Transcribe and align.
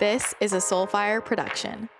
This 0.00 0.34
is 0.40 0.54
a 0.54 0.56
Soulfire 0.56 1.22
production. 1.22 1.90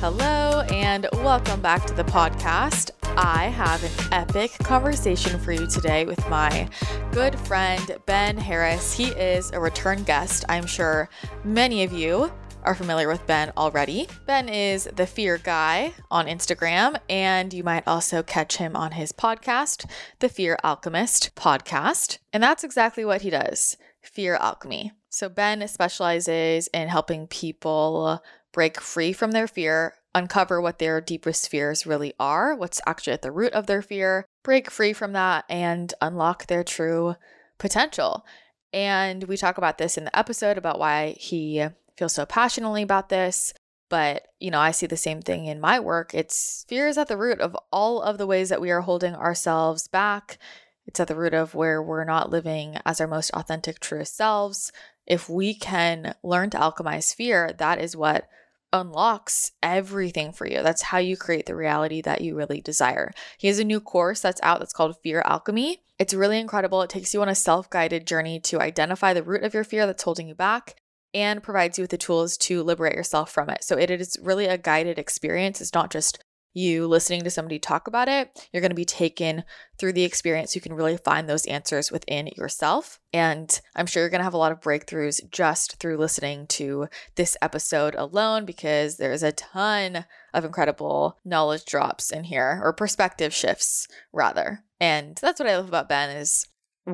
Hello, 0.00 0.62
and 0.70 1.06
welcome 1.16 1.60
back 1.60 1.84
to 1.84 1.92
the 1.92 2.02
podcast. 2.02 2.92
I 3.02 3.48
have 3.48 3.84
an 3.84 4.12
epic 4.12 4.52
conversation 4.60 5.38
for 5.38 5.52
you 5.52 5.66
today 5.66 6.06
with 6.06 6.26
my 6.30 6.66
good 7.12 7.38
friend, 7.40 7.98
Ben 8.06 8.38
Harris. 8.38 8.94
He 8.94 9.08
is 9.08 9.50
a 9.50 9.60
return 9.60 10.02
guest. 10.04 10.46
I'm 10.48 10.64
sure 10.64 11.10
many 11.44 11.82
of 11.82 11.92
you 11.92 12.32
are 12.64 12.74
familiar 12.74 13.08
with 13.08 13.26
Ben 13.26 13.52
already. 13.56 14.08
Ben 14.26 14.48
is 14.48 14.84
the 14.94 15.06
Fear 15.06 15.38
Guy 15.38 15.92
on 16.10 16.26
Instagram, 16.26 16.98
and 17.08 17.52
you 17.52 17.64
might 17.64 17.86
also 17.86 18.22
catch 18.22 18.56
him 18.56 18.76
on 18.76 18.92
his 18.92 19.12
podcast, 19.12 19.88
the 20.18 20.28
Fear 20.28 20.58
Alchemist 20.62 21.34
podcast. 21.34 22.18
And 22.32 22.42
that's 22.42 22.64
exactly 22.64 23.04
what 23.04 23.22
he 23.22 23.30
does 23.30 23.76
fear 24.02 24.36
alchemy. 24.36 24.92
So, 25.08 25.28
Ben 25.28 25.66
specializes 25.68 26.68
in 26.68 26.88
helping 26.88 27.26
people 27.26 28.22
break 28.52 28.80
free 28.80 29.12
from 29.12 29.32
their 29.32 29.46
fear, 29.46 29.94
uncover 30.14 30.60
what 30.60 30.78
their 30.78 31.00
deepest 31.00 31.48
fears 31.48 31.86
really 31.86 32.14
are, 32.18 32.54
what's 32.54 32.80
actually 32.86 33.12
at 33.12 33.22
the 33.22 33.32
root 33.32 33.52
of 33.52 33.66
their 33.66 33.82
fear, 33.82 34.24
break 34.42 34.70
free 34.70 34.92
from 34.92 35.12
that, 35.12 35.44
and 35.48 35.94
unlock 36.00 36.46
their 36.46 36.64
true 36.64 37.16
potential. 37.58 38.24
And 38.72 39.24
we 39.24 39.36
talk 39.36 39.58
about 39.58 39.78
this 39.78 39.98
in 39.98 40.04
the 40.04 40.16
episode 40.16 40.56
about 40.56 40.78
why 40.78 41.16
he 41.18 41.66
feels 42.00 42.14
so 42.14 42.24
passionately 42.24 42.82
about 42.82 43.10
this. 43.10 43.52
But, 43.90 44.28
you 44.38 44.50
know, 44.50 44.58
I 44.58 44.70
see 44.70 44.86
the 44.86 44.96
same 44.96 45.20
thing 45.20 45.44
in 45.44 45.60
my 45.60 45.78
work. 45.78 46.14
It's 46.14 46.64
fear 46.66 46.88
is 46.88 46.96
at 46.96 47.08
the 47.08 47.16
root 47.16 47.40
of 47.40 47.54
all 47.70 48.00
of 48.00 48.16
the 48.16 48.26
ways 48.26 48.48
that 48.48 48.60
we 48.60 48.70
are 48.70 48.80
holding 48.80 49.14
ourselves 49.14 49.86
back. 49.86 50.38
It's 50.86 50.98
at 50.98 51.08
the 51.08 51.16
root 51.16 51.34
of 51.34 51.54
where 51.54 51.82
we're 51.82 52.04
not 52.04 52.30
living 52.30 52.78
as 52.86 53.02
our 53.02 53.06
most 53.06 53.30
authentic, 53.32 53.80
truest 53.80 54.16
selves. 54.16 54.72
If 55.06 55.28
we 55.28 55.54
can 55.54 56.14
learn 56.22 56.48
to 56.50 56.58
alchemize 56.58 57.14
fear, 57.14 57.52
that 57.58 57.80
is 57.80 57.94
what 57.96 58.28
unlocks 58.72 59.52
everything 59.62 60.32
for 60.32 60.46
you. 60.46 60.62
That's 60.62 60.82
how 60.82 60.98
you 60.98 61.18
create 61.18 61.44
the 61.46 61.56
reality 61.56 62.00
that 62.00 62.22
you 62.22 62.34
really 62.34 62.62
desire. 62.62 63.12
He 63.36 63.48
has 63.48 63.58
a 63.58 63.64
new 63.64 63.80
course 63.80 64.20
that's 64.20 64.40
out 64.42 64.60
that's 64.60 64.72
called 64.72 64.96
Fear 65.02 65.22
Alchemy. 65.26 65.82
It's 65.98 66.14
really 66.14 66.38
incredible. 66.38 66.80
It 66.80 66.88
takes 66.88 67.12
you 67.12 67.20
on 67.20 67.28
a 67.28 67.34
self 67.34 67.68
guided 67.68 68.06
journey 68.06 68.40
to 68.40 68.60
identify 68.60 69.12
the 69.12 69.22
root 69.22 69.42
of 69.42 69.52
your 69.52 69.64
fear 69.64 69.84
that's 69.84 70.04
holding 70.04 70.28
you 70.28 70.34
back 70.34 70.76
and 71.14 71.42
provides 71.42 71.78
you 71.78 71.82
with 71.82 71.90
the 71.90 71.98
tools 71.98 72.36
to 72.38 72.62
liberate 72.62 72.94
yourself 72.94 73.30
from 73.30 73.50
it. 73.50 73.64
So 73.64 73.76
it 73.76 73.90
is 73.90 74.16
really 74.22 74.46
a 74.46 74.58
guided 74.58 74.98
experience. 74.98 75.60
It's 75.60 75.74
not 75.74 75.90
just 75.90 76.22
you 76.52 76.86
listening 76.86 77.22
to 77.22 77.30
somebody 77.30 77.58
talk 77.58 77.86
about 77.86 78.08
it, 78.08 78.48
you're 78.52 78.60
going 78.60 78.70
to 78.70 78.74
be 78.76 78.84
taken 78.84 79.44
through 79.78 79.92
the 79.92 80.04
experience. 80.04 80.54
You 80.54 80.60
can 80.60 80.74
really 80.74 80.96
find 80.96 81.28
those 81.28 81.46
answers 81.46 81.92
within 81.92 82.28
yourself. 82.36 82.98
And 83.12 83.60
I'm 83.76 83.86
sure 83.86 84.02
you're 84.02 84.10
going 84.10 84.20
to 84.20 84.24
have 84.24 84.34
a 84.34 84.38
lot 84.38 84.52
of 84.52 84.60
breakthroughs 84.60 85.20
just 85.30 85.76
through 85.76 85.96
listening 85.96 86.46
to 86.48 86.88
this 87.14 87.36
episode 87.40 87.94
alone 87.94 88.44
because 88.44 88.96
there's 88.96 89.22
a 89.22 89.32
ton 89.32 90.06
of 90.34 90.44
incredible 90.44 91.18
knowledge 91.24 91.64
drops 91.64 92.10
in 92.10 92.24
here 92.24 92.60
or 92.62 92.72
perspective 92.72 93.32
shifts 93.32 93.86
rather. 94.12 94.64
And 94.80 95.18
that's 95.20 95.38
what 95.38 95.48
I 95.48 95.56
love 95.56 95.68
about 95.68 95.88
Ben 95.88 96.10
is 96.16 96.46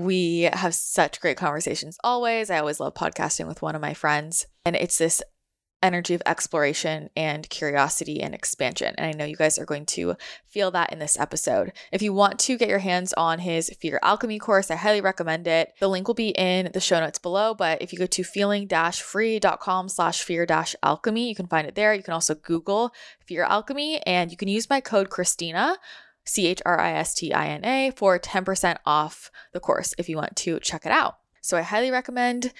we 0.05 0.48
have 0.52 0.75
such 0.75 1.20
great 1.20 1.36
conversations 1.36 1.98
always. 2.05 2.50
I 2.50 2.58
always 2.58 2.80
love 2.80 2.94
podcasting 2.94 3.47
with 3.47 3.62
one 3.62 3.75
of 3.75 3.80
my 3.80 3.94
friends. 3.94 4.47
And 4.64 4.77
it's 4.77 4.98
this 4.98 5.22
energy 5.83 6.14
of 6.14 6.22
exploration 6.25 7.11
and 7.14 7.48
curiosity 7.50 8.22
and 8.22 8.34
expansion. 8.34 8.94
And 8.97 9.06
I 9.06 9.12
know 9.12 9.27
you 9.27 9.36
guys 9.36 9.58
are 9.58 9.67
going 9.67 9.84
to 9.86 10.17
feel 10.48 10.70
that 10.70 10.91
in 10.91 10.98
this 10.98 11.19
episode. 11.19 11.72
If 11.92 12.00
you 12.00 12.14
want 12.14 12.39
to 12.41 12.56
get 12.56 12.70
your 12.70 12.78
hands 12.78 13.12
on 13.12 13.41
his 13.41 13.70
Fear 13.80 14.00
Alchemy 14.02 14.39
course, 14.39 14.70
I 14.70 14.77
highly 14.77 15.02
recommend 15.02 15.47
it. 15.47 15.74
The 15.78 15.89
link 15.89 16.08
will 16.08 16.14
be 16.14 16.30
in 16.30 16.70
the 16.72 16.80
show 16.80 16.98
notes 16.98 17.19
below, 17.19 17.55
but 17.55 17.83
if 17.83 17.92
you 17.92 17.98
go 17.98 18.06
to 18.06 18.24
feeling-free.com 18.24 19.89
slash 19.91 20.22
fear-alchemy, 20.22 21.28
you 21.28 21.34
can 21.34 21.46
find 21.46 21.67
it 21.67 21.74
there. 21.74 21.92
You 21.95 22.02
can 22.02 22.14
also 22.14 22.34
Google 22.34 22.92
Fear 23.27 23.45
Alchemy 23.45 24.01
and 24.07 24.30
you 24.30 24.36
can 24.36 24.48
use 24.48 24.70
my 24.70 24.80
code 24.80 25.11
Christina 25.11 25.77
C 26.27 26.47
H 26.47 26.61
R 26.67 26.79
I 26.79 26.92
S 26.92 27.14
T 27.14 27.33
I 27.33 27.48
N 27.48 27.64
A 27.64 27.92
for 27.97 28.19
10% 28.19 28.77
off 28.85 29.31
the 29.53 29.61
course 29.61 29.95
if 29.97 30.09
you 30.09 30.17
want 30.17 30.37
to 30.37 30.61
check 30.61 30.85
it 30.85 30.92
out. 30.92 31.17
So 31.41 31.57
I 31.57 31.63
highly 31.63 31.91
recommend 31.91 32.53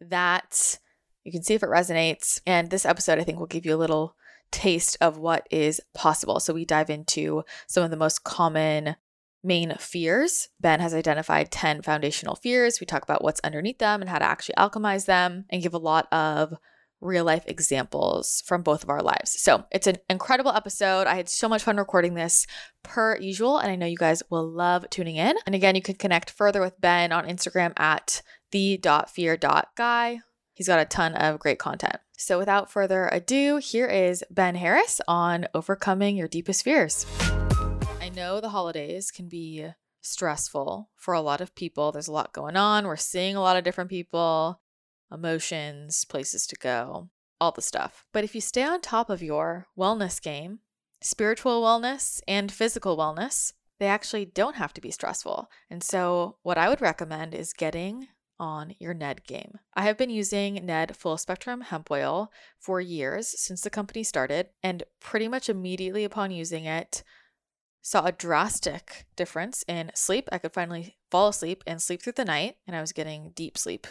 that 0.00 0.78
you 1.24 1.32
can 1.32 1.42
see 1.42 1.54
if 1.54 1.62
it 1.62 1.68
resonates. 1.68 2.40
And 2.46 2.70
this 2.70 2.84
episode, 2.84 3.18
I 3.18 3.24
think, 3.24 3.38
will 3.38 3.46
give 3.46 3.64
you 3.66 3.74
a 3.74 3.76
little 3.76 4.14
taste 4.50 4.96
of 5.00 5.18
what 5.18 5.46
is 5.50 5.80
possible. 5.94 6.38
So 6.38 6.54
we 6.54 6.64
dive 6.64 6.90
into 6.90 7.42
some 7.66 7.82
of 7.82 7.90
the 7.90 7.96
most 7.96 8.22
common 8.24 8.96
main 9.42 9.74
fears. 9.78 10.48
Ben 10.60 10.80
has 10.80 10.94
identified 10.94 11.50
10 11.50 11.82
foundational 11.82 12.36
fears. 12.36 12.80
We 12.80 12.86
talk 12.86 13.02
about 13.02 13.22
what's 13.22 13.40
underneath 13.40 13.78
them 13.78 14.00
and 14.00 14.08
how 14.08 14.18
to 14.18 14.24
actually 14.24 14.54
alchemize 14.56 15.06
them 15.06 15.44
and 15.50 15.62
give 15.62 15.74
a 15.74 15.78
lot 15.78 16.10
of 16.12 16.54
real 17.04 17.24
life 17.24 17.44
examples 17.46 18.42
from 18.46 18.62
both 18.62 18.82
of 18.82 18.90
our 18.90 19.02
lives. 19.02 19.30
So 19.30 19.64
it's 19.70 19.86
an 19.86 19.98
incredible 20.08 20.52
episode. 20.52 21.06
I 21.06 21.14
had 21.14 21.28
so 21.28 21.48
much 21.48 21.62
fun 21.62 21.76
recording 21.76 22.14
this 22.14 22.46
per 22.82 23.16
usual, 23.18 23.58
and 23.58 23.70
I 23.70 23.76
know 23.76 23.86
you 23.86 23.96
guys 23.96 24.22
will 24.30 24.48
love 24.48 24.88
tuning 24.90 25.16
in. 25.16 25.36
And 25.46 25.54
again, 25.54 25.74
you 25.76 25.82
can 25.82 25.96
connect 25.96 26.30
further 26.30 26.60
with 26.60 26.80
Ben 26.80 27.12
on 27.12 27.26
Instagram 27.26 27.72
at 27.78 28.22
the.fear.guy. 28.50 30.20
He's 30.54 30.68
got 30.68 30.80
a 30.80 30.84
ton 30.84 31.14
of 31.14 31.40
great 31.40 31.58
content. 31.58 31.96
So, 32.16 32.38
without 32.38 32.70
further 32.70 33.08
ado, 33.10 33.56
here 33.56 33.88
is 33.88 34.22
Ben 34.30 34.54
Harris 34.54 35.00
on 35.08 35.46
overcoming 35.52 36.16
your 36.16 36.28
deepest 36.28 36.62
fears. 36.62 37.06
I 38.00 38.10
know 38.14 38.40
the 38.40 38.50
holidays 38.50 39.10
can 39.10 39.28
be 39.28 39.66
stressful 40.00 40.90
for 40.94 41.14
a 41.14 41.20
lot 41.20 41.40
of 41.40 41.54
people. 41.54 41.90
There's 41.90 42.08
a 42.08 42.12
lot 42.12 42.32
going 42.32 42.56
on. 42.56 42.86
We're 42.86 42.96
seeing 42.96 43.34
a 43.34 43.40
lot 43.40 43.56
of 43.56 43.64
different 43.64 43.90
people, 43.90 44.60
emotions, 45.14 46.04
places 46.04 46.46
to 46.48 46.56
go, 46.56 47.08
all 47.40 47.52
the 47.52 47.62
stuff. 47.62 48.04
But 48.12 48.24
if 48.24 48.34
you 48.34 48.40
stay 48.40 48.62
on 48.62 48.80
top 48.80 49.08
of 49.08 49.22
your 49.22 49.68
wellness 49.78 50.20
game, 50.20 50.60
spiritual 51.00 51.62
wellness 51.62 52.20
and 52.26 52.50
physical 52.50 52.96
wellness, 52.96 53.52
they 53.78 53.86
actually 53.86 54.24
don't 54.24 54.56
have 54.56 54.72
to 54.74 54.80
be 54.80 54.90
stressful. 54.90 55.50
And 55.70 55.82
so, 55.82 56.36
what 56.42 56.58
I 56.58 56.68
would 56.68 56.80
recommend 56.80 57.34
is 57.34 57.52
getting 57.52 58.08
on 58.38 58.74
your 58.78 58.94
Ned 58.94 59.24
game. 59.26 59.58
I 59.74 59.82
have 59.82 59.96
been 59.96 60.10
using 60.10 60.54
Ned 60.54 60.96
full 60.96 61.16
spectrum 61.16 61.60
hemp 61.60 61.90
oil 61.90 62.32
for 62.58 62.80
years 62.80 63.28
since 63.40 63.60
the 63.60 63.70
company 63.70 64.02
started, 64.02 64.48
and 64.62 64.82
pretty 65.00 65.28
much 65.28 65.48
immediately 65.48 66.04
upon 66.04 66.30
using 66.30 66.64
it, 66.64 67.02
saw 67.82 68.06
a 68.06 68.12
drastic 68.12 69.06
difference 69.16 69.64
in 69.68 69.90
sleep. 69.94 70.28
I 70.32 70.38
could 70.38 70.52
finally 70.52 70.96
fall 71.10 71.28
asleep 71.28 71.62
and 71.66 71.80
sleep 71.80 72.02
through 72.02 72.14
the 72.14 72.24
night, 72.24 72.56
and 72.66 72.74
I 72.74 72.80
was 72.80 72.92
getting 72.92 73.32
deep 73.34 73.58
sleep 73.58 73.86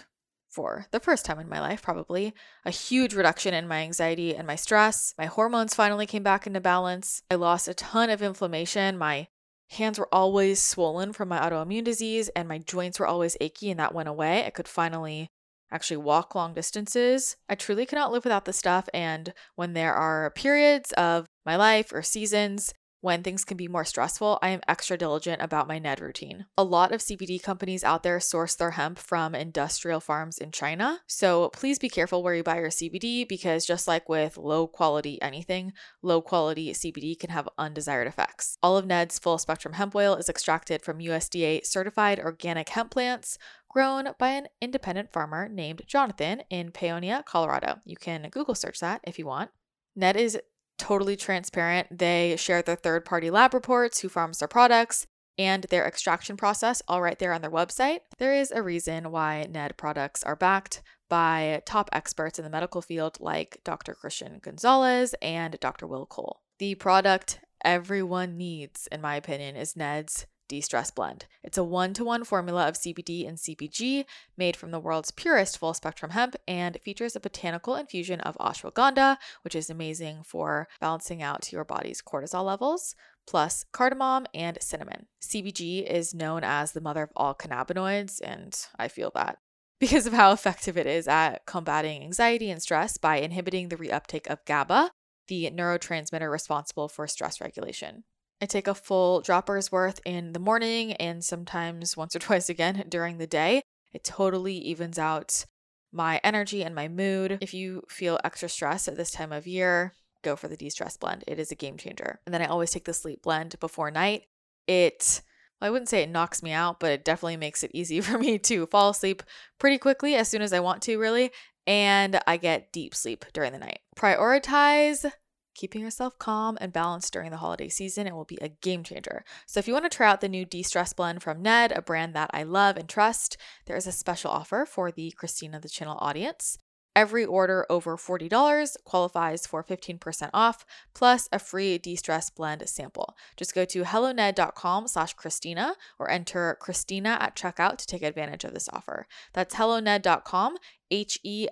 for 0.53 0.85
the 0.91 0.99
first 0.99 1.25
time 1.25 1.39
in 1.39 1.49
my 1.49 1.59
life, 1.59 1.81
probably. 1.81 2.33
A 2.63 2.69
huge 2.69 3.15
reduction 3.15 3.53
in 3.53 3.67
my 3.67 3.79
anxiety 3.79 4.35
and 4.35 4.45
my 4.45 4.55
stress. 4.55 5.13
My 5.17 5.25
hormones 5.25 5.73
finally 5.73 6.05
came 6.05 6.23
back 6.23 6.45
into 6.45 6.61
balance. 6.61 7.23
I 7.31 7.35
lost 7.35 7.67
a 7.67 7.73
ton 7.73 8.09
of 8.09 8.21
inflammation. 8.21 8.97
My 8.97 9.27
hands 9.71 9.97
were 9.97 10.13
always 10.13 10.61
swollen 10.61 11.13
from 11.13 11.29
my 11.29 11.39
autoimmune 11.39 11.83
disease 11.83 12.29
and 12.35 12.47
my 12.47 12.59
joints 12.59 12.99
were 12.99 13.07
always 13.07 13.35
achy 13.41 13.71
and 13.71 13.79
that 13.79 13.95
went 13.95 14.09
away. 14.09 14.45
I 14.45 14.51
could 14.51 14.67
finally 14.67 15.29
actually 15.71 15.97
walk 15.97 16.35
long 16.35 16.53
distances. 16.53 17.35
I 17.49 17.55
truly 17.55 17.87
cannot 17.87 18.11
live 18.11 18.23
without 18.23 18.45
this 18.45 18.57
stuff 18.57 18.87
and 18.93 19.33
when 19.55 19.73
there 19.73 19.95
are 19.95 20.29
periods 20.31 20.91
of 20.93 21.25
my 21.45 21.55
life 21.55 21.91
or 21.91 22.03
seasons 22.03 22.73
when 23.03 23.21
things 23.21 23.43
can 23.43 23.57
be 23.57 23.67
more 23.67 23.83
stressful, 23.83 24.39
I 24.41 24.47
am 24.47 24.61
extra 24.65 24.97
diligent 24.97 25.41
about 25.41 25.67
my 25.67 25.77
NED 25.77 25.99
routine. 25.99 26.45
A 26.57 26.63
lot 26.63 26.93
of 26.93 27.01
CBD 27.01 27.43
companies 27.43 27.83
out 27.83 28.01
there 28.01 28.21
source 28.21 28.55
their 28.55 28.71
hemp 28.71 28.97
from 28.97 29.35
industrial 29.35 29.99
farms 29.99 30.37
in 30.37 30.51
China. 30.51 31.01
So 31.05 31.49
please 31.49 31.77
be 31.77 31.89
careful 31.89 32.23
where 32.23 32.33
you 32.33 32.43
buy 32.43 32.59
your 32.59 32.69
CBD 32.69 33.27
because 33.27 33.65
just 33.65 33.89
like 33.89 34.07
with 34.07 34.37
low 34.37 34.67
quality 34.67 35.21
anything, 35.21 35.73
low 36.01 36.21
quality 36.21 36.71
CBD 36.71 37.19
can 37.19 37.29
have 37.29 37.49
undesired 37.57 38.07
effects. 38.07 38.57
All 38.63 38.77
of 38.77 38.85
NED's 38.85 39.19
full 39.19 39.37
spectrum 39.37 39.73
hemp 39.73 39.93
oil 39.95 40.15
is 40.15 40.29
extracted 40.29 40.81
from 40.81 40.99
USDA 40.99 41.65
certified 41.65 42.21
organic 42.21 42.69
hemp 42.69 42.91
plants 42.91 43.37
grown 43.67 44.11
by 44.17 44.29
an 44.29 44.47
independent 44.61 45.11
farmer 45.11 45.49
named 45.49 45.81
Jonathan 45.87 46.43
in 46.49 46.71
Paonia, 46.71 47.25
Colorado. 47.25 47.81
You 47.83 47.97
can 47.97 48.29
Google 48.29 48.55
search 48.55 48.79
that 48.79 49.01
if 49.03 49.19
you 49.19 49.25
want. 49.25 49.49
Ned 49.95 50.15
is 50.15 50.39
totally 50.77 51.15
transparent. 51.15 51.97
They 51.97 52.35
share 52.37 52.61
their 52.61 52.75
third 52.75 53.05
party 53.05 53.29
lab 53.29 53.53
reports, 53.53 53.99
who 53.99 54.09
farms 54.09 54.39
their 54.39 54.47
products, 54.47 55.07
and 55.37 55.63
their 55.65 55.85
extraction 55.85 56.37
process 56.37 56.81
all 56.87 57.01
right 57.01 57.17
there 57.17 57.33
on 57.33 57.41
their 57.41 57.51
website. 57.51 57.99
There 58.19 58.33
is 58.33 58.51
a 58.51 58.61
reason 58.61 59.11
why 59.11 59.47
NED 59.49 59.77
products 59.77 60.23
are 60.23 60.35
backed 60.35 60.81
by 61.09 61.61
top 61.65 61.89
experts 61.91 62.39
in 62.39 62.43
the 62.43 62.51
medical 62.51 62.81
field 62.81 63.17
like 63.19 63.61
Dr. 63.63 63.93
Christian 63.93 64.39
Gonzalez 64.41 65.15
and 65.21 65.59
Dr. 65.59 65.87
Will 65.87 66.05
Cole. 66.05 66.41
The 66.59 66.75
product 66.75 67.39
everyone 67.63 68.37
needs, 68.37 68.87
in 68.91 69.01
my 69.01 69.15
opinion, 69.15 69.55
is 69.55 69.75
NED's 69.75 70.27
de 70.53 70.61
stress 70.61 70.91
blend. 70.91 71.25
It's 71.43 71.57
a 71.57 71.63
one 71.63 71.95
to 71.95 72.03
one 72.03 72.23
formula 72.23 72.67
of 72.67 72.75
CBD 72.75 73.27
and 73.27 73.39
CBG 73.39 74.05
made 74.37 74.55
from 74.55 74.69
the 74.69 74.79
world's 74.79 75.09
purest 75.09 75.57
full 75.57 75.73
spectrum 75.73 76.11
hemp 76.11 76.35
and 76.47 76.77
features 76.83 77.15
a 77.15 77.19
botanical 77.19 77.75
infusion 77.75 78.19
of 78.19 78.37
ashwagandha, 78.37 79.17
which 79.43 79.55
is 79.55 79.71
amazing 79.71 80.21
for 80.23 80.67
balancing 80.79 81.23
out 81.23 81.51
your 81.51 81.65
body's 81.65 82.03
cortisol 82.03 82.45
levels, 82.45 82.93
plus 83.25 83.65
cardamom 83.71 84.27
and 84.35 84.59
cinnamon. 84.61 85.07
CBG 85.23 85.89
is 85.89 86.13
known 86.13 86.43
as 86.43 86.73
the 86.73 86.81
mother 86.81 87.01
of 87.01 87.11
all 87.15 87.33
cannabinoids, 87.33 88.21
and 88.23 88.55
I 88.77 88.89
feel 88.89 89.11
that 89.15 89.39
because 89.79 90.05
of 90.05 90.13
how 90.13 90.33
effective 90.33 90.77
it 90.77 90.85
is 90.85 91.07
at 91.07 91.47
combating 91.47 92.03
anxiety 92.03 92.51
and 92.51 92.61
stress 92.61 92.97
by 92.97 93.17
inhibiting 93.17 93.69
the 93.69 93.75
reuptake 93.75 94.27
of 94.27 94.45
GABA, 94.45 94.91
the 95.27 95.49
neurotransmitter 95.49 96.31
responsible 96.31 96.87
for 96.87 97.07
stress 97.07 97.41
regulation. 97.41 98.03
I 98.43 98.45
take 98.45 98.67
a 98.67 98.75
full 98.75 99.21
dropper's 99.21 99.71
worth 99.71 100.01
in 100.03 100.33
the 100.33 100.39
morning 100.39 100.91
and 100.93 101.23
sometimes 101.23 101.95
once 101.95 102.13
or 102.13 102.19
twice 102.27 102.49
again 102.49 102.83
during 102.89 103.17
the 103.17 103.25
day. 103.25 103.61
It 103.93 104.03
totally 104.03 104.57
evens 104.57 104.99
out 104.99 105.45
my 105.93 106.19
energy 106.25 106.61
and 106.61 106.75
my 106.75 106.89
mood. 106.89 107.37
If 107.39 107.53
you 107.53 107.83
feel 107.87 108.19
extra 108.21 108.49
stress 108.49 108.89
at 108.89 108.97
this 108.97 109.11
time 109.11 109.31
of 109.31 109.47
year, 109.47 109.93
go 110.23 110.35
for 110.35 110.49
the 110.49 110.57
de 110.57 110.69
stress 110.69 110.97
blend. 110.97 111.23
It 111.25 111.39
is 111.39 111.53
a 111.53 111.55
game 111.55 111.77
changer. 111.77 112.19
And 112.25 112.33
then 112.33 112.41
I 112.41 112.47
always 112.47 112.71
take 112.71 112.83
the 112.83 112.93
sleep 112.93 113.21
blend 113.21 113.57
before 113.61 113.91
night. 113.91 114.23
It, 114.67 115.21
well, 115.61 115.69
I 115.69 115.71
wouldn't 115.71 115.87
say 115.87 116.03
it 116.03 116.09
knocks 116.09 116.43
me 116.43 116.51
out, 116.51 116.81
but 116.81 116.91
it 116.91 117.05
definitely 117.05 117.37
makes 117.37 117.63
it 117.63 117.71
easy 117.73 118.01
for 118.01 118.17
me 118.17 118.39
to 118.39 118.65
fall 118.65 118.89
asleep 118.89 119.23
pretty 119.57 119.77
quickly 119.77 120.15
as 120.15 120.27
soon 120.27 120.41
as 120.41 120.51
I 120.51 120.59
want 120.59 120.81
to, 120.81 120.97
really. 120.97 121.31
And 121.65 122.19
I 122.27 122.35
get 122.35 122.73
deep 122.73 122.93
sleep 122.93 123.23
during 123.31 123.53
the 123.53 123.59
night. 123.59 123.79
Prioritize 123.95 125.09
keeping 125.55 125.81
yourself 125.81 126.17
calm 126.19 126.57
and 126.61 126.73
balanced 126.73 127.13
during 127.13 127.31
the 127.31 127.37
holiday 127.37 127.69
season. 127.69 128.07
It 128.07 128.15
will 128.15 128.25
be 128.25 128.37
a 128.41 128.49
game 128.49 128.83
changer. 128.83 129.23
So, 129.45 129.59
if 129.59 129.67
you 129.67 129.73
want 129.73 129.89
to 129.89 129.95
try 129.95 130.09
out 130.09 130.21
the 130.21 130.29
new 130.29 130.45
De 130.45 130.63
Stress 130.63 130.93
Blend 130.93 131.23
from 131.23 131.41
Ned, 131.41 131.71
a 131.71 131.81
brand 131.81 132.13
that 132.15 132.29
I 132.33 132.43
love 132.43 132.77
and 132.77 132.89
trust, 132.89 133.37
there 133.65 133.77
is 133.77 133.87
a 133.87 133.91
special 133.91 134.31
offer 134.31 134.65
for 134.65 134.91
the 134.91 135.11
Christina 135.11 135.59
the 135.59 135.69
Channel 135.69 135.97
audience. 135.99 136.57
Every 136.95 137.25
order 137.25 137.65
over 137.69 137.97
$40 137.97 138.75
qualifies 138.83 139.47
for 139.47 139.63
15% 139.63 140.29
off 140.31 140.63
plus 140.93 141.27
a 141.31 141.39
free 141.39 141.79
de-stress 141.79 142.29
blend 142.29 142.69
sample. 142.69 143.15
Just 143.35 143.55
go 143.55 143.65
to 143.65 143.83
helloned.com 143.83 144.87
slash 144.87 145.13
Christina 145.15 145.75
or 145.97 146.11
enter 146.11 146.55
Christina 146.59 147.17
at 147.19 147.35
checkout 147.35 147.77
to 147.77 147.87
take 147.87 148.03
advantage 148.03 148.43
of 148.43 148.53
this 148.53 148.69
offer. 148.71 149.07
That's 149.33 149.55
helloned.com, 149.55 150.57
H-E-L-L-O-N-E-D 150.91 151.49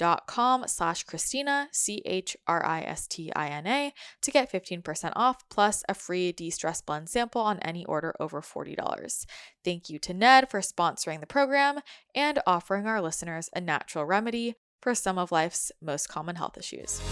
dot 0.00 0.26
com 0.26 0.64
slash 0.66 1.04
Christina, 1.04 1.68
C 1.72 2.00
H 2.06 2.34
R 2.46 2.64
I 2.64 2.80
S 2.80 3.06
T 3.06 3.30
I 3.36 3.48
N 3.48 3.66
A, 3.66 3.92
to 4.22 4.30
get 4.30 4.50
15% 4.50 5.12
off 5.14 5.46
plus 5.50 5.84
a 5.90 5.94
free 5.94 6.32
de 6.32 6.48
stress 6.48 6.80
blend 6.80 7.10
sample 7.10 7.42
on 7.42 7.58
any 7.58 7.84
order 7.84 8.14
over 8.18 8.40
$40. 8.40 9.26
Thank 9.62 9.90
you 9.90 9.98
to 9.98 10.14
Ned 10.14 10.50
for 10.50 10.60
sponsoring 10.60 11.20
the 11.20 11.26
program 11.26 11.80
and 12.14 12.38
offering 12.46 12.86
our 12.86 13.02
listeners 13.02 13.50
a 13.54 13.60
natural 13.60 14.06
remedy 14.06 14.54
for 14.80 14.94
some 14.94 15.18
of 15.18 15.30
life's 15.30 15.70
most 15.82 16.08
common 16.08 16.36
health 16.36 16.56
issues. 16.56 17.02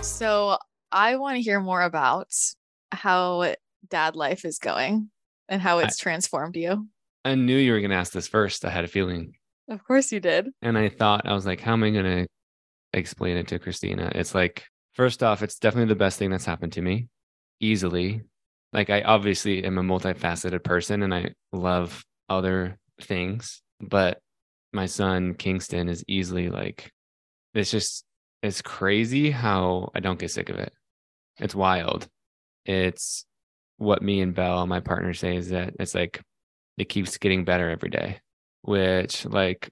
So, 0.00 0.56
I 0.90 1.16
want 1.16 1.36
to 1.36 1.42
hear 1.42 1.60
more 1.60 1.82
about 1.82 2.32
how 2.92 3.54
dad 3.90 4.16
life 4.16 4.46
is 4.46 4.58
going 4.58 5.10
and 5.50 5.60
how 5.60 5.80
it's 5.80 6.00
I, 6.00 6.02
transformed 6.02 6.56
you. 6.56 6.86
I 7.26 7.34
knew 7.34 7.58
you 7.58 7.72
were 7.72 7.80
going 7.80 7.90
to 7.90 7.96
ask 7.96 8.12
this 8.12 8.28
first. 8.28 8.64
I 8.64 8.70
had 8.70 8.84
a 8.84 8.88
feeling. 8.88 9.34
Of 9.68 9.84
course 9.84 10.12
you 10.12 10.20
did. 10.20 10.48
And 10.62 10.78
I 10.78 10.88
thought, 10.88 11.26
I 11.26 11.34
was 11.34 11.46
like, 11.46 11.60
how 11.60 11.72
am 11.72 11.82
I 11.82 11.90
going 11.90 12.04
to 12.04 12.26
explain 12.92 13.36
it 13.36 13.48
to 13.48 13.58
Christina? 13.58 14.12
It's 14.14 14.34
like, 14.34 14.64
first 14.94 15.22
off, 15.22 15.42
it's 15.42 15.58
definitely 15.58 15.88
the 15.88 15.98
best 15.98 16.18
thing 16.18 16.30
that's 16.30 16.44
happened 16.44 16.72
to 16.74 16.82
me 16.82 17.08
easily. 17.60 18.22
Like, 18.72 18.90
I 18.90 19.02
obviously 19.02 19.64
am 19.64 19.78
a 19.78 19.82
multifaceted 19.82 20.62
person 20.62 21.02
and 21.02 21.12
I 21.12 21.30
love 21.52 22.04
other 22.28 22.78
things, 23.00 23.62
but 23.80 24.20
my 24.72 24.86
son, 24.86 25.34
Kingston, 25.34 25.88
is 25.88 26.04
easily 26.06 26.48
like, 26.48 26.92
it's 27.54 27.70
just, 27.70 28.04
it's 28.42 28.62
crazy 28.62 29.30
how 29.30 29.90
I 29.94 30.00
don't 30.00 30.18
get 30.18 30.30
sick 30.30 30.48
of 30.48 30.58
it. 30.58 30.72
It's 31.38 31.54
wild. 31.54 32.06
It's 32.64 33.24
what 33.78 34.02
me 34.02 34.20
and 34.20 34.34
Belle, 34.34 34.66
my 34.66 34.80
partner, 34.80 35.14
say 35.14 35.36
is 35.36 35.50
that 35.50 35.74
it's 35.80 35.94
like, 35.94 36.20
it 36.76 36.88
keeps 36.88 37.18
getting 37.18 37.44
better 37.44 37.70
every 37.70 37.90
day 37.90 38.20
which 38.66 39.24
like 39.26 39.70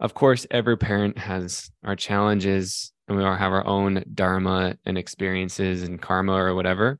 of 0.00 0.14
course 0.14 0.46
every 0.50 0.76
parent 0.76 1.18
has 1.18 1.70
our 1.84 1.96
challenges 1.96 2.92
and 3.08 3.16
we 3.16 3.24
all 3.24 3.36
have 3.36 3.52
our 3.52 3.66
own 3.66 4.02
dharma 4.14 4.76
and 4.84 4.98
experiences 4.98 5.82
and 5.82 6.00
karma 6.00 6.32
or 6.32 6.54
whatever 6.54 6.98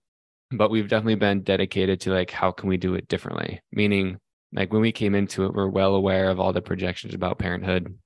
but 0.53 0.71
we've 0.71 0.89
definitely 0.89 1.15
been 1.15 1.43
dedicated 1.43 2.01
to 2.01 2.13
like 2.13 2.31
how 2.31 2.51
can 2.51 2.69
we 2.69 2.77
do 2.77 2.95
it 2.95 3.09
differently? 3.09 3.61
Meaning 3.73 4.19
like 4.53 4.73
when 4.73 4.83
we 4.83 4.93
came 4.93 5.15
into 5.15 5.45
it 5.45 5.55
we're 5.55 5.69
well 5.69 5.95
aware 5.95 6.29
of 6.29 6.39
all 6.39 6.53
the 6.53 6.63
projections 6.63 7.15
about 7.15 7.39
parenthood 7.39 7.99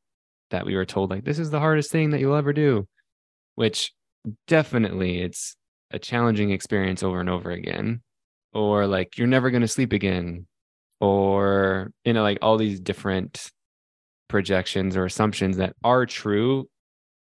that 0.50 0.64
we 0.64 0.76
were 0.76 0.84
told 0.84 1.11
like 1.11 1.25
this 1.25 1.38
is 1.38 1.50
the 1.50 1.61
hardest 1.61 1.90
thing 1.90 2.11
that 2.11 2.20
you'll 2.20 2.37
ever 2.37 2.52
do 2.52 2.87
which 3.56 3.93
definitely 4.46 5.20
it's 5.20 5.56
a 5.90 5.99
challenging 5.99 6.50
experience 6.50 7.02
over 7.02 7.20
and 7.20 7.28
over 7.28 7.50
again 7.50 8.00
or 8.52 8.87
like 8.87 9.19
you're 9.19 9.26
never 9.26 9.50
going 9.50 9.62
to 9.62 9.69
sleep 9.69 9.93
again 9.93 10.46
or 11.01 11.91
you 12.05 12.13
know 12.13 12.23
like 12.23 12.39
all 12.43 12.57
these 12.57 12.81
different 12.81 13.51
projections 14.29 14.97
or 14.97 15.05
assumptions 15.05 15.59
that 15.59 15.75
are 15.85 16.07
true 16.07 16.69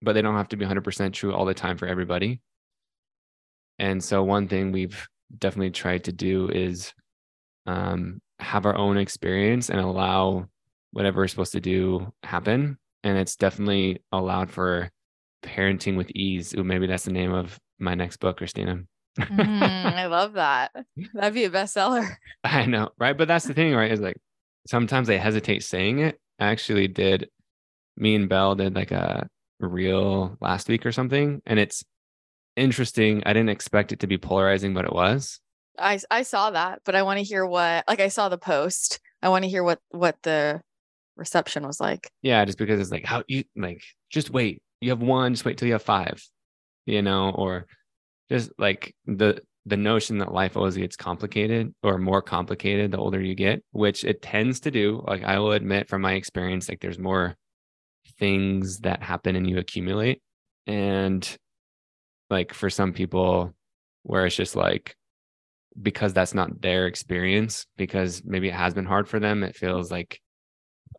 but 0.02 0.14
they 0.14 0.22
don't 0.22 0.36
have 0.36 0.48
to 0.48 0.56
be 0.56 0.64
100% 0.64 1.12
true 1.12 1.34
all 1.34 1.44
the 1.44 1.54
time 1.54 1.76
for 1.76 1.86
everybody. 1.86 2.40
And 3.78 4.02
so 4.02 4.22
one 4.22 4.48
thing 4.48 4.72
we've 4.72 5.06
definitely 5.36 5.70
tried 5.70 6.04
to 6.04 6.12
do 6.12 6.48
is 6.48 6.92
um, 7.66 8.20
have 8.38 8.66
our 8.66 8.76
own 8.76 8.96
experience 8.96 9.70
and 9.70 9.80
allow 9.80 10.46
whatever 10.92 11.20
we're 11.20 11.28
supposed 11.28 11.52
to 11.52 11.60
do 11.60 12.12
happen. 12.22 12.78
And 13.04 13.16
it's 13.16 13.36
definitely 13.36 14.02
allowed 14.12 14.50
for 14.50 14.90
parenting 15.42 15.96
with 15.96 16.10
ease. 16.14 16.54
Ooh, 16.54 16.64
maybe 16.64 16.86
that's 16.86 17.04
the 17.04 17.12
name 17.12 17.32
of 17.32 17.58
my 17.78 17.94
next 17.94 18.18
book 18.18 18.36
christina 18.36 18.78
mm, 19.18 19.94
I 19.94 20.06
love 20.06 20.34
that. 20.34 20.72
That'd 21.14 21.34
be 21.34 21.44
a 21.44 21.50
bestseller. 21.50 22.08
I 22.44 22.66
know, 22.66 22.90
right? 22.98 23.16
But 23.16 23.28
that's 23.28 23.46
the 23.46 23.54
thing, 23.54 23.74
right? 23.74 23.90
Is 23.90 24.00
like 24.00 24.16
sometimes 24.66 25.10
I 25.10 25.14
hesitate 25.14 25.62
saying 25.62 26.00
it. 26.00 26.20
I 26.38 26.46
actually 26.46 26.88
did. 26.88 27.28
Me 27.96 28.14
and 28.14 28.28
Belle 28.28 28.54
did 28.54 28.74
like 28.74 28.92
a 28.92 29.28
reel 29.58 30.36
last 30.40 30.68
week 30.68 30.86
or 30.86 30.92
something, 30.92 31.42
and 31.46 31.58
it's 31.58 31.84
interesting. 32.56 33.22
I 33.26 33.32
didn't 33.32 33.50
expect 33.50 33.92
it 33.92 34.00
to 34.00 34.06
be 34.06 34.18
polarizing, 34.18 34.74
but 34.74 34.84
it 34.84 34.92
was. 34.92 35.40
I 35.78 35.98
I 36.10 36.22
saw 36.22 36.50
that, 36.50 36.80
but 36.84 36.94
I 36.94 37.02
want 37.02 37.18
to 37.18 37.24
hear 37.24 37.44
what 37.44 37.84
like 37.88 38.00
I 38.00 38.08
saw 38.08 38.28
the 38.28 38.38
post. 38.38 39.00
I 39.22 39.28
want 39.28 39.44
to 39.44 39.50
hear 39.50 39.62
what 39.62 39.80
what 39.90 40.16
the 40.22 40.60
reception 41.16 41.66
was 41.66 41.80
like. 41.80 42.10
Yeah, 42.22 42.44
just 42.44 42.58
because 42.58 42.80
it's 42.80 42.90
like 42.90 43.04
how 43.04 43.22
you 43.28 43.44
like 43.56 43.82
just 44.10 44.30
wait. 44.30 44.62
You 44.80 44.90
have 44.90 45.02
one, 45.02 45.34
just 45.34 45.44
wait 45.44 45.58
till 45.58 45.66
you 45.68 45.74
have 45.74 45.82
five, 45.82 46.26
you 46.86 47.02
know, 47.02 47.30
or 47.30 47.66
just 48.30 48.50
like 48.58 48.94
the 49.06 49.40
the 49.66 49.76
notion 49.76 50.18
that 50.18 50.32
life 50.32 50.56
always 50.56 50.76
gets 50.76 50.96
complicated 50.96 51.74
or 51.82 51.98
more 51.98 52.22
complicated 52.22 52.90
the 52.90 52.98
older 52.98 53.20
you 53.20 53.34
get, 53.34 53.62
which 53.72 54.04
it 54.04 54.22
tends 54.22 54.60
to 54.60 54.70
do. 54.70 55.04
Like 55.06 55.22
I 55.22 55.38
will 55.38 55.52
admit 55.52 55.88
from 55.88 56.00
my 56.02 56.14
experience, 56.14 56.68
like 56.68 56.80
there's 56.80 56.98
more 56.98 57.36
things 58.18 58.78
that 58.80 59.02
happen 59.02 59.36
and 59.36 59.48
you 59.48 59.58
accumulate. 59.58 60.22
And 60.66 61.28
like 62.30 62.54
for 62.54 62.70
some 62.70 62.92
people, 62.92 63.52
where 64.02 64.24
it's 64.24 64.36
just 64.36 64.56
like 64.56 64.96
because 65.80 66.12
that's 66.12 66.34
not 66.34 66.60
their 66.62 66.86
experience, 66.86 67.66
because 67.76 68.22
maybe 68.24 68.48
it 68.48 68.54
has 68.54 68.72
been 68.74 68.86
hard 68.86 69.08
for 69.08 69.20
them, 69.20 69.42
it 69.44 69.56
feels 69.56 69.90
like 69.90 70.20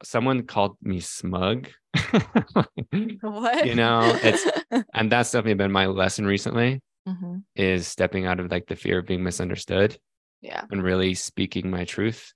someone 0.03 0.43
called 0.43 0.77
me 0.83 0.99
smug. 0.99 1.67
what? 3.21 3.65
You 3.65 3.75
know, 3.75 4.17
it's 4.23 4.45
and 4.93 5.11
that's 5.11 5.31
definitely 5.31 5.55
been 5.55 5.71
my 5.71 5.87
lesson 5.87 6.25
recently 6.25 6.79
mm-hmm. 7.07 7.37
is 7.55 7.87
stepping 7.87 8.25
out 8.25 8.39
of 8.39 8.51
like 8.51 8.67
the 8.67 8.75
fear 8.75 8.99
of 8.99 9.07
being 9.07 9.23
misunderstood. 9.23 9.97
Yeah. 10.41 10.63
And 10.71 10.83
really 10.83 11.13
speaking 11.13 11.69
my 11.69 11.85
truth. 11.85 12.33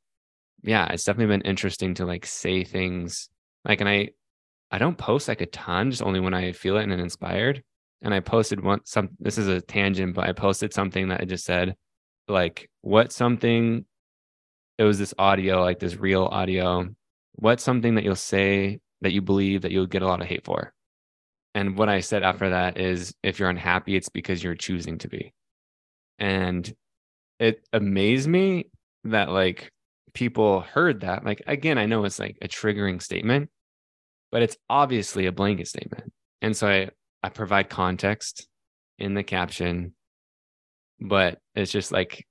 Yeah, 0.64 0.88
it's 0.88 1.04
definitely 1.04 1.36
been 1.38 1.50
interesting 1.50 1.96
to 1.96 2.06
like 2.06 2.26
say 2.26 2.64
things 2.64 3.30
like 3.64 3.82
and 3.82 3.90
I 3.90 4.10
I 4.72 4.78
don't 4.78 4.98
post 4.98 5.28
like 5.28 5.42
a 5.42 5.46
ton, 5.46 5.92
just 5.92 6.04
only 6.04 6.20
when 6.20 6.34
I 6.34 6.52
feel 6.52 6.78
it 6.78 6.84
and 6.84 6.94
inspired. 6.94 7.64
And 8.02 8.14
I 8.14 8.20
posted 8.20 8.62
one 8.62 8.82
some 8.86 9.10
this 9.20 9.38
is 9.38 9.48
a 9.48 9.62
tangent, 9.62 10.16
but 10.16 10.28
I 10.28 10.34
posted 10.34 10.74
something 10.74 11.10
that 11.10 11.22
I 11.22 11.26
just 11.26 11.46
said, 11.46 11.76
like, 12.28 12.70
what 12.82 13.12
something 13.12 13.86
it 14.78 14.84
was 14.84 15.00
this 15.00 15.14
audio, 15.18 15.62
like 15.62 15.80
this 15.80 15.96
reel 15.96 16.26
audio. 16.26 16.90
What's 17.34 17.64
something 17.64 17.96
that 17.96 18.04
you'll 18.04 18.16
say 18.16 18.80
that 19.02 19.14
you 19.14 19.22
believe 19.22 19.62
that 19.62 19.72
you'll 19.72 19.88
get 19.88 20.02
a 20.02 20.08
lot 20.08 20.22
of 20.22 20.28
hate 20.28 20.46
for? 20.46 20.74
And 21.56 21.78
what 21.78 21.88
I 21.88 22.02
said 22.02 22.22
after 22.22 22.50
that 22.50 22.78
is 22.78 23.16
if 23.24 23.40
you're 23.40 23.50
unhappy, 23.50 23.96
it's 23.96 24.10
because 24.10 24.44
you're 24.44 24.56
choosing 24.56 24.98
to 25.00 25.08
be. 25.08 25.34
And 26.20 26.72
it 27.40 27.66
amazed 27.72 28.28
me 28.28 28.70
that 29.06 29.30
like 29.30 29.72
people 30.14 30.62
heard 30.62 31.02
that. 31.02 31.24
Like, 31.24 31.42
again, 31.48 31.78
I 31.78 31.86
know 31.86 32.04
it's 32.04 32.20
like 32.20 32.38
a 32.42 32.50
triggering 32.50 33.02
statement, 33.02 33.50
but 34.34 34.42
it's 34.42 34.58
obviously 34.70 35.28
a 35.28 35.32
blanket 35.32 35.68
statement. 35.68 36.12
And 36.42 36.56
so 36.56 36.68
I, 36.68 36.90
I 37.24 37.30
provide 37.30 37.70
context 37.70 38.48
in 39.00 39.14
the 39.14 39.24
caption, 39.24 39.94
but 41.00 41.40
it's 41.56 41.72
just 41.72 41.92
like, 41.92 42.26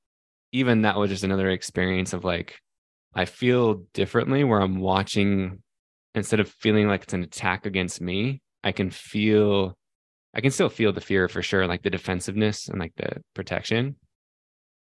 even 0.53 0.83
that 0.83 0.99
was 0.99 1.11
just 1.11 1.25
another 1.25 1.49
experience 1.49 2.13
of 2.13 2.25
like, 2.25 2.59
I 3.15 3.25
feel 3.25 3.85
differently 3.95 4.45
where 4.45 4.61
I'm 4.61 4.81
watching 4.81 5.63
instead 6.15 6.41
of 6.41 6.49
feeling 6.61 6.89
like 6.89 7.05
it's 7.05 7.15
an 7.15 7.23
attack 7.23 7.65
against 7.65 8.01
me, 8.01 8.41
I 8.65 8.73
can 8.73 8.91
feel 8.91 9.77
I 10.35 10.41
can 10.41 10.51
still 10.51 10.69
feel 10.69 10.93
the 10.93 11.01
fear 11.01 11.29
for 11.29 11.43
sure, 11.43 11.67
like 11.69 11.83
the 11.83 11.91
defensiveness 11.91 12.69
and 12.69 12.81
like 12.81 12.95
the 12.97 13.23
protection. 13.35 13.97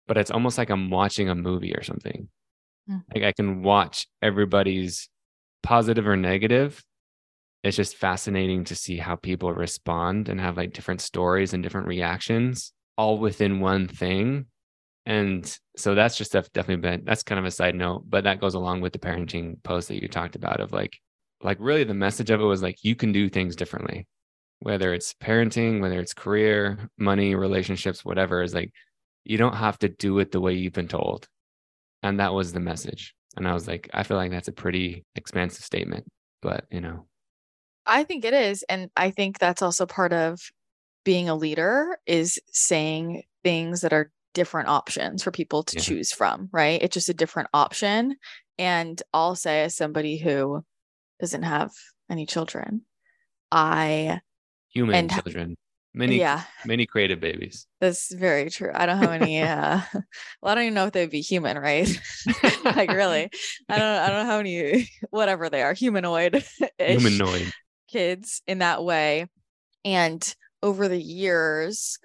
But 0.07 0.17
it's 0.17 0.31
almost 0.31 0.57
like 0.57 0.71
I'm 0.71 0.89
watching 0.89 1.29
a 1.29 1.35
movie 1.35 1.75
or 1.75 1.83
something. 1.83 2.29
Mm. 2.91 3.03
Like 3.15 3.25
I 3.25 3.33
can 3.33 3.63
watch 3.63 4.07
everybody's 4.23 5.11
positive 5.63 6.07
or 6.07 6.17
negative. 6.17 6.83
It's 7.63 7.77
just 7.77 7.97
fascinating 7.97 8.65
to 8.65 8.75
see 8.75 8.97
how 8.97 9.17
people 9.17 9.53
respond 9.53 10.29
and 10.29 10.41
have 10.41 10.57
like 10.57 10.73
different 10.73 11.01
stories 11.01 11.53
and 11.53 11.63
different 11.63 11.87
reactions 11.87 12.73
all 12.97 13.19
within 13.19 13.61
one 13.61 13.89
thing. 13.89 14.47
And 15.05 15.45
so 15.77 15.95
that's 15.95 16.17
just 16.17 16.33
definitely 16.33 16.77
been 16.77 17.03
that's 17.05 17.23
kind 17.23 17.39
of 17.39 17.45
a 17.45 17.51
side 17.51 17.75
note, 17.75 18.05
but 18.09 18.25
that 18.25 18.41
goes 18.41 18.55
along 18.55 18.81
with 18.81 18.93
the 18.93 18.99
parenting 18.99 19.63
post 19.63 19.89
that 19.89 20.01
you 20.01 20.09
talked 20.09 20.37
about 20.37 20.61
of 20.61 20.73
like 20.73 20.99
like 21.43 21.59
really 21.61 21.85
the 21.85 21.95
message 21.95 22.31
of 22.31 22.41
it 22.41 22.45
was 22.45 22.63
like 22.63 22.83
you 22.83 22.95
can 22.95 23.13
do 23.13 23.29
things 23.29 23.57
differently. 23.57 24.07
Whether 24.61 24.95
it's 24.95 25.15
parenting 25.15 25.81
whether 25.81 25.99
it's 25.99 26.15
career 26.15 26.89
money 26.97 27.35
relationships 27.35 28.05
whatever 28.05 28.43
is 28.43 28.55
like 28.55 28.71
you 29.25 29.37
don't 29.37 29.57
have 29.57 29.79
to 29.81 29.89
do 29.89 30.19
it 30.19 30.31
the 30.31 30.41
way 30.41 30.55
you've 30.55 30.73
been 30.73 30.89
told. 30.89 31.29
And 32.03 32.21
that 32.21 32.35
was 32.35 32.53
the 32.53 32.61
message. 32.61 33.15
And 33.37 33.49
i 33.49 33.55
was 33.55 33.67
like 33.67 33.89
i 33.93 34.03
feel 34.03 34.17
like 34.17 34.31
that's 34.31 34.49
a 34.49 34.53
pretty 34.53 35.05
expansive 35.15 35.65
statement 35.65 36.07
but 36.43 36.65
you 36.71 36.81
know. 36.81 37.07
I 37.85 38.05
think 38.05 38.25
it 38.25 38.35
is. 38.35 38.63
And 38.69 38.91
i 38.97 39.11
think 39.11 39.39
that's 39.39 39.63
also 39.63 39.87
part 39.87 40.13
of 40.13 40.41
being 41.05 41.29
a 41.29 41.35
leader 41.35 41.99
is 42.07 42.39
saying 42.53 43.25
things 43.43 43.81
that 43.81 43.93
are 43.93 44.13
different 44.35 44.69
options 44.69 45.23
for 45.23 45.33
people 45.33 45.65
to 45.65 45.77
yeah. 45.77 45.83
choose 45.83 46.13
from 46.13 46.49
right? 46.53 46.81
It's 46.83 46.95
just 46.95 47.09
a 47.09 47.15
different 47.15 47.49
option. 47.53 48.17
And 48.59 49.03
i'll 49.13 49.35
say 49.35 49.63
as 49.63 49.75
somebody 49.75 50.19
who 50.19 50.65
doesn't 51.23 51.45
have 51.45 51.71
any 52.11 52.27
children. 52.27 52.83
I 53.53 54.21
human 54.71 54.97
and, 54.97 55.11
children. 55.11 55.57
Many 55.95 56.19
yeah. 56.19 56.43
many 56.67 56.85
creative 56.85 57.21
babies. 57.21 57.69
That's 57.81 58.13
very 58.13 58.51
true. 58.51 58.73
I 58.75 58.87
don't 58.87 58.99
have 58.99 59.13
any 59.13 59.41
uh 59.43 59.81
well, 59.93 60.53
I 60.53 60.55
don't 60.57 60.65
even 60.65 60.75
know 60.75 60.87
if 60.87 60.93
they'd 60.93 61.09
be 61.09 61.21
human, 61.21 61.57
right? 61.57 61.89
like 62.65 62.91
really. 62.91 63.31
I 63.69 63.79
don't 63.79 63.87
I 63.87 64.09
don't 64.09 64.25
know 64.25 64.31
how 64.33 64.37
many 64.39 64.91
whatever 65.11 65.49
they 65.49 65.63
are, 65.63 65.75
humanoid 65.75 66.45
humanoid 66.77 67.53
kids 67.89 68.43
in 68.49 68.59
that 68.59 68.83
way. 68.83 69.29
And 69.85 70.35
over 70.61 70.89
the 70.89 71.01
years, 71.01 71.99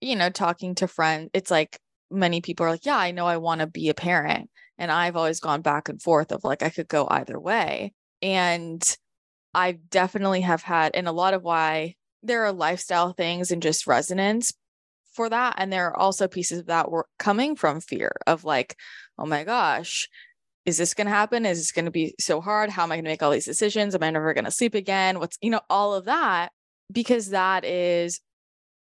you 0.00 0.16
know, 0.16 0.30
talking 0.30 0.76
to 0.76 0.88
friends, 0.88 1.28
it's 1.34 1.50
like 1.50 1.78
many 2.10 2.40
people 2.40 2.64
are 2.64 2.70
like, 2.70 2.86
Yeah, 2.86 2.96
I 2.96 3.10
know 3.10 3.26
I 3.26 3.36
want 3.36 3.60
to 3.60 3.66
be 3.66 3.90
a 3.90 3.94
parent. 3.94 4.48
And 4.78 4.90
I've 4.90 5.16
always 5.16 5.40
gone 5.40 5.60
back 5.60 5.90
and 5.90 6.00
forth 6.00 6.32
of 6.32 6.42
like 6.42 6.62
I 6.62 6.70
could 6.70 6.88
go 6.88 7.06
either 7.10 7.38
way. 7.38 7.92
And 8.22 8.82
I 9.52 9.72
definitely 9.72 10.42
have 10.42 10.62
had, 10.62 10.94
and 10.94 11.08
a 11.08 11.12
lot 11.12 11.34
of 11.34 11.42
why 11.42 11.96
there 12.22 12.44
are 12.44 12.52
lifestyle 12.52 13.12
things 13.12 13.50
and 13.50 13.60
just 13.60 13.86
resonance 13.86 14.52
for 15.12 15.28
that. 15.28 15.56
And 15.58 15.72
there 15.72 15.88
are 15.88 15.96
also 15.96 16.28
pieces 16.28 16.60
of 16.60 16.66
that 16.66 16.90
were 16.90 17.06
coming 17.18 17.56
from 17.56 17.80
fear 17.80 18.12
of 18.26 18.44
like, 18.44 18.76
oh 19.18 19.26
my 19.26 19.44
gosh, 19.44 20.08
is 20.64 20.78
this 20.78 20.94
going 20.94 21.08
to 21.08 21.12
happen? 21.12 21.44
Is 21.44 21.58
this 21.58 21.72
going 21.72 21.86
to 21.86 21.90
be 21.90 22.14
so 22.20 22.40
hard? 22.40 22.70
How 22.70 22.84
am 22.84 22.92
I 22.92 22.96
going 22.96 23.04
to 23.04 23.10
make 23.10 23.22
all 23.22 23.32
these 23.32 23.44
decisions? 23.44 23.94
Am 23.94 24.02
I 24.02 24.10
never 24.10 24.32
going 24.32 24.44
to 24.44 24.50
sleep 24.50 24.74
again? 24.74 25.18
What's, 25.18 25.36
you 25.42 25.50
know, 25.50 25.60
all 25.68 25.94
of 25.94 26.04
that, 26.04 26.50
because 26.90 27.30
that 27.30 27.64
is 27.64 28.20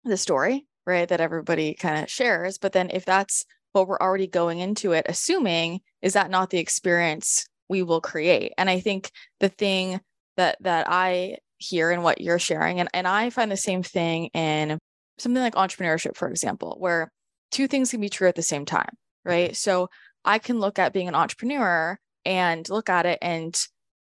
the 0.03 0.17
story, 0.17 0.67
right? 0.86 1.10
That 1.10 1.22
everybody 1.22 1.74
kind 1.74 2.03
of 2.03 2.10
shares. 2.10 2.60
But 2.60 2.74
then 2.74 2.91
if 2.94 3.03
that's 3.03 3.46
what 3.74 3.88
we're 3.88 3.98
already 3.98 4.27
going 4.27 4.60
into 4.60 4.91
it, 4.91 5.08
assuming, 5.10 5.82
is 6.03 6.13
that 6.13 6.29
not 6.29 6.51
the 6.51 6.60
experience 6.60 7.48
we 7.69 7.84
will 7.84 8.01
create. 8.01 8.53
And 8.57 8.69
I 8.69 8.79
think 8.79 9.12
the 9.39 9.50
thing 9.50 10.00
that 10.38 10.57
that 10.62 10.88
I 10.89 11.38
hear 11.57 11.91
and 11.91 12.03
what 12.03 12.22
you're 12.22 12.39
sharing, 12.39 12.79
and, 12.79 12.89
and 12.93 13.07
I 13.07 13.29
find 13.29 13.51
the 13.51 13.57
same 13.57 13.84
thing 13.84 14.27
in 14.34 14.77
something 15.17 15.41
like 15.41 15.55
entrepreneurship, 15.55 16.15
for 16.15 16.27
example, 16.29 16.75
where 16.79 17.12
two 17.51 17.67
things 17.67 17.91
can 17.91 18.01
be 18.01 18.10
true 18.10 18.27
at 18.27 18.36
the 18.36 18.41
same 18.41 18.65
time, 18.65 18.89
right? 19.24 19.51
Mm-hmm. 19.51 19.55
So 19.55 19.89
I 20.24 20.39
can 20.39 20.60
look 20.60 20.79
at 20.79 20.93
being 20.93 21.07
an 21.07 21.15
entrepreneur 21.15 21.98
and 22.25 22.67
look 22.69 22.89
at 22.89 23.05
it 23.05 23.19
and 23.22 23.55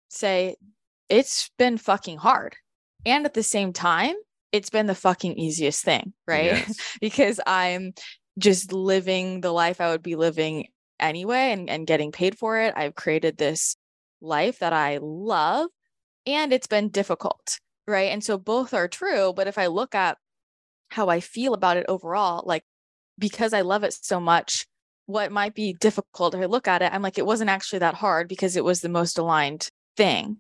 say, 0.10 0.56
it's 1.10 1.50
been 1.58 1.78
fucking 1.78 2.18
hard. 2.18 2.56
And 3.06 3.26
at 3.26 3.34
the 3.34 3.44
same 3.44 3.74
time, 3.74 4.16
it's 4.52 4.70
been 4.70 4.86
the 4.86 4.96
fucking 4.96 5.38
easiest 5.38 5.84
thing, 5.84 6.14
right? 6.28 6.46
Yes. 6.46 6.80
because 7.02 7.40
I'm 7.46 7.94
just 8.38 8.72
living 8.72 9.42
the 9.42 9.52
life 9.52 9.82
I 9.82 9.90
would 9.90 10.04
be 10.04 10.16
living 10.16 10.68
anyway 11.04 11.52
and, 11.52 11.70
and 11.70 11.88
getting 11.88 12.12
paid 12.12 12.38
for 12.38 12.60
it. 12.60 12.74
I've 12.76 12.96
created 12.96 13.38
this 13.38 13.76
life 14.22 14.60
that 14.60 14.74
I 14.74 15.00
love 15.02 15.70
and 16.26 16.54
it's 16.54 16.68
been 16.68 16.90
difficult. 16.90 17.60
Right. 17.86 18.12
And 18.12 18.24
so 18.24 18.38
both 18.38 18.74
are 18.74 18.88
true. 18.88 19.34
But 19.36 19.48
if 19.48 19.58
I 19.58 19.68
look 19.68 19.94
at 19.94 20.18
how 20.90 21.10
I 21.10 21.20
feel 21.20 21.54
about 21.54 21.78
it 21.78 21.86
overall, 21.90 22.44
like 22.46 22.64
because 23.20 23.54
I 23.54 23.62
love 23.62 23.84
it 23.84 23.94
so 23.94 24.20
much, 24.20 24.66
what 25.06 25.32
might 25.32 25.54
be 25.54 25.74
difficult 25.74 26.34
if 26.34 26.42
I 26.42 26.46
look 26.46 26.68
at 26.68 26.82
it, 26.82 26.94
I'm 26.94 27.02
like, 27.02 27.18
it 27.18 27.26
wasn't 27.26 27.50
actually 27.50 27.80
that 27.80 27.96
hard 27.96 28.30
because 28.30 28.56
it 28.56 28.64
was 28.64 28.80
the 28.80 28.90
most 28.90 29.18
aligned 29.18 29.70
thing. 29.98 30.38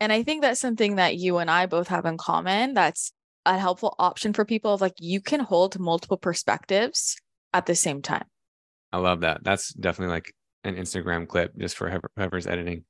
And 0.00 0.12
I 0.12 0.22
think 0.22 0.42
that's 0.42 0.60
something 0.60 0.96
that 0.96 1.16
you 1.16 1.38
and 1.38 1.50
I 1.50 1.66
both 1.66 1.88
have 1.88 2.06
in 2.06 2.16
common. 2.16 2.74
That's 2.74 3.12
a 3.44 3.58
helpful 3.58 3.94
option 3.98 4.32
for 4.32 4.44
people 4.44 4.72
of 4.72 4.80
like 4.80 4.94
you 4.98 5.20
can 5.20 5.40
hold 5.40 5.78
multiple 5.78 6.16
perspectives 6.16 7.16
at 7.52 7.66
the 7.66 7.74
same 7.74 8.02
time. 8.02 8.24
I 8.92 8.98
love 8.98 9.20
that. 9.20 9.44
That's 9.44 9.72
definitely 9.72 10.14
like 10.14 10.34
an 10.64 10.76
Instagram 10.76 11.28
clip 11.28 11.56
just 11.56 11.76
for 11.76 12.00
whoever's 12.16 12.46
editing. 12.46 12.84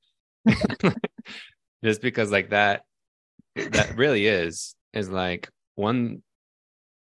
just 1.83 2.01
because 2.01 2.31
like 2.31 2.49
that 2.49 2.83
that 3.55 3.95
really 3.97 4.25
is 4.25 4.75
is 4.93 5.09
like 5.09 5.49
one 5.75 6.21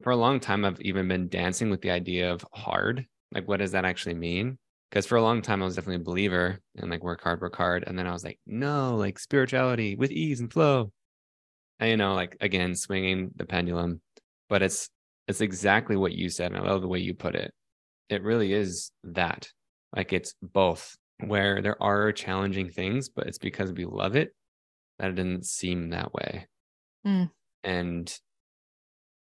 for 0.03 0.11
a 0.11 0.17
long 0.17 0.41
time 0.41 0.65
I've 0.65 0.81
even 0.81 1.09
been 1.09 1.29
dancing 1.29 1.71
with 1.71 1.81
the 1.81 1.91
idea 1.91 2.33
of 2.33 2.45
hard. 2.53 3.07
Like 3.33 3.49
what 3.49 3.59
does 3.59 3.73
that 3.73 3.85
actually 3.85 4.15
mean? 4.15 4.59
Because 4.91 5.07
for 5.07 5.17
a 5.17 5.23
long 5.23 5.41
time 5.41 5.63
I 5.63 5.65
was 5.65 5.77
definitely 5.77 6.03
a 6.03 6.05
believer 6.05 6.59
and 6.77 6.91
like 6.91 7.03
work 7.03 7.23
hard, 7.23 7.41
work 7.41 7.57
hard. 7.57 7.85
And 7.87 7.99
then 7.99 8.07
I 8.07 8.13
was 8.13 8.25
like, 8.25 8.39
no, 8.47 8.97
like 8.97 9.19
spirituality 9.19 9.97
with 9.97 10.11
ease 10.11 10.41
and 10.41 10.53
flow. 10.53 10.93
And 11.81 11.91
you 11.91 11.97
know, 11.97 12.15
like 12.15 12.37
again, 12.41 12.75
swinging 12.75 13.31
the 13.37 13.47
pendulum. 13.47 14.01
But 14.49 14.63
it's 14.63 14.91
it's 15.29 15.41
exactly 15.41 15.97
what 15.97 16.13
you 16.13 16.29
said. 16.29 16.53
And 16.53 16.61
I 16.61 16.71
love 16.71 16.83
the 16.83 16.89
way 16.89 16.99
you 16.99 17.15
put 17.15 17.35
it 17.35 17.55
it 18.13 18.23
really 18.23 18.53
is 18.53 18.93
that. 19.05 19.49
Like 19.95 20.13
it's 20.13 20.35
both, 20.41 20.97
where 21.25 21.61
there 21.61 21.83
are 21.83 22.13
challenging 22.13 22.71
things, 22.71 23.09
but 23.09 23.27
it's 23.27 23.39
because 23.39 23.73
we 23.73 23.85
love 23.85 24.17
it 24.17 24.35
that 24.99 25.11
it 25.11 25.15
didn't 25.17 25.47
seem 25.47 25.91
that 25.91 26.15
way. 26.15 26.47
Mm. 27.07 27.31
And 27.65 28.19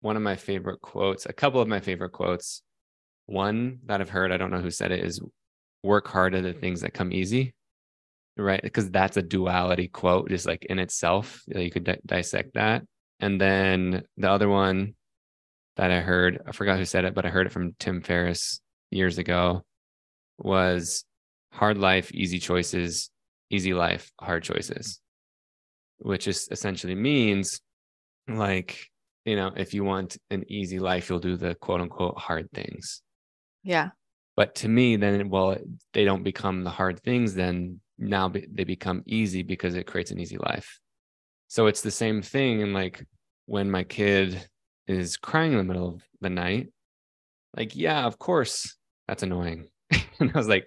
one 0.02 0.16
of 0.16 0.22
my 0.22 0.36
favorite 0.36 0.82
quotes, 0.82 1.26
a 1.26 1.34
couple 1.34 1.62
of 1.62 1.68
my 1.68 1.80
favorite 1.80 2.12
quotes, 2.12 2.62
one 3.26 3.80
that 3.86 4.02
I've 4.02 4.10
heard, 4.10 4.32
I 4.32 4.38
don't 4.38 4.52
know 4.52 4.62
who 4.62 4.72
said 4.72 4.92
it, 4.92 5.04
is 5.04 5.22
work 5.84 6.08
hard 6.08 6.36
at 6.36 6.44
the 6.44 6.54
things 6.54 6.82
that 6.82 6.94
come 6.94 7.12
easy. 7.12 7.54
Right. 8.38 8.62
Because 8.62 8.90
that's 8.90 9.18
a 9.18 9.22
duality 9.22 9.88
quote, 9.90 10.30
just 10.30 10.46
like 10.48 10.66
in 10.66 10.80
itself. 10.80 11.44
You 11.48 11.70
could 11.70 11.84
di- 11.84 12.00
dissect 12.06 12.54
that. 12.54 12.84
And 13.20 13.40
then 13.40 14.04
the 14.18 14.32
other 14.32 14.48
one 14.50 14.96
that 15.76 15.92
I 15.92 16.00
heard, 16.00 16.42
I 16.48 16.52
forgot 16.52 16.78
who 16.78 16.86
said 16.86 17.06
it, 17.06 17.14
but 17.14 17.26
I 17.26 17.30
heard 17.30 17.48
it 17.48 17.52
from 17.52 17.76
Tim 17.78 18.02
Ferriss 18.02 18.62
years 18.92 19.18
ago 19.18 19.64
was 20.38 21.04
hard 21.52 21.78
life, 21.78 22.12
easy 22.14 22.40
choices, 22.40 23.10
easy 23.50 23.74
life, 23.74 24.12
hard 24.20 24.44
choices, 24.44 25.00
which 25.98 26.28
is 26.28 26.48
essentially 26.52 26.96
means 26.96 27.62
like, 28.28 28.88
you 29.26 29.36
know, 29.36 29.52
if 29.56 29.74
you 29.74 29.84
want 29.84 30.18
an 30.30 30.44
easy 30.48 30.80
life, 30.80 31.10
you'll 31.10 31.20
do 31.20 31.38
the 31.38 31.56
quote 31.56 31.82
unquote 31.82 32.18
hard 32.18 32.50
things. 32.54 33.02
Yeah. 33.64 33.90
But 34.36 34.56
to 34.56 34.70
me, 34.70 34.96
then, 34.96 35.30
well, 35.30 35.58
they 35.94 36.06
don't 36.06 36.24
become 36.24 36.64
the 36.64 36.70
hard 36.70 37.02
things, 37.02 37.34
then 37.34 37.80
now 37.98 38.30
they 38.30 38.64
become 38.64 39.04
easy 39.06 39.44
because 39.44 39.76
it 39.76 39.86
creates 39.86 40.12
an 40.12 40.20
easy 40.20 40.38
life. 40.38 40.80
So 41.48 41.68
it's 41.68 41.82
the 41.82 41.92
same 41.92 42.22
thing. 42.22 42.64
And 42.64 42.74
like 42.74 43.06
when 43.46 43.70
my 43.70 43.84
kid 43.84 44.48
is 44.88 45.18
crying 45.18 45.52
in 45.52 45.58
the 45.58 45.64
middle 45.64 45.90
of 45.90 46.04
the 46.22 46.30
night, 46.30 46.70
like, 47.56 47.76
yeah, 47.76 48.06
of 48.06 48.18
course, 48.18 48.78
that's 49.12 49.24
annoying. 49.24 49.68
and 50.20 50.32
I 50.34 50.38
was 50.38 50.48
like, 50.48 50.66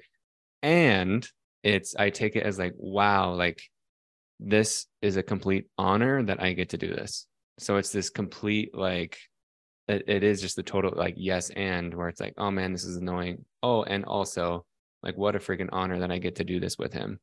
and 0.62 1.26
it's, 1.62 1.96
I 1.96 2.10
take 2.10 2.36
it 2.36 2.42
as 2.42 2.58
like, 2.58 2.74
wow, 2.76 3.32
like 3.32 3.62
this 4.38 4.86
is 5.00 5.16
a 5.16 5.22
complete 5.22 5.64
honor 5.78 6.22
that 6.22 6.42
I 6.42 6.52
get 6.52 6.68
to 6.70 6.76
do 6.76 6.94
this. 6.94 7.26
So 7.58 7.78
it's 7.78 7.90
this 7.90 8.10
complete, 8.10 8.76
like, 8.76 9.16
it, 9.88 10.04
it 10.08 10.22
is 10.22 10.42
just 10.42 10.56
the 10.56 10.62
total, 10.62 10.92
like, 10.94 11.14
yes, 11.16 11.48
and 11.56 11.94
where 11.94 12.08
it's 12.08 12.20
like, 12.20 12.34
oh 12.36 12.50
man, 12.50 12.72
this 12.72 12.84
is 12.84 12.98
annoying. 12.98 13.46
Oh, 13.62 13.82
and 13.82 14.04
also, 14.04 14.66
like, 15.02 15.16
what 15.16 15.36
a 15.36 15.38
freaking 15.38 15.70
honor 15.72 16.00
that 16.00 16.10
I 16.10 16.18
get 16.18 16.36
to 16.36 16.44
do 16.44 16.60
this 16.60 16.76
with 16.76 16.92
him, 16.92 17.20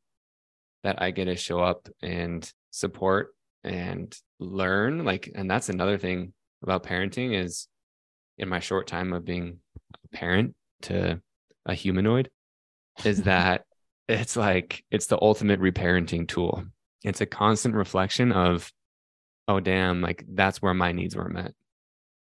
that 0.82 1.00
I 1.00 1.12
get 1.12 1.26
to 1.26 1.36
show 1.36 1.60
up 1.60 1.88
and 2.02 2.52
support 2.72 3.28
and 3.62 4.12
learn. 4.40 5.04
Like, 5.04 5.30
and 5.32 5.48
that's 5.48 5.68
another 5.68 5.98
thing 5.98 6.32
about 6.64 6.82
parenting 6.82 7.40
is 7.40 7.68
in 8.38 8.48
my 8.48 8.58
short 8.58 8.88
time 8.88 9.12
of 9.12 9.24
being 9.24 9.60
a 10.04 10.16
parent, 10.16 10.56
to 10.82 11.20
a 11.66 11.74
humanoid 11.74 12.30
is 13.04 13.22
that 13.24 13.64
it's 14.08 14.36
like 14.36 14.84
it's 14.90 15.06
the 15.06 15.20
ultimate 15.20 15.60
reparenting 15.60 16.26
tool. 16.28 16.64
It's 17.04 17.20
a 17.20 17.26
constant 17.26 17.74
reflection 17.74 18.32
of, 18.32 18.70
oh 19.48 19.60
damn, 19.60 20.00
like 20.02 20.24
that's 20.28 20.62
where 20.62 20.74
my 20.74 20.92
needs 20.92 21.16
were 21.16 21.28
met. 21.28 21.54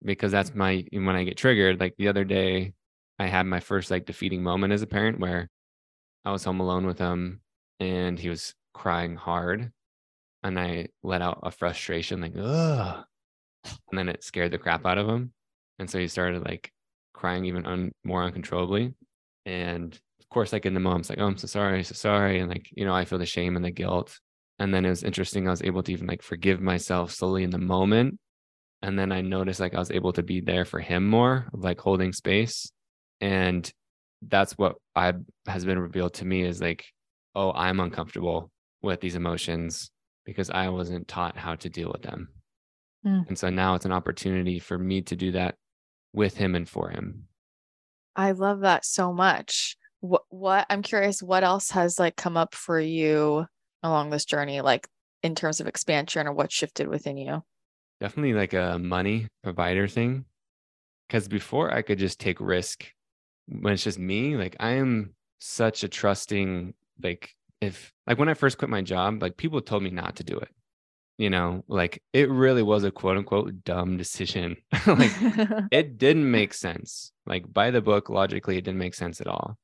because 0.05 0.33
that's 0.33 0.55
my 0.55 0.85
when 0.93 1.17
I 1.17 1.25
get 1.25 1.37
triggered. 1.37 1.81
Like 1.81 1.95
the 1.99 2.09
other 2.09 2.25
day, 2.25 2.75
I 3.19 3.27
had 3.27 3.47
my 3.47 3.61
first 3.61 3.91
like 3.91 4.07
defeating 4.07 4.43
moment 4.43 4.73
as 4.73 4.83
a 4.83 4.87
parent 4.87 5.21
where 5.21 5.49
I 6.25 6.33
was 6.33 6.45
home 6.45 6.61
alone 6.61 6.87
with 6.87 6.99
him 6.99 7.41
and 7.81 8.19
he 8.19 8.29
was 8.29 8.55
crying 8.75 9.17
hard. 9.17 9.73
And 10.43 10.59
I 10.61 10.89
let 11.03 11.23
out 11.23 11.41
a 11.43 11.51
frustration, 11.51 12.21
like, 12.21 12.35
ugh. 12.39 13.05
And 13.91 13.99
then 13.99 14.09
it 14.09 14.23
scared 14.23 14.53
the 14.53 14.59
crap 14.59 14.87
out 14.87 14.99
of 14.99 15.09
him. 15.09 15.33
And 15.79 15.91
so 15.91 15.99
he 15.99 16.07
started 16.09 16.45
like 16.45 16.71
crying 17.17 17.47
even 17.47 17.67
un- 17.67 17.93
more 18.05 18.23
uncontrollably. 18.23 18.95
And 19.45 19.93
of 20.21 20.29
course, 20.29 20.53
like 20.53 20.67
in 20.67 20.75
the 20.75 20.81
mom's 20.81 21.09
like, 21.09 21.19
oh, 21.19 21.27
I'm 21.27 21.39
so 21.39 21.47
sorry, 21.47 21.83
so 21.83 21.95
sorry. 21.95 22.39
And 22.41 22.49
like, 22.49 22.69
you 22.73 22.85
know, 22.85 22.95
I 22.95 23.05
feel 23.05 23.19
the 23.19 23.27
shame 23.27 23.57
and 23.57 23.65
the 23.65 23.71
guilt. 23.71 24.19
And 24.59 24.73
then 24.73 24.85
it 24.85 24.91
was 24.91 25.03
interesting. 25.03 25.47
I 25.47 25.51
was 25.51 25.63
able 25.63 25.83
to 25.83 25.93
even 25.93 26.07
like 26.07 26.23
forgive 26.23 26.61
myself 26.61 27.13
slowly 27.13 27.43
in 27.43 27.51
the 27.51 27.59
moment. 27.59 28.19
And 28.83 28.99
then 28.99 29.11
I 29.11 29.23
noticed 29.23 29.61
like 29.61 29.75
I 29.75 29.79
was 29.79 29.91
able 29.91 30.13
to 30.13 30.23
be 30.23 30.41
there 30.41 30.65
for 30.65 30.81
him 30.81 31.07
more, 31.07 31.49
like 31.53 31.81
holding 31.81 32.13
space. 32.13 32.71
And 33.21 33.71
that's 34.23 34.53
what 34.53 34.77
I 34.95 35.15
has 35.47 35.65
been 35.65 35.79
revealed 35.79 36.15
to 36.15 36.25
me 36.25 36.43
is 36.43 36.61
like, 36.61 36.85
oh, 37.35 37.53
I'm 37.53 37.81
uncomfortable 37.81 38.51
with 38.83 39.01
these 39.01 39.15
emotions 39.15 39.91
because 40.25 40.51
I 40.51 40.69
wasn't 40.69 41.09
taught 41.09 41.37
how 41.37 41.55
to 41.57 41.69
deal 41.69 41.91
with 41.93 42.03
them. 42.03 42.29
Mm. 43.07 43.29
And 43.29 43.39
so 43.39 43.49
now 43.51 43.75
it's 43.75 43.85
an 43.85 43.93
opportunity 43.93 44.59
for 44.59 44.79
me 44.79 45.03
to 45.03 45.17
do 45.17 45.33
that 45.33 45.55
with 46.17 46.39
him 46.39 46.57
and 46.57 46.69
for 46.69 46.89
him. 46.89 47.29
I 48.17 48.33
love 48.33 48.61
that 48.61 48.85
so 48.85 49.13
much. 49.13 49.77
What 50.01 50.23
what 50.31 50.67
I'm 50.69 50.83
curious 50.83 51.23
what 51.23 51.45
else 51.45 51.71
has 51.71 51.99
like 51.99 52.17
come 52.17 52.37
up 52.37 52.55
for 52.55 52.81
you 52.81 53.47
along 53.83 54.11
this 54.11 54.25
journey 54.25 54.61
like 54.63 54.89
in 55.23 55.35
terms 55.35 55.61
of 55.61 55.67
expansion 55.67 56.27
or 56.27 56.33
what 56.33 56.51
shifted 56.51 56.89
within 56.89 57.19
you? 57.19 57.43
Definitely 58.01 58.35
like 58.35 58.55
a 58.55 58.79
money 58.79 59.29
provider 59.45 59.87
thing. 59.87 60.25
Cuz 61.09 61.29
before 61.29 61.73
I 61.73 61.83
could 61.83 61.99
just 61.99 62.19
take 62.19 62.41
risk 62.41 62.91
when 63.47 63.75
it's 63.75 63.85
just 63.85 63.99
me, 63.99 64.37
like 64.37 64.57
I 64.59 64.71
am 64.71 65.15
such 65.39 65.85
a 65.85 65.89
trusting 65.89 66.75
like 67.03 67.35
if 67.61 67.93
like 68.07 68.19
when 68.19 68.29
I 68.29 68.35
first 68.35 68.59
quit 68.59 68.71
my 68.71 68.83
job, 68.83 69.23
like 69.23 69.37
people 69.37 69.61
told 69.61 69.83
me 69.83 69.91
not 69.91 70.17
to 70.17 70.25
do 70.25 70.39
it. 70.39 70.49
You 71.19 71.31
know, 71.31 71.65
like 71.67 72.03
it 72.13 72.29
really 72.31 72.63
was 72.63 72.85
a 72.85 72.91
quote 72.91 73.17
unquote 73.17 73.65
dumb 73.65 73.97
decision. 73.97 74.57
like 74.87 75.13
it 75.71 75.99
didn't 75.99 76.31
make 76.31 76.53
sense. 76.53 77.13
Like 77.27 77.51
by 77.53 77.71
the 77.71 77.81
book, 77.81 78.11
logically, 78.11 78.59
it 78.59 78.65
didn't 78.65 78.79
make 78.79 78.95
sense 78.95 79.21
at 79.21 79.27
all. 79.27 79.57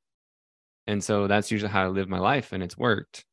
And 0.87 1.03
so 1.03 1.27
that's 1.27 1.51
usually 1.51 1.71
how 1.71 1.83
I 1.83 1.87
live 1.87 2.09
my 2.09 2.19
life 2.19 2.51
and 2.51 2.63
it's 2.63 2.77
worked. 2.77 3.25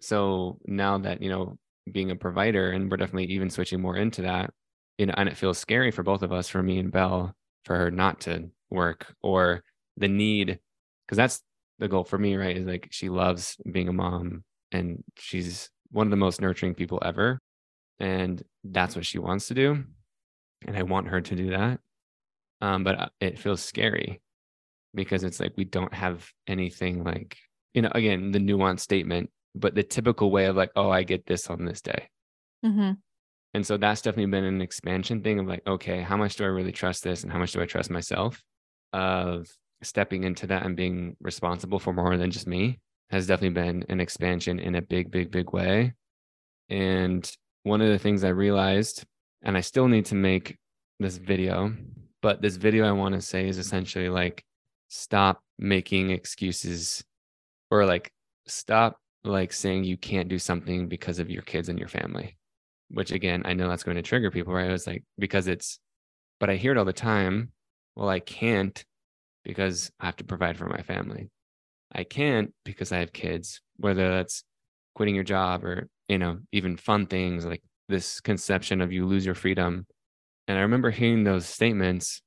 So 0.00 0.58
now 0.66 0.98
that, 0.98 1.22
you 1.22 1.30
know, 1.30 1.58
being 1.90 2.10
a 2.10 2.16
provider 2.16 2.70
and 2.70 2.90
we're 2.90 2.96
definitely 2.98 3.26
even 3.26 3.50
switching 3.50 3.80
more 3.80 3.96
into 3.96 4.22
that, 4.22 4.50
you 4.98 5.06
know, 5.06 5.14
and 5.16 5.28
it 5.28 5.36
feels 5.36 5.58
scary 5.58 5.90
for 5.90 6.02
both 6.02 6.22
of 6.22 6.32
us, 6.32 6.48
for 6.48 6.62
me 6.62 6.78
and 6.78 6.92
Belle, 6.92 7.34
for 7.64 7.76
her 7.76 7.90
not 7.90 8.20
to 8.22 8.50
work 8.70 9.14
or 9.22 9.62
the 9.96 10.08
need, 10.08 10.58
because 11.06 11.16
that's 11.16 11.42
the 11.78 11.88
goal 11.88 12.04
for 12.04 12.18
me, 12.18 12.36
right? 12.36 12.56
Is 12.56 12.66
like 12.66 12.88
she 12.90 13.08
loves 13.08 13.56
being 13.70 13.88
a 13.88 13.92
mom 13.92 14.44
and 14.72 15.02
she's 15.16 15.70
one 15.90 16.06
of 16.06 16.10
the 16.10 16.16
most 16.16 16.40
nurturing 16.40 16.74
people 16.74 17.00
ever. 17.04 17.40
And 18.00 18.42
that's 18.64 18.96
what 18.96 19.06
she 19.06 19.18
wants 19.18 19.48
to 19.48 19.54
do. 19.54 19.84
And 20.66 20.76
I 20.76 20.82
want 20.82 21.08
her 21.08 21.20
to 21.20 21.34
do 21.36 21.50
that. 21.50 21.80
Um, 22.60 22.84
but 22.84 22.98
uh, 22.98 23.08
it 23.20 23.38
feels 23.38 23.62
scary 23.62 24.20
because 24.94 25.24
it's 25.24 25.40
like 25.40 25.52
we 25.56 25.64
don't 25.64 25.94
have 25.94 26.28
anything 26.46 27.04
like, 27.04 27.36
you 27.74 27.82
know, 27.82 27.90
again, 27.94 28.32
the 28.32 28.40
nuanced 28.40 28.80
statement, 28.80 29.30
but 29.54 29.74
the 29.74 29.82
typical 29.82 30.30
way 30.30 30.46
of 30.46 30.56
like, 30.56 30.72
oh, 30.74 30.90
I 30.90 31.02
get 31.02 31.26
this 31.26 31.48
on 31.48 31.64
this 31.64 31.80
day. 31.80 32.08
Mm-hmm. 32.64 32.92
And 33.54 33.66
so 33.66 33.76
that's 33.76 34.02
definitely 34.02 34.30
been 34.30 34.44
an 34.44 34.60
expansion 34.60 35.22
thing 35.22 35.38
of 35.38 35.46
like, 35.46 35.62
okay, 35.66 36.00
how 36.00 36.16
much 36.16 36.36
do 36.36 36.44
I 36.44 36.48
really 36.48 36.72
trust 36.72 37.02
this 37.02 37.22
and 37.22 37.32
how 37.32 37.38
much 37.38 37.52
do 37.52 37.60
I 37.60 37.66
trust 37.66 37.90
myself? 37.90 38.42
Of 38.92 39.46
stepping 39.82 40.24
into 40.24 40.46
that 40.48 40.64
and 40.64 40.76
being 40.76 41.16
responsible 41.20 41.78
for 41.78 41.92
more 41.92 42.16
than 42.16 42.30
just 42.30 42.46
me 42.46 42.80
has 43.10 43.26
definitely 43.26 43.62
been 43.62 43.84
an 43.88 44.00
expansion 44.00 44.58
in 44.58 44.74
a 44.74 44.82
big, 44.82 45.10
big, 45.10 45.30
big 45.30 45.52
way. 45.52 45.94
And 46.68 47.30
one 47.68 47.80
of 47.80 47.88
the 47.88 47.98
things 47.98 48.24
I 48.24 48.30
realized, 48.30 49.04
and 49.42 49.56
I 49.56 49.60
still 49.60 49.88
need 49.88 50.06
to 50.06 50.14
make 50.14 50.56
this 50.98 51.16
video, 51.16 51.74
but 52.22 52.42
this 52.42 52.56
video 52.56 52.86
I 52.86 52.92
want 52.92 53.14
to 53.14 53.20
say 53.20 53.48
is 53.48 53.58
essentially 53.58 54.08
like 54.08 54.44
stop 54.88 55.42
making 55.58 56.10
excuses 56.10 57.04
or 57.70 57.84
like 57.84 58.10
stop 58.46 58.98
like 59.24 59.52
saying 59.52 59.84
you 59.84 59.96
can't 59.96 60.28
do 60.28 60.38
something 60.38 60.88
because 60.88 61.18
of 61.18 61.30
your 61.30 61.42
kids 61.42 61.68
and 61.68 61.78
your 61.78 61.88
family. 61.88 62.36
Which 62.90 63.12
again, 63.12 63.42
I 63.44 63.52
know 63.52 63.68
that's 63.68 63.84
going 63.84 63.96
to 63.96 64.02
trigger 64.02 64.30
people, 64.30 64.54
right? 64.54 64.70
It's 64.70 64.86
like 64.86 65.04
because 65.18 65.46
it's 65.46 65.78
but 66.40 66.50
I 66.50 66.56
hear 66.56 66.72
it 66.72 66.78
all 66.78 66.84
the 66.84 66.92
time. 66.92 67.52
Well, 67.96 68.08
I 68.08 68.20
can't 68.20 68.82
because 69.44 69.90
I 70.00 70.06
have 70.06 70.16
to 70.16 70.24
provide 70.24 70.56
for 70.56 70.66
my 70.66 70.82
family. 70.82 71.30
I 71.92 72.04
can't 72.04 72.52
because 72.64 72.92
I 72.92 72.98
have 72.98 73.12
kids, 73.12 73.60
whether 73.76 74.08
that's 74.10 74.44
quitting 74.94 75.14
your 75.14 75.24
job 75.24 75.64
or, 75.64 75.88
you 76.08 76.18
know, 76.18 76.38
even 76.52 76.76
fun 76.76 77.06
things 77.06 77.44
like 77.44 77.62
this 77.88 78.20
conception 78.20 78.80
of 78.80 78.92
you 78.92 79.06
lose 79.06 79.24
your 79.24 79.34
freedom. 79.34 79.86
And 80.46 80.58
I 80.58 80.62
remember 80.62 80.90
hearing 80.90 81.24
those 81.24 81.46
statements 81.46 82.20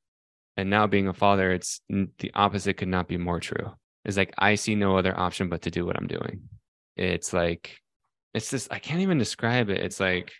and 0.58 0.70
now 0.70 0.88
being 0.88 1.08
a 1.08 1.13
father, 1.13 1.52
it's 1.52 1.82
the 1.89 2.32
opposite 2.34 2.78
could 2.78 2.88
not 2.88 3.08
be 3.08 3.17
more 3.17 3.39
true. 3.39 3.74
It's 4.06 4.17
like, 4.17 4.34
I 4.38 4.56
see 4.56 4.76
no 4.76 4.98
other 4.98 5.17
option 5.17 5.50
but 5.50 5.63
to 5.63 5.72
do 5.72 5.86
what 5.86 5.98
I'm 5.98 6.08
doing. 6.08 6.41
It's 6.98 7.34
like, 7.34 7.78
it's 8.34 8.50
just, 8.50 8.72
I 8.72 8.80
can't 8.80 9.02
even 9.02 9.17
describe 9.17 9.70
it. 9.70 9.82
It's 9.82 10.00
like, 10.00 10.32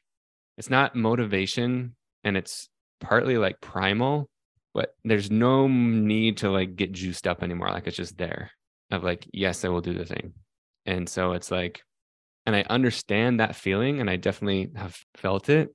it's 0.58 0.70
not 0.70 0.96
motivation 0.96 1.96
and 2.24 2.38
it's 2.38 2.70
partly 3.00 3.38
like 3.38 3.62
primal 3.62 4.30
but 4.74 4.96
there's 5.04 5.30
no 5.30 5.68
need 5.68 6.38
to 6.38 6.50
like 6.50 6.76
get 6.76 6.92
juiced 6.92 7.28
up 7.28 7.44
anymore. 7.44 7.70
Like 7.70 7.88
it's 7.88 7.98
just 7.98 8.18
there 8.18 8.52
of 8.90 9.04
like, 9.04 9.28
yes, 9.34 9.66
I 9.66 9.70
will 9.70 9.82
do 9.82 9.94
the 9.94 10.06
thing. 10.06 10.34
And 10.86 11.08
so 11.08 11.34
it's 11.34 11.52
like, 11.52 11.82
and 12.46 12.56
I 12.56 12.64
understand 12.70 13.40
that 13.40 13.56
feeling 13.56 14.00
and 14.00 14.10
I 14.10 14.16
definitely 14.16 14.72
have 14.76 14.98
felt 15.16 15.50
it 15.50 15.74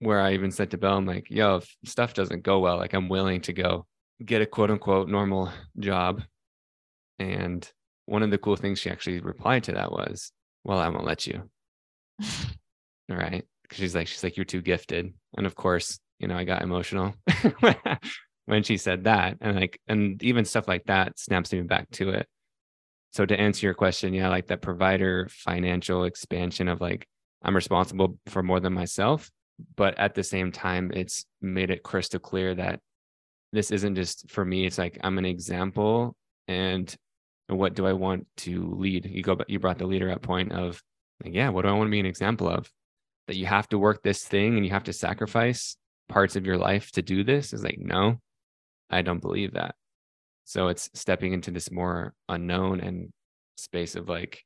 where 0.00 0.20
I 0.20 0.34
even 0.34 0.50
said 0.50 0.70
to 0.70 0.78
Belle, 0.78 0.96
I'm 0.96 1.06
like, 1.06 1.30
yo, 1.30 1.56
if 1.56 1.76
stuff 1.84 2.14
doesn't 2.14 2.42
go 2.42 2.60
well, 2.60 2.76
like 2.76 2.94
I'm 2.94 3.08
willing 3.08 3.40
to 3.42 3.52
go 3.52 3.86
get 4.24 4.42
a 4.42 4.46
quote 4.46 4.70
unquote 4.70 5.08
normal 5.08 5.50
job. 5.78 6.22
And 7.18 7.68
one 8.06 8.22
of 8.22 8.30
the 8.30 8.38
cool 8.38 8.56
things 8.56 8.78
she 8.78 8.90
actually 8.90 9.20
replied 9.20 9.64
to 9.64 9.72
that 9.72 9.90
was, 9.90 10.32
well, 10.64 10.78
I 10.78 10.88
won't 10.88 11.04
let 11.04 11.26
you. 11.26 11.50
All 12.20 12.26
right. 13.16 13.44
Cause 13.68 13.78
she's 13.78 13.94
like, 13.94 14.06
she's 14.06 14.22
like, 14.22 14.36
you're 14.36 14.44
too 14.44 14.62
gifted. 14.62 15.12
And 15.36 15.46
of 15.46 15.54
course, 15.54 15.98
you 16.20 16.28
know, 16.28 16.36
I 16.36 16.44
got 16.44 16.62
emotional 16.62 17.14
when 18.46 18.62
she 18.62 18.76
said 18.76 19.04
that. 19.04 19.36
And 19.40 19.56
like, 19.56 19.80
and 19.88 20.22
even 20.22 20.44
stuff 20.44 20.68
like 20.68 20.84
that 20.84 21.18
snaps 21.18 21.52
me 21.52 21.62
back 21.62 21.90
to 21.92 22.10
it. 22.10 22.28
So 23.12 23.24
to 23.24 23.38
answer 23.38 23.66
your 23.66 23.74
question, 23.74 24.14
yeah, 24.14 24.28
like 24.28 24.48
that 24.48 24.62
provider 24.62 25.28
financial 25.30 26.04
expansion 26.04 26.68
of 26.68 26.80
like, 26.80 27.06
I'm 27.42 27.56
responsible 27.56 28.18
for 28.26 28.42
more 28.42 28.60
than 28.60 28.72
myself. 28.72 29.30
But 29.76 29.98
at 29.98 30.14
the 30.14 30.22
same 30.22 30.52
time, 30.52 30.90
it's 30.94 31.24
made 31.40 31.70
it 31.70 31.82
crystal 31.82 32.20
clear 32.20 32.54
that 32.54 32.80
this 33.52 33.70
isn't 33.70 33.96
just 33.96 34.30
for 34.30 34.44
me. 34.44 34.66
It's 34.66 34.78
like 34.78 34.98
I'm 35.02 35.18
an 35.18 35.24
example 35.24 36.14
and 36.46 36.94
what 37.48 37.74
do 37.74 37.86
I 37.86 37.94
want 37.94 38.26
to 38.38 38.74
lead? 38.76 39.06
You 39.06 39.22
go, 39.22 39.38
you 39.48 39.58
brought 39.58 39.78
the 39.78 39.86
leader 39.86 40.10
up 40.10 40.22
point 40.22 40.52
of 40.52 40.82
like, 41.24 41.34
yeah, 41.34 41.48
what 41.48 41.62
do 41.62 41.68
I 41.68 41.72
want 41.72 41.88
to 41.88 41.92
be 41.92 42.00
an 42.00 42.06
example 42.06 42.48
of? 42.48 42.70
That 43.26 43.36
you 43.36 43.46
have 43.46 43.68
to 43.70 43.78
work 43.78 44.02
this 44.02 44.22
thing 44.24 44.56
and 44.56 44.64
you 44.64 44.70
have 44.72 44.84
to 44.84 44.92
sacrifice 44.92 45.76
parts 46.08 46.36
of 46.36 46.46
your 46.46 46.58
life 46.58 46.90
to 46.92 47.02
do 47.02 47.24
this 47.24 47.52
is 47.52 47.62
like, 47.62 47.78
no, 47.78 48.20
I 48.90 49.02
don't 49.02 49.20
believe 49.20 49.54
that. 49.54 49.74
So 50.48 50.68
it's 50.68 50.88
stepping 50.94 51.34
into 51.34 51.50
this 51.50 51.70
more 51.70 52.14
unknown 52.26 52.80
and 52.80 53.10
space 53.58 53.96
of 53.96 54.08
like, 54.08 54.42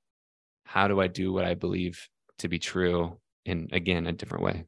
how 0.65 0.89
do 0.89 1.01
I 1.01 1.07
do 1.07 1.33
what 1.33 1.45
I 1.45 1.55
believe 1.55 2.09
to 2.39 2.49
be 2.49 2.59
true 2.59 3.19
in 3.45 3.69
again 3.71 4.09
a 4.09 4.13
different 4.13 4.43
way? 4.43 4.65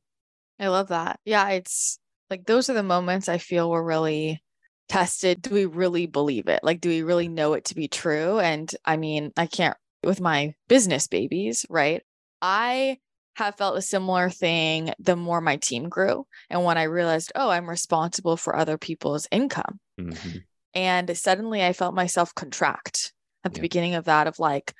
I 0.60 0.68
love 0.68 0.88
that. 0.88 1.18
Yeah, 1.24 1.48
it's 1.48 1.98
like 2.30 2.46
those 2.46 2.70
are 2.70 2.74
the 2.74 2.84
moments 2.84 3.28
I 3.28 3.38
feel 3.38 3.68
we're 3.68 3.82
really 3.82 4.44
tested. 4.88 5.42
Do 5.42 5.50
we 5.52 5.66
really 5.66 6.06
believe 6.06 6.46
it? 6.46 6.60
Like, 6.62 6.80
do 6.80 6.88
we 6.88 7.02
really 7.02 7.26
know 7.26 7.54
it 7.54 7.64
to 7.64 7.74
be 7.74 7.88
true? 7.88 8.38
And 8.38 8.72
I 8.84 8.96
mean, 8.96 9.32
I 9.36 9.46
can't 9.46 9.76
with 10.04 10.20
my 10.20 10.54
business 10.68 11.08
babies, 11.08 11.66
right? 11.68 12.04
I 12.42 12.98
have 13.34 13.56
felt 13.56 13.76
a 13.76 13.82
similar 13.82 14.30
thing 14.30 14.94
the 15.00 15.16
more 15.16 15.40
my 15.40 15.56
team 15.56 15.88
grew 15.88 16.28
and 16.48 16.62
when 16.62 16.78
I 16.78 16.84
realized, 16.84 17.32
oh, 17.34 17.50
I'm 17.50 17.68
responsible 17.68 18.36
for 18.36 18.54
other 18.54 18.78
people's 18.78 19.26
income. 19.32 19.80
Mm-hmm. 20.00 20.38
And 20.74 21.16
suddenly 21.16 21.64
I 21.64 21.72
felt 21.72 21.94
myself 21.94 22.34
contract 22.34 23.12
at 23.44 23.52
the 23.52 23.58
yeah. 23.58 23.62
beginning 23.62 23.94
of 23.94 24.04
that, 24.04 24.26
of 24.26 24.38
like, 24.38 24.74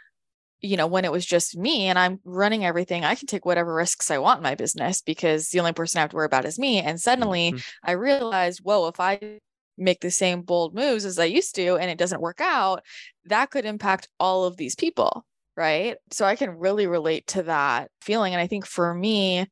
you 0.61 0.77
know, 0.77 0.87
when 0.87 1.05
it 1.05 1.13
was 1.13 1.27
just 1.27 1.57
me 1.57 1.87
and 1.87 1.99
I'm 1.99 2.21
running 2.25 2.65
everything, 2.65 3.05
I 3.05 3.15
can 3.15 3.27
take 3.27 3.45
whatever 3.45 3.75
risks 3.75 4.11
I 4.11 4.19
want 4.19 4.39
in 4.39 4.43
my 4.43 4.55
business 4.55 5.03
because 5.03 5.49
the 5.49 5.61
only 5.61 5.73
person 5.73 5.99
I 5.99 6.03
have 6.03 6.11
to 6.11 6.17
worry 6.17 6.27
about 6.27 6.47
is 6.47 6.59
me. 6.59 6.81
And 6.81 7.01
suddenly 7.01 7.53
mm-hmm. 7.53 7.59
I 7.83 7.93
realized, 7.93 8.61
whoa, 8.63 8.89
if 8.89 8.99
I 8.99 9.39
make 9.77 10.01
the 10.01 10.11
same 10.11 10.43
bold 10.43 10.75
moves 10.75 11.05
as 11.05 11.19
I 11.19 11.25
used 11.25 11.55
to 11.57 11.77
and 11.77 11.91
it 11.91 11.99
doesn't 11.99 12.23
work 12.23 12.41
out, 12.41 12.83
that 13.27 13.51
could 13.51 13.65
impact 13.65 14.09
all 14.19 14.45
of 14.45 14.57
these 14.57 14.75
people 14.75 15.27
right 15.57 15.97
so 16.11 16.25
i 16.25 16.37
can 16.37 16.51
really 16.51 16.87
relate 16.87 17.27
to 17.27 17.43
that 17.45 17.91
feeling 18.01 18.33
and 18.35 18.41
i 18.41 18.47
think 18.47 18.67
for 18.67 18.93
me 18.93 19.47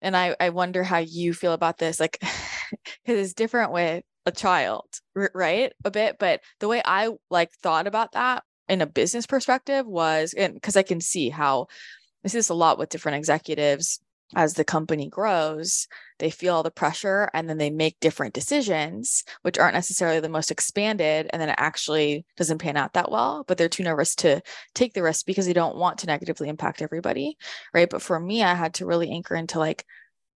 and 0.00 0.16
i 0.16 0.34
i 0.38 0.50
wonder 0.50 0.82
how 0.82 0.98
you 0.98 1.34
feel 1.34 1.52
about 1.52 1.78
this 1.78 1.98
like 1.98 2.18
because 2.70 3.18
it's 3.18 3.34
different 3.34 3.72
with 3.72 4.04
a 4.26 4.32
child, 4.32 5.00
right? 5.14 5.72
A 5.84 5.90
bit. 5.90 6.16
But 6.18 6.40
the 6.60 6.68
way 6.68 6.82
I 6.84 7.10
like 7.30 7.52
thought 7.62 7.86
about 7.86 8.12
that 8.12 8.42
in 8.68 8.80
a 8.80 8.86
business 8.86 9.26
perspective 9.26 9.86
was, 9.86 10.34
and 10.34 10.54
because 10.54 10.76
I 10.76 10.82
can 10.82 11.00
see 11.00 11.28
how 11.28 11.66
this 12.22 12.34
is 12.34 12.48
a 12.48 12.54
lot 12.54 12.78
with 12.78 12.88
different 12.88 13.18
executives 13.18 14.00
as 14.34 14.54
the 14.54 14.64
company 14.64 15.08
grows, 15.08 15.86
they 16.18 16.30
feel 16.30 16.54
all 16.54 16.62
the 16.62 16.70
pressure 16.70 17.28
and 17.34 17.48
then 17.48 17.58
they 17.58 17.70
make 17.70 18.00
different 18.00 18.34
decisions, 18.34 19.22
which 19.42 19.58
aren't 19.58 19.74
necessarily 19.74 20.20
the 20.20 20.28
most 20.28 20.50
expanded. 20.50 21.28
And 21.30 21.40
then 21.40 21.50
it 21.50 21.56
actually 21.58 22.24
doesn't 22.36 22.58
pan 22.58 22.76
out 22.76 22.94
that 22.94 23.10
well, 23.10 23.44
but 23.46 23.58
they're 23.58 23.68
too 23.68 23.82
nervous 23.82 24.14
to 24.16 24.40
take 24.74 24.94
the 24.94 25.02
risk 25.02 25.26
because 25.26 25.46
they 25.46 25.52
don't 25.52 25.76
want 25.76 25.98
to 25.98 26.06
negatively 26.06 26.48
impact 26.48 26.82
everybody. 26.82 27.36
Right. 27.74 27.88
But 27.88 28.02
for 28.02 28.18
me, 28.18 28.42
I 28.42 28.54
had 28.54 28.74
to 28.74 28.86
really 28.86 29.10
anchor 29.10 29.36
into 29.36 29.58
like, 29.58 29.84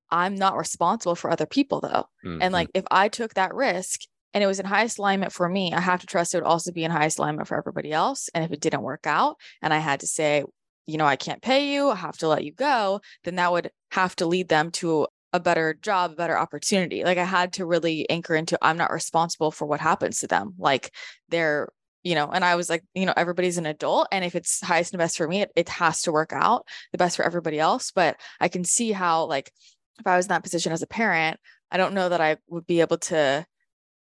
I'm 0.09 0.35
not 0.35 0.57
responsible 0.57 1.15
for 1.15 1.29
other 1.29 1.45
people 1.45 1.81
though. 1.81 2.05
Mm-hmm. 2.25 2.41
And 2.41 2.53
like, 2.53 2.69
if 2.73 2.85
I 2.91 3.09
took 3.09 3.33
that 3.33 3.53
risk, 3.53 4.01
and 4.33 4.43
it 4.43 4.47
was 4.47 4.59
in 4.59 4.65
highest 4.65 4.99
alignment 4.99 5.31
for 5.31 5.47
me, 5.49 5.73
I 5.73 5.79
have 5.79 6.01
to 6.01 6.05
trust 6.05 6.35
it 6.35 6.37
would 6.37 6.43
also 6.43 6.71
be 6.71 6.83
in 6.83 6.91
highest 6.91 7.17
alignment 7.17 7.47
for 7.47 7.57
everybody 7.57 7.91
else. 7.91 8.29
And 8.35 8.43
if 8.43 8.51
it 8.51 8.61
didn't 8.61 8.83
work 8.83 9.07
out 9.07 9.37
and 9.61 9.73
I 9.73 9.79
had 9.79 10.01
to 10.01 10.07
say, 10.07 10.43
you 10.85 10.97
know, 10.97 11.05
I 11.05 11.15
can't 11.15 11.41
pay 11.41 11.73
you, 11.73 11.89
I 11.89 11.95
have 11.95 12.17
to 12.19 12.27
let 12.27 12.43
you 12.43 12.53
go, 12.53 13.01
then 13.23 13.35
that 13.35 13.51
would 13.51 13.71
have 13.91 14.15
to 14.17 14.27
lead 14.27 14.47
them 14.49 14.69
to 14.71 15.07
a 15.33 15.39
better 15.39 15.77
job, 15.81 16.11
a 16.11 16.15
better 16.15 16.37
opportunity. 16.37 17.03
Like 17.03 17.17
I 17.17 17.23
had 17.23 17.53
to 17.53 17.65
really 17.65 18.07
anchor 18.09 18.35
into 18.35 18.59
I'm 18.61 18.77
not 18.77 18.91
responsible 18.91 19.49
for 19.49 19.65
what 19.65 19.79
happens 19.79 20.19
to 20.19 20.27
them. 20.27 20.53
Like 20.57 20.93
they're, 21.29 21.69
you 22.03 22.15
know, 22.15 22.29
and 22.29 22.45
I 22.45 22.55
was 22.55 22.69
like, 22.69 22.83
you 22.93 23.05
know, 23.05 23.13
everybody's 23.17 23.57
an 23.57 23.65
adult. 23.65 24.07
And 24.11 24.23
if 24.23 24.35
it's 24.35 24.61
highest 24.61 24.93
and 24.93 24.99
best 24.99 25.17
for 25.17 25.27
me, 25.27 25.41
it, 25.41 25.51
it 25.55 25.69
has 25.69 26.03
to 26.03 26.11
work 26.11 26.31
out 26.31 26.65
the 26.91 26.97
best 26.97 27.17
for 27.17 27.25
everybody 27.25 27.59
else. 27.59 27.91
But 27.91 28.17
I 28.39 28.47
can 28.49 28.63
see 28.63 28.91
how, 28.91 29.25
like, 29.25 29.51
if 29.99 30.07
I 30.07 30.15
was 30.15 30.25
in 30.25 30.29
that 30.29 30.43
position 30.43 30.71
as 30.71 30.81
a 30.81 30.87
parent, 30.87 31.39
I 31.71 31.77
don't 31.77 31.93
know 31.93 32.09
that 32.09 32.21
I 32.21 32.37
would 32.47 32.67
be 32.67 32.81
able 32.81 32.97
to 32.97 33.45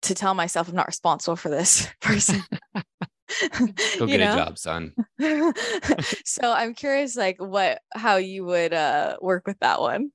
to 0.03 0.15
tell 0.15 0.35
myself 0.35 0.69
I'm 0.69 0.75
not 0.75 0.87
responsible 0.87 1.37
for 1.37 1.49
this 1.49 1.89
person. 2.01 2.43
Go 3.99 4.07
get 4.07 4.21
know? 4.21 4.35
a 4.35 4.37
job, 4.37 4.59
son. 4.59 4.93
so 6.25 6.53
I'm 6.53 6.75
curious, 6.75 7.17
like, 7.17 7.41
what, 7.41 7.81
how 7.93 8.17
you 8.17 8.45
would 8.45 8.73
uh, 8.73 9.17
work 9.21 9.47
with 9.47 9.59
that 9.61 9.81
one. 9.81 10.13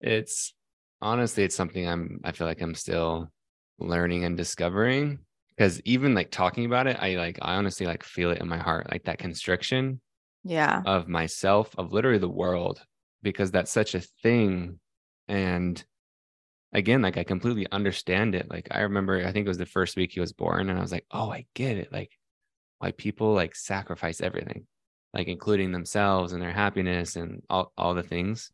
It's 0.00 0.54
honestly, 1.02 1.44
it's 1.44 1.56
something 1.56 1.86
I'm. 1.88 2.20
I 2.24 2.32
feel 2.32 2.46
like 2.46 2.62
I'm 2.62 2.74
still 2.74 3.30
learning 3.78 4.24
and 4.24 4.36
discovering 4.36 5.18
because 5.56 5.80
even 5.84 6.14
like 6.14 6.30
talking 6.30 6.64
about 6.64 6.86
it, 6.86 6.96
I 7.00 7.16
like, 7.16 7.38
I 7.42 7.56
honestly 7.56 7.86
like 7.86 8.02
feel 8.02 8.30
it 8.30 8.40
in 8.40 8.48
my 8.48 8.58
heart, 8.58 8.90
like 8.90 9.04
that 9.04 9.18
constriction. 9.18 10.00
Yeah. 10.42 10.80
Of 10.86 11.06
myself, 11.06 11.74
of 11.76 11.92
literally 11.92 12.18
the 12.18 12.28
world, 12.28 12.82
because 13.22 13.50
that's 13.50 13.70
such 13.70 13.94
a 13.94 14.00
thing, 14.22 14.80
and 15.30 15.82
again, 16.72 17.02
like 17.02 17.16
I 17.16 17.24
completely 17.24 17.66
understand 17.70 18.34
it. 18.34 18.50
Like 18.50 18.68
I 18.72 18.80
remember, 18.80 19.24
I 19.24 19.32
think 19.32 19.46
it 19.46 19.48
was 19.48 19.58
the 19.58 19.64
first 19.64 19.96
week 19.96 20.12
he 20.12 20.20
was 20.20 20.32
born, 20.32 20.68
and 20.68 20.78
I 20.78 20.82
was 20.82 20.92
like, 20.92 21.06
oh, 21.10 21.30
I 21.30 21.46
get 21.54 21.78
it. 21.78 21.92
Like 21.92 22.10
why 22.80 22.90
people 22.90 23.32
like 23.32 23.54
sacrifice 23.54 24.20
everything, 24.20 24.66
like 25.14 25.28
including 25.28 25.70
themselves 25.70 26.32
and 26.32 26.42
their 26.42 26.52
happiness 26.52 27.14
and 27.14 27.42
all, 27.48 27.72
all 27.78 27.94
the 27.94 28.02
things. 28.02 28.50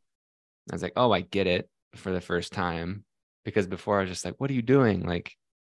I 0.71 0.75
was 0.75 0.83
like, 0.83 0.93
oh, 0.97 1.12
I 1.12 1.23
get 1.23 1.47
it 1.47 1.69
for 1.95 2.12
the 2.12 2.21
first 2.21 2.53
time. 2.53 3.05
Because 3.45 3.67
before 3.67 3.99
I 3.99 4.01
was 4.03 4.11
just 4.11 4.25
like, 4.25 4.35
what 4.39 4.51
are 4.51 4.55
you 4.55 4.62
doing? 4.62 5.07
Like, 5.07 5.33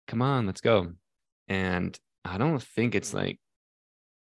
come 0.08 0.22
on, 0.22 0.46
let's 0.46 0.62
go. 0.62 0.94
And 1.50 1.98
I 2.24 2.38
don't 2.38 2.64
think 2.64 2.96
it's 2.96 3.14
like, 3.14 3.40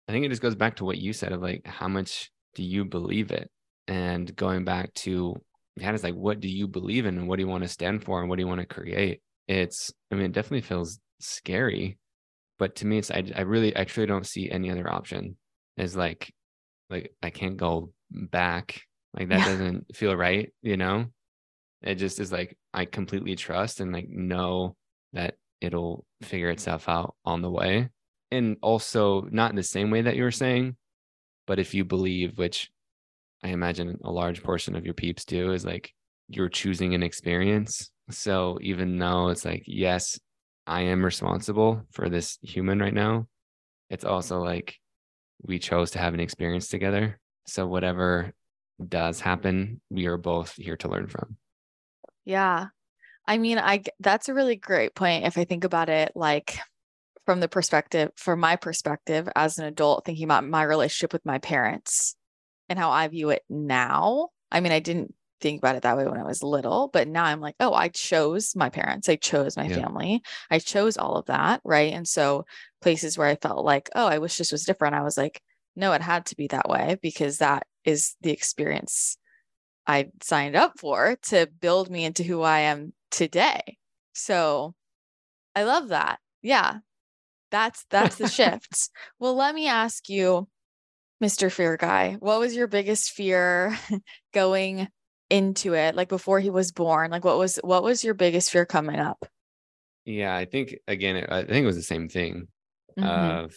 I 0.06 0.12
think 0.12 0.26
it 0.26 0.28
just 0.28 0.42
goes 0.42 0.54
back 0.54 0.76
to 0.76 0.84
what 0.84 0.98
you 0.98 1.12
said 1.14 1.32
of 1.32 1.40
like, 1.40 1.66
how 1.66 1.88
much 1.88 2.30
do 2.54 2.62
you 2.62 2.84
believe 2.84 3.30
it? 3.30 3.50
And 3.88 4.36
going 4.36 4.64
back 4.64 4.92
to, 4.94 5.40
yeah, 5.80 5.92
it's 5.92 6.04
like, 6.04 6.14
what 6.14 6.40
do 6.40 6.48
you 6.48 6.68
believe 6.68 7.06
in 7.06 7.18
and 7.18 7.28
what 7.28 7.36
do 7.36 7.42
you 7.42 7.48
want 7.48 7.64
to 7.64 7.68
stand 7.68 8.04
for 8.04 8.20
and 8.20 8.28
what 8.28 8.36
do 8.36 8.42
you 8.42 8.48
want 8.48 8.60
to 8.60 8.66
create? 8.66 9.22
It's, 9.48 9.92
I 10.10 10.14
mean, 10.14 10.26
it 10.26 10.32
definitely 10.32 10.62
feels 10.62 11.00
scary 11.20 11.98
but 12.60 12.76
to 12.76 12.86
me 12.86 12.98
it's 12.98 13.10
I, 13.10 13.24
I 13.34 13.40
really 13.40 13.76
i 13.76 13.82
truly 13.82 14.06
don't 14.06 14.26
see 14.26 14.48
any 14.48 14.70
other 14.70 14.88
option 14.88 15.36
is 15.76 15.96
like 15.96 16.32
like 16.88 17.12
i 17.20 17.30
can't 17.30 17.56
go 17.56 17.92
back 18.10 18.82
like 19.14 19.28
that 19.30 19.40
yeah. 19.40 19.46
doesn't 19.46 19.96
feel 19.96 20.14
right 20.14 20.52
you 20.62 20.76
know 20.76 21.06
it 21.82 21.96
just 21.96 22.20
is 22.20 22.30
like 22.30 22.56
i 22.72 22.84
completely 22.84 23.34
trust 23.34 23.80
and 23.80 23.92
like 23.92 24.08
know 24.08 24.76
that 25.14 25.34
it'll 25.60 26.04
figure 26.22 26.50
itself 26.50 26.88
out 26.88 27.16
on 27.24 27.42
the 27.42 27.50
way 27.50 27.88
and 28.30 28.56
also 28.62 29.22
not 29.30 29.50
in 29.50 29.56
the 29.56 29.62
same 29.62 29.90
way 29.90 30.02
that 30.02 30.14
you 30.14 30.22
were 30.22 30.30
saying 30.30 30.76
but 31.46 31.58
if 31.58 31.74
you 31.74 31.84
believe 31.84 32.38
which 32.38 32.70
i 33.42 33.48
imagine 33.48 33.98
a 34.04 34.10
large 34.10 34.42
portion 34.42 34.76
of 34.76 34.84
your 34.84 34.94
peeps 34.94 35.24
do 35.24 35.52
is 35.52 35.64
like 35.64 35.92
you're 36.28 36.48
choosing 36.48 36.94
an 36.94 37.02
experience 37.02 37.90
so 38.10 38.58
even 38.60 38.98
though 38.98 39.28
it's 39.28 39.44
like 39.44 39.62
yes 39.66 40.18
I 40.70 40.82
am 40.82 41.04
responsible 41.04 41.82
for 41.90 42.08
this 42.08 42.38
human 42.42 42.78
right 42.78 42.94
now. 42.94 43.26
It's 43.88 44.04
also 44.04 44.40
like 44.40 44.76
we 45.42 45.58
chose 45.58 45.90
to 45.92 45.98
have 45.98 46.14
an 46.14 46.20
experience 46.20 46.68
together. 46.68 47.18
So 47.46 47.66
whatever 47.66 48.32
does 48.86 49.20
happen, 49.20 49.80
we 49.90 50.06
are 50.06 50.16
both 50.16 50.54
here 50.54 50.76
to 50.76 50.88
learn 50.88 51.08
from. 51.08 51.36
Yeah. 52.24 52.66
I 53.26 53.38
mean, 53.38 53.58
I 53.58 53.82
that's 53.98 54.28
a 54.28 54.34
really 54.34 54.54
great 54.54 54.94
point 54.94 55.26
if 55.26 55.36
I 55.36 55.44
think 55.44 55.64
about 55.64 55.88
it 55.88 56.12
like 56.14 56.58
from 57.26 57.40
the 57.40 57.48
perspective 57.48 58.12
from 58.14 58.38
my 58.38 58.54
perspective 58.54 59.28
as 59.34 59.58
an 59.58 59.64
adult 59.64 60.04
thinking 60.04 60.24
about 60.24 60.46
my 60.46 60.62
relationship 60.62 61.12
with 61.12 61.26
my 61.26 61.38
parents 61.38 62.14
and 62.70 62.78
how 62.78 62.90
I 62.90 63.08
view 63.08 63.30
it 63.30 63.42
now. 63.50 64.28
I 64.50 64.60
mean, 64.60 64.72
I 64.72 64.78
didn't 64.78 65.12
think 65.40 65.58
about 65.58 65.74
it 65.74 65.82
that 65.82 65.96
way 65.96 66.06
when 66.06 66.20
I 66.20 66.24
was 66.24 66.42
little, 66.42 66.88
but 66.92 67.08
now 67.08 67.24
I'm 67.24 67.40
like, 67.40 67.56
oh, 67.60 67.74
I 67.74 67.88
chose 67.88 68.54
my 68.54 68.70
parents, 68.70 69.08
I 69.08 69.16
chose 69.16 69.56
my 69.56 69.66
yeah. 69.66 69.82
family, 69.82 70.22
I 70.50 70.60
chose 70.60 70.96
all 70.96 71.16
of 71.16 71.26
that, 71.26 71.60
right? 71.64 71.92
And 71.92 72.06
so 72.06 72.44
places 72.80 73.18
where 73.18 73.26
I 73.26 73.36
felt 73.36 73.64
like, 73.64 73.90
oh, 73.94 74.06
I 74.06 74.18
wish 74.18 74.38
this 74.38 74.52
was 74.52 74.64
different, 74.64 74.94
I 74.94 75.02
was 75.02 75.18
like, 75.18 75.42
no, 75.76 75.92
it 75.92 76.02
had 76.02 76.26
to 76.26 76.36
be 76.36 76.46
that 76.48 76.68
way 76.68 76.96
because 77.02 77.38
that 77.38 77.66
is 77.84 78.14
the 78.20 78.30
experience 78.30 79.16
I 79.86 80.10
signed 80.22 80.56
up 80.56 80.78
for 80.78 81.16
to 81.28 81.48
build 81.60 81.90
me 81.90 82.04
into 82.04 82.22
who 82.22 82.42
I 82.42 82.60
am 82.60 82.92
today. 83.10 83.78
So 84.12 84.74
I 85.56 85.64
love 85.64 85.88
that. 85.88 86.20
Yeah. 86.42 86.78
That's 87.50 87.84
that's 87.90 88.16
the 88.16 88.28
shift. 88.28 88.90
well, 89.18 89.34
let 89.34 89.54
me 89.54 89.66
ask 89.66 90.08
you 90.08 90.48
Mr. 91.22 91.52
Fear 91.52 91.76
Guy, 91.76 92.16
what 92.20 92.40
was 92.40 92.54
your 92.54 92.66
biggest 92.66 93.10
fear 93.12 93.78
going 94.32 94.88
into 95.30 95.74
it 95.74 95.94
like 95.94 96.08
before 96.08 96.40
he 96.40 96.50
was 96.50 96.72
born 96.72 97.10
like 97.10 97.24
what 97.24 97.38
was 97.38 97.56
what 97.62 97.84
was 97.84 98.02
your 98.02 98.14
biggest 98.14 98.50
fear 98.50 98.66
coming 98.66 98.98
up 98.98 99.24
yeah 100.04 100.34
i 100.34 100.44
think 100.44 100.74
again 100.88 101.24
i 101.30 101.44
think 101.44 101.62
it 101.62 101.66
was 101.66 101.76
the 101.76 101.82
same 101.82 102.08
thing 102.08 102.48
mm-hmm. 102.98 103.08
of 103.08 103.54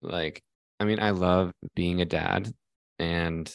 like 0.00 0.40
i 0.78 0.84
mean 0.84 1.00
i 1.00 1.10
love 1.10 1.50
being 1.74 2.00
a 2.00 2.04
dad 2.04 2.50
and 3.00 3.52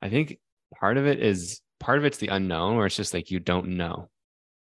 i 0.00 0.08
think 0.08 0.38
part 0.78 0.96
of 0.96 1.06
it 1.06 1.20
is 1.20 1.60
part 1.80 1.98
of 1.98 2.04
it's 2.04 2.18
the 2.18 2.28
unknown 2.28 2.76
where 2.76 2.86
it's 2.86 2.96
just 2.96 3.12
like 3.12 3.32
you 3.32 3.40
don't 3.40 3.66
know 3.66 4.08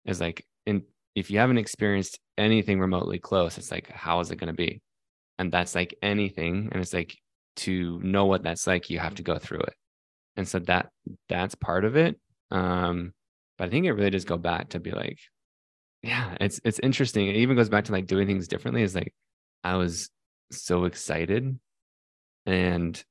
is 0.06 0.20
like 0.20 0.46
and 0.66 0.82
if 1.16 1.32
you 1.32 1.40
haven't 1.40 1.58
experienced 1.58 2.20
anything 2.38 2.78
remotely 2.78 3.20
close 3.20 3.58
it's 3.58 3.72
like 3.72 3.90
how 3.90 4.20
is 4.20 4.32
it 4.32 4.36
going 4.36 4.54
to 4.54 4.54
be 4.54 4.82
and 5.40 5.50
that's 5.50 5.76
like 5.76 5.96
anything 6.02 6.68
and 6.74 6.82
it's 6.82 6.94
like 6.94 7.18
to 7.58 8.00
know 8.02 8.26
what 8.26 8.44
that's 8.44 8.68
like 8.68 8.90
you 8.90 9.00
have 9.00 9.16
to 9.16 9.24
go 9.24 9.38
through 9.38 9.60
it. 9.60 9.74
And 10.36 10.48
so 10.48 10.60
that 10.60 10.90
that's 11.30 11.56
part 11.56 11.86
of 11.86 11.96
it. 11.96 12.20
Um 12.52 13.14
but 13.58 13.66
i 13.66 13.70
think 13.70 13.86
it 13.86 13.94
really 13.94 14.12
does 14.12 14.26
go 14.26 14.38
back 14.38 14.70
to 14.70 14.80
be 14.80 14.92
like 14.92 15.18
yeah 16.04 16.38
it's 16.40 16.62
it's 16.64 16.80
interesting. 16.80 17.28
It 17.28 17.38
even 17.38 17.56
goes 17.56 17.70
back 17.70 17.86
to 17.86 17.92
like 17.92 18.08
doing 18.08 18.28
things 18.28 18.48
differently 18.48 18.84
is 18.84 18.96
like 18.96 19.14
i 19.64 19.76
was 19.76 20.10
so 20.52 20.86
excited. 20.86 21.60
And 22.46 23.04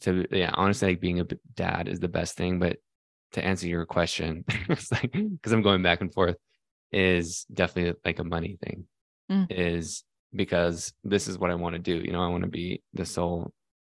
to 0.00 0.26
yeah 0.30 0.50
honestly 0.54 0.88
like 0.88 1.00
being 1.00 1.20
a 1.20 1.26
dad 1.54 1.88
is 1.88 2.00
the 2.00 2.08
best 2.08 2.36
thing. 2.36 2.58
But 2.58 2.78
to 3.32 3.44
answer 3.44 3.68
your 3.68 3.86
question 3.86 4.44
it's 4.68 4.90
like 4.90 5.12
because 5.12 5.52
i'm 5.52 5.62
going 5.62 5.82
back 5.82 6.00
and 6.00 6.12
forth 6.12 6.36
is 6.90 7.44
definitely 7.52 7.94
like 8.04 8.18
a 8.18 8.24
money 8.24 8.58
thing 8.64 8.86
mm. 9.30 9.46
is 9.48 10.02
because 10.34 10.92
this 11.04 11.28
is 11.28 11.38
what 11.38 11.50
i 11.50 11.54
want 11.54 11.74
to 11.74 11.78
do. 11.78 11.96
You 11.96 12.12
know 12.12 12.22
i 12.22 12.28
want 12.28 12.42
to 12.42 12.50
be 12.50 12.82
the 12.94 13.04
sole 13.04 13.52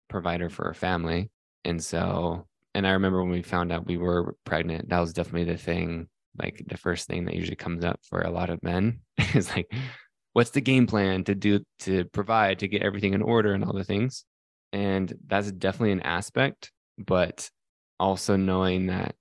provider 0.09 0.49
for 0.49 0.69
a 0.69 0.75
family 0.75 1.31
and 1.65 1.83
so 1.83 2.47
and 2.75 2.87
I 2.87 2.91
remember 2.91 3.23
when 3.23 3.31
we 3.31 3.43
found 3.43 3.71
out 3.71 3.87
we 3.87 3.97
were 3.97 4.37
pregnant, 4.45 4.89
that 4.89 4.99
was 4.99 5.13
definitely 5.13 5.45
the 5.45 5.59
thing, 5.59 6.09
like 6.37 6.63
the 6.67 6.77
first 6.77 7.07
thing 7.07 7.25
that 7.27 7.37
usually 7.37 7.57
comes 7.57 7.85
up 7.85 8.01
for 8.03 8.21
a 8.21 8.31
lot 8.31 8.51
of 8.51 8.63
men 8.63 9.01
is 9.35 9.49
like, 9.55 9.73
what's 10.33 10.51
the 10.51 10.61
game 10.61 10.87
plan 10.87 11.23
to 11.25 11.35
do 11.37 11.61
to 11.81 12.05
provide 12.07 12.59
to 12.59 12.69
get 12.69 12.83
everything 12.83 13.15
in 13.15 13.23
order 13.23 13.55
and 13.55 13.65
all 13.65 13.73
the 13.73 13.85
things. 13.85 14.25
And 14.73 15.15
that's 15.29 15.53
definitely 15.53 15.93
an 15.93 16.01
aspect, 16.01 16.73
but 16.99 17.49
also 18.01 18.35
knowing 18.35 18.87
that 18.87 19.15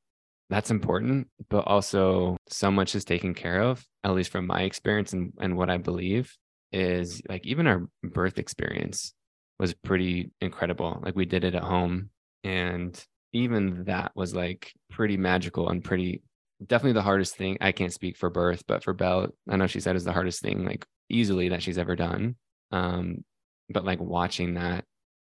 that's 0.49 0.71
important, 0.71 1.27
but 1.49 1.67
also 1.67 2.37
so 2.47 2.71
much 2.71 2.95
is 2.95 3.05
taken 3.05 3.35
care 3.35 3.61
of, 3.61 3.85
at 4.03 4.15
least 4.15 4.31
from 4.31 4.47
my 4.47 4.63
experience 4.63 5.13
and, 5.13 5.31
and 5.39 5.55
what 5.55 5.69
I 5.69 5.77
believe 5.77 6.35
is 6.71 7.21
like 7.29 7.45
even 7.45 7.67
our 7.67 7.87
birth 8.01 8.39
experience 8.39 9.13
was 9.59 9.73
pretty 9.73 10.31
incredible. 10.41 10.99
Like 11.03 11.15
we 11.15 11.25
did 11.25 11.43
it 11.43 11.55
at 11.55 11.63
home 11.63 12.09
and 12.43 13.03
even 13.33 13.85
that 13.85 14.11
was 14.15 14.35
like 14.35 14.73
pretty 14.89 15.17
magical 15.17 15.69
and 15.69 15.83
pretty 15.83 16.21
definitely 16.65 16.93
the 16.93 17.01
hardest 17.01 17.35
thing. 17.35 17.57
I 17.61 17.71
can't 17.71 17.93
speak 17.93 18.17
for 18.17 18.29
birth, 18.29 18.63
but 18.67 18.83
for 18.83 18.93
Belle, 18.93 19.29
I 19.49 19.57
know 19.57 19.67
she 19.67 19.79
said 19.79 19.95
is 19.95 20.03
the 20.03 20.13
hardest 20.13 20.41
thing, 20.41 20.65
like 20.65 20.85
easily 21.09 21.49
that 21.49 21.63
she's 21.63 21.77
ever 21.77 21.95
done. 21.95 22.35
Um, 22.71 23.23
but 23.69 23.85
like 23.85 23.99
watching 23.99 24.55
that 24.55 24.85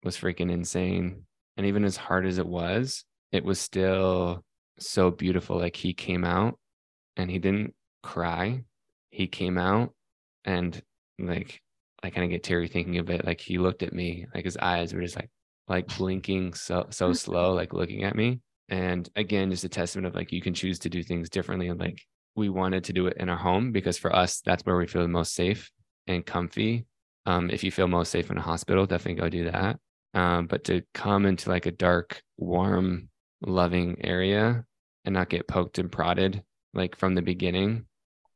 was 0.03 0.17
freaking 0.17 0.51
insane. 0.51 1.23
And 1.57 1.65
even 1.65 1.84
as 1.84 1.97
hard 1.97 2.25
as 2.25 2.38
it 2.38 2.47
was, 2.47 3.05
it 3.31 3.43
was 3.43 3.60
still 3.60 4.43
so 4.79 5.12
beautiful. 5.12 5.57
Like 5.57 5.75
he 5.75 5.93
came 5.93 6.25
out 6.25 6.57
and 7.17 7.29
he 7.29 7.39
didn't 7.39 7.73
cry. 8.03 8.63
He 9.12 9.27
came 9.27 9.57
out 9.57 9.93
and 10.43 10.81
like 11.19 11.62
I 12.03 12.09
kind 12.09 12.23
of 12.23 12.31
get 12.31 12.43
teary 12.43 12.67
thinking 12.67 12.97
of 12.97 13.09
it. 13.09 13.25
Like 13.25 13.39
he 13.39 13.57
looked 13.57 13.83
at 13.83 13.93
me, 13.93 14.25
like 14.33 14.45
his 14.45 14.57
eyes 14.57 14.93
were 14.93 15.01
just 15.01 15.15
like 15.15 15.29
like 15.67 15.95
blinking 15.97 16.53
so 16.53 16.87
so 16.89 17.13
slow, 17.13 17.53
like 17.53 17.73
looking 17.73 18.03
at 18.03 18.15
me. 18.15 18.41
And 18.69 19.09
again, 19.15 19.51
just 19.51 19.63
a 19.63 19.69
testament 19.69 20.07
of 20.07 20.15
like 20.15 20.31
you 20.31 20.41
can 20.41 20.53
choose 20.53 20.79
to 20.79 20.89
do 20.89 21.03
things 21.03 21.29
differently. 21.29 21.67
And 21.67 21.79
like 21.79 22.01
we 22.35 22.49
wanted 22.49 22.85
to 22.85 22.93
do 22.93 23.07
it 23.07 23.17
in 23.17 23.29
our 23.29 23.37
home 23.37 23.71
because 23.71 23.97
for 23.97 24.15
us, 24.15 24.41
that's 24.41 24.65
where 24.65 24.77
we 24.77 24.87
feel 24.87 25.01
the 25.01 25.07
most 25.07 25.33
safe 25.33 25.69
and 26.07 26.25
comfy. 26.25 26.85
Um, 27.25 27.49
if 27.49 27.63
you 27.63 27.71
feel 27.71 27.87
most 27.87 28.11
safe 28.11 28.31
in 28.31 28.37
a 28.37 28.41
hospital, 28.41 28.85
definitely 28.85 29.21
go 29.21 29.29
do 29.29 29.51
that. 29.51 29.77
Um, 30.13 30.47
but 30.47 30.63
to 30.65 30.81
come 30.93 31.25
into 31.25 31.49
like 31.49 31.65
a 31.65 31.71
dark, 31.71 32.21
warm, 32.37 33.09
loving 33.41 33.97
area 34.03 34.65
and 35.05 35.13
not 35.13 35.29
get 35.29 35.47
poked 35.47 35.77
and 35.77 35.91
prodded 35.91 36.43
like 36.73 36.95
from 36.95 37.15
the 37.15 37.21
beginning, 37.21 37.85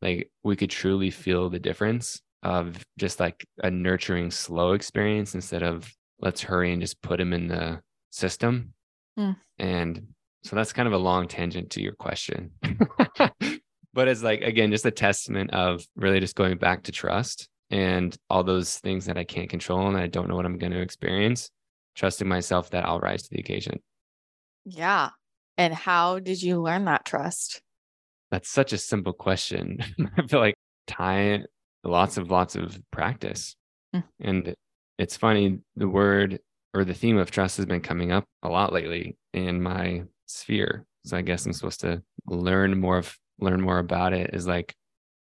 like 0.02 0.30
we 0.44 0.56
could 0.56 0.70
truly 0.70 1.10
feel 1.10 1.50
the 1.50 1.60
difference 1.60 2.22
of 2.46 2.86
just 2.98 3.20
like 3.20 3.44
a 3.64 3.72
nurturing, 3.72 4.30
slow 4.30 4.74
experience 4.74 5.34
instead 5.34 5.64
of 5.64 5.92
let's 6.20 6.42
hurry 6.42 6.72
and 6.72 6.82
just 6.82 7.02
put 7.02 7.20
him 7.20 7.34
in 7.34 7.48
the 7.48 7.82
system. 8.12 8.74
Mm. 9.20 9.36
And 9.58 10.08
so 10.44 10.56
that's 10.56 10.72
kind 10.72 10.88
of 10.88 10.94
a 10.94 10.98
long 10.98 11.28
tangent 11.28 11.72
to 11.72 11.82
your 11.82 11.94
question. 11.94 12.52
but 13.94 14.08
it's 14.08 14.22
like, 14.22 14.42
again, 14.42 14.72
just 14.72 14.86
a 14.86 14.92
testament 14.92 15.52
of 15.54 15.84
really 15.96 16.20
just 16.20 16.36
going 16.36 16.58
back 16.58 16.84
to 16.84 16.92
trust 16.92 17.50
and 17.72 18.16
all 18.30 18.44
those 18.44 18.78
things 18.78 19.06
that 19.08 19.18
I 19.18 19.24
can't 19.24 19.50
control 19.50 19.88
and 19.88 19.98
I 19.98 20.06
don't 20.06 20.30
know 20.30 20.36
what 20.36 20.46
I'm 20.46 20.60
going 20.60 20.74
to 20.74 20.82
experience, 20.82 21.50
trusting 21.96 22.28
myself 22.28 22.70
that 22.70 22.86
I'll 22.86 23.00
rise 23.00 23.24
to 23.24 23.30
the 23.32 23.40
occasion. 23.40 23.80
Yeah. 24.66 25.10
And 25.58 25.74
how 25.74 26.20
did 26.20 26.44
you 26.44 26.62
learn 26.62 26.86
that 26.86 27.06
trust? 27.06 27.62
That's 28.30 28.50
such 28.50 28.72
a 28.72 28.78
simple 28.78 29.14
question. 29.14 29.80
I 30.18 30.28
feel 30.28 30.40
like 30.40 30.56
time, 30.86 31.46
lots 31.86 32.18
of, 32.18 32.32
lots 32.32 32.56
of 32.56 32.80
practice. 32.92 33.56
Mm. 33.96 34.04
And 34.22 34.56
it's 34.98 35.18
funny, 35.18 35.60
the 35.76 35.88
word 35.88 36.40
or 36.74 36.84
the 36.84 36.94
theme 36.94 37.18
of 37.18 37.32
trust 37.32 37.58
has 37.58 37.66
been 37.66 37.82
coming 37.82 38.12
up 38.12 38.26
a 38.44 38.50
lot 38.50 38.74
lately 38.74 39.18
in 39.34 39.62
my 39.62 40.04
sphere. 40.26 40.86
So 41.06 41.16
I 41.18 41.22
guess 41.22 41.46
I'm 41.46 41.54
supposed 41.54 41.82
to 41.82 42.02
learn 42.26 42.80
more 42.80 42.98
of 42.98 43.18
learn 43.40 43.62
more 43.62 43.80
about 43.80 44.14
it 44.14 44.30
is 44.34 44.48
like 44.48 44.74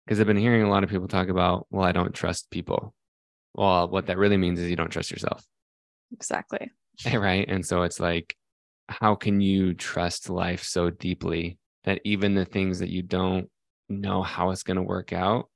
because 0.05 0.21
I've 0.21 0.27
been 0.27 0.37
hearing 0.37 0.63
a 0.63 0.71
lot 0.71 0.85
of 0.85 0.91
people 0.91 1.07
talk 1.07 1.29
about, 1.29 1.67
well, 1.71 1.85
I 1.85 1.93
don't 1.93 2.15
trust 2.15 2.51
people. 2.51 2.95
Well, 3.55 3.89
what 3.89 4.07
that 4.07 4.17
really 4.17 4.39
means 4.39 4.59
is 4.59 4.71
you 4.71 4.77
don't 4.77 4.91
trust 4.91 5.11
yourself. 5.11 5.45
Exactly. 6.13 6.71
Right. 7.13 7.49
And 7.49 7.65
so 7.65 7.83
it's 7.83 8.01
like, 8.01 8.35
how 8.89 9.15
can 9.15 9.41
you 9.41 9.73
trust 9.73 10.29
life 10.29 10.65
so 10.65 10.91
deeply 10.91 11.59
that 11.85 12.01
even 12.03 12.35
the 12.35 12.45
things 12.45 12.81
that 12.81 12.89
you 12.89 13.03
don't 13.03 13.49
know 13.89 14.23
how 14.23 14.51
it's 14.51 14.65
going 14.65 14.79
to 14.79 14.83
work 14.83 15.13
out 15.13 15.49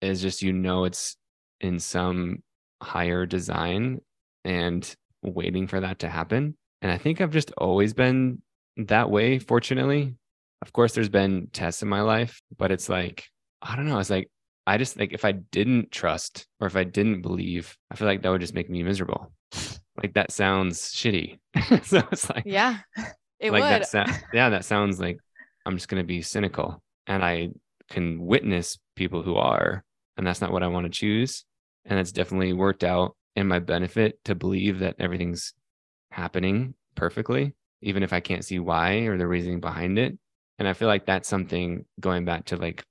is 0.00 0.20
just, 0.20 0.42
you 0.42 0.52
know, 0.52 0.84
it's 0.84 1.16
in 1.60 1.78
some 1.78 2.42
higher 2.82 3.26
design 3.26 4.00
and 4.44 4.94
waiting 5.22 5.66
for 5.66 5.80
that 5.80 6.00
to 6.00 6.08
happen. 6.08 6.56
And 6.82 6.92
I 6.92 6.98
think 6.98 7.20
I've 7.20 7.32
just 7.32 7.52
always 7.58 7.92
been 7.92 8.42
that 8.76 9.10
way, 9.10 9.38
fortunately. 9.38 10.14
Of 10.62 10.72
course, 10.72 10.92
there's 10.92 11.08
been 11.08 11.48
tests 11.52 11.82
in 11.82 11.88
my 11.88 12.00
life, 12.00 12.40
but 12.56 12.70
it's 12.70 12.88
like, 12.88 13.26
I 13.62 13.76
don't 13.76 13.88
know. 13.88 13.98
It's 13.98 14.10
like, 14.10 14.30
I 14.66 14.76
just 14.76 14.98
like 14.98 15.12
if 15.12 15.24
I 15.24 15.32
didn't 15.32 15.90
trust 15.90 16.46
or 16.60 16.66
if 16.66 16.76
I 16.76 16.84
didn't 16.84 17.22
believe, 17.22 17.76
I 17.90 17.96
feel 17.96 18.06
like 18.06 18.22
that 18.22 18.28
would 18.28 18.42
just 18.42 18.54
make 18.54 18.68
me 18.68 18.82
miserable. 18.82 19.32
Like 19.96 20.14
that 20.14 20.30
sounds 20.30 20.92
shitty. 20.92 21.38
so 21.84 22.02
it's 22.12 22.28
like, 22.28 22.44
yeah, 22.46 22.78
it 23.40 23.50
like 23.50 23.62
would. 23.62 23.88
That 23.92 24.24
yeah, 24.32 24.50
that 24.50 24.64
sounds 24.64 25.00
like 25.00 25.18
I'm 25.64 25.76
just 25.76 25.88
going 25.88 26.02
to 26.02 26.06
be 26.06 26.22
cynical. 26.22 26.82
And 27.06 27.24
I 27.24 27.48
can 27.90 28.20
witness 28.20 28.78
people 28.94 29.22
who 29.22 29.36
are, 29.36 29.82
and 30.18 30.26
that's 30.26 30.40
not 30.40 30.52
what 30.52 30.62
I 30.62 30.68
want 30.68 30.84
to 30.84 30.90
choose. 30.90 31.44
And 31.84 31.98
it's 31.98 32.12
definitely 32.12 32.52
worked 32.52 32.84
out 32.84 33.16
in 33.34 33.48
my 33.48 33.60
benefit 33.60 34.22
to 34.24 34.34
believe 34.34 34.80
that 34.80 34.96
everything's 34.98 35.54
happening 36.10 36.74
perfectly, 36.96 37.54
even 37.80 38.02
if 38.02 38.12
I 38.12 38.20
can't 38.20 38.44
see 38.44 38.58
why 38.58 38.94
or 39.06 39.16
the 39.16 39.26
reasoning 39.26 39.60
behind 39.60 39.98
it. 39.98 40.18
And 40.58 40.66
I 40.66 40.72
feel 40.72 40.88
like 40.88 41.06
that's 41.06 41.28
something 41.28 41.84
going 42.00 42.24
back 42.24 42.46
to 42.46 42.56
like 42.56 42.84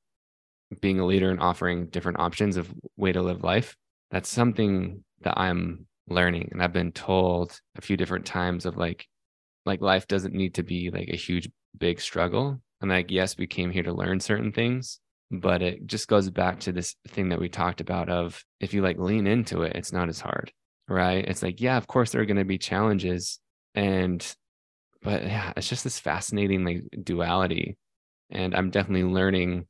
being 0.82 1.00
a 1.00 1.06
leader 1.06 1.30
and 1.30 1.40
offering 1.40 1.88
different 1.88 2.20
options 2.20 2.58
of 2.58 2.74
way 2.96 3.12
to 3.12 3.22
live 3.22 3.44
life. 3.44 3.76
That's 4.10 4.30
something 4.30 5.04
that 5.22 5.38
I'm 5.38 5.86
learning. 6.08 6.50
And 6.54 6.64
I've 6.64 6.74
been 6.74 6.94
told 6.94 7.60
a 7.76 7.82
few 7.82 7.98
different 7.98 8.26
times 8.26 8.66
of 8.66 8.78
like, 8.78 9.06
like 9.66 9.82
life 9.82 10.08
doesn't 10.08 10.34
need 10.34 10.56
to 10.56 10.64
be 10.64 10.90
like 10.90 11.10
a 11.10 11.18
huge, 11.18 11.50
big 11.78 12.00
struggle. 12.00 12.62
And 12.80 12.90
like, 12.90 13.12
yes, 13.12 13.38
we 13.38 13.48
came 13.48 13.72
here 13.72 13.84
to 13.84 13.94
learn 13.94 14.22
certain 14.22 14.54
things, 14.54 15.00
but 15.30 15.62
it 15.62 15.86
just 15.86 16.08
goes 16.08 16.30
back 16.30 16.60
to 16.62 16.72
this 16.72 16.96
thing 17.10 17.30
that 17.30 17.40
we 17.40 17.50
talked 17.50 17.82
about 17.82 18.10
of 18.10 18.44
if 18.60 18.74
you 18.74 18.82
like 18.82 18.98
lean 18.98 19.28
into 19.28 19.64
it 19.64 19.76
it's 19.76 19.92
not 19.92 20.10
as 20.10 20.20
hard 20.20 20.52
right? 20.90 21.26
It's 21.28 21.44
like 21.44 21.60
yeah 21.60 21.78
of 21.78 21.88
course 21.88 22.12
there 22.12 22.22
are 22.22 22.26
going 22.26 22.38
to 22.38 22.46
be 22.46 22.58
challenges 22.58 23.40
and 23.76 24.26
but 25.02 25.24
yeah 25.24 25.54
it's 25.58 25.68
just 25.68 25.84
this 25.84 26.00
fascinating 26.00 26.64
like 26.64 26.84
duality 27.04 27.78
and 28.30 28.56
i'm 28.56 28.72
definitely 28.72 29.04
learning 29.04 29.66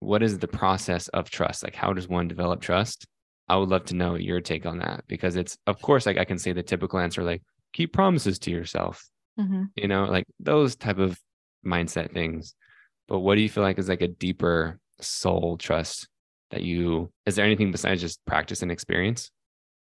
what 0.00 0.22
is 0.22 0.38
the 0.38 0.48
process 0.48 1.08
of 1.08 1.28
trust? 1.28 1.64
Like 1.64 1.74
how 1.74 1.92
does 1.92 2.08
one 2.08 2.28
develop 2.28 2.60
trust? 2.60 3.06
I 3.48 3.56
would 3.56 3.68
love 3.68 3.86
to 3.86 3.96
know 3.96 4.14
your 4.14 4.40
take 4.40 4.66
on 4.66 4.78
that 4.78 5.04
because 5.08 5.36
it's 5.36 5.56
of 5.66 5.80
course 5.80 6.04
like 6.04 6.18
i 6.18 6.24
can 6.24 6.38
say 6.38 6.52
the 6.52 6.62
typical 6.62 6.98
answer 6.98 7.22
like 7.22 7.42
keep 7.72 7.94
promises 7.94 8.38
to 8.40 8.50
yourself 8.50 9.08
mm-hmm. 9.40 9.64
you 9.74 9.88
know 9.88 10.04
like 10.04 10.26
those 10.38 10.76
type 10.76 10.98
of 10.98 11.18
mindset 11.64 12.12
things 12.12 12.54
but 13.08 13.20
what 13.20 13.36
do 13.36 13.40
you 13.40 13.48
feel 13.48 13.62
like 13.62 13.78
is 13.78 13.88
like 13.88 14.02
a 14.02 14.08
deeper 14.08 14.78
soul 15.00 15.56
trust 15.58 16.08
that 16.50 16.62
you 16.62 17.10
is 17.26 17.36
there 17.36 17.44
anything 17.44 17.70
besides 17.70 18.00
just 18.00 18.24
practice 18.24 18.62
and 18.62 18.72
experience? 18.72 19.30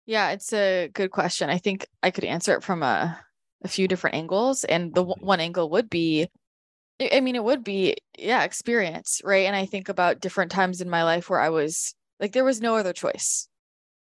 Yeah 0.06 0.32
it's 0.32 0.54
a 0.54 0.90
good 0.94 1.12
question. 1.12 1.50
I 1.50 1.58
think 1.58 1.88
i 2.04 2.12
could 2.12 2.24
answer 2.24 2.56
it 2.56 2.64
from 2.64 2.84
a, 2.84 3.20
a 3.64 3.68
few 3.68 3.88
different 3.88 4.16
angles 4.16 4.64
and 4.64 4.94
the 4.94 5.02
w- 5.02 5.16
mm-hmm. 5.16 5.26
one 5.26 5.40
angle 5.40 5.70
would 5.72 5.90
be 5.90 6.28
i 7.12 7.20
mean 7.20 7.36
it 7.36 7.44
would 7.44 7.64
be 7.64 7.98
yeah 8.18 8.44
experience 8.44 9.22
right? 9.24 9.46
And 9.48 9.56
i 9.56 9.66
think 9.66 9.90
about 9.90 10.22
different 10.22 10.52
times 10.52 10.82
in 10.82 10.90
my 10.90 11.04
life 11.04 11.30
where 11.30 11.42
i 11.42 11.50
was 11.50 11.94
like 12.20 12.32
there 12.32 12.46
was 12.46 12.62
no 12.62 12.78
other 12.78 12.94
choice. 12.94 13.50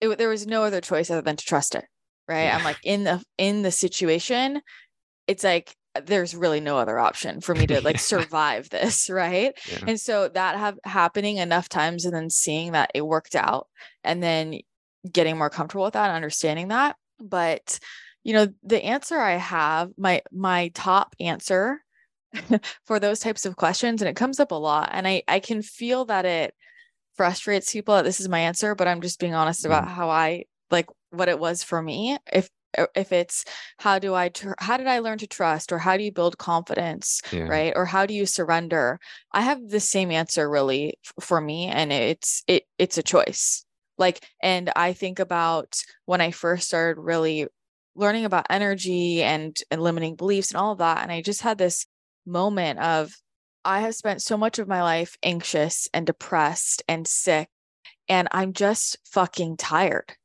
It, 0.01 0.17
there 0.17 0.27
was 0.27 0.45
no 0.45 0.63
other 0.63 0.81
choice 0.81 1.09
other 1.09 1.21
than 1.21 1.37
to 1.37 1.45
trust 1.45 1.75
it 1.75 1.85
right? 2.27 2.43
Yeah. 2.43 2.57
i'm 2.57 2.63
like 2.63 2.79
in 2.83 3.03
the 3.03 3.23
in 3.37 3.61
the 3.61 3.71
situation 3.71 4.61
it's 5.27 5.43
like 5.43 5.75
there's 6.05 6.35
really 6.35 6.59
no 6.59 6.77
other 6.77 6.97
option 6.97 7.41
for 7.41 7.53
me 7.53 7.67
to 7.67 7.81
like 7.81 7.99
survive 7.99 8.69
this 8.69 9.09
right 9.09 9.57
yeah. 9.71 9.79
and 9.87 9.99
so 9.99 10.27
that 10.27 10.57
have 10.57 10.77
happening 10.83 11.37
enough 11.37 11.69
times 11.69 12.05
and 12.05 12.13
then 12.13 12.29
seeing 12.29 12.71
that 12.71 12.91
it 12.93 13.05
worked 13.05 13.35
out 13.35 13.67
and 14.03 14.21
then 14.21 14.59
getting 15.11 15.37
more 15.37 15.49
comfortable 15.49 15.85
with 15.85 15.93
that 15.93 16.07
and 16.07 16.15
understanding 16.15 16.69
that 16.69 16.95
but 17.19 17.79
you 18.23 18.33
know 18.33 18.47
the 18.63 18.83
answer 18.83 19.19
i 19.19 19.33
have 19.33 19.91
my 19.97 20.21
my 20.31 20.69
top 20.69 21.15
answer 21.19 21.83
for 22.85 22.99
those 22.99 23.19
types 23.19 23.45
of 23.45 23.55
questions 23.55 24.01
and 24.01 24.09
it 24.09 24.15
comes 24.15 24.39
up 24.39 24.51
a 24.51 24.55
lot 24.55 24.89
and 24.93 25.07
i 25.07 25.21
i 25.27 25.39
can 25.39 25.61
feel 25.61 26.05
that 26.05 26.25
it 26.25 26.53
frustrates 27.15 27.71
people 27.71 27.95
that 27.95 28.05
this 28.05 28.19
is 28.19 28.29
my 28.29 28.39
answer 28.39 28.73
but 28.73 28.87
i'm 28.87 29.01
just 29.01 29.19
being 29.19 29.35
honest 29.35 29.65
about 29.65 29.85
mm. 29.85 29.89
how 29.89 30.09
i 30.09 30.43
like 30.71 30.87
what 31.11 31.29
it 31.29 31.37
was 31.37 31.63
for 31.63 31.79
me 31.81 32.17
if 32.31 32.49
if 32.95 33.11
it's 33.11 33.45
how 33.77 33.99
do 33.99 34.13
i 34.13 34.29
tr- 34.29 34.53
how 34.59 34.77
did 34.77 34.87
i 34.87 34.99
learn 34.99 35.17
to 35.17 35.27
trust? 35.27 35.71
or 35.71 35.77
how 35.79 35.97
do 35.97 36.03
you 36.03 36.11
build 36.11 36.37
confidence? 36.37 37.21
Yeah. 37.31 37.43
right? 37.43 37.73
or 37.75 37.85
how 37.85 38.05
do 38.05 38.13
you 38.13 38.25
surrender? 38.25 38.99
I 39.31 39.41
have 39.41 39.69
the 39.69 39.79
same 39.79 40.11
answer 40.11 40.49
really 40.49 40.97
f- 41.05 41.25
for 41.25 41.39
me 41.41 41.67
and 41.67 41.91
it's 41.93 42.43
it 42.47 42.63
it's 42.77 42.97
a 42.97 43.03
choice. 43.03 43.65
Like 43.97 44.25
and 44.41 44.71
i 44.75 44.93
think 44.93 45.19
about 45.19 45.79
when 46.05 46.19
i 46.19 46.31
first 46.31 46.67
started 46.67 46.99
really 46.99 47.47
learning 47.95 48.25
about 48.25 48.47
energy 48.49 49.21
and 49.21 49.57
and 49.69 49.81
limiting 49.81 50.15
beliefs 50.15 50.51
and 50.51 50.57
all 50.57 50.71
of 50.71 50.79
that 50.79 51.03
and 51.03 51.11
i 51.11 51.21
just 51.21 51.41
had 51.41 51.57
this 51.57 51.85
moment 52.25 52.79
of 52.79 53.13
i 53.63 53.81
have 53.81 53.95
spent 53.95 54.21
so 54.21 54.37
much 54.37 54.59
of 54.59 54.67
my 54.67 54.81
life 54.81 55.15
anxious 55.23 55.87
and 55.93 56.07
depressed 56.07 56.81
and 56.87 57.07
sick 57.07 57.49
and 58.09 58.27
i'm 58.31 58.53
just 58.53 58.97
fucking 59.05 59.57
tired 59.57 60.15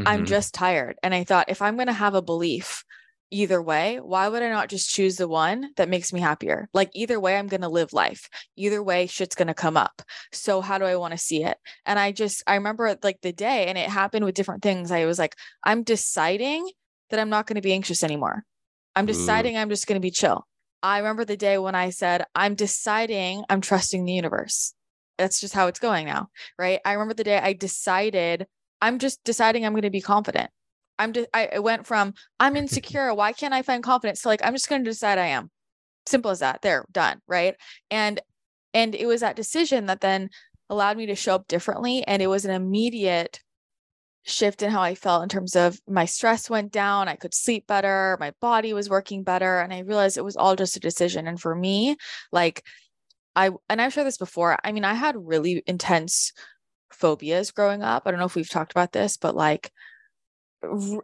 Mm-hmm. 0.00 0.08
I'm 0.08 0.26
just 0.26 0.54
tired. 0.54 0.96
And 1.02 1.14
I 1.14 1.24
thought, 1.24 1.48
if 1.48 1.62
I'm 1.62 1.76
going 1.76 1.86
to 1.86 1.92
have 1.92 2.14
a 2.14 2.22
belief 2.22 2.84
either 3.30 3.62
way, 3.62 3.98
why 4.02 4.28
would 4.28 4.42
I 4.42 4.48
not 4.48 4.68
just 4.68 4.90
choose 4.90 5.16
the 5.16 5.28
one 5.28 5.70
that 5.76 5.88
makes 5.88 6.12
me 6.12 6.20
happier? 6.20 6.68
Like, 6.72 6.90
either 6.94 7.20
way, 7.20 7.36
I'm 7.36 7.46
going 7.46 7.60
to 7.60 7.68
live 7.68 7.92
life. 7.92 8.28
Either 8.56 8.82
way, 8.82 9.06
shit's 9.06 9.36
going 9.36 9.48
to 9.48 9.54
come 9.54 9.76
up. 9.76 10.02
So, 10.32 10.60
how 10.60 10.78
do 10.78 10.84
I 10.84 10.96
want 10.96 11.12
to 11.12 11.18
see 11.18 11.44
it? 11.44 11.56
And 11.86 11.98
I 11.98 12.12
just, 12.12 12.42
I 12.46 12.54
remember 12.56 12.96
like 13.02 13.20
the 13.20 13.32
day, 13.32 13.66
and 13.66 13.78
it 13.78 13.88
happened 13.88 14.24
with 14.24 14.34
different 14.34 14.62
things. 14.62 14.90
I 14.90 15.04
was 15.04 15.18
like, 15.18 15.36
I'm 15.62 15.82
deciding 15.82 16.68
that 17.10 17.20
I'm 17.20 17.30
not 17.30 17.46
going 17.46 17.56
to 17.56 17.62
be 17.62 17.72
anxious 17.72 18.02
anymore. 18.02 18.44
I'm 18.96 19.06
deciding 19.06 19.56
Ooh. 19.56 19.60
I'm 19.60 19.68
just 19.68 19.86
going 19.86 20.00
to 20.00 20.04
be 20.04 20.10
chill. 20.10 20.46
I 20.82 20.98
remember 20.98 21.24
the 21.24 21.36
day 21.36 21.58
when 21.58 21.74
I 21.74 21.90
said, 21.90 22.24
I'm 22.34 22.54
deciding 22.54 23.44
I'm 23.48 23.60
trusting 23.60 24.04
the 24.04 24.12
universe. 24.12 24.74
That's 25.18 25.40
just 25.40 25.54
how 25.54 25.66
it's 25.66 25.78
going 25.78 26.06
now. 26.06 26.28
Right. 26.58 26.80
I 26.84 26.92
remember 26.94 27.14
the 27.14 27.24
day 27.24 27.38
I 27.38 27.52
decided 27.52 28.46
I'm 28.80 28.98
just 28.98 29.22
deciding 29.24 29.64
I'm 29.64 29.72
going 29.72 29.82
to 29.82 29.90
be 29.90 30.00
confident. 30.00 30.50
I'm 30.98 31.12
just, 31.14 31.28
I 31.32 31.58
went 31.60 31.86
from 31.86 32.14
I'm 32.38 32.56
insecure. 32.56 33.14
Why 33.14 33.32
can't 33.32 33.54
I 33.54 33.62
find 33.62 33.82
confidence? 33.82 34.20
So 34.20 34.28
like, 34.28 34.44
I'm 34.44 34.54
just 34.54 34.68
going 34.68 34.84
to 34.84 34.90
decide 34.90 35.18
I 35.18 35.28
am. 35.28 35.50
Simple 36.06 36.30
as 36.30 36.40
that. 36.40 36.60
There, 36.62 36.84
done. 36.92 37.20
Right. 37.26 37.54
And, 37.90 38.20
and 38.74 38.94
it 38.94 39.06
was 39.06 39.22
that 39.22 39.36
decision 39.36 39.86
that 39.86 40.00
then 40.00 40.28
allowed 40.68 40.98
me 40.98 41.06
to 41.06 41.14
show 41.14 41.34
up 41.34 41.48
differently. 41.48 42.04
And 42.06 42.20
it 42.22 42.26
was 42.26 42.44
an 42.44 42.50
immediate 42.50 43.40
shift 44.24 44.62
in 44.62 44.70
how 44.70 44.82
I 44.82 44.94
felt 44.94 45.22
in 45.22 45.30
terms 45.30 45.56
of 45.56 45.80
my 45.88 46.04
stress 46.04 46.50
went 46.50 46.70
down. 46.70 47.08
I 47.08 47.16
could 47.16 47.34
sleep 47.34 47.66
better. 47.66 48.18
My 48.20 48.32
body 48.40 48.74
was 48.74 48.90
working 48.90 49.22
better. 49.22 49.60
And 49.60 49.72
I 49.72 49.78
realized 49.80 50.18
it 50.18 50.24
was 50.24 50.36
all 50.36 50.54
just 50.54 50.76
a 50.76 50.80
decision. 50.80 51.26
And 51.26 51.40
for 51.40 51.54
me, 51.54 51.96
like 52.30 52.62
I, 53.34 53.50
and 53.70 53.80
I've 53.80 53.94
shared 53.94 54.06
this 54.06 54.18
before, 54.18 54.58
I 54.62 54.72
mean, 54.72 54.84
I 54.84 54.92
had 54.92 55.16
really 55.18 55.62
intense 55.66 56.32
phobias 56.92 57.50
growing 57.50 57.82
up. 57.82 58.04
I 58.06 58.10
don't 58.10 58.20
know 58.20 58.26
if 58.26 58.34
we've 58.34 58.48
talked 58.48 58.72
about 58.72 58.92
this, 58.92 59.16
but 59.16 59.34
like 59.34 59.72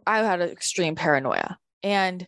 I 0.05 0.19
had 0.19 0.41
extreme 0.41 0.95
paranoia. 0.95 1.57
And 1.83 2.27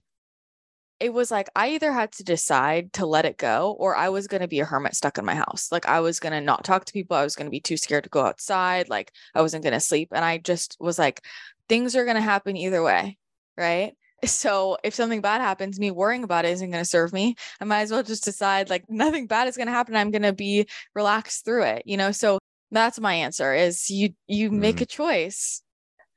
it 1.00 1.14
was 1.14 1.32
like 1.32 1.50
I 1.56 1.70
either 1.70 1.92
had 1.92 2.12
to 2.14 2.24
decide 2.24 2.94
to 2.94 3.06
let 3.06 3.26
it 3.26 3.38
go 3.38 3.76
or 3.80 3.96
I 3.96 4.10
was 4.10 4.28
going 4.28 4.42
to 4.42 4.48
be 4.48 4.60
a 4.60 4.66
hermit 4.66 4.96
stuck 4.96 5.18
in 5.18 5.26
my 5.26 5.36
house. 5.36 5.72
Like 5.72 5.88
I 5.88 6.02
was 6.02 6.20
going 6.20 6.34
to 6.34 6.42
not 6.42 6.66
talk 6.66 6.86
to 6.86 6.94
people. 6.94 7.16
I 7.16 7.24
was 7.24 7.36
going 7.36 7.46
to 7.46 7.52
be 7.52 7.62
too 7.62 7.78
scared 7.78 8.04
to 8.04 8.10
go 8.10 8.26
outside. 8.26 8.90
Like 8.90 9.14
I 9.34 9.42
wasn't 9.42 9.64
going 9.64 9.74
to 9.74 9.80
sleep. 9.80 10.10
And 10.12 10.26
I 10.26 10.40
just 10.40 10.76
was 10.80 11.00
like, 11.00 11.24
things 11.70 11.96
are 11.96 12.04
going 12.04 12.16
to 12.16 12.22
happen 12.22 12.58
either 12.58 12.84
way. 12.84 13.18
Right. 13.58 13.94
So 14.26 14.78
if 14.84 14.94
something 14.94 15.22
bad 15.22 15.40
happens, 15.40 15.80
me 15.80 15.92
worrying 15.92 16.26
about 16.26 16.44
it 16.44 16.52
isn't 16.52 16.72
going 16.72 16.84
to 16.84 16.90
serve 16.90 17.14
me. 17.14 17.36
I 17.62 17.64
might 17.64 17.84
as 17.84 17.92
well 17.92 18.04
just 18.04 18.26
decide 18.26 18.70
like 18.70 18.84
nothing 18.90 19.28
bad 19.28 19.48
is 19.48 19.56
going 19.56 19.68
to 19.68 19.72
happen. 19.72 19.96
I'm 19.96 20.12
going 20.12 20.24
to 20.24 20.34
be 20.34 20.68
relaxed 20.94 21.46
through 21.46 21.64
it, 21.64 21.84
you 21.86 21.96
know? 21.96 22.12
So 22.12 22.38
that's 22.72 23.00
my 23.00 23.14
answer 23.14 23.54
is 23.54 23.90
you, 23.90 24.10
you 24.28 24.52
make 24.52 24.78
mm. 24.78 24.82
a 24.82 24.86
choice. 24.86 25.62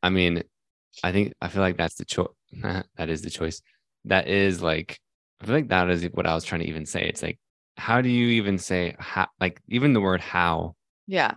I 0.02 0.10
mean, 0.10 0.42
I 1.02 1.12
think, 1.12 1.32
I 1.40 1.48
feel 1.48 1.62
like 1.62 1.76
that's 1.76 1.94
the 1.94 2.04
choice. 2.04 2.28
that 2.96 3.08
is 3.08 3.22
the 3.22 3.30
choice 3.30 3.62
that 4.06 4.28
is 4.28 4.62
like 4.62 4.98
I 5.40 5.46
feel 5.46 5.54
like 5.54 5.68
that 5.68 5.90
is 5.90 6.04
what 6.12 6.26
I 6.26 6.34
was 6.34 6.44
trying 6.44 6.60
to 6.60 6.68
even 6.68 6.86
say. 6.86 7.02
It's 7.02 7.22
like, 7.22 7.38
how 7.76 8.00
do 8.00 8.08
you 8.08 8.28
even 8.28 8.58
say 8.58 8.94
how 8.98 9.28
like 9.40 9.60
even 9.68 9.92
the 9.92 10.00
word 10.00 10.20
how 10.20 10.76
yeah 11.06 11.34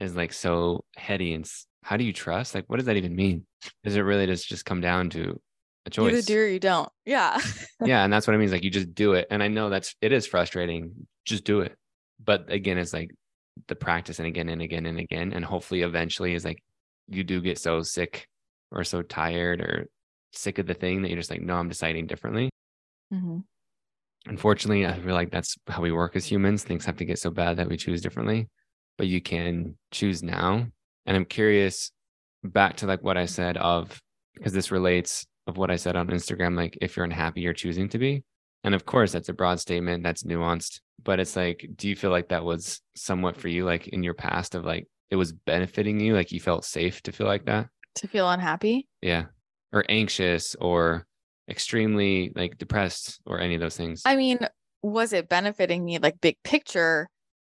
is 0.00 0.14
like 0.14 0.32
so 0.32 0.84
heady 0.96 1.34
and 1.34 1.50
how 1.82 1.96
do 1.96 2.04
you 2.04 2.12
trust? 2.12 2.54
Like 2.54 2.64
what 2.68 2.76
does 2.76 2.86
that 2.86 2.96
even 2.96 3.16
mean? 3.16 3.46
Is 3.84 3.96
it 3.96 4.00
really 4.00 4.26
just 4.26 4.48
just 4.48 4.64
come 4.64 4.80
down 4.80 5.10
to 5.10 5.40
a 5.86 5.90
choice? 5.90 6.12
Either 6.12 6.22
do 6.22 6.40
or 6.40 6.46
you 6.46 6.60
don't. 6.60 6.88
Yeah. 7.04 7.40
yeah. 7.84 8.04
And 8.04 8.12
that's 8.12 8.26
what 8.26 8.34
I 8.34 8.36
mean. 8.36 8.46
Is 8.46 8.52
like 8.52 8.64
you 8.64 8.70
just 8.70 8.94
do 8.94 9.14
it. 9.14 9.26
And 9.30 9.42
I 9.42 9.48
know 9.48 9.70
that's 9.70 9.94
it 10.00 10.12
is 10.12 10.26
frustrating. 10.26 10.92
Just 11.24 11.44
do 11.44 11.60
it. 11.60 11.76
But 12.22 12.52
again, 12.52 12.78
it's 12.78 12.92
like 12.92 13.10
the 13.66 13.74
practice 13.74 14.18
and 14.18 14.28
again 14.28 14.48
and 14.48 14.62
again 14.62 14.86
and 14.86 14.98
again. 14.98 15.32
And 15.32 15.44
hopefully 15.44 15.82
eventually 15.82 16.34
is 16.34 16.44
like 16.44 16.62
you 17.08 17.24
do 17.24 17.40
get 17.40 17.58
so 17.58 17.82
sick 17.82 18.26
or 18.70 18.84
so 18.84 19.02
tired 19.02 19.60
or 19.60 19.88
sick 20.32 20.58
of 20.58 20.66
the 20.66 20.74
thing 20.74 21.02
that 21.02 21.08
you're 21.08 21.18
just 21.18 21.30
like, 21.30 21.40
no, 21.40 21.56
I'm 21.56 21.68
deciding 21.68 22.06
differently. 22.06 22.50
Mm-hmm. 23.12 23.38
Unfortunately, 24.26 24.86
I 24.86 25.00
feel 25.00 25.14
like 25.14 25.30
that's 25.30 25.56
how 25.66 25.80
we 25.80 25.92
work 25.92 26.16
as 26.16 26.26
humans. 26.26 26.62
Things 26.62 26.84
have 26.84 26.96
to 26.96 27.04
get 27.04 27.18
so 27.18 27.30
bad 27.30 27.56
that 27.56 27.68
we 27.68 27.76
choose 27.76 28.02
differently, 28.02 28.48
but 28.98 29.06
you 29.06 29.20
can 29.20 29.76
choose 29.90 30.22
now. 30.22 30.66
And 31.06 31.16
I'm 31.16 31.24
curious 31.24 31.90
back 32.44 32.76
to 32.76 32.86
like 32.86 33.02
what 33.02 33.16
I 33.16 33.26
said 33.26 33.56
of 33.56 33.98
because 34.34 34.52
this 34.52 34.70
relates 34.70 35.26
of 35.46 35.56
what 35.56 35.70
I 35.70 35.76
said 35.76 35.96
on 35.96 36.08
Instagram, 36.08 36.56
like 36.56 36.76
if 36.80 36.96
you're 36.96 37.04
unhappy, 37.04 37.40
you're 37.40 37.54
choosing 37.54 37.88
to 37.90 37.98
be. 37.98 38.22
And 38.64 38.74
of 38.74 38.84
course, 38.84 39.12
that's 39.12 39.28
a 39.28 39.32
broad 39.32 39.60
statement 39.60 40.02
that's 40.02 40.24
nuanced, 40.24 40.80
but 41.08 41.20
it's 41.20 41.36
like, 41.36 41.66
do 41.74 41.88
you 41.88 41.96
feel 41.96 42.10
like 42.10 42.28
that 42.28 42.44
was 42.44 42.82
somewhat 42.94 43.38
for 43.40 43.48
you, 43.48 43.64
like 43.64 43.88
in 43.88 44.02
your 44.02 44.12
past, 44.12 44.54
of 44.54 44.66
like 44.66 44.86
it 45.08 45.16
was 45.16 45.32
benefiting 45.32 45.98
you, 45.98 46.12
like 46.14 46.32
you 46.32 46.40
felt 46.40 46.66
safe 46.66 47.02
to 47.04 47.12
feel 47.12 47.26
like 47.26 47.46
that? 47.46 47.68
To 47.96 48.08
feel 48.08 48.28
unhappy? 48.28 48.86
Yeah 49.00 49.24
or 49.72 49.84
anxious 49.88 50.54
or 50.60 51.06
extremely 51.48 52.32
like 52.34 52.58
depressed 52.58 53.20
or 53.26 53.40
any 53.40 53.54
of 53.54 53.60
those 53.60 53.76
things? 53.76 54.02
I 54.04 54.16
mean, 54.16 54.38
was 54.82 55.12
it 55.12 55.28
benefiting 55.28 55.84
me 55.84 55.98
like 55.98 56.20
big 56.20 56.36
picture? 56.44 57.08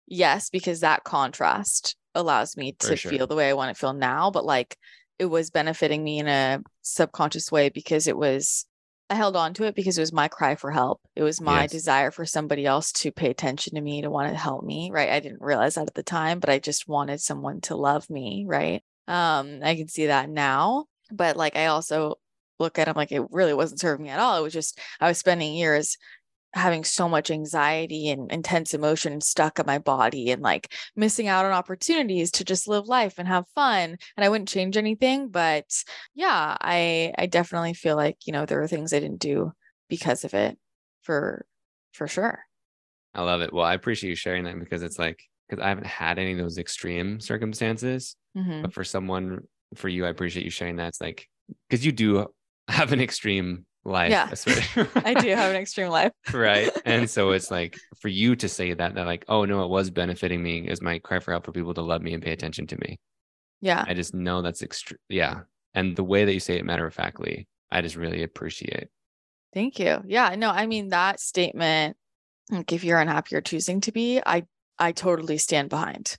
Yes, 0.08 0.50
because 0.50 0.80
that 0.82 1.04
contrast 1.04 1.96
allows 2.16 2.58
me 2.58 2.76
to 2.80 2.96
sure. 2.96 3.12
feel 3.12 3.28
the 3.28 3.36
way 3.36 3.50
I 3.50 3.54
want 3.54 3.76
to 3.76 3.80
feel 3.80 3.94
now. 3.94 4.32
But 4.32 4.46
like 4.46 4.78
it 5.18 5.26
was 5.26 5.50
benefiting 5.50 6.04
me 6.04 6.20
in 6.20 6.28
a 6.28 6.62
subconscious 6.82 7.52
way 7.52 7.70
because 7.70 8.08
it 8.08 8.18
was, 8.18 8.66
I 9.10 9.16
held 9.16 9.36
on 9.36 9.54
to 9.56 9.64
it 9.64 9.76
because 9.76 9.98
it 9.98 10.02
was 10.02 10.14
my 10.14 10.28
cry 10.28 10.56
for 10.56 10.72
help. 10.72 11.02
It 11.16 11.24
was 11.24 11.42
my 11.42 11.62
yes. 11.62 11.72
desire 11.72 12.12
for 12.12 12.26
somebody 12.26 12.66
else 12.66 12.92
to 12.94 13.12
pay 13.12 13.30
attention 13.30 13.76
to 13.76 13.82
me, 13.82 14.02
to 14.02 14.10
want 14.10 14.32
to 14.32 14.38
help 14.38 14.64
me. 14.64 14.92
Right. 14.94 15.10
I 15.10 15.20
didn't 15.20 15.42
realize 15.42 15.76
that 15.76 15.88
at 15.88 15.96
the 15.96 16.04
time, 16.04 16.40
but 16.40 16.50
I 16.50 16.60
just 16.60 16.88
wanted 16.88 17.20
someone 17.20 17.62
to 17.62 17.76
love 17.76 18.10
me. 18.10 18.46
Right. 18.48 18.84
Um, 19.08 19.62
I 19.64 19.76
can 19.76 19.88
see 19.88 20.06
that 20.08 20.30
now 20.30 20.86
but 21.12 21.38
like 21.38 21.56
I 21.56 21.68
also 21.68 22.16
look 22.60 22.78
at 22.78 22.86
them 22.86 22.96
like 22.96 23.12
it 23.12 23.24
really 23.32 23.54
wasn't 23.54 23.80
serving 23.80 24.04
me 24.04 24.10
at 24.10 24.20
all. 24.20 24.38
It 24.38 24.44
was 24.44 24.54
just 24.54 24.80
I 25.00 25.08
was 25.08 25.18
spending 25.18 25.54
years 25.54 25.98
having 26.54 26.84
so 26.84 27.08
much 27.08 27.30
anxiety 27.30 28.10
and 28.10 28.32
intense 28.32 28.74
emotion 28.74 29.22
stuck 29.22 29.60
in 29.60 29.66
my 29.66 29.78
body 29.78 30.32
and 30.32 30.42
like 30.42 30.74
missing 30.96 31.28
out 31.28 31.46
on 31.46 31.52
opportunities 31.52 32.32
to 32.32 32.44
just 32.44 32.68
live 32.68 32.88
life 32.88 33.16
and 33.18 33.28
have 33.28 33.46
fun 33.54 33.98
and 34.18 34.26
I 34.26 34.30
wouldn't 34.30 34.50
change 34.50 34.76
anything 34.76 35.30
but 35.30 35.66
yeah 36.16 36.58
I 36.60 37.14
I 37.18 37.28
definitely 37.28 37.74
feel 37.74 37.96
like 37.96 38.18
you 38.26 38.34
know 38.34 38.46
there 38.46 38.60
were 38.60 38.68
things 38.68 38.94
I 38.94 39.00
didn't 39.00 39.20
do 39.20 39.52
because 39.90 40.24
of 40.24 40.34
it 40.34 40.58
for 41.02 41.46
for 41.94 42.08
sure 42.08 42.40
I 43.14 43.22
love 43.22 43.42
it 43.42 43.54
well 43.54 43.66
I 43.66 43.76
appreciate 43.76 44.10
you 44.10 44.16
sharing 44.16 44.46
that 44.46 44.60
because 44.60 44.82
it's 44.82 44.98
like 44.98 45.22
because 45.48 45.64
I 45.64 45.70
haven't 45.70 45.88
had 45.88 46.18
any 46.18 46.32
of 46.32 46.40
those 46.40 46.58
extreme 46.58 47.20
circumstances 47.20 48.16
mm-hmm. 48.36 48.64
but 48.64 48.74
for 48.74 48.84
someone 48.84 49.42
for 49.76 49.90
you. 49.90 50.06
I 50.06 50.10
appreciate 50.10 50.44
you 50.44 50.52
sharing 50.52 50.78
that. 50.78 50.90
It's 50.90 51.02
like 51.02 51.28
because 51.70 51.86
you 51.86 51.92
do 51.92 52.28
have 52.68 52.92
an 52.92 53.02
extreme 53.02 53.66
life. 53.90 54.12
Yeah, 54.12 54.30
I 54.96 55.14
do 55.14 55.30
have 55.30 55.52
an 55.52 55.58
extreme 55.58 55.90
life. 55.90 56.14
right. 56.34 56.72
And 56.86 57.10
so 57.10 57.32
it's 57.32 57.52
like 57.52 57.78
for 58.00 58.08
you 58.08 58.36
to 58.38 58.48
say 58.48 58.74
that, 58.74 58.96
that 58.96 59.06
like, 59.06 59.26
oh 59.28 59.46
no, 59.46 59.64
it 59.64 59.70
was 59.70 59.90
benefiting 59.90 60.42
me 60.42 60.68
is 60.68 60.82
my 60.82 61.00
cry 61.00 61.20
for 61.20 61.32
help 61.32 61.46
for 61.46 61.52
people 61.52 61.74
to 61.74 61.82
love 61.82 62.02
me 62.02 62.14
and 62.14 62.24
pay 62.24 62.32
attention 62.32 62.68
to 62.68 62.78
me. 62.78 63.00
Yeah. 63.62 63.84
I 63.86 63.94
just 63.94 64.14
know 64.14 64.42
that's 64.42 64.62
extreme. 64.62 65.00
Yeah. 65.10 65.42
And 65.74 65.96
the 65.96 66.04
way 66.04 66.26
that 66.26 66.34
you 66.34 66.40
say 66.40 66.58
it 66.58 66.66
matter 66.66 66.86
of 66.86 66.94
factly, 66.94 67.48
I 67.72 67.82
just 67.82 67.96
really 67.96 68.24
appreciate. 68.24 68.88
Thank 69.54 69.80
you. 69.80 70.02
Yeah. 70.06 70.36
No, 70.36 70.50
I 70.50 70.66
mean 70.68 70.90
that 70.90 71.20
statement, 71.20 71.98
like 72.50 72.72
if 72.72 72.84
you're 72.84 73.00
unhappy 73.00 73.36
or 73.36 73.42
choosing 73.42 73.82
to 73.82 73.92
be, 73.92 74.22
I 74.26 74.46
I 74.78 74.94
totally 74.94 75.38
stand 75.38 75.70
behind. 75.70 76.16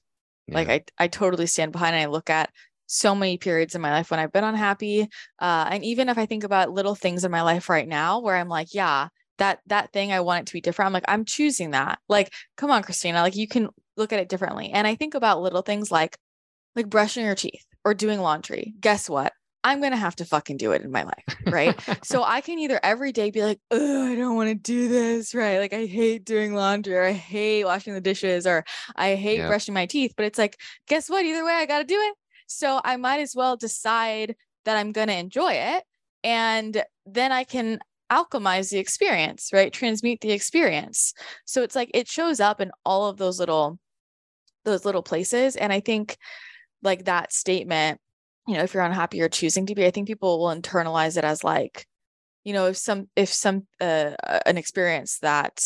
Yeah. 0.46 0.54
Like 0.54 0.68
I 0.68 1.04
I 1.04 1.09
totally 1.09 1.46
stand 1.46 1.72
behind 1.72 1.94
and 1.94 2.02
I 2.02 2.06
look 2.06 2.28
at 2.28 2.50
so 2.90 3.14
many 3.14 3.38
periods 3.38 3.74
in 3.74 3.81
my 3.81 3.92
life 3.92 4.11
when 4.11 4.18
I've 4.18 4.33
been 4.33 4.44
unhappy. 4.44 5.09
Uh, 5.38 5.68
and 5.70 5.85
even 5.85 6.09
if 6.09 6.18
I 6.18 6.26
think 6.26 6.42
about 6.42 6.72
little 6.72 6.96
things 6.96 7.24
in 7.24 7.31
my 7.31 7.42
life 7.42 7.68
right 7.68 7.87
now 7.87 8.20
where 8.20 8.37
I'm 8.37 8.48
like, 8.48 8.74
yeah, 8.74 9.09
that 9.38 9.61
that 9.66 9.92
thing 9.92 10.12
I 10.12 10.20
want 10.20 10.42
it 10.42 10.46
to 10.46 10.53
be 10.53 10.61
different. 10.61 10.88
I'm 10.88 10.92
like, 10.92 11.05
I'm 11.07 11.24
choosing 11.24 11.70
that. 11.70 12.00
Like, 12.09 12.33
come 12.57 12.70
on, 12.70 12.83
Christina. 12.83 13.22
Like 13.22 13.37
you 13.37 13.46
can 13.46 13.68
look 13.96 14.12
at 14.12 14.18
it 14.18 14.29
differently. 14.29 14.70
And 14.70 14.87
I 14.87 14.96
think 14.96 15.14
about 15.14 15.40
little 15.40 15.62
things 15.62 15.90
like 15.90 16.18
like 16.74 16.88
brushing 16.88 17.24
your 17.24 17.37
teeth 17.37 17.64
or 17.85 17.94
doing 17.94 18.20
laundry. 18.20 18.74
Guess 18.81 19.09
what? 19.09 19.33
I'm 19.62 19.81
gonna 19.81 19.96
have 19.96 20.16
to 20.16 20.24
fucking 20.24 20.57
do 20.57 20.72
it 20.72 20.83
in 20.83 20.90
my 20.90 21.05
life, 21.05 21.37
right? 21.46 21.79
so 22.05 22.24
I 22.24 22.40
can 22.40 22.59
either 22.59 22.81
every 22.83 23.12
day 23.12 23.31
be 23.31 23.42
like, 23.42 23.61
oh, 23.70 24.11
I 24.11 24.16
don't 24.16 24.35
want 24.35 24.48
to 24.48 24.55
do 24.55 24.88
this, 24.88 25.35
right? 25.35 25.59
Like 25.59 25.72
I 25.72 25.87
hate 25.87 26.24
doing 26.24 26.55
laundry, 26.55 26.96
or 26.96 27.05
I 27.05 27.12
hate 27.12 27.64
washing 27.64 27.94
the 27.94 28.00
dishes, 28.00 28.46
or 28.46 28.64
I 28.96 29.14
hate 29.14 29.46
brushing 29.46 29.74
my 29.74 29.87
teeth. 29.87 30.14
But 30.16 30.26
it's 30.26 30.38
like, 30.38 30.57
guess 30.88 31.09
what? 31.09 31.24
Either 31.24 31.44
way, 31.44 31.53
I 31.53 31.66
gotta 31.66 31.85
do 31.85 31.94
it. 31.94 32.14
So 32.50 32.80
I 32.84 32.96
might 32.96 33.20
as 33.20 33.34
well 33.34 33.56
decide 33.56 34.36
that 34.64 34.76
I'm 34.76 34.92
going 34.92 35.08
to 35.08 35.16
enjoy 35.16 35.52
it. 35.52 35.84
And 36.22 36.82
then 37.06 37.32
I 37.32 37.44
can 37.44 37.78
alchemize 38.10 38.70
the 38.70 38.78
experience, 38.78 39.50
right? 39.52 39.72
Transmute 39.72 40.20
the 40.20 40.32
experience. 40.32 41.14
So 41.44 41.62
it's 41.62 41.76
like 41.76 41.90
it 41.94 42.08
shows 42.08 42.40
up 42.40 42.60
in 42.60 42.72
all 42.84 43.06
of 43.06 43.16
those 43.16 43.38
little 43.38 43.78
those 44.64 44.85
little 44.85 45.02
places 45.02 45.56
and 45.56 45.72
I 45.72 45.81
think 45.81 46.18
like 46.83 47.06
that 47.06 47.33
statement, 47.33 47.98
you 48.46 48.54
know, 48.54 48.62
if 48.62 48.75
you're 48.75 48.83
unhappy 48.83 49.18
you're 49.18 49.31
choosing 49.31 49.64
to 49.66 49.75
be, 49.75 49.87
I 49.87 49.90
think 49.90 50.06
people 50.06 50.38
will 50.38 50.54
internalize 50.54 51.16
it 51.16 51.25
as 51.25 51.42
like 51.44 51.87
you 52.44 52.52
know, 52.52 52.66
if 52.66 52.77
some 52.77 53.08
if 53.16 53.33
some 53.33 53.66
uh, 53.81 54.12
an 54.44 54.58
experience 54.58 55.18
that 55.18 55.62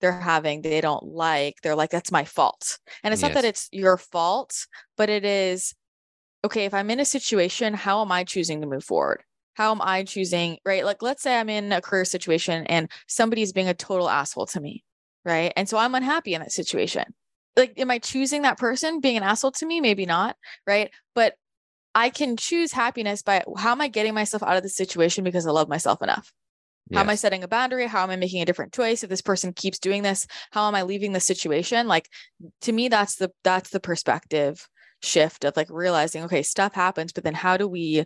they're 0.00 0.12
having 0.12 0.62
they 0.62 0.80
don't 0.80 1.04
like, 1.04 1.56
they're 1.62 1.76
like 1.76 1.90
that's 1.90 2.12
my 2.12 2.24
fault. 2.24 2.78
And 3.02 3.12
it's 3.12 3.22
yes. 3.22 3.28
not 3.28 3.42
that 3.42 3.46
it's 3.46 3.68
your 3.72 3.98
fault, 3.98 4.66
but 4.96 5.10
it 5.10 5.24
is 5.24 5.74
okay, 6.44 6.66
if 6.66 6.74
I'm 6.74 6.90
in 6.90 7.00
a 7.00 7.04
situation, 7.04 7.74
how 7.74 8.02
am 8.02 8.12
I 8.12 8.24
choosing 8.24 8.60
to 8.60 8.66
move 8.66 8.84
forward? 8.84 9.22
How 9.54 9.70
am 9.70 9.80
I 9.82 10.04
choosing, 10.04 10.58
right? 10.64 10.84
Like, 10.84 11.02
let's 11.02 11.22
say 11.22 11.38
I'm 11.38 11.48
in 11.48 11.72
a 11.72 11.80
career 11.80 12.04
situation 12.04 12.66
and 12.66 12.90
somebody's 13.08 13.52
being 13.52 13.68
a 13.68 13.74
total 13.74 14.08
asshole 14.10 14.46
to 14.46 14.60
me, 14.60 14.84
right? 15.24 15.52
And 15.56 15.68
so 15.68 15.78
I'm 15.78 15.94
unhappy 15.94 16.34
in 16.34 16.40
that 16.40 16.52
situation. 16.52 17.04
Like, 17.56 17.78
am 17.78 17.90
I 17.90 17.98
choosing 17.98 18.42
that 18.42 18.58
person 18.58 19.00
being 19.00 19.16
an 19.16 19.22
asshole 19.22 19.52
to 19.52 19.66
me? 19.66 19.80
Maybe 19.80 20.06
not, 20.06 20.36
right? 20.66 20.90
But 21.14 21.34
I 21.94 22.10
can 22.10 22.36
choose 22.36 22.72
happiness 22.72 23.22
by 23.22 23.44
how 23.56 23.72
am 23.72 23.80
I 23.80 23.88
getting 23.88 24.14
myself 24.14 24.42
out 24.42 24.56
of 24.56 24.64
the 24.64 24.68
situation 24.68 25.22
because 25.24 25.46
I 25.46 25.52
love 25.52 25.68
myself 25.68 26.02
enough, 26.02 26.32
How 26.92 27.00
am 27.00 27.10
I 27.10 27.14
setting 27.14 27.44
a 27.44 27.48
boundary? 27.48 27.86
How 27.86 28.02
am 28.02 28.10
I 28.10 28.16
making 28.16 28.42
a 28.42 28.44
different 28.44 28.72
choice? 28.74 29.02
If 29.02 29.10
this 29.10 29.22
person 29.22 29.52
keeps 29.52 29.78
doing 29.78 30.02
this, 30.02 30.26
how 30.50 30.68
am 30.68 30.74
I 30.74 30.82
leaving 30.82 31.12
the 31.12 31.20
situation? 31.20 31.88
Like 31.88 32.08
to 32.62 32.72
me, 32.72 32.88
that's 32.88 33.16
the 33.16 33.30
that's 33.44 33.70
the 33.70 33.80
perspective 33.80 34.68
shift 35.04 35.44
of 35.44 35.56
like 35.56 35.68
realizing, 35.70 36.24
okay, 36.24 36.42
stuff 36.42 36.74
happens, 36.74 37.12
but 37.12 37.24
then 37.24 37.34
how 37.34 37.56
do 37.56 37.68
we 37.68 38.04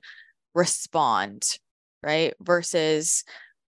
respond? 0.55 1.45
Right. 2.03 2.35
Versus 2.41 3.25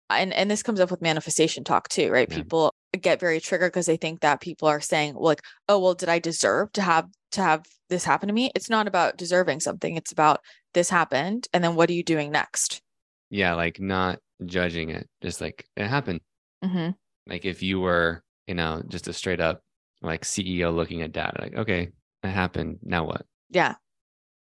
and 0.10 0.34
and 0.34 0.50
this 0.50 0.64
comes 0.64 0.80
up 0.80 0.92
with 0.92 1.02
manifestation 1.02 1.64
talk 1.64 1.88
too, 1.90 2.12
right? 2.12 2.28
Yeah. 2.30 2.38
People 2.38 2.74
get 3.00 3.20
very 3.20 3.40
triggered 3.40 3.72
because 3.72 3.86
they 3.86 3.98
think 3.98 4.22
that 4.22 4.42
people 4.42 4.68
are 4.68 4.82
saying, 4.82 5.14
well, 5.14 5.26
like, 5.26 5.42
oh, 5.68 5.80
well, 5.80 5.94
did 5.94 6.10
I 6.10 6.20
deserve 6.20 6.72
to 6.74 6.82
have 6.82 7.08
to 7.32 7.42
have 7.42 7.66
this 7.90 8.04
happen 8.04 8.28
to 8.28 8.34
me? 8.34 8.52
It's 8.56 8.70
not 8.70 8.88
about 8.88 9.18
deserving 9.18 9.60
something. 9.60 9.96
It's 9.96 10.12
about 10.12 10.42
this 10.74 10.90
happened. 10.90 11.48
And 11.54 11.64
then 11.64 11.76
what 11.76 11.90
are 11.90 11.94
you 11.94 12.04
doing 12.04 12.32
next? 12.32 12.82
Yeah, 13.30 13.54
like 13.54 13.80
not 13.80 14.20
judging 14.46 14.90
it, 14.90 15.08
just 15.22 15.42
like 15.42 15.66
it 15.76 15.88
happened. 15.88 16.22
hmm 16.64 16.90
Like 17.28 17.46
if 17.46 17.62
you 17.62 17.80
were, 17.80 18.24
you 18.48 18.56
know, 18.56 18.82
just 18.88 19.08
a 19.08 19.14
straight 19.14 19.40
up 19.40 19.62
like 20.02 20.24
CEO 20.24 20.74
looking 20.74 21.02
at 21.02 21.12
data, 21.12 21.42
like, 21.42 21.56
okay, 21.56 21.90
it 22.24 22.30
happened. 22.30 22.80
Now 22.84 23.06
what? 23.06 23.26
Yeah. 23.50 23.76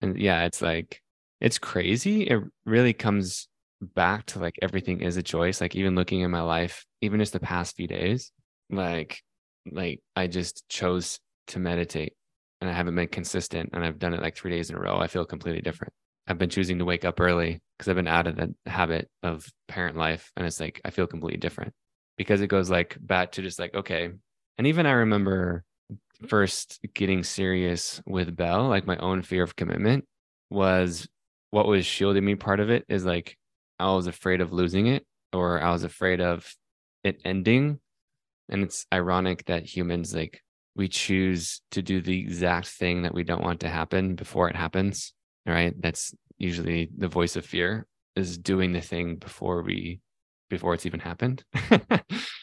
And 0.02 0.18
yeah, 0.20 0.46
it's 0.46 0.62
like 0.62 1.02
it's 1.40 1.58
crazy. 1.58 2.24
It 2.24 2.42
really 2.66 2.94
comes 2.94 3.48
back 3.82 4.26
to 4.28 4.40
like 4.40 4.56
everything 4.62 5.02
is 5.02 5.18
a 5.18 5.24
choice. 5.24 5.62
Like 5.62 5.76
even 5.76 5.96
looking 5.96 6.24
at 6.24 6.30
my 6.30 6.42
life, 6.42 6.86
even 7.02 7.20
just 7.20 7.34
the 7.34 7.40
past 7.40 7.76
few 7.76 7.88
days, 7.88 8.32
like 8.70 9.22
like 9.72 10.02
I 10.16 10.28
just 10.28 10.68
chose 10.70 11.20
to 11.48 11.60
meditate 11.60 12.14
and 12.62 12.70
I 12.70 12.74
haven't 12.74 12.96
been 12.96 13.08
consistent 13.08 13.72
and 13.74 13.84
I've 13.84 14.00
done 14.00 14.14
it 14.14 14.22
like 14.22 14.36
3 14.36 14.52
days 14.52 14.70
in 14.70 14.76
a 14.76 14.80
row. 14.80 14.98
I 14.98 15.08
feel 15.08 15.26
completely 15.26 15.62
different. 15.62 15.94
I've 16.28 16.38
been 16.38 16.50
choosing 16.50 16.80
to 16.80 16.86
wake 16.86 17.06
up 17.06 17.20
early 17.20 17.62
because 17.78 17.90
I've 17.90 17.96
been 17.96 18.08
out 18.08 18.28
of 18.28 18.36
the 18.36 18.54
habit 18.66 19.10
of 19.24 19.46
parent 19.68 19.98
life 19.98 20.32
and 20.36 20.46
it's 20.46 20.60
like 20.60 20.80
I 20.86 20.92
feel 20.92 21.08
completely 21.08 21.40
different 21.40 21.74
because 22.18 22.42
it 22.42 22.48
goes 22.48 22.70
like 22.70 22.98
back 23.00 23.34
to 23.34 23.42
just 23.42 23.60
like 23.60 23.74
okay. 23.74 24.10
And 24.58 24.68
even 24.68 24.86
I 24.86 24.92
remember 24.92 25.64
first 26.28 26.80
getting 26.94 27.24
serious 27.24 28.02
with 28.06 28.36
Bell, 28.36 28.68
like 28.68 28.86
my 28.86 28.98
own 28.98 29.22
fear 29.22 29.44
of 29.44 29.56
commitment 29.56 30.06
was 30.50 31.08
what 31.52 31.68
was 31.68 31.86
shielding 31.86 32.26
me. 32.26 32.36
Part 32.36 32.60
of 32.60 32.70
it 32.70 32.86
is 32.90 33.06
like 33.06 33.38
I 33.80 33.92
was 33.94 34.08
afraid 34.08 34.42
of 34.42 34.54
losing 34.54 34.88
it 34.88 35.06
or 35.34 35.62
I 35.62 35.72
was 35.72 35.84
afraid 35.84 36.22
of 36.22 36.54
it 37.04 37.22
ending. 37.26 37.80
And 38.50 38.64
it's 38.64 38.86
ironic 38.94 39.46
that 39.46 39.66
humans 39.66 40.14
like 40.14 40.42
we 40.76 40.88
choose 40.88 41.62
to 41.72 41.82
do 41.82 42.02
the 42.02 42.20
exact 42.20 42.68
thing 42.68 43.04
that 43.04 43.14
we 43.14 43.24
don't 43.24 43.44
want 43.44 43.62
to 43.62 43.70
happen 43.70 44.16
before 44.16 44.50
it 44.50 44.56
happens. 44.56 45.14
Right. 45.46 45.74
That's 45.82 46.14
usually 46.38 46.90
the 46.98 47.08
voice 47.08 47.36
of 47.36 47.46
fear 47.46 47.88
is 48.16 48.38
doing 48.38 48.74
the 48.74 48.82
thing 48.82 49.16
before 49.18 49.62
we 49.64 50.02
before 50.50 50.74
it's 50.74 50.86
even 50.86 51.00
happened. 51.00 51.44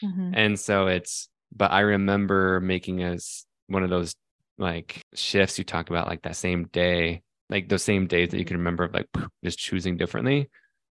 Mhm. 0.03 0.31
and 0.33 0.59
so 0.59 0.87
it's 0.87 1.27
but 1.55 1.71
i 1.71 1.81
remember 1.81 2.61
making 2.61 3.03
as 3.03 3.45
one 3.69 3.83
of 3.83 3.89
those 3.89 4.15
like 4.57 5.01
shifts 5.13 5.57
you 5.57 5.63
talk 5.63 5.89
about 5.89 6.07
like 6.07 6.21
that 6.23 6.35
same 6.35 6.65
day 6.65 7.21
like 7.49 7.67
those 7.67 7.83
same 7.83 8.07
days 8.07 8.29
that 8.29 8.37
you 8.37 8.45
can 8.45 8.57
remember 8.57 8.83
of 8.83 8.93
like 8.93 9.07
just 9.43 9.59
choosing 9.59 9.97
differently. 9.97 10.49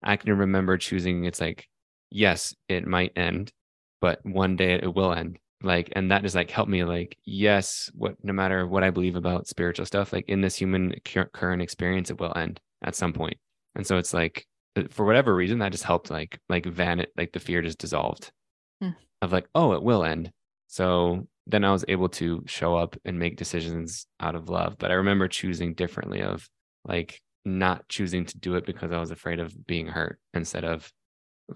I 0.02 0.16
can 0.16 0.36
remember 0.36 0.76
choosing 0.76 1.24
it's 1.24 1.40
like 1.40 1.68
yes 2.10 2.54
it 2.68 2.86
might 2.86 3.12
end 3.16 3.52
but 4.00 4.18
one 4.24 4.56
day 4.56 4.74
it 4.74 4.94
will 4.94 5.12
end. 5.12 5.38
Like 5.62 5.92
and 5.94 6.10
that 6.10 6.22
just 6.22 6.34
like 6.34 6.50
helped 6.50 6.70
me 6.70 6.82
like 6.82 7.16
yes 7.24 7.88
what 7.94 8.16
no 8.22 8.32
matter 8.32 8.66
what 8.66 8.82
i 8.82 8.90
believe 8.90 9.14
about 9.14 9.46
spiritual 9.46 9.86
stuff 9.86 10.12
like 10.12 10.28
in 10.28 10.40
this 10.40 10.56
human 10.56 10.92
current 11.04 11.62
experience 11.62 12.10
it 12.10 12.18
will 12.18 12.36
end 12.36 12.60
at 12.82 12.96
some 12.96 13.12
point. 13.12 13.38
And 13.76 13.86
so 13.86 13.96
it's 13.96 14.12
like 14.12 14.44
for 14.90 15.04
whatever 15.06 15.34
reason 15.34 15.58
that 15.60 15.72
just 15.72 15.84
helped 15.84 16.10
like 16.10 16.38
like 16.48 16.66
van 16.66 16.98
it 17.00 17.12
like 17.16 17.32
the 17.32 17.40
fear 17.40 17.62
just 17.62 17.78
dissolved. 17.78 18.32
Hmm. 18.80 18.90
of 19.20 19.32
like 19.32 19.46
oh 19.54 19.72
it 19.72 19.82
will 19.82 20.04
end. 20.04 20.32
So 20.66 21.28
then 21.46 21.64
i 21.64 21.72
was 21.72 21.84
able 21.88 22.08
to 22.08 22.42
show 22.46 22.76
up 22.76 22.96
and 23.04 23.18
make 23.18 23.36
decisions 23.36 24.06
out 24.20 24.34
of 24.34 24.48
love 24.48 24.76
but 24.78 24.90
i 24.90 24.94
remember 24.94 25.28
choosing 25.28 25.74
differently 25.74 26.22
of 26.22 26.48
like 26.84 27.20
not 27.44 27.88
choosing 27.88 28.24
to 28.24 28.38
do 28.38 28.54
it 28.54 28.64
because 28.64 28.92
i 28.92 28.98
was 28.98 29.10
afraid 29.10 29.40
of 29.40 29.66
being 29.66 29.86
hurt 29.86 30.18
instead 30.34 30.64
of 30.64 30.90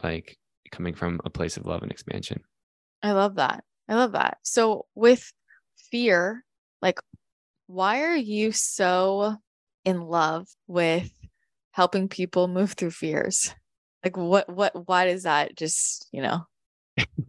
like 0.02 0.36
coming 0.72 0.94
from 0.94 1.20
a 1.24 1.30
place 1.30 1.56
of 1.56 1.64
love 1.64 1.82
and 1.82 1.92
expansion 1.92 2.40
I 3.02 3.12
love 3.12 3.36
that. 3.36 3.62
I 3.88 3.94
love 3.94 4.12
that. 4.12 4.38
So 4.42 4.86
with 4.94 5.32
fear, 5.90 6.44
like 6.82 6.98
why 7.66 8.02
are 8.02 8.16
you 8.16 8.52
so 8.52 9.36
in 9.84 10.00
love 10.00 10.48
with 10.66 11.10
helping 11.72 12.08
people 12.08 12.48
move 12.48 12.72
through 12.72 12.90
fears? 12.90 13.54
Like 14.04 14.16
what 14.16 14.48
what 14.48 14.88
why 14.88 15.06
does 15.06 15.24
that 15.24 15.56
just, 15.56 16.08
you 16.12 16.22
know, 16.22 16.46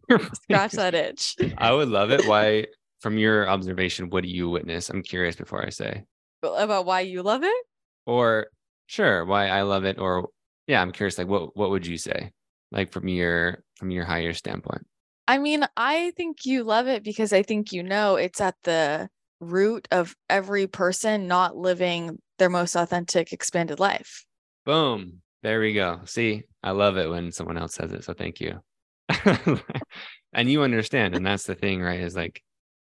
scratch 0.34 0.72
that 0.74 0.94
itch? 1.06 1.36
i 1.58 1.72
would 1.72 1.90
love 1.90 2.12
it. 2.12 2.26
Why 2.28 2.66
from 3.02 3.18
your 3.18 3.48
observation 3.50 4.10
what 4.10 4.24
do 4.24 4.30
you 4.30 4.50
witness? 4.50 4.90
I'm 4.90 5.04
curious 5.04 5.36
before 5.36 5.66
i 5.66 5.70
say. 5.70 6.04
About 6.44 6.86
why 6.86 7.02
you 7.02 7.22
love 7.24 7.44
it? 7.44 7.66
or 8.06 8.48
sure 8.86 9.26
why 9.26 9.48
i 9.50 9.64
love 9.64 9.84
it 9.84 10.00
or 10.00 10.30
yeah 10.68 10.82
i'm 10.82 10.94
curious 10.94 11.18
like 11.18 11.28
what 11.28 11.56
what 11.58 11.70
would 11.70 11.86
you 11.86 11.98
say? 11.98 12.32
Like 12.72 12.92
from 12.92 13.08
your 13.08 13.64
from 13.76 13.92
your 13.92 14.06
higher 14.06 14.34
standpoint. 14.34 14.86
I 15.28 15.38
mean, 15.40 15.66
I 15.76 16.12
think 16.16 16.46
you 16.46 16.64
love 16.64 16.88
it 16.88 17.04
because 17.04 17.34
I 17.34 17.44
think 17.44 17.74
you 17.74 17.84
know 17.84 18.16
it's 18.16 18.40
at 18.40 18.56
the 18.64 19.10
root 19.42 19.88
of 19.92 20.16
every 20.30 20.68
person 20.68 21.28
not 21.28 21.58
living 21.58 22.18
their 22.40 22.50
most 22.50 22.76
authentic 22.76 23.34
expanded 23.34 23.80
life. 23.80 24.26
boom. 24.66 25.22
There 25.44 25.60
we 25.60 25.74
go. 25.74 26.02
See 26.06 26.44
i 26.64 26.72
love 26.72 26.98
it 26.98 27.10
when 27.10 27.32
someone 27.32 27.58
else 27.58 27.76
says 27.76 27.92
it 27.94 28.04
so 28.04 28.14
thank 28.14 28.40
you 28.42 28.60
and 30.34 30.50
you 30.50 30.64
understand 30.64 31.16
and 31.16 31.26
that's 31.26 31.46
the 31.46 31.56
thing 31.56 31.82
right 31.82 32.02
is 32.02 32.16
like 32.16 32.42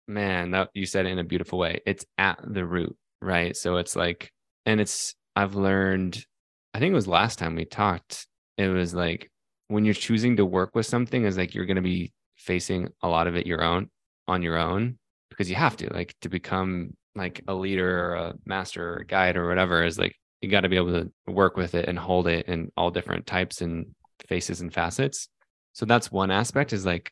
man 0.07 0.51
that 0.51 0.69
you 0.73 0.85
said 0.85 1.05
it 1.05 1.09
in 1.09 1.19
a 1.19 1.23
beautiful 1.23 1.57
way. 1.57 1.81
It's 1.85 2.05
at 2.17 2.39
the 2.43 2.65
root 2.65 2.95
right? 3.21 3.55
So 3.55 3.77
it's 3.77 3.95
like 3.95 4.31
and 4.65 4.79
it's 4.79 5.15
i've 5.35 5.55
learned 5.55 6.25
i 6.73 6.79
think 6.79 6.91
it 6.91 6.95
was 6.95 7.07
last 7.07 7.39
time 7.39 7.55
we 7.55 7.65
talked 7.65 8.27
it 8.57 8.67
was 8.67 8.93
like 8.93 9.29
when 9.67 9.85
you're 9.85 9.93
choosing 9.93 10.35
to 10.35 10.45
work 10.45 10.75
with 10.75 10.85
something 10.85 11.23
is 11.23 11.37
like 11.37 11.55
you're 11.55 11.65
going 11.65 11.75
to 11.75 11.81
be 11.81 12.11
facing 12.35 12.89
a 13.01 13.07
lot 13.07 13.27
of 13.27 13.35
it 13.35 13.47
your 13.47 13.63
own 13.63 13.89
on 14.27 14.41
your 14.41 14.57
own 14.57 14.97
because 15.29 15.49
you 15.49 15.55
have 15.55 15.77
to 15.77 15.91
like 15.93 16.13
to 16.21 16.29
become 16.29 16.95
like 17.15 17.41
a 17.47 17.53
leader 17.53 18.05
or 18.05 18.15
a 18.15 18.33
master 18.45 18.93
or 18.93 18.97
a 18.97 19.05
guide 19.05 19.37
or 19.37 19.47
whatever 19.47 19.83
is 19.83 19.97
like 19.97 20.15
you 20.41 20.49
got 20.49 20.61
to 20.61 20.69
be 20.69 20.75
able 20.75 20.91
to 20.91 21.11
work 21.27 21.55
with 21.55 21.75
it 21.75 21.87
and 21.87 21.99
hold 21.99 22.27
it 22.27 22.47
in 22.47 22.71
all 22.75 22.89
different 22.89 23.25
types 23.27 23.61
and 23.61 23.87
faces 24.27 24.61
and 24.61 24.73
facets 24.73 25.27
so 25.73 25.85
that's 25.85 26.11
one 26.11 26.31
aspect 26.31 26.73
is 26.73 26.85
like 26.85 27.11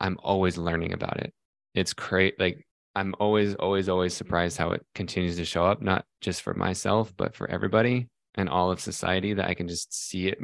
i'm 0.00 0.18
always 0.22 0.56
learning 0.56 0.92
about 0.92 1.18
it. 1.18 1.32
It's 1.74 1.92
great 1.92 2.38
like 2.38 2.66
i'm 2.94 3.14
always 3.18 3.54
always 3.56 3.88
always 3.88 4.14
surprised 4.14 4.56
how 4.56 4.70
it 4.70 4.84
continues 4.94 5.36
to 5.36 5.44
show 5.44 5.64
up 5.64 5.82
not 5.82 6.04
just 6.20 6.42
for 6.42 6.54
myself 6.54 7.12
but 7.16 7.34
for 7.34 7.50
everybody 7.50 8.08
and 8.36 8.48
all 8.48 8.70
of 8.70 8.80
society 8.80 9.34
that 9.34 9.48
i 9.48 9.54
can 9.54 9.68
just 9.68 9.92
see 9.92 10.28
it 10.28 10.38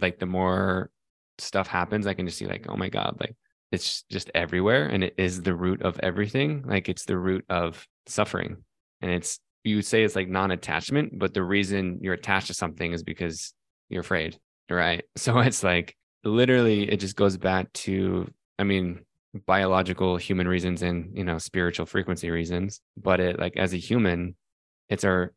like 0.00 0.18
the 0.18 0.26
more 0.26 0.90
stuff 1.38 1.66
happens 1.66 2.06
i 2.06 2.14
can 2.14 2.26
just 2.26 2.38
see 2.38 2.46
like 2.46 2.66
oh 2.68 2.76
my 2.76 2.90
god 2.90 3.16
like 3.20 3.34
it's 3.72 4.02
just 4.10 4.30
everywhere 4.34 4.86
and 4.86 5.04
it 5.04 5.14
is 5.16 5.42
the 5.42 5.54
root 5.54 5.82
of 5.82 5.98
everything. 6.00 6.64
Like 6.66 6.88
it's 6.88 7.04
the 7.04 7.16
root 7.16 7.44
of 7.48 7.86
suffering. 8.06 8.64
And 9.00 9.10
it's 9.10 9.38
you 9.62 9.82
say 9.82 10.02
it's 10.02 10.16
like 10.16 10.28
non-attachment 10.28 11.18
but 11.18 11.34
the 11.34 11.42
reason 11.42 11.98
you're 12.00 12.14
attached 12.14 12.46
to 12.46 12.54
something 12.54 12.92
is 12.92 13.02
because 13.02 13.52
you're 13.88 14.00
afraid 14.00 14.38
right? 14.70 15.04
So 15.16 15.38
it's 15.40 15.62
like 15.62 15.96
literally 16.24 16.90
it 16.90 16.98
just 16.98 17.16
goes 17.16 17.36
back 17.36 17.72
to 17.72 18.30
i 18.58 18.64
mean 18.64 19.00
biological 19.46 20.16
human 20.16 20.48
reasons 20.48 20.82
and 20.82 21.16
you 21.16 21.24
know 21.24 21.38
spiritual 21.38 21.86
frequency 21.86 22.30
reasons 22.30 22.80
but 22.96 23.20
it 23.20 23.38
like 23.38 23.56
as 23.56 23.72
a 23.72 23.78
human 23.78 24.34
it's 24.88 25.04
our 25.04 25.32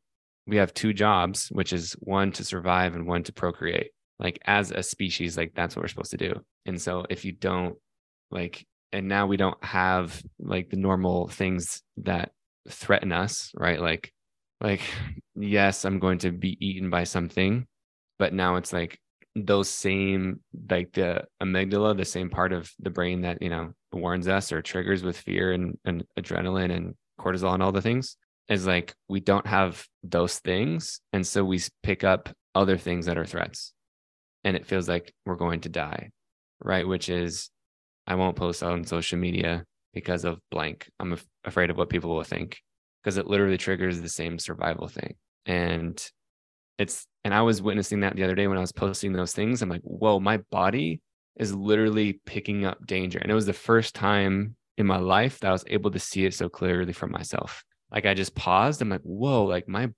we 0.47 0.57
have 0.57 0.73
two 0.73 0.93
jobs 0.93 1.47
which 1.51 1.73
is 1.73 1.93
one 1.99 2.31
to 2.33 2.43
survive 2.43 2.95
and 2.95 3.07
one 3.07 3.23
to 3.23 3.33
procreate. 3.33 3.91
Like 4.19 4.39
as 4.45 4.71
a 4.71 4.83
species 4.83 5.37
like 5.37 5.53
that's 5.55 5.75
what 5.75 5.83
we're 5.83 5.89
supposed 5.89 6.11
to 6.11 6.17
do. 6.17 6.41
And 6.65 6.81
so 6.81 7.05
if 7.09 7.25
you 7.25 7.31
don't 7.31 7.75
like 8.31 8.65
and 8.91 9.07
now 9.07 9.25
we 9.25 9.37
don't 9.37 9.61
have 9.63 10.21
like 10.39 10.69
the 10.69 10.77
normal 10.77 11.27
things 11.27 11.81
that 11.97 12.31
threaten 12.69 13.11
us 13.11 13.51
right? 13.55 13.79
Like 13.79 14.11
like 14.61 14.81
yes 15.35 15.83
i'm 15.83 15.99
going 15.99 16.19
to 16.19 16.31
be 16.31 16.57
eaten 16.65 16.89
by 16.89 17.03
something 17.03 17.65
but 18.19 18.33
now 18.33 18.55
it's 18.55 18.71
like 18.71 18.99
those 19.35 19.67
same 19.69 20.39
like 20.69 20.93
the 20.93 21.23
amygdala 21.41 21.97
the 21.97 22.05
same 22.05 22.29
part 22.29 22.53
of 22.53 22.71
the 22.79 22.91
brain 22.91 23.21
that 23.21 23.41
you 23.41 23.49
know 23.49 23.73
warns 23.91 24.27
us 24.27 24.51
or 24.51 24.61
triggers 24.61 25.03
with 25.03 25.17
fear 25.17 25.51
and, 25.51 25.77
and 25.85 26.03
adrenaline 26.19 26.71
and 26.71 26.93
cortisol 27.19 27.53
and 27.53 27.63
all 27.63 27.71
the 27.71 27.81
things 27.81 28.17
is 28.49 28.67
like 28.67 28.93
we 29.07 29.19
don't 29.19 29.47
have 29.47 29.87
those 30.03 30.39
things. 30.39 30.99
And 31.13 31.25
so 31.25 31.45
we 31.45 31.61
pick 31.81 32.03
up 32.03 32.29
other 32.53 32.77
things 32.77 33.05
that 33.05 33.17
are 33.17 33.25
threats. 33.25 33.73
And 34.43 34.57
it 34.57 34.65
feels 34.65 34.89
like 34.89 35.13
we're 35.25 35.37
going 35.37 35.61
to 35.61 35.69
die 35.69 36.09
right? 36.63 36.87
Which 36.87 37.09
is 37.09 37.49
i 38.07 38.15
won't 38.15 38.35
post 38.35 38.63
on 38.63 38.83
social 38.83 39.17
media 39.17 39.63
because 39.93 40.25
of 40.25 40.39
blank. 40.51 40.89
I'm 40.99 41.13
af- 41.13 41.25
afraid 41.43 41.69
of 41.69 41.77
what 41.77 41.89
people 41.89 42.15
will 42.15 42.23
think 42.23 42.59
because 43.01 43.17
it 43.17 43.27
literally 43.27 43.57
triggers 43.57 44.01
the 44.01 44.09
same 44.09 44.39
survival 44.39 44.87
thing. 44.87 45.15
And 45.45 46.03
it's 46.77 47.05
and 47.23 47.33
i 47.33 47.41
was 47.41 47.61
witnessing 47.61 48.01
that 48.01 48.15
the 48.15 48.23
other 48.23 48.35
day 48.35 48.47
when 48.47 48.57
i 48.57 48.61
was 48.61 48.71
posting 48.71 49.13
those 49.13 49.33
things 49.33 49.61
i'm 49.61 49.69
like 49.69 49.81
whoa 49.81 50.19
my 50.19 50.37
body 50.51 51.01
is 51.35 51.53
literally 51.53 52.13
picking 52.25 52.65
up 52.65 52.85
danger. 52.85 53.19
And 53.19 53.31
it 53.31 53.35
was 53.35 53.45
the 53.45 53.53
first 53.53 53.95
time 53.95 54.55
in 54.77 54.85
my 54.85 54.97
life 54.97 55.39
that 55.39 55.49
I 55.49 55.51
was 55.51 55.65
able 55.67 55.91
to 55.91 55.99
see 55.99 56.25
it 56.25 56.33
so 56.33 56.49
clearly 56.49 56.93
for 56.93 57.07
myself. 57.07 57.63
Like 57.91 58.05
I 58.05 58.13
just 58.13 58.35
paused. 58.35 58.81
I'm 58.81 58.89
like, 58.89 59.01
whoa, 59.01 59.45
like 59.45 59.67
my 59.67 59.89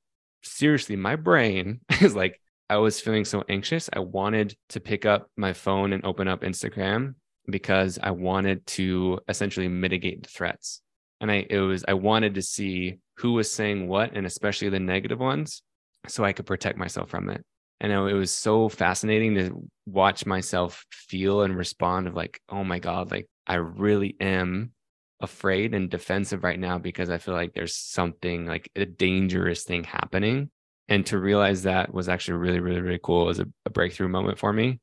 seriously, 0.44 0.96
my 0.96 1.16
brain 1.16 1.82
is 2.02 2.16
like, 2.16 2.40
I 2.70 2.78
was 2.78 3.00
feeling 3.00 3.26
so 3.26 3.44
anxious. 3.48 3.90
I 3.94 4.00
wanted 4.00 4.56
to 4.70 4.80
pick 4.80 5.06
up 5.06 5.30
my 5.38 5.54
phone 5.54 5.94
and 5.94 6.04
open 6.04 6.28
up 6.28 6.42
Instagram 6.42 7.16
because 7.48 8.00
I 8.02 8.12
wanted 8.12 8.66
to 8.68 9.20
essentially 9.28 9.68
mitigate 9.68 10.24
the 10.24 10.30
threats. 10.30 10.82
And 11.22 11.32
I 11.32 11.46
it 11.50 11.60
was 11.60 11.86
I 11.88 11.94
wanted 11.94 12.36
to 12.36 12.42
see 12.42 12.98
who 13.18 13.34
was 13.34 13.52
saying 13.52 13.88
what 13.88 14.14
and 14.14 14.26
especially 14.26 14.70
the 14.70 14.80
negative 14.80 15.20
ones 15.20 15.62
so 16.08 16.24
I 16.24 16.34
could 16.34 16.46
protect 16.46 16.78
myself 16.78 17.10
from 17.10 17.30
it. 17.30 17.44
And 17.82 17.92
it 17.92 18.14
was 18.14 18.32
so 18.32 18.70
fascinating 18.70 19.36
to 19.36 19.70
watch 19.86 20.26
myself 20.26 20.86
feel 20.92 21.42
and 21.42 21.58
respond 21.58 22.08
of 22.08 22.16
like, 22.16 22.40
oh 22.50 22.64
my 22.64 22.80
God, 22.80 23.12
like 23.12 23.28
I 23.46 23.56
really 23.56 24.16
am 24.20 24.72
afraid 25.20 25.74
and 25.74 25.90
defensive 25.90 26.44
right 26.44 26.60
now 26.60 26.78
because 26.78 27.10
I 27.10 27.18
feel 27.18 27.34
like 27.34 27.54
there's 27.54 27.76
something 27.76 28.46
like 28.46 28.70
a 28.76 28.86
dangerous 28.86 29.64
thing 29.64 29.84
happening. 29.84 30.50
And 30.88 31.06
to 31.08 31.20
realize 31.20 31.64
that 31.64 31.94
was 31.94 32.08
actually 32.08 32.38
really, 32.38 32.60
really, 32.60 32.82
really 32.82 33.00
cool. 33.02 33.26
Was 33.26 33.40
a, 33.40 33.48
a 33.66 33.70
breakthrough 33.70 34.08
moment 34.08 34.38
for 34.38 34.54
me. 34.54 34.80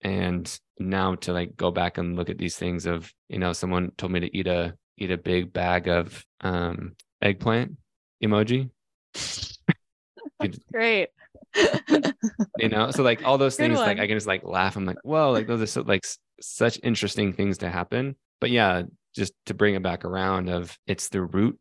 And 0.00 0.50
now 0.78 1.16
to 1.16 1.32
like 1.32 1.56
go 1.56 1.70
back 1.70 1.98
and 1.98 2.16
look 2.16 2.30
at 2.30 2.38
these 2.38 2.56
things 2.56 2.86
of, 2.86 3.12
you 3.28 3.38
know, 3.38 3.52
someone 3.52 3.92
told 3.96 4.12
me 4.12 4.20
to 4.20 4.36
eat 4.36 4.46
a 4.46 4.74
eat 4.98 5.10
a 5.10 5.18
big 5.18 5.52
bag 5.52 5.88
of 5.88 6.24
um 6.40 6.94
eggplant 7.20 7.76
emoji. 8.22 8.70
Great. 10.72 11.08
you 12.58 12.68
know, 12.68 12.90
so 12.90 13.02
like 13.02 13.24
all 13.24 13.38
those 13.38 13.56
things, 13.56 13.78
like 13.78 13.98
I 13.98 14.06
can 14.06 14.16
just 14.16 14.26
like 14.26 14.44
laugh. 14.44 14.76
I'm 14.76 14.86
like, 14.86 14.98
whoa, 15.02 15.30
like 15.32 15.46
those 15.46 15.60
are 15.60 15.66
so 15.66 15.82
like 15.82 16.04
such 16.40 16.78
interesting 16.82 17.32
things 17.32 17.58
to 17.58 17.70
happen. 17.70 18.16
But 18.40 18.50
yeah, 18.50 18.82
just 19.14 19.32
to 19.46 19.54
bring 19.54 19.74
it 19.74 19.82
back 19.82 20.04
around 20.04 20.48
of 20.48 20.76
it's 20.86 21.08
the 21.08 21.22
root 21.22 21.58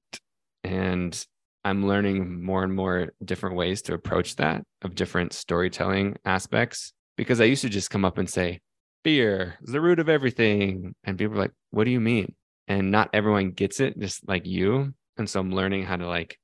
and 0.63 1.25
I'm 1.63 1.87
learning 1.87 2.43
more 2.43 2.63
and 2.63 2.73
more 2.73 3.13
different 3.23 3.55
ways 3.55 3.81
to 3.83 3.93
approach 3.93 4.35
that 4.37 4.63
of 4.81 4.95
different 4.95 5.33
storytelling 5.33 6.17
aspects 6.25 6.93
because 7.17 7.39
I 7.39 7.45
used 7.45 7.61
to 7.61 7.69
just 7.69 7.91
come 7.91 8.05
up 8.05 8.17
and 8.17 8.29
say, 8.29 8.61
fear 9.03 9.55
is 9.61 9.71
the 9.71 9.81
root 9.81 9.99
of 9.99 10.09
everything. 10.09 10.95
And 11.03 11.17
people 11.17 11.35
are 11.35 11.41
like, 11.41 11.53
what 11.69 11.83
do 11.83 11.91
you 11.91 11.99
mean? 11.99 12.33
And 12.67 12.89
not 12.91 13.09
everyone 13.13 13.51
gets 13.51 13.79
it, 13.79 13.99
just 13.99 14.27
like 14.27 14.45
you. 14.45 14.93
And 15.17 15.29
so 15.29 15.39
I'm 15.39 15.51
learning 15.51 15.83
how 15.83 15.97
to 15.97 16.07
like, 16.07 16.37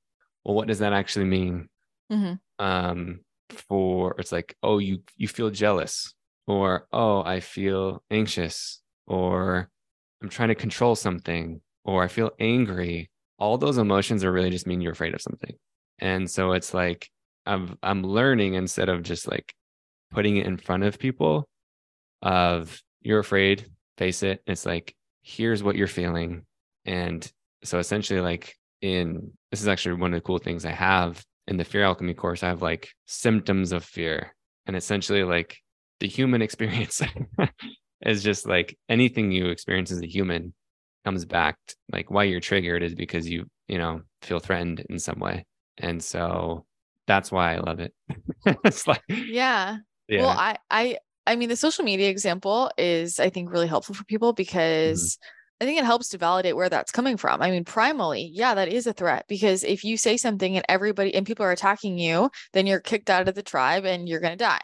well, 0.44 0.54
what 0.54 0.68
does 0.68 0.80
that 0.80 0.92
actually 0.92 1.24
mean? 1.24 1.68
Mm-hmm. 2.10 2.64
Um, 2.64 3.20
for 3.50 4.14
it's 4.18 4.32
like, 4.32 4.56
oh, 4.62 4.78
you 4.78 5.02
you 5.16 5.28
feel 5.28 5.50
jealous, 5.50 6.14
or 6.46 6.86
oh, 6.92 7.22
I 7.24 7.40
feel 7.40 8.02
anxious, 8.10 8.80
or 9.06 9.68
I'm 10.22 10.28
trying 10.28 10.48
to 10.48 10.54
control 10.54 10.94
something, 10.96 11.60
or 11.84 12.02
I 12.02 12.08
feel 12.08 12.32
angry. 12.38 13.10
All 13.38 13.58
those 13.58 13.78
emotions 13.78 14.24
are 14.24 14.32
really 14.32 14.50
just 14.50 14.66
mean 14.66 14.80
you're 14.80 14.92
afraid 14.92 15.14
of 15.14 15.22
something. 15.22 15.54
And 16.00 16.30
so 16.30 16.52
it's 16.52 16.74
like 16.74 17.08
I'm 17.46 17.78
I'm 17.82 18.02
learning 18.02 18.54
instead 18.54 18.88
of 18.88 19.02
just 19.02 19.28
like 19.28 19.54
putting 20.10 20.36
it 20.36 20.46
in 20.46 20.56
front 20.56 20.84
of 20.84 20.98
people 20.98 21.48
of 22.22 22.80
you're 23.02 23.20
afraid, 23.20 23.66
face 23.96 24.22
it. 24.22 24.42
It's 24.46 24.66
like, 24.66 24.94
here's 25.22 25.62
what 25.62 25.76
you're 25.76 25.86
feeling. 25.86 26.44
And 26.84 27.30
so 27.64 27.78
essentially 27.78 28.20
like 28.20 28.54
in 28.80 29.32
this 29.50 29.60
is 29.60 29.68
actually 29.68 29.96
one 29.96 30.14
of 30.14 30.18
the 30.18 30.26
cool 30.26 30.38
things 30.38 30.64
I 30.64 30.72
have 30.72 31.22
in 31.48 31.56
the 31.56 31.64
fear 31.64 31.82
alchemy 31.82 32.14
course. 32.14 32.42
I 32.42 32.48
have 32.48 32.62
like 32.62 32.90
symptoms 33.06 33.72
of 33.72 33.84
fear. 33.84 34.34
And 34.66 34.76
essentially 34.76 35.24
like 35.24 35.56
the 35.98 36.06
human 36.06 36.42
experience 36.46 37.02
is 38.02 38.22
just 38.22 38.46
like 38.46 38.78
anything 38.88 39.32
you 39.32 39.46
experience 39.46 39.90
as 39.90 40.00
a 40.00 40.06
human 40.06 40.54
comes 41.04 41.24
back 41.24 41.56
to, 41.66 41.74
like 41.92 42.10
why 42.10 42.24
you're 42.24 42.40
triggered 42.40 42.82
is 42.82 42.94
because 42.94 43.28
you 43.28 43.46
you 43.66 43.78
know 43.78 44.02
feel 44.22 44.38
threatened 44.38 44.84
in 44.90 44.98
some 44.98 45.18
way 45.18 45.46
and 45.78 46.02
so 46.02 46.64
that's 47.06 47.32
why 47.32 47.54
i 47.54 47.58
love 47.58 47.80
it 47.80 47.94
it's 48.64 48.86
like 48.86 49.02
yeah. 49.08 49.78
yeah 50.08 50.20
well 50.20 50.36
i 50.36 50.56
i 50.70 50.98
i 51.26 51.36
mean 51.36 51.48
the 51.48 51.56
social 51.56 51.84
media 51.84 52.10
example 52.10 52.70
is 52.76 53.20
i 53.20 53.30
think 53.30 53.50
really 53.50 53.66
helpful 53.66 53.94
for 53.94 54.04
people 54.04 54.32
mm-hmm. 54.32 54.36
because 54.36 55.16
mm-hmm. 55.16 55.37
I 55.60 55.64
think 55.64 55.78
it 55.78 55.84
helps 55.84 56.08
to 56.10 56.18
validate 56.18 56.54
where 56.54 56.68
that's 56.68 56.92
coming 56.92 57.16
from. 57.16 57.42
I 57.42 57.50
mean, 57.50 57.64
primally, 57.64 58.28
yeah, 58.32 58.54
that 58.54 58.68
is 58.68 58.86
a 58.86 58.92
threat 58.92 59.24
because 59.28 59.64
if 59.64 59.82
you 59.82 59.96
say 59.96 60.16
something 60.16 60.56
and 60.56 60.64
everybody 60.68 61.14
and 61.14 61.26
people 61.26 61.44
are 61.44 61.50
attacking 61.50 61.98
you, 61.98 62.30
then 62.52 62.66
you're 62.66 62.80
kicked 62.80 63.10
out 63.10 63.28
of 63.28 63.34
the 63.34 63.42
tribe 63.42 63.84
and 63.84 64.08
you're 64.08 64.20
going 64.20 64.38
to 64.38 64.44
die 64.44 64.60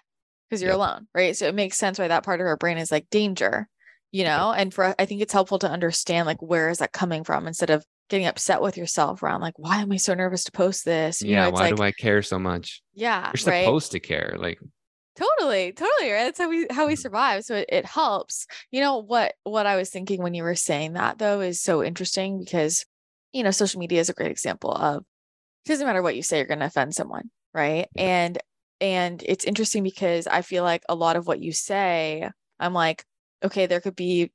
because 0.48 0.62
you're 0.62 0.70
yep. 0.70 0.78
alone, 0.78 1.08
right? 1.12 1.36
So 1.36 1.48
it 1.48 1.54
makes 1.54 1.78
sense 1.78 1.98
why 1.98 2.08
that 2.08 2.24
part 2.24 2.40
of 2.40 2.46
our 2.46 2.56
brain 2.56 2.78
is 2.78 2.92
like 2.92 3.10
danger, 3.10 3.68
you 4.12 4.22
know? 4.22 4.52
And 4.56 4.72
for 4.72 4.94
I 4.96 5.04
think 5.04 5.20
it's 5.20 5.32
helpful 5.32 5.58
to 5.60 5.70
understand 5.70 6.26
like 6.26 6.40
where 6.40 6.70
is 6.70 6.78
that 6.78 6.92
coming 6.92 7.24
from 7.24 7.48
instead 7.48 7.70
of 7.70 7.84
getting 8.08 8.26
upset 8.26 8.62
with 8.62 8.76
yourself 8.76 9.22
around 9.22 9.40
like 9.40 9.58
why 9.58 9.78
am 9.78 9.90
I 9.90 9.96
so 9.96 10.14
nervous 10.14 10.44
to 10.44 10.52
post 10.52 10.84
this? 10.84 11.22
You 11.22 11.32
yeah, 11.32 11.46
know, 11.46 11.50
why 11.50 11.70
like, 11.70 11.76
do 11.76 11.82
I 11.82 11.90
care 11.90 12.22
so 12.22 12.38
much? 12.38 12.82
Yeah, 12.92 13.32
you're 13.34 13.50
right? 13.50 13.64
supposed 13.64 13.92
to 13.92 14.00
care. 14.00 14.36
Like 14.38 14.60
totally 15.16 15.72
totally 15.72 16.10
right 16.10 16.24
that's 16.24 16.38
how 16.38 16.48
we 16.48 16.66
how 16.70 16.86
we 16.86 16.94
mm. 16.94 16.98
survive 16.98 17.44
so 17.44 17.54
it, 17.54 17.66
it 17.68 17.86
helps 17.86 18.46
you 18.70 18.80
know 18.80 18.98
what 18.98 19.34
what 19.44 19.66
i 19.66 19.76
was 19.76 19.90
thinking 19.90 20.22
when 20.22 20.34
you 20.34 20.42
were 20.42 20.54
saying 20.54 20.94
that 20.94 21.18
though 21.18 21.40
is 21.40 21.60
so 21.60 21.82
interesting 21.82 22.38
because 22.38 22.84
you 23.32 23.42
know 23.42 23.50
social 23.50 23.78
media 23.78 24.00
is 24.00 24.08
a 24.08 24.14
great 24.14 24.30
example 24.30 24.72
of 24.72 24.98
it 25.64 25.68
doesn't 25.68 25.86
matter 25.86 26.02
what 26.02 26.16
you 26.16 26.22
say 26.22 26.38
you're 26.38 26.46
going 26.46 26.58
to 26.58 26.66
offend 26.66 26.94
someone 26.94 27.30
right 27.54 27.88
and 27.96 28.38
and 28.80 29.22
it's 29.26 29.44
interesting 29.44 29.82
because 29.82 30.26
I 30.26 30.42
feel 30.42 30.62
like 30.62 30.82
a 30.88 30.94
lot 30.94 31.16
of 31.16 31.26
what 31.26 31.40
you 31.40 31.52
say, 31.52 32.28
I'm 32.58 32.74
like, 32.74 33.04
okay, 33.42 33.64
there 33.66 33.80
could 33.80 33.96
be 33.96 34.30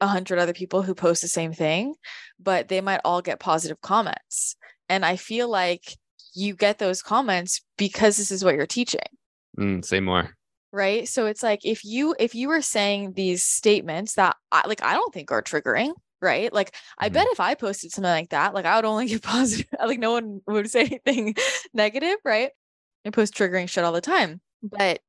a 0.00 0.06
hundred 0.06 0.38
other 0.38 0.52
people 0.52 0.82
who 0.82 0.94
post 0.94 1.22
the 1.22 1.28
same 1.28 1.52
thing, 1.52 1.94
but 2.38 2.68
they 2.68 2.80
might 2.80 3.00
all 3.04 3.22
get 3.22 3.40
positive 3.40 3.80
comments. 3.80 4.56
And 4.88 5.06
I 5.06 5.16
feel 5.16 5.48
like 5.48 5.96
you 6.34 6.54
get 6.54 6.78
those 6.78 7.02
comments 7.02 7.62
because 7.78 8.16
this 8.16 8.30
is 8.30 8.44
what 8.44 8.56
you're 8.56 8.66
teaching. 8.66 9.00
Mm, 9.58 9.84
say 9.84 10.00
more. 10.00 10.30
Right. 10.72 11.06
So 11.06 11.26
it's 11.26 11.42
like 11.42 11.66
if 11.66 11.84
you 11.84 12.14
if 12.18 12.34
you 12.34 12.48
were 12.48 12.62
saying 12.62 13.12
these 13.12 13.42
statements 13.42 14.14
that 14.14 14.36
I 14.50 14.66
like 14.66 14.82
I 14.82 14.94
don't 14.94 15.12
think 15.12 15.30
are 15.30 15.42
triggering, 15.42 15.92
right? 16.22 16.50
Like 16.52 16.74
I 16.98 17.06
mm-hmm. 17.06 17.14
bet 17.14 17.26
if 17.30 17.40
I 17.40 17.54
posted 17.54 17.92
something 17.92 18.10
like 18.10 18.30
that, 18.30 18.54
like 18.54 18.64
I 18.64 18.76
would 18.76 18.86
only 18.86 19.06
get 19.08 19.22
positive, 19.22 19.66
like 19.86 19.98
no 19.98 20.12
one 20.12 20.40
would 20.46 20.70
say 20.70 20.82
anything 20.86 21.34
negative, 21.74 22.16
right? 22.24 22.50
I 23.04 23.10
post 23.10 23.34
triggering 23.34 23.68
shit 23.68 23.84
all 23.84 23.92
the 23.92 24.00
time. 24.00 24.40
But 24.62 25.00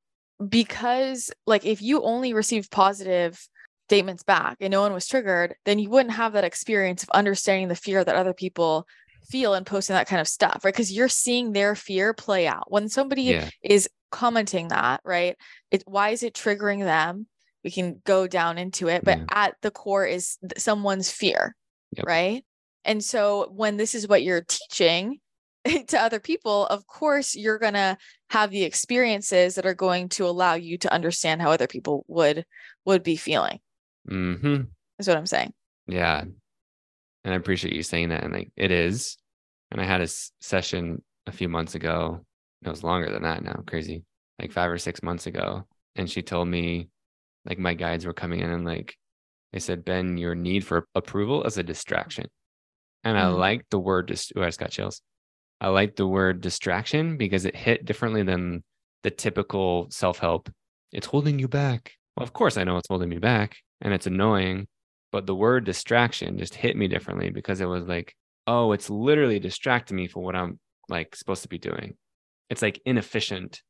because 0.50 1.32
like 1.48 1.66
if 1.66 1.82
you 1.82 2.04
only 2.04 2.34
received 2.34 2.72
positive 2.72 3.48
statements 3.88 4.24
back 4.24 4.58
and 4.60 4.72
no 4.72 4.82
one 4.82 4.94
was 4.94 5.08
triggered, 5.08 5.56
then 5.66 5.80
you 5.80 5.90
wouldn't 5.90 6.16
have 6.16 6.34
that 6.34 6.44
experience 6.44 7.04
of 7.04 7.10
understanding 7.12 7.68
the 7.68 7.76
fear 7.76 8.04
that 8.04 8.16
other 8.16 8.34
people 8.34 8.88
feel 9.34 9.56
and 9.56 9.66
posting 9.66 9.96
that 9.96 10.08
kind 10.08 10.22
of 10.22 10.28
stuff, 10.28 10.62
right? 10.64 10.72
Because 10.72 10.92
you're 10.92 11.10
seeing 11.10 11.54
their 11.54 11.74
fear 11.74 12.14
play 12.14 12.46
out. 12.46 12.72
When 12.72 12.88
somebody 12.88 13.24
yeah. 13.24 13.50
is 13.64 13.90
commenting 14.12 14.68
that, 14.68 15.02
right? 15.04 15.36
It 15.72 15.82
why 15.88 16.10
is 16.10 16.22
it 16.22 16.36
triggering 16.36 16.82
them? 16.82 17.26
We 17.64 17.72
can 17.72 18.00
go 18.06 18.28
down 18.28 18.60
into 18.60 18.90
it, 18.90 19.04
but 19.04 19.18
yeah. 19.18 19.26
at 19.32 19.56
the 19.64 19.72
core 19.72 20.06
is 20.06 20.38
someone's 20.56 21.10
fear, 21.10 21.56
yep. 21.98 22.06
right? 22.06 22.46
And 22.86 23.04
so 23.04 23.50
when 23.52 23.78
this 23.78 23.96
is 23.96 24.08
what 24.08 24.22
you're 24.22 24.46
teaching, 24.48 25.20
to 25.88 26.00
other 26.00 26.20
people, 26.20 26.68
of 26.68 26.86
course, 26.86 27.36
you're 27.36 27.58
going 27.58 27.74
to 27.74 27.98
have 28.30 28.52
the 28.52 28.64
experiences 28.64 29.56
that 29.56 29.66
are 29.66 29.74
going 29.74 30.10
to 30.10 30.28
allow 30.28 30.54
you 30.54 30.78
to 30.78 30.94
understand 30.94 31.42
how 31.42 31.50
other 31.50 31.68
people 31.68 32.06
would 32.08 32.46
would 32.86 33.02
be 33.02 33.16
feeling. 33.16 33.60
Mm-hmm. 34.08 34.64
Is 35.00 35.08
what 35.08 35.18
I'm 35.18 35.26
saying. 35.26 35.54
Yeah, 35.88 36.22
and 37.24 37.34
I 37.34 37.36
appreciate 37.36 37.74
you 37.74 37.82
saying 37.82 38.10
that. 38.10 38.24
And 38.24 38.34
like 38.34 38.52
it 38.56 38.70
is. 38.70 39.18
And 39.74 39.82
I 39.82 39.86
had 39.86 40.02
a 40.02 40.08
session 40.40 41.02
a 41.26 41.32
few 41.32 41.50
months 41.50 41.74
ago. 41.74 42.24
It 42.64 42.70
was 42.70 42.84
longer 42.84 43.12
than 43.12 43.24
that 43.24 43.44
now. 43.44 43.64
Crazy, 43.66 44.04
like 44.40 44.52
five 44.52 44.70
or 44.70 44.78
six 44.78 45.02
months 45.02 45.26
ago. 45.26 45.66
And 45.96 46.10
she 46.10 46.22
told 46.22 46.48
me, 46.48 46.90
like 47.44 47.58
my 47.58 47.74
guides 47.74 48.06
were 48.06 48.14
coming 48.14 48.40
in 48.40 48.50
and 48.50 48.66
like 48.66 48.96
they 49.52 49.60
said, 49.60 49.84
Ben, 49.84 50.18
your 50.18 50.36
need 50.36 50.66
for 50.66 50.88
approval 50.96 51.44
is 51.44 51.58
a 51.58 51.64
distraction. 51.64 52.28
And 53.04 53.18
mm 53.18 53.22
I 53.22 53.28
like 53.28 53.66
the 53.70 53.80
word 53.80 54.08
just. 54.08 54.32
Oh, 54.36 54.44
I 54.44 54.46
just 54.46 54.60
got 54.60 54.70
chills. 54.70 55.02
I 55.60 55.70
like 55.70 55.96
the 55.96 56.08
word 56.08 56.42
distraction 56.42 57.18
because 57.18 57.46
it 57.46 57.56
hit 57.56 57.84
differently 57.84 58.24
than 58.24 58.64
the 59.02 59.12
typical 59.12 59.88
self 59.90 60.20
help. 60.20 60.50
It's 60.92 61.08
holding 61.08 61.40
you 61.40 61.48
back. 61.48 61.94
Well, 62.16 62.24
of 62.24 62.32
course, 62.32 62.58
I 62.58 62.64
know 62.64 62.78
it's 62.78 62.88
holding 62.88 63.10
me 63.10 63.18
back 63.18 63.58
and 63.82 63.92
it's 63.92 64.08
annoying, 64.08 64.68
but 65.12 65.26
the 65.26 65.36
word 65.36 65.66
distraction 65.66 66.38
just 66.38 66.54
hit 66.54 66.78
me 66.78 66.88
differently 66.88 67.32
because 67.32 67.60
it 67.60 67.66
was 67.66 67.88
like, 67.88 68.16
oh, 68.48 68.72
it's 68.72 68.90
literally 68.90 69.40
distracting 69.40 69.98
me 69.98 70.08
for 70.08 70.24
what 70.24 70.36
I'm 70.36 70.60
like 70.90 71.16
supposed 71.16 71.44
to 71.44 71.50
be 71.50 71.58
doing. 71.58 71.96
It's 72.50 72.62
like 72.62 72.82
inefficient 72.86 73.62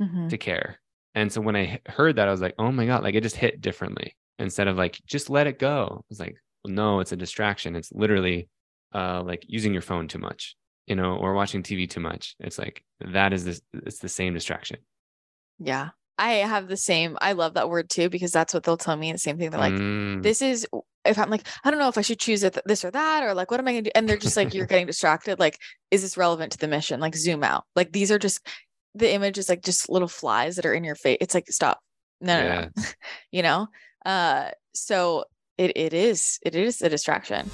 mm-hmm. 0.00 0.28
to 0.28 0.38
care. 0.38 0.80
And 1.14 1.32
so 1.32 1.40
when 1.40 1.56
I 1.56 1.80
heard 1.86 2.16
that, 2.16 2.28
I 2.28 2.30
was 2.30 2.40
like, 2.40 2.54
oh 2.58 2.70
my 2.70 2.86
God, 2.86 3.02
like 3.02 3.14
it 3.14 3.22
just 3.22 3.36
hit 3.36 3.60
differently 3.60 4.16
instead 4.38 4.68
of 4.68 4.76
like, 4.76 5.00
just 5.06 5.28
let 5.28 5.46
it 5.46 5.58
go. 5.58 6.04
It's 6.10 6.20
like, 6.20 6.36
well, 6.64 6.72
no, 6.72 7.00
it's 7.00 7.12
a 7.12 7.16
distraction. 7.16 7.74
It's 7.74 7.92
literally 7.92 8.48
uh, 8.94 9.22
like 9.22 9.44
using 9.48 9.72
your 9.72 9.82
phone 9.82 10.06
too 10.08 10.18
much 10.18 10.56
you 10.90 10.96
know, 10.96 11.14
or 11.14 11.34
watching 11.34 11.62
TV 11.62 11.88
too 11.88 12.00
much. 12.00 12.34
It's 12.40 12.58
like 12.58 12.82
that 13.12 13.32
is 13.32 13.44
this 13.44 13.60
it's 13.72 14.00
the 14.00 14.08
same 14.08 14.34
distraction. 14.34 14.78
Yeah. 15.60 15.90
I 16.18 16.32
have 16.32 16.66
the 16.66 16.76
same. 16.76 17.16
I 17.20 17.32
love 17.32 17.54
that 17.54 17.70
word 17.70 17.88
too 17.88 18.10
because 18.10 18.32
that's 18.32 18.52
what 18.52 18.64
they'll 18.64 18.76
tell 18.76 18.96
me. 18.96 19.12
The 19.12 19.18
same 19.18 19.38
thing. 19.38 19.50
They're 19.50 19.60
like, 19.60 19.72
Mm, 19.72 20.24
this 20.24 20.42
is 20.42 20.66
if 21.04 21.18
I'm 21.18 21.30
like, 21.30 21.46
I 21.64 21.70
don't 21.70 21.80
know 21.80 21.88
if 21.88 21.98
I 21.98 22.02
should 22.02 22.18
choose 22.18 22.44
this 22.66 22.84
or 22.84 22.90
that, 22.90 23.22
or 23.22 23.34
like, 23.34 23.50
what 23.50 23.60
am 23.60 23.68
I 23.68 23.72
gonna 23.72 23.82
do? 23.82 23.90
And 23.94 24.08
they're 24.08 24.16
just 24.16 24.36
like, 24.36 24.54
you're 24.54 24.66
getting 24.66 24.86
distracted. 24.86 25.38
Like, 25.38 25.58
is 25.90 26.02
this 26.02 26.16
relevant 26.16 26.52
to 26.52 26.58
the 26.58 26.68
mission? 26.68 27.00
Like, 27.00 27.16
zoom 27.16 27.42
out. 27.42 27.64
Like, 27.74 27.92
these 27.92 28.10
are 28.10 28.18
just 28.18 28.46
the 28.94 29.12
image 29.12 29.38
is 29.38 29.48
like 29.48 29.62
just 29.62 29.88
little 29.88 30.08
flies 30.08 30.56
that 30.56 30.66
are 30.66 30.74
in 30.74 30.84
your 30.84 30.96
face. 30.96 31.18
It's 31.20 31.34
like, 31.34 31.46
stop. 31.48 31.78
No, 32.20 32.40
no, 32.40 32.46
yeah. 32.46 32.68
no. 32.76 32.82
you 33.30 33.42
know? 33.42 33.68
Uh, 34.04 34.50
so 34.74 35.24
it 35.58 35.72
it 35.76 35.92
is 35.92 36.38
it 36.42 36.54
is 36.54 36.80
a 36.82 36.88
distraction. 36.88 37.50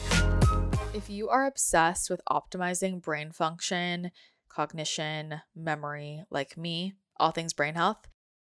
If 0.95 1.11
you 1.11 1.29
are 1.29 1.47
obsessed 1.47 2.09
with 2.09 2.21
optimizing 2.31 3.03
brain 3.03 3.33
function, 3.33 4.11
cognition, 4.49 5.43
memory, 5.55 6.25
like 6.31 6.57
me, 6.57 6.95
all 7.19 7.33
things 7.33 7.53
brain 7.53 7.75
health, 7.75 7.99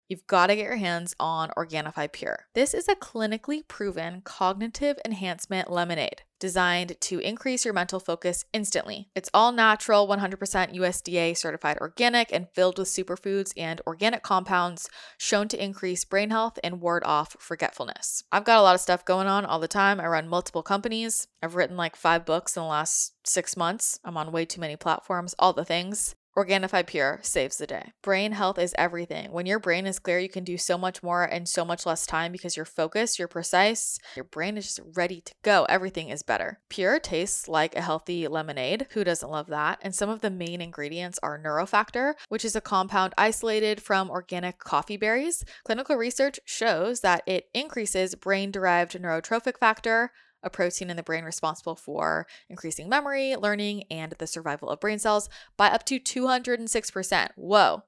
you've 0.10 0.28
got 0.28 0.47
to 0.47 0.55
get 0.55 0.66
your 0.66 0.76
hands 0.76 1.16
on 1.20 1.51
Organifi 1.55 2.12
Pure. 2.12 2.47
This 2.53 2.74
is 2.74 2.89
a 2.89 2.95
clinically 2.95 3.66
proven 3.68 4.22
cognitive 4.26 4.97
enhancement 5.05 5.72
lemonade 5.72 6.24
designed 6.39 6.95
to 7.01 7.20
increase 7.20 7.66
your 7.66 7.74
mental 7.74 7.99
focus 7.99 8.45
instantly. 8.53 9.10
It's 9.14 9.30
all 9.34 9.51
natural, 9.51 10.07
100% 10.07 10.38
USDA 10.76 11.38
certified 11.38 11.78
organic, 11.80 12.32
and 12.32 12.47
filled 12.49 12.80
with 12.80 12.88
superfoods 12.88 13.51
and 13.57 13.82
organic 13.86 14.24
compounds 14.24 14.89
shown 15.18 15.47
to 15.49 15.64
increase 15.64 16.05
brain 16.05 16.30
health 16.30 16.57
and 16.64 16.82
ward 16.82 17.03
off 17.05 17.36
forgetfulness. 17.39 18.24
I've 18.32 18.45
got 18.45 18.60
a 18.60 18.62
lot 18.62 18.76
of 18.76 18.82
stuff 18.82 19.05
going 19.05 19.28
on 19.28 19.45
all 19.45 19.60
the 19.60 19.68
time. 19.68 19.99
I 19.99 20.07
run 20.07 20.28
multiple 20.28 20.64
companies. 20.64 21.28
I've 21.43 21.55
written 21.55 21.78
like 21.78 21.95
five 21.95 22.26
books 22.26 22.55
in 22.55 22.64
the 22.64 22.68
last 22.68 23.14
six 23.28 23.55
months. 23.55 23.99
I'm 24.03 24.18
on 24.18 24.32
way 24.32 24.45
too 24.45 24.62
many 24.62 24.76
platforms, 24.76 25.36
all 25.38 25.53
the 25.53 25.66
things. 25.66 26.16
Organifi 26.38 26.86
Pure 26.86 27.20
saves 27.24 27.58
the 27.58 27.68
day. 27.68 27.92
Brain 28.02 28.34
health 28.34 28.60
is 28.60 28.76
everything. 28.78 29.32
When 29.32 29.46
your 29.46 29.60
brain 29.60 29.86
is 29.86 30.00
clear, 30.00 30.20
you 30.20 30.30
can 30.30 30.44
do 30.44 30.58
so 30.58 30.78
much 30.78 31.02
more 31.02 31.26
in 31.26 31.46
so 31.46 31.66
much 31.66 31.86
less 31.86 32.06
time 32.06 32.32
because 32.32 32.56
you're 32.56 32.66
focused, 32.66 33.18
you're 33.18 33.28
precise, 33.28 33.98
your 34.16 34.26
brain 34.26 34.56
is 34.56 34.66
just 34.66 34.80
ready 34.96 35.22
to 35.22 35.34
go. 35.44 35.66
Everything 35.68 36.10
is 36.10 36.24
better. 36.24 36.60
Pure 36.70 37.00
tastes 37.00 37.48
like 37.48 37.76
a 37.76 37.82
healthy 37.82 38.28
lemonade. 38.28 38.88
Who 38.92 39.04
doesn't 39.04 39.30
love 39.30 39.48
that? 39.48 39.80
And 39.82 39.94
some 39.94 40.10
of 40.10 40.22
the 40.22 40.30
main 40.30 40.62
ingredients 40.62 41.20
are 41.24 41.40
Neurofactor, 41.40 42.14
which 42.30 42.46
is 42.46 42.56
a 42.56 42.62
compound 42.62 43.14
isolated 43.18 43.82
from 43.82 44.10
organic 44.10 44.60
coffee 44.60 44.98
berries. 44.98 45.44
Clinical 45.66 45.96
research 45.96 46.40
shows 46.46 47.02
that 47.02 47.24
it 47.26 47.46
increases 47.54 48.16
brain 48.16 48.52
derived 48.52 48.94
neurotrophic 48.94 49.58
factor 49.58 50.12
a 50.44 50.50
protein 50.50 50.90
in 50.90 50.98
the 50.98 51.04
brain 51.04 51.24
responsible 51.24 51.76
for 51.76 52.28
increasing 52.50 52.90
memory, 52.90 53.36
learning, 53.36 53.84
and 53.92 54.14
the 54.18 54.28
survival 54.28 54.70
of 54.70 54.80
brain 54.80 55.00
cells 55.00 55.30
by 55.58 55.68
up 55.68 55.86
to 55.86 56.00
206%. 56.00 57.30
Whoa. 57.36 57.84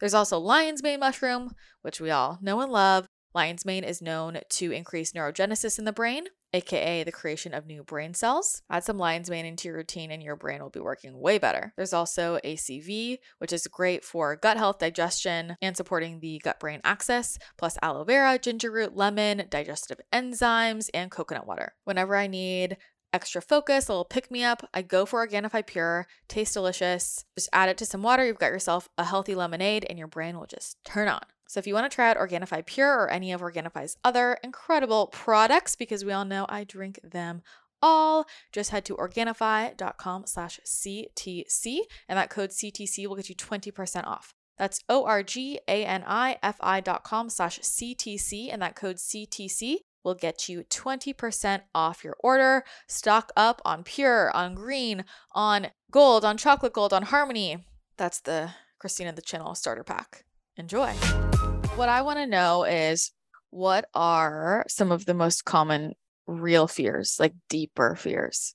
There's 0.00 0.14
also 0.14 0.38
lion's 0.38 0.82
mane 0.82 1.00
mushroom, 1.00 1.54
which 1.82 2.00
we 2.00 2.10
all 2.10 2.38
know 2.42 2.60
and 2.60 2.70
love. 2.70 3.06
Lion's 3.34 3.64
mane 3.64 3.84
is 3.84 4.00
known 4.00 4.38
to 4.50 4.70
increase 4.70 5.12
neurogenesis 5.12 5.78
in 5.78 5.84
the 5.84 5.92
brain, 5.92 6.26
aka 6.52 7.04
the 7.04 7.12
creation 7.12 7.54
of 7.54 7.66
new 7.66 7.82
brain 7.82 8.14
cells. 8.14 8.62
Add 8.70 8.84
some 8.84 8.98
lion's 8.98 9.30
mane 9.30 9.46
into 9.46 9.68
your 9.68 9.76
routine 9.76 10.10
and 10.10 10.22
your 10.22 10.36
brain 10.36 10.62
will 10.62 10.70
be 10.70 10.80
working 10.80 11.18
way 11.18 11.38
better. 11.38 11.72
There's 11.76 11.92
also 11.92 12.38
ACV, 12.44 13.18
which 13.38 13.52
is 13.52 13.66
great 13.66 14.04
for 14.04 14.36
gut 14.36 14.56
health, 14.56 14.78
digestion, 14.78 15.56
and 15.60 15.76
supporting 15.76 16.20
the 16.20 16.40
gut 16.42 16.60
brain 16.60 16.80
axis, 16.84 17.38
plus 17.56 17.76
aloe 17.82 18.04
vera, 18.04 18.38
ginger 18.38 18.70
root, 18.70 18.96
lemon, 18.96 19.44
digestive 19.50 20.00
enzymes, 20.12 20.88
and 20.94 21.10
coconut 21.10 21.46
water. 21.46 21.74
Whenever 21.84 22.16
I 22.16 22.26
need 22.26 22.76
extra 23.12 23.40
focus, 23.40 23.88
a 23.88 23.92
little 23.92 24.04
pick 24.04 24.30
me 24.30 24.44
up. 24.44 24.68
I 24.74 24.82
go 24.82 25.06
for 25.06 25.26
Organifi 25.26 25.66
Pure, 25.66 26.06
tastes 26.28 26.54
delicious. 26.54 27.24
Just 27.36 27.48
add 27.52 27.68
it 27.68 27.78
to 27.78 27.86
some 27.86 28.02
water, 28.02 28.26
you've 28.26 28.38
got 28.38 28.52
yourself 28.52 28.88
a 28.98 29.04
healthy 29.04 29.34
lemonade, 29.34 29.86
and 29.88 29.98
your 29.98 30.08
brain 30.08 30.38
will 30.38 30.46
just 30.46 30.76
turn 30.84 31.08
on. 31.08 31.22
So 31.46 31.58
if 31.58 31.66
you 31.66 31.74
want 31.74 31.90
to 31.90 31.94
try 31.94 32.10
out 32.10 32.16
Organifi 32.16 32.64
Pure 32.66 32.94
or 32.94 33.10
any 33.10 33.32
of 33.32 33.40
Organifi's 33.40 33.96
other 34.04 34.38
incredible 34.42 35.08
products, 35.08 35.76
because 35.76 36.04
we 36.04 36.12
all 36.12 36.24
know 36.24 36.46
I 36.48 36.64
drink 36.64 37.00
them 37.02 37.42
all, 37.82 38.26
just 38.52 38.70
head 38.70 38.84
to 38.86 38.96
Organifi.com 38.96 40.26
slash 40.26 40.60
CTC, 40.64 41.78
and 42.08 42.18
that 42.18 42.30
code 42.30 42.50
CTC 42.50 43.06
will 43.06 43.16
get 43.16 43.28
you 43.28 43.34
20% 43.34 44.06
off. 44.06 44.34
That's 44.58 44.80
O-R-G-A-N-I-F-I 44.88 46.80
dot 46.80 47.04
com 47.04 47.28
slash 47.28 47.60
CTC, 47.60 48.48
and 48.50 48.62
that 48.62 48.74
code 48.74 48.96
CTC 48.96 49.76
will 50.02 50.14
get 50.14 50.48
you 50.48 50.62
20% 50.70 51.60
off 51.74 52.04
your 52.04 52.16
order. 52.20 52.64
Stock 52.86 53.32
up 53.36 53.60
on 53.64 53.84
Pure, 53.84 54.30
on 54.34 54.54
Green, 54.54 55.04
on 55.32 55.68
Gold, 55.90 56.24
on 56.24 56.36
Chocolate 56.36 56.72
Gold, 56.72 56.92
on 56.92 57.02
Harmony. 57.02 57.64
That's 57.96 58.20
the 58.20 58.50
Christina 58.78 59.12
the 59.12 59.22
Channel 59.22 59.54
starter 59.54 59.84
pack. 59.84 60.25
Enjoy. 60.58 60.90
What 61.76 61.90
I 61.90 62.00
want 62.00 62.18
to 62.18 62.26
know 62.26 62.64
is 62.64 63.12
what 63.50 63.86
are 63.94 64.64
some 64.68 64.90
of 64.90 65.04
the 65.04 65.12
most 65.12 65.44
common 65.44 65.92
real 66.26 66.66
fears, 66.66 67.16
like 67.20 67.34
deeper 67.50 67.94
fears? 67.94 68.54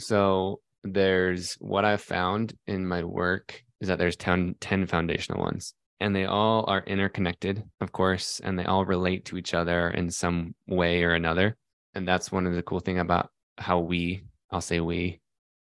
So 0.00 0.60
there's 0.82 1.54
what 1.60 1.84
I've 1.84 2.02
found 2.02 2.54
in 2.66 2.88
my 2.88 3.04
work 3.04 3.62
is 3.80 3.86
that 3.86 3.98
there's 3.98 4.16
10, 4.16 4.56
10 4.60 4.86
foundational 4.88 5.40
ones 5.40 5.74
and 6.00 6.16
they 6.16 6.24
all 6.24 6.64
are 6.66 6.82
interconnected, 6.88 7.62
of 7.80 7.92
course, 7.92 8.40
and 8.42 8.58
they 8.58 8.64
all 8.64 8.84
relate 8.84 9.24
to 9.26 9.38
each 9.38 9.54
other 9.54 9.90
in 9.90 10.10
some 10.10 10.56
way 10.66 11.04
or 11.04 11.14
another. 11.14 11.56
And 11.94 12.06
that's 12.06 12.32
one 12.32 12.48
of 12.48 12.54
the 12.54 12.62
cool 12.62 12.80
thing 12.80 12.98
about 12.98 13.30
how 13.58 13.78
we, 13.78 14.24
I'll 14.50 14.60
say 14.60 14.80
we, 14.80 15.20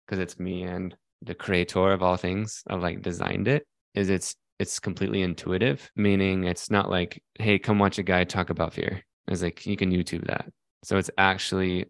because 0.06 0.18
it's 0.18 0.40
me 0.40 0.62
and 0.62 0.96
the 1.20 1.34
creator 1.34 1.92
of 1.92 2.02
all 2.02 2.16
things, 2.16 2.62
of 2.68 2.80
like 2.80 3.02
designed 3.02 3.46
it, 3.46 3.66
is 3.94 4.08
it's 4.08 4.34
it's 4.62 4.78
completely 4.78 5.22
intuitive, 5.22 5.90
meaning 5.96 6.44
it's 6.44 6.70
not 6.70 6.88
like, 6.88 7.20
hey, 7.40 7.58
come 7.58 7.80
watch 7.80 7.98
a 7.98 8.02
guy 8.04 8.22
talk 8.22 8.48
about 8.48 8.72
fear. 8.72 9.02
It's 9.26 9.42
like 9.42 9.66
you 9.66 9.76
can 9.76 9.90
YouTube 9.90 10.28
that. 10.28 10.46
So 10.84 10.98
it's 10.98 11.10
actually 11.18 11.86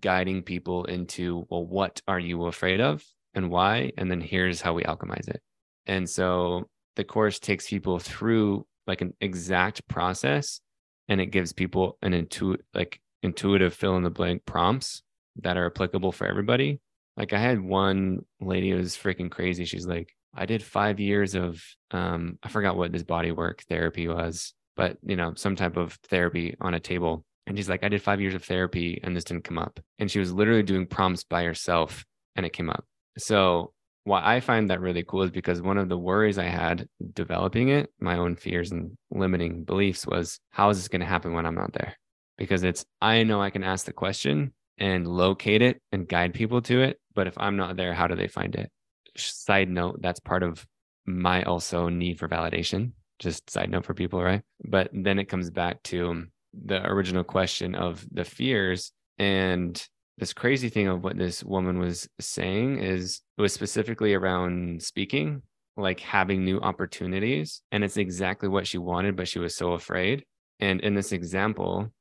guiding 0.00 0.42
people 0.42 0.86
into, 0.86 1.46
well, 1.50 1.66
what 1.66 2.00
are 2.08 2.18
you 2.18 2.46
afraid 2.46 2.80
of 2.80 3.04
and 3.34 3.50
why? 3.50 3.92
And 3.98 4.10
then 4.10 4.22
here's 4.22 4.62
how 4.62 4.72
we 4.72 4.82
alchemize 4.84 5.28
it. 5.28 5.42
And 5.84 6.08
so 6.08 6.70
the 6.96 7.04
course 7.04 7.38
takes 7.38 7.68
people 7.68 7.98
through 7.98 8.66
like 8.86 9.02
an 9.02 9.12
exact 9.20 9.86
process 9.86 10.60
and 11.08 11.20
it 11.20 11.26
gives 11.26 11.52
people 11.52 11.98
an 12.00 12.14
intuitive 12.14 12.64
like 12.72 12.98
intuitive 13.22 13.74
fill 13.74 13.98
in 13.98 14.02
the 14.04 14.10
blank 14.10 14.46
prompts 14.46 15.02
that 15.42 15.58
are 15.58 15.66
applicable 15.66 16.12
for 16.12 16.26
everybody. 16.26 16.80
Like 17.18 17.34
I 17.34 17.38
had 17.38 17.60
one 17.60 18.20
lady 18.40 18.70
who 18.70 18.78
was 18.78 18.96
freaking 18.96 19.30
crazy. 19.30 19.66
She's 19.66 19.86
like, 19.86 20.15
I 20.36 20.46
did 20.46 20.62
five 20.62 21.00
years 21.00 21.34
of 21.34 21.62
um, 21.90 22.38
I 22.42 22.48
forgot 22.48 22.76
what 22.76 22.92
this 22.92 23.02
body 23.02 23.32
work 23.32 23.62
therapy 23.68 24.08
was, 24.08 24.54
but 24.76 24.98
you 25.04 25.16
know, 25.16 25.32
some 25.34 25.56
type 25.56 25.76
of 25.76 25.94
therapy 26.08 26.56
on 26.60 26.74
a 26.74 26.80
table. 26.80 27.24
And 27.46 27.56
she's 27.56 27.68
like, 27.68 27.84
I 27.84 27.88
did 27.88 28.02
five 28.02 28.20
years 28.20 28.34
of 28.34 28.44
therapy 28.44 29.00
and 29.02 29.16
this 29.16 29.24
didn't 29.24 29.44
come 29.44 29.58
up. 29.58 29.80
And 29.98 30.10
she 30.10 30.18
was 30.18 30.32
literally 30.32 30.62
doing 30.62 30.86
prompts 30.86 31.24
by 31.24 31.44
herself 31.44 32.04
and 32.34 32.44
it 32.44 32.52
came 32.52 32.68
up. 32.68 32.84
So 33.18 33.72
why 34.04 34.22
I 34.24 34.40
find 34.40 34.70
that 34.70 34.80
really 34.80 35.04
cool 35.04 35.22
is 35.22 35.30
because 35.30 35.62
one 35.62 35.78
of 35.78 35.88
the 35.88 35.98
worries 35.98 36.38
I 36.38 36.44
had 36.44 36.88
developing 37.14 37.70
it, 37.70 37.90
my 38.00 38.18
own 38.18 38.36
fears 38.36 38.72
and 38.72 38.96
limiting 39.10 39.64
beliefs 39.64 40.06
was 40.06 40.38
how 40.50 40.70
is 40.70 40.78
this 40.78 40.88
going 40.88 41.00
to 41.00 41.06
happen 41.06 41.32
when 41.32 41.46
I'm 41.46 41.54
not 41.54 41.72
there? 41.72 41.96
Because 42.36 42.62
it's, 42.62 42.84
I 43.00 43.22
know 43.22 43.40
I 43.40 43.50
can 43.50 43.64
ask 43.64 43.86
the 43.86 43.92
question 43.92 44.52
and 44.78 45.08
locate 45.08 45.62
it 45.62 45.80
and 45.90 46.08
guide 46.08 46.34
people 46.34 46.62
to 46.62 46.82
it. 46.82 47.00
But 47.14 47.26
if 47.26 47.34
I'm 47.38 47.56
not 47.56 47.76
there, 47.76 47.94
how 47.94 48.06
do 48.06 48.14
they 48.14 48.28
find 48.28 48.54
it? 48.54 48.70
Side 49.18 49.68
note, 49.68 50.00
that's 50.00 50.20
part 50.20 50.42
of 50.42 50.66
my 51.06 51.42
also 51.44 51.88
need 51.88 52.18
for 52.18 52.28
validation. 52.28 52.92
Just 53.18 53.48
side 53.50 53.70
note 53.70 53.84
for 53.84 53.94
people, 53.94 54.22
right? 54.22 54.42
But 54.64 54.90
then 54.92 55.18
it 55.18 55.26
comes 55.26 55.50
back 55.50 55.82
to 55.84 56.24
the 56.52 56.84
original 56.86 57.24
question 57.24 57.74
of 57.74 58.04
the 58.10 58.24
fears. 58.24 58.92
And 59.18 59.82
this 60.18 60.32
crazy 60.32 60.68
thing 60.68 60.88
of 60.88 61.02
what 61.02 61.16
this 61.16 61.44
woman 61.44 61.78
was 61.78 62.08
saying 62.20 62.78
is 62.78 63.20
it 63.38 63.42
was 63.42 63.52
specifically 63.52 64.14
around 64.14 64.82
speaking, 64.82 65.42
like 65.76 66.00
having 66.00 66.44
new 66.44 66.60
opportunities. 66.60 67.62
And 67.72 67.84
it's 67.84 67.96
exactly 67.96 68.48
what 68.48 68.66
she 68.66 68.78
wanted, 68.78 69.16
but 69.16 69.28
she 69.28 69.38
was 69.38 69.56
so 69.56 69.72
afraid. 69.72 70.24
And 70.60 70.80
in 70.80 70.94
this 70.94 71.12
example, 71.12 71.92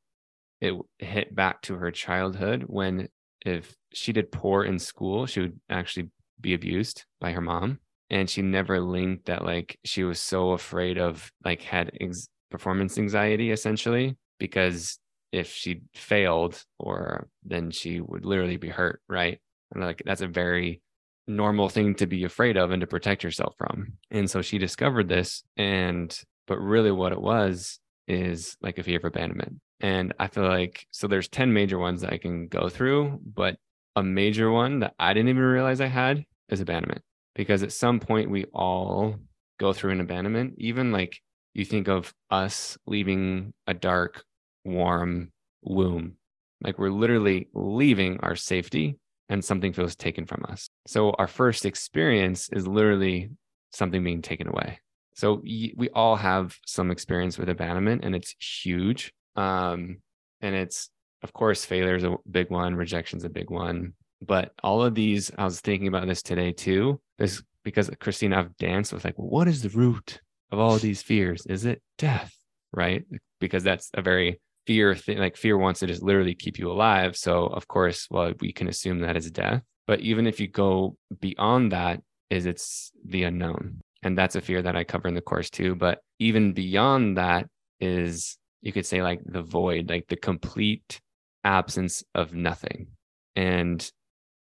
it 0.61 0.73
hit 0.99 1.35
back 1.35 1.61
to 1.63 1.75
her 1.75 1.91
childhood 1.91 2.63
when 2.67 3.09
if 3.45 3.75
she 3.93 4.11
did 4.11 4.31
poor 4.31 4.63
in 4.63 4.79
school, 4.79 5.25
she 5.25 5.41
would 5.41 5.59
actually 5.69 6.09
be 6.39 6.53
abused 6.53 7.05
by 7.19 7.31
her 7.31 7.41
mom. 7.41 7.79
And 8.09 8.29
she 8.29 8.41
never 8.41 8.79
linked 8.79 9.25
that 9.25 9.43
like 9.43 9.79
she 9.83 10.03
was 10.03 10.19
so 10.19 10.51
afraid 10.51 10.97
of 10.97 11.31
like 11.43 11.61
had 11.61 11.91
ex- 11.99 12.27
performance 12.51 12.97
anxiety 12.97 13.51
essentially 13.51 14.15
because 14.39 14.99
if 15.31 15.51
she 15.51 15.81
failed 15.95 16.63
or 16.79 17.27
then 17.43 17.71
she 17.71 17.99
would 17.99 18.25
literally 18.25 18.57
be 18.57 18.69
hurt 18.69 19.01
right? 19.09 19.39
And 19.73 19.83
like 19.83 20.03
that's 20.05 20.21
a 20.21 20.27
very 20.27 20.81
normal 21.27 21.69
thing 21.69 21.95
to 21.95 22.05
be 22.05 22.23
afraid 22.23 22.57
of 22.57 22.71
and 22.71 22.81
to 22.81 22.87
protect 22.87 23.23
yourself 23.23 23.55
from. 23.57 23.93
And 24.11 24.29
so 24.29 24.41
she 24.41 24.57
discovered 24.59 25.09
this 25.09 25.43
and 25.57 26.17
but 26.47 26.59
really 26.59 26.91
what 26.91 27.11
it 27.11 27.19
was 27.19 27.79
is 28.07 28.55
like 28.61 28.77
a 28.77 28.83
fear 28.83 28.97
of 28.97 29.05
abandonment. 29.05 29.59
And 29.81 30.13
i 30.19 30.27
feel 30.27 30.47
like 30.47 30.85
so 30.91 31.07
there's 31.07 31.27
10 31.27 31.51
major 31.51 31.79
ones 31.79 32.01
that 32.01 32.13
i 32.13 32.17
can 32.17 32.47
go 32.47 32.69
through 32.69 33.19
but 33.25 33.57
a 33.95 34.03
major 34.03 34.51
one 34.51 34.79
that 34.79 34.93
i 34.99 35.13
didn't 35.13 35.29
even 35.29 35.41
realize 35.41 35.81
i 35.81 35.87
had 35.87 36.25
is 36.49 36.61
abandonment 36.61 37.01
because 37.35 37.63
at 37.63 37.71
some 37.71 37.99
point 37.99 38.29
we 38.29 38.45
all 38.53 39.15
go 39.59 39.73
through 39.73 39.91
an 39.91 40.01
abandonment 40.01 40.53
even 40.57 40.91
like 40.91 41.21
you 41.55 41.63
think 41.63 41.87
of 41.87 42.13
us 42.29 42.77
leaving 42.85 43.53
a 43.65 43.73
dark, 43.73 44.23
warm 44.65 45.31
womb. 45.63 46.17
Like 46.61 46.77
we're 46.77 46.91
literally 46.91 47.47
leaving 47.53 48.19
our 48.19 48.35
safety 48.35 48.99
and 49.29 49.43
something 49.43 49.71
feels 49.71 49.95
taken 49.95 50.25
from 50.25 50.45
us. 50.49 50.69
So 50.85 51.11
our 51.11 51.27
first 51.27 51.65
experience 51.65 52.49
is 52.49 52.67
literally 52.67 53.31
something 53.71 54.03
being 54.03 54.21
taken 54.21 54.49
away. 54.49 54.79
So 55.15 55.35
we 55.35 55.89
all 55.95 56.17
have 56.17 56.57
some 56.67 56.91
experience 56.91 57.37
with 57.37 57.47
abandonment 57.47 58.03
and 58.03 58.13
it's 58.13 58.35
huge. 58.37 59.13
Um, 59.37 59.99
and 60.41 60.55
it's, 60.55 60.89
of 61.25 61.33
course, 61.33 61.65
failure 61.65 61.95
is 61.95 62.03
a 62.03 62.17
big 62.29 62.51
one, 62.51 62.75
rejection's 62.75 63.23
a 63.23 63.29
big 63.29 63.49
one. 63.49 63.93
But 64.21 64.51
all 64.61 64.83
of 64.83 64.93
these, 64.93 65.31
I 65.39 65.43
was 65.43 65.59
thinking 65.59 65.87
about 65.87 66.05
this 66.05 66.21
today 66.21 66.51
too, 66.51 67.01
is 67.17 67.41
because 67.63 67.89
Christina, 67.99 68.37
I've 68.37 68.55
danced 68.57 68.93
with 68.93 69.03
like, 69.03 69.15
what 69.17 69.47
is 69.47 69.63
the 69.63 69.69
root 69.69 70.21
of 70.51 70.59
all 70.59 70.75
of 70.75 70.81
these 70.81 71.01
fears? 71.01 71.43
Is 71.47 71.65
it 71.65 71.81
death? 71.97 72.31
Right. 72.71 73.03
Because 73.39 73.63
that's 73.63 73.89
a 73.95 74.03
very 74.03 74.39
fear 74.67 74.93
thing. 74.93 75.17
Like 75.17 75.35
fear 75.35 75.57
wants 75.57 75.79
to 75.79 75.87
just 75.87 76.03
literally 76.03 76.35
keep 76.35 76.59
you 76.59 76.71
alive. 76.71 77.17
So 77.17 77.47
of 77.47 77.67
course, 77.67 78.07
well, 78.11 78.31
we 78.39 78.53
can 78.53 78.67
assume 78.67 78.99
that 78.99 79.17
is 79.17 79.31
death. 79.31 79.63
But 79.87 80.01
even 80.01 80.27
if 80.27 80.39
you 80.39 80.47
go 80.47 80.95
beyond 81.19 81.71
that, 81.71 82.01
is 82.29 82.45
it's 82.45 82.91
the 83.03 83.23
unknown. 83.23 83.81
And 84.03 84.15
that's 84.15 84.35
a 84.35 84.41
fear 84.41 84.61
that 84.61 84.75
I 84.75 84.83
cover 84.83 85.07
in 85.07 85.15
the 85.15 85.21
course 85.21 85.49
too. 85.49 85.73
But 85.73 86.01
even 86.19 86.53
beyond 86.53 87.17
that 87.17 87.47
is 87.79 88.37
you 88.65 88.73
could 88.73 88.85
say 88.85 89.03
like 89.03 89.21
the 89.23 89.43
void, 89.43 89.89
like 89.89 90.07
the 90.07 90.15
complete 90.15 90.99
absence 91.45 92.03
of 92.13 92.33
nothing. 92.33 92.87
And 93.35 93.89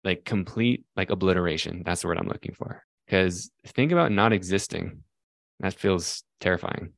like 0.02 0.24
complete 0.24 0.84
like 0.96 1.10
obliteration. 1.10 1.82
That's 1.84 2.02
the 2.02 2.08
word 2.08 2.18
I'm 2.18 2.28
looking 2.28 2.54
for. 2.54 2.82
Because 3.06 3.50
think 3.66 3.92
about 3.92 4.12
not 4.12 4.32
existing. 4.32 5.02
That 5.60 5.74
feels 5.74 6.24
terrifying. 6.40 6.92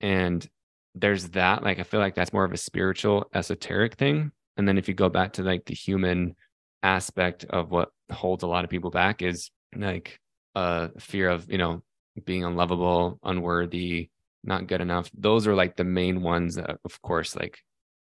And 0.00 0.46
there's 0.94 1.28
that. 1.30 1.62
Like 1.62 1.78
I 1.78 1.82
feel 1.82 2.00
like 2.00 2.14
that's 2.14 2.32
more 2.32 2.44
of 2.44 2.52
a 2.52 2.56
spiritual, 2.56 3.28
esoteric 3.34 3.94
thing. 3.94 4.32
And 4.56 4.66
then 4.68 4.78
if 4.78 4.88
you 4.88 4.94
go 4.94 5.08
back 5.08 5.34
to 5.34 5.42
like 5.42 5.64
the 5.64 5.74
human 5.74 6.34
aspect 6.82 7.44
of 7.44 7.70
what 7.70 7.90
holds 8.10 8.42
a 8.42 8.48
lot 8.48 8.64
of 8.64 8.70
people 8.70 8.90
back 8.90 9.22
is 9.22 9.50
like 9.74 10.18
a 10.54 10.90
fear 10.98 11.30
of, 11.30 11.50
you 11.50 11.58
know, 11.58 11.82
being 12.24 12.44
unlovable, 12.44 13.18
unworthy, 13.22 14.10
not 14.44 14.66
good 14.66 14.80
enough. 14.80 15.10
Those 15.16 15.46
are 15.46 15.54
like 15.54 15.76
the 15.76 15.84
main 15.84 16.20
ones, 16.20 16.56
that, 16.56 16.78
of 16.84 17.00
course, 17.00 17.34
like, 17.34 17.58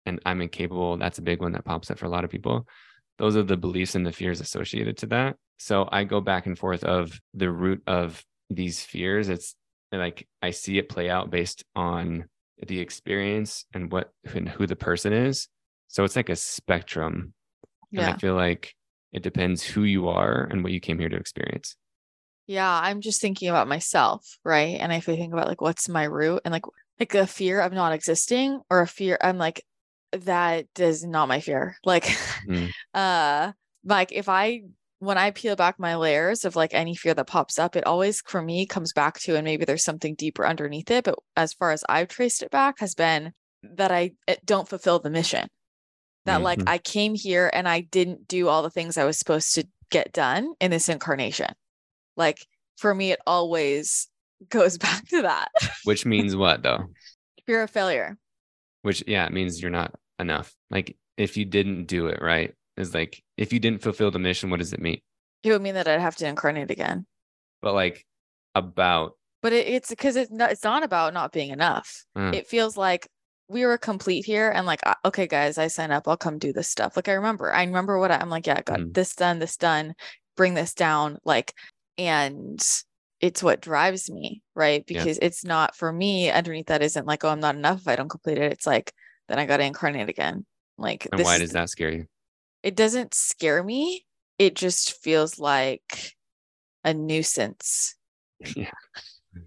and 0.06 0.20
I'm 0.26 0.42
incapable. 0.42 0.98
That's 0.98 1.18
a 1.18 1.24
big 1.24 1.42
one 1.42 1.54
that 1.54 1.66
pops 1.66 1.90
up 1.90 1.98
for 1.98 2.06
a 2.06 2.10
lot 2.10 2.24
of 2.24 2.30
people. 2.30 2.68
Those 3.18 3.36
are 3.36 3.44
the 3.44 3.58
beliefs 3.58 3.96
and 3.96 4.06
the 4.06 4.12
fears 4.12 4.42
associated 4.42 4.98
to 4.98 5.08
that. 5.08 5.38
So 5.58 5.88
i 5.92 6.04
go 6.04 6.20
back 6.20 6.46
and 6.48 6.58
forth 6.58 6.84
of 6.84 7.20
the 7.34 7.50
root 7.50 7.82
of 7.88 8.24
these 8.50 8.82
fears. 8.82 9.30
It's 9.30 9.56
like 9.92 10.28
i 10.42 10.52
see 10.52 10.78
it 10.78 10.90
play 10.90 11.10
out 11.10 11.30
based 11.30 11.64
on 11.76 12.26
the 12.68 12.80
experience 12.80 13.66
and 13.74 13.92
what 13.92 14.12
and 14.34 14.50
who 14.50 14.68
the 14.68 14.76
person 14.76 15.14
is. 15.14 15.48
So 15.88 16.04
it's 16.04 16.16
like 16.16 16.30
a 16.30 16.36
spectrum. 16.36 17.34
Yeah. 17.92 18.08
and 18.08 18.16
i 18.16 18.18
feel 18.18 18.36
like 18.36 18.76
it 19.14 19.24
depends 19.24 19.64
who 19.64 19.84
you 19.84 20.10
are 20.10 20.48
and 20.52 20.64
what 20.64 20.74
you 20.74 20.82
came 20.82 21.00
here 21.00 21.08
to 21.10 21.16
experience. 21.16 21.78
Yeah 22.48 22.80
i'm 22.84 23.00
just 23.02 23.22
thinking 23.22 23.48
about 23.50 23.68
myself 23.68 24.38
right? 24.44 24.78
And 24.80 24.92
if 24.92 25.08
i 25.08 25.16
think 25.16 25.34
about 25.34 25.48
like 25.48 25.62
what's 25.62 25.88
my 25.88 26.04
root 26.04 26.42
and 26.44 26.52
like 26.52 26.66
like 27.00 27.16
a 27.16 27.28
fear 27.28 27.62
of 27.62 27.72
not 27.74 27.94
existing 27.94 28.62
or 28.70 28.82
a 28.82 28.88
fear 28.88 29.18
i'm 29.22 29.38
like 29.38 29.64
that 30.24 30.68
is 30.80 31.04
not 31.04 31.28
my 31.28 31.40
fear. 31.40 31.78
Like, 31.86 32.06
mm. 32.48 32.72
uh, 32.94 33.52
like 33.84 34.12
if 34.12 34.30
I 34.30 34.62
when 35.00 35.18
I 35.18 35.32
peel 35.32 35.56
back 35.56 35.78
my 35.78 35.96
layers 35.96 36.46
of 36.46 36.56
like 36.56 36.74
any 36.74 36.96
fear 36.96 37.14
that 37.14 37.28
pops 37.28 37.60
up, 37.60 37.76
it 37.76 37.86
always 37.86 38.22
for 38.22 38.42
me 38.42 38.66
comes 38.66 38.94
back 38.94 39.20
to, 39.22 39.36
and 39.36 39.46
maybe 39.46 39.66
there's 39.66 39.84
something 39.84 40.16
deeper 40.16 40.48
underneath 40.48 40.90
it. 40.90 41.04
But 41.04 41.20
as 41.36 41.54
far 41.54 41.72
as 41.72 41.84
I've 41.90 42.08
traced 42.08 42.42
it 42.42 42.52
back, 42.52 42.80
has 42.80 42.96
been 42.96 43.34
that 43.76 43.92
I 43.92 44.12
don't 44.46 44.68
fulfill 44.68 45.00
the 45.00 45.10
mission. 45.10 45.48
That 46.26 46.36
mm-hmm. 46.36 46.44
like 46.44 46.62
I 46.68 46.78
came 46.78 47.14
here 47.14 47.50
and 47.54 47.68
I 47.68 47.82
didn't 47.82 48.28
do 48.28 48.48
all 48.48 48.64
the 48.64 48.70
things 48.70 48.98
I 48.98 49.06
was 49.06 49.18
supposed 49.18 49.54
to 49.56 49.68
get 49.92 50.12
done 50.14 50.54
in 50.60 50.72
this 50.72 50.90
incarnation. 50.90 51.54
Like 52.18 52.46
for 52.78 52.94
me, 52.96 53.12
it 53.12 53.20
always 53.28 54.08
goes 54.50 54.78
back 54.78 55.08
to 55.10 55.22
that. 55.24 55.50
Which 55.84 56.06
means 56.06 56.36
what 56.36 56.64
though? 56.64 56.86
Fear 57.46 57.64
of 57.64 57.70
failure. 57.70 58.18
Which 58.82 59.04
yeah, 59.08 59.26
it 59.26 59.34
means 59.34 59.62
you're 59.62 59.72
not 59.72 59.94
enough. 60.20 60.54
Like 60.70 60.98
if 61.18 61.38
you 61.38 61.46
didn't 61.46 61.86
do 61.86 62.08
it 62.08 62.22
right, 62.22 62.54
is 62.78 62.94
like 62.94 63.24
if 63.38 63.54
you 63.54 63.60
didn't 63.60 63.82
fulfill 63.82 64.12
the 64.12 64.20
mission, 64.20 64.50
what 64.50 64.60
does 64.60 64.74
it 64.74 64.82
mean? 64.82 65.00
It 65.44 65.52
would 65.52 65.62
mean 65.62 65.76
that 65.76 65.88
I'd 65.88 66.02
have 66.02 66.16
to 66.18 66.28
incarnate 66.28 66.72
again. 66.72 67.06
But 67.62 67.74
like 67.74 68.06
about. 68.54 69.14
But 69.42 69.54
it, 69.54 69.68
it's 69.68 69.90
because 69.90 70.16
it's 70.16 70.32
not. 70.32 70.52
It's 70.52 70.64
not 70.64 70.84
about 70.84 71.14
not 71.14 71.32
being 71.32 71.52
enough. 71.52 72.06
Uh. 72.16 72.32
It 72.34 72.48
feels 72.48 72.76
like 72.78 73.08
we 73.48 73.66
were 73.66 73.78
complete 73.78 74.26
here, 74.26 74.50
and 74.50 74.66
like, 74.66 74.82
okay, 75.06 75.28
guys, 75.28 75.58
I 75.58 75.68
sign 75.68 75.92
up. 75.92 76.08
I'll 76.08 76.18
come 76.18 76.40
do 76.40 76.52
this 76.52 76.70
stuff. 76.70 76.96
Like 76.96 77.10
I 77.10 77.14
remember. 77.14 77.54
I 77.54 77.64
remember 77.64 78.00
what 78.00 78.12
I, 78.12 78.22
am 78.22 78.30
like. 78.30 78.48
Yeah, 78.48 78.58
I 78.58 78.62
got 78.62 78.80
mm. 78.80 78.94
this 78.94 79.16
done. 79.16 79.40
This 79.40 79.58
done. 79.58 79.94
Bring 80.36 80.56
this 80.56 80.74
down. 80.74 81.20
Like, 81.24 81.54
and 81.98 82.60
it's 83.22 83.44
what 83.44 83.62
drives 83.62 84.10
me, 84.10 84.42
right? 84.56 84.86
Because 84.86 85.18
yeah. 85.18 85.26
it's 85.26 85.46
not 85.46 85.76
for 85.76 85.92
me. 85.92 86.30
Underneath 86.30 86.68
that 86.68 86.82
isn't 86.82 87.06
like, 87.06 87.24
oh, 87.24 87.30
I'm 87.30 87.40
not 87.40 87.56
enough 87.56 87.82
if 87.82 87.88
I 87.88 87.96
don't 87.96 88.10
complete 88.10 88.38
it. 88.38 88.52
It's 88.52 88.68
like 88.68 88.94
then 89.28 89.40
I 89.40 89.46
got 89.46 89.58
to 89.58 89.64
incarnate 89.64 90.10
again. 90.10 90.46
Like, 90.78 91.08
and 91.12 91.22
why 91.24 91.38
does 91.38 91.52
that 91.52 91.70
scare 91.70 91.92
you? 91.92 92.06
It 92.64 92.76
doesn't 92.76 93.14
scare 93.14 93.64
me. 93.64 94.06
It 94.38 94.56
just 94.56 95.02
feels 95.02 95.40
like 95.40 96.14
a 96.84 96.94
nuisance. 96.94 97.96
Yeah. 98.56 98.72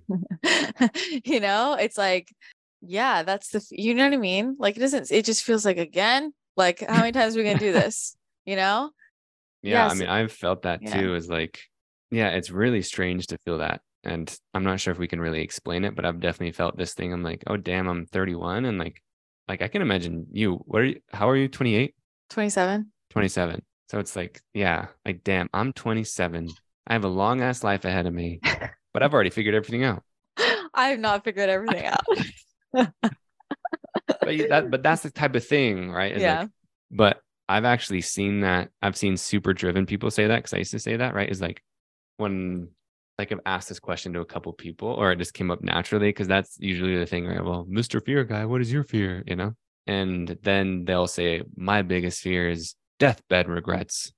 you 1.24 1.40
know, 1.40 1.74
it's 1.74 1.98
like, 1.98 2.34
yeah, 2.80 3.22
that's 3.22 3.50
the, 3.50 3.64
you 3.70 3.94
know 3.94 4.04
what 4.04 4.14
I 4.14 4.18
mean? 4.18 4.56
Like, 4.58 4.76
it 4.76 4.80
doesn't, 4.80 5.10
it 5.10 5.24
just 5.24 5.42
feels 5.42 5.64
like, 5.64 5.78
again, 5.78 6.32
like, 6.56 6.80
how 6.80 6.98
many 6.98 7.12
times 7.12 7.34
are 7.34 7.38
we 7.38 7.44
going 7.44 7.58
to 7.58 7.64
do 7.64 7.72
this? 7.72 8.14
You 8.46 8.56
know? 8.56 8.92
Yeah. 9.60 9.88
I 9.88 9.92
mean, 9.92 10.08
I've 10.08 10.32
felt 10.32 10.62
that 10.62 10.80
yeah. 10.80 10.98
too, 10.98 11.14
is 11.14 11.28
like, 11.28 11.60
yeah, 12.10 12.30
it's 12.30 12.48
really 12.50 12.80
strange 12.80 13.26
to 13.26 13.36
feel 13.44 13.58
that. 13.58 13.82
And 14.04 14.34
I'm 14.54 14.64
not 14.64 14.80
sure 14.80 14.90
if 14.90 14.98
we 14.98 15.06
can 15.06 15.20
really 15.20 15.42
explain 15.42 15.84
it, 15.84 15.94
but 15.94 16.06
I've 16.06 16.18
definitely 16.18 16.52
felt 16.52 16.78
this 16.78 16.94
thing. 16.94 17.12
I'm 17.12 17.22
like, 17.22 17.44
oh, 17.46 17.58
damn, 17.58 17.88
I'm 17.88 18.06
31. 18.06 18.64
And 18.64 18.78
like, 18.78 19.02
like 19.48 19.62
I 19.62 19.68
can 19.68 19.82
imagine 19.82 20.26
you. 20.32 20.56
What 20.66 20.82
are 20.82 20.86
you? 20.86 21.00
How 21.12 21.28
are 21.28 21.36
you? 21.36 21.48
28? 21.48 21.94
27. 22.30 22.92
27. 23.10 23.62
So 23.88 23.98
it's 23.98 24.14
like, 24.14 24.42
yeah, 24.52 24.88
like 25.06 25.24
damn, 25.24 25.48
I'm 25.54 25.72
27. 25.72 26.50
I 26.86 26.92
have 26.92 27.04
a 27.04 27.08
long 27.08 27.40
ass 27.40 27.64
life 27.64 27.84
ahead 27.84 28.06
of 28.06 28.12
me, 28.12 28.40
but 28.92 29.02
I've 29.02 29.14
already 29.14 29.30
figured 29.30 29.54
everything 29.54 29.84
out. 29.84 30.02
I 30.74 30.88
have 30.88 31.00
not 31.00 31.24
figured 31.24 31.48
everything 31.48 31.86
out. 31.86 32.04
but 32.72 32.92
that, 34.22 34.70
but 34.70 34.82
that's 34.82 35.02
the 35.02 35.10
type 35.10 35.34
of 35.34 35.46
thing, 35.46 35.90
right? 35.90 36.12
It's 36.12 36.22
yeah. 36.22 36.40
Like, 36.40 36.50
but 36.90 37.20
I've 37.48 37.64
actually 37.64 38.02
seen 38.02 38.40
that. 38.40 38.70
I've 38.82 38.96
seen 38.96 39.16
super 39.16 39.54
driven 39.54 39.86
people 39.86 40.10
say 40.10 40.26
that 40.26 40.36
because 40.36 40.54
I 40.54 40.58
used 40.58 40.72
to 40.72 40.78
say 40.78 40.96
that, 40.96 41.14
right? 41.14 41.28
Is 41.28 41.40
like 41.40 41.62
when 42.18 42.68
like 43.18 43.32
I've 43.32 43.40
asked 43.44 43.68
this 43.68 43.80
question 43.80 44.12
to 44.12 44.20
a 44.20 44.24
couple 44.24 44.52
people, 44.52 44.88
or 44.88 45.10
it 45.10 45.18
just 45.18 45.34
came 45.34 45.50
up 45.50 45.62
naturally 45.62 46.08
because 46.08 46.28
that's 46.28 46.56
usually 46.60 46.96
the 46.96 47.06
thing, 47.06 47.26
right? 47.26 47.44
Well, 47.44 47.66
Mr. 47.68 48.04
Fear 48.04 48.24
guy, 48.24 48.44
what 48.44 48.60
is 48.60 48.72
your 48.72 48.84
fear? 48.84 49.24
You 49.26 49.36
know, 49.36 49.54
and 49.86 50.38
then 50.42 50.84
they'll 50.84 51.08
say, 51.08 51.42
my 51.56 51.82
biggest 51.82 52.22
fear 52.22 52.48
is 52.48 52.76
deathbed 52.98 53.48
regrets. 53.48 54.12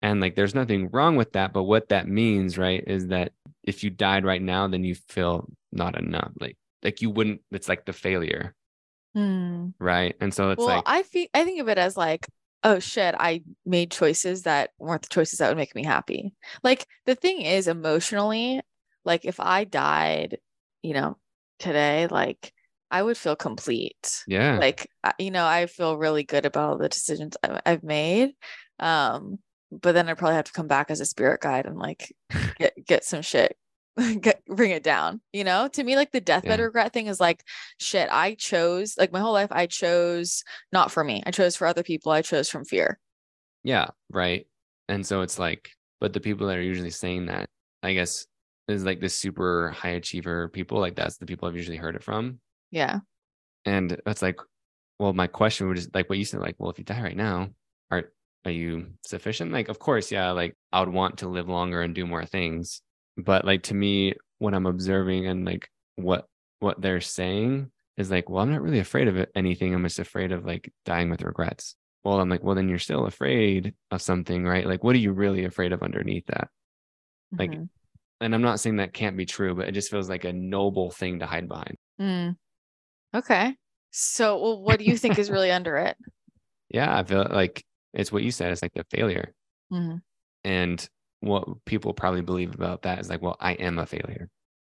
And 0.00 0.20
like, 0.20 0.34
there's 0.34 0.54
nothing 0.54 0.90
wrong 0.90 1.16
with 1.16 1.32
that, 1.32 1.52
but 1.52 1.62
what 1.62 1.88
that 1.88 2.06
means, 2.06 2.58
right, 2.58 2.84
is 2.86 3.08
that 3.08 3.32
if 3.62 3.82
you 3.82 3.90
died 3.90 4.24
right 4.24 4.42
now, 4.42 4.68
then 4.68 4.84
you 4.84 4.94
feel 4.94 5.48
not 5.72 5.98
enough. 5.98 6.30
Like, 6.38 6.56
like 6.82 7.00
you 7.02 7.10
wouldn't. 7.10 7.40
It's 7.50 7.68
like 7.68 7.86
the 7.86 7.92
failure, 7.92 8.54
hmm. 9.14 9.68
right? 9.78 10.14
And 10.20 10.32
so 10.32 10.50
it's 10.50 10.58
well, 10.58 10.68
like 10.68 10.84
I 10.86 11.02
feel 11.02 11.26
I 11.32 11.44
think 11.44 11.60
of 11.60 11.68
it 11.68 11.78
as 11.78 11.96
like 11.96 12.26
oh 12.64 12.78
shit, 12.78 13.14
I 13.18 13.42
made 13.66 13.90
choices 13.90 14.42
that 14.42 14.70
weren't 14.78 15.02
the 15.02 15.08
choices 15.08 15.38
that 15.38 15.48
would 15.48 15.58
make 15.58 15.74
me 15.74 15.84
happy. 15.84 16.34
Like 16.62 16.86
the 17.04 17.14
thing 17.14 17.42
is, 17.42 17.68
emotionally, 17.68 18.60
like 19.04 19.24
if 19.24 19.38
I 19.38 19.64
died, 19.64 20.38
you 20.82 20.94
know, 20.94 21.18
today, 21.58 22.08
like 22.10 22.52
I 22.90 23.02
would 23.02 23.18
feel 23.18 23.36
complete. 23.36 24.22
Yeah. 24.26 24.58
Like, 24.58 24.88
you 25.18 25.30
know, 25.30 25.46
I 25.46 25.66
feel 25.66 25.98
really 25.98 26.24
good 26.24 26.46
about 26.46 26.70
all 26.70 26.78
the 26.78 26.88
decisions 26.88 27.36
I've 27.42 27.82
made. 27.82 28.32
Um, 28.78 29.38
but 29.70 29.92
then 29.92 30.08
I'd 30.08 30.18
probably 30.18 30.36
have 30.36 30.44
to 30.46 30.52
come 30.52 30.68
back 30.68 30.90
as 30.90 31.00
a 31.00 31.06
spirit 31.06 31.40
guide 31.40 31.66
and 31.66 31.78
like 31.78 32.14
get, 32.58 32.74
get 32.86 33.04
some 33.04 33.22
shit 33.22 33.56
bring 34.46 34.70
it 34.70 34.82
down 34.82 35.20
you 35.32 35.44
know? 35.44 35.68
To 35.68 35.84
me 35.84 35.96
like 35.96 36.12
the 36.12 36.20
deathbed 36.20 36.58
yeah. 36.58 36.64
regret 36.64 36.92
thing 36.92 37.06
is 37.06 37.20
like 37.20 37.44
shit 37.78 38.08
i 38.10 38.34
chose 38.34 38.96
like 38.98 39.12
my 39.12 39.20
whole 39.20 39.32
life 39.32 39.50
i 39.52 39.66
chose 39.66 40.42
not 40.72 40.90
for 40.90 41.04
me. 41.04 41.22
I 41.26 41.30
chose 41.30 41.56
for 41.56 41.66
other 41.66 41.82
people. 41.82 42.12
I 42.12 42.22
chose 42.22 42.50
from 42.50 42.64
fear. 42.64 42.98
Yeah 43.62 43.88
right. 44.10 44.46
And 44.88 45.06
so 45.06 45.22
it's 45.22 45.38
like 45.38 45.70
but 46.00 46.12
the 46.12 46.20
people 46.20 46.48
that 46.48 46.58
are 46.58 46.62
usually 46.62 46.90
saying 46.90 47.26
that 47.26 47.48
i 47.82 47.94
guess 47.94 48.26
is 48.68 48.84
like 48.84 49.00
the 49.00 49.08
super 49.08 49.70
high 49.70 49.90
achiever 49.90 50.48
people 50.48 50.80
like 50.80 50.96
that's 50.96 51.18
the 51.18 51.26
people 51.26 51.48
i've 51.48 51.56
usually 51.56 51.76
heard 51.76 51.96
it 51.96 52.02
from. 52.02 52.40
Yeah. 52.70 53.00
And 53.64 54.00
that's 54.04 54.22
like 54.22 54.40
well 54.98 55.12
my 55.12 55.26
question 55.26 55.68
would 55.68 55.76
just 55.76 55.94
like 55.94 56.08
what 56.08 56.18
you 56.18 56.24
said 56.24 56.40
like 56.40 56.56
well 56.58 56.70
if 56.70 56.78
you 56.78 56.84
die 56.84 57.02
right 57.02 57.16
now 57.16 57.50
are 57.90 58.10
are 58.44 58.50
you 58.50 58.88
sufficient? 59.06 59.52
Like 59.52 59.68
of 59.68 59.78
course 59.78 60.10
yeah 60.10 60.32
like 60.32 60.56
i 60.72 60.80
would 60.80 60.88
want 60.88 61.18
to 61.18 61.28
live 61.28 61.48
longer 61.48 61.80
and 61.80 61.94
do 61.94 62.06
more 62.06 62.26
things 62.26 62.82
but 63.16 63.44
like 63.44 63.62
to 63.62 63.74
me 63.74 64.14
when 64.38 64.54
i'm 64.54 64.66
observing 64.66 65.26
and 65.26 65.44
like 65.44 65.68
what 65.96 66.26
what 66.60 66.80
they're 66.80 67.00
saying 67.00 67.70
is 67.96 68.10
like, 68.10 68.28
well, 68.28 68.42
I'm 68.42 68.50
not 68.50 68.62
really 68.62 68.80
afraid 68.80 69.08
of 69.08 69.26
anything. 69.34 69.74
I'm 69.74 69.84
just 69.84 69.98
afraid 69.98 70.32
of 70.32 70.44
like 70.44 70.72
dying 70.84 71.10
with 71.10 71.22
regrets. 71.22 71.76
Well, 72.02 72.20
I'm 72.20 72.28
like, 72.28 72.42
well, 72.42 72.54
then 72.54 72.68
you're 72.68 72.78
still 72.78 73.06
afraid 73.06 73.74
of 73.90 74.02
something, 74.02 74.44
right? 74.44 74.66
Like, 74.66 74.82
what 74.82 74.96
are 74.96 75.00
you 75.00 75.12
really 75.12 75.44
afraid 75.44 75.72
of 75.72 75.82
underneath 75.82 76.26
that? 76.26 76.48
Mm-hmm. 77.34 77.38
Like, 77.38 77.68
and 78.20 78.34
I'm 78.34 78.42
not 78.42 78.60
saying 78.60 78.76
that 78.76 78.92
can't 78.92 79.16
be 79.16 79.26
true, 79.26 79.54
but 79.54 79.68
it 79.68 79.72
just 79.72 79.90
feels 79.90 80.08
like 80.08 80.24
a 80.24 80.32
noble 80.32 80.90
thing 80.90 81.20
to 81.20 81.26
hide 81.26 81.48
behind. 81.48 81.76
Mm. 82.00 82.36
Okay. 83.14 83.54
So, 83.90 84.40
well, 84.40 84.62
what 84.62 84.78
do 84.78 84.84
you 84.84 84.96
think 84.96 85.18
is 85.18 85.30
really 85.30 85.50
under 85.50 85.76
it? 85.76 85.96
Yeah, 86.70 86.98
I 86.98 87.04
feel 87.04 87.24
like 87.30 87.62
it's 87.92 88.10
what 88.10 88.24
you 88.24 88.32
said. 88.32 88.50
It's 88.50 88.62
like 88.62 88.72
the 88.74 88.84
failure. 88.90 89.32
Mm-hmm. 89.72 89.98
And 90.42 90.88
what 91.26 91.64
people 91.64 91.92
probably 91.94 92.22
believe 92.22 92.54
about 92.54 92.82
that 92.82 92.98
is 93.00 93.08
like, 93.08 93.22
well, 93.22 93.36
I 93.40 93.52
am 93.52 93.78
a 93.78 93.86
failure. 93.86 94.28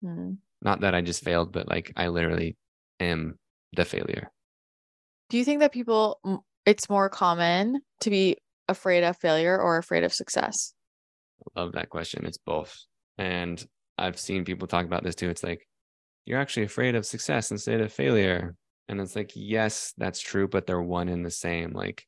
Mm-hmm. 0.05 0.33
Not 0.63 0.81
that 0.81 0.95
I 0.95 1.01
just 1.01 1.25
failed, 1.25 1.53
but 1.53 1.69
like 1.69 1.93
I 1.97 2.09
literally 2.09 2.57
am 3.01 3.39
the 3.75 3.85
failure. 3.85 4.31
Do 5.29 5.39
you 5.39 5.45
think 5.45 5.61
that 5.61 5.73
people, 5.73 6.21
it's 6.65 6.89
more 6.89 7.09
common 7.09 7.81
to 8.01 8.11
be 8.11 8.39
afraid 8.69 9.05
of 9.05 9.17
failure 9.17 9.61
or 9.61 9.77
afraid 9.77 10.05
of 10.05 10.15
success? 10.15 10.73
I 11.57 11.61
love 11.61 11.73
that 11.73 11.91
question. 11.91 12.25
It's 12.27 12.39
both. 12.39 12.77
And 13.19 13.65
I've 13.99 14.19
seen 14.19 14.45
people 14.45 14.67
talk 14.67 14.87
about 14.87 15.03
this 15.03 15.15
too. 15.15 15.29
It's 15.29 15.43
like, 15.43 15.67
you're 16.25 16.41
actually 16.41 16.65
afraid 16.65 16.95
of 16.95 17.07
success 17.07 17.51
instead 17.51 17.81
of 17.81 17.93
failure. 17.93 18.55
And 18.89 19.01
it's 19.01 19.17
like, 19.17 19.33
yes, 19.35 19.93
that's 19.97 20.21
true, 20.21 20.49
but 20.49 20.67
they're 20.67 20.83
one 20.83 21.09
and 21.09 21.25
the 21.25 21.31
same. 21.31 21.73
Like, 21.73 22.05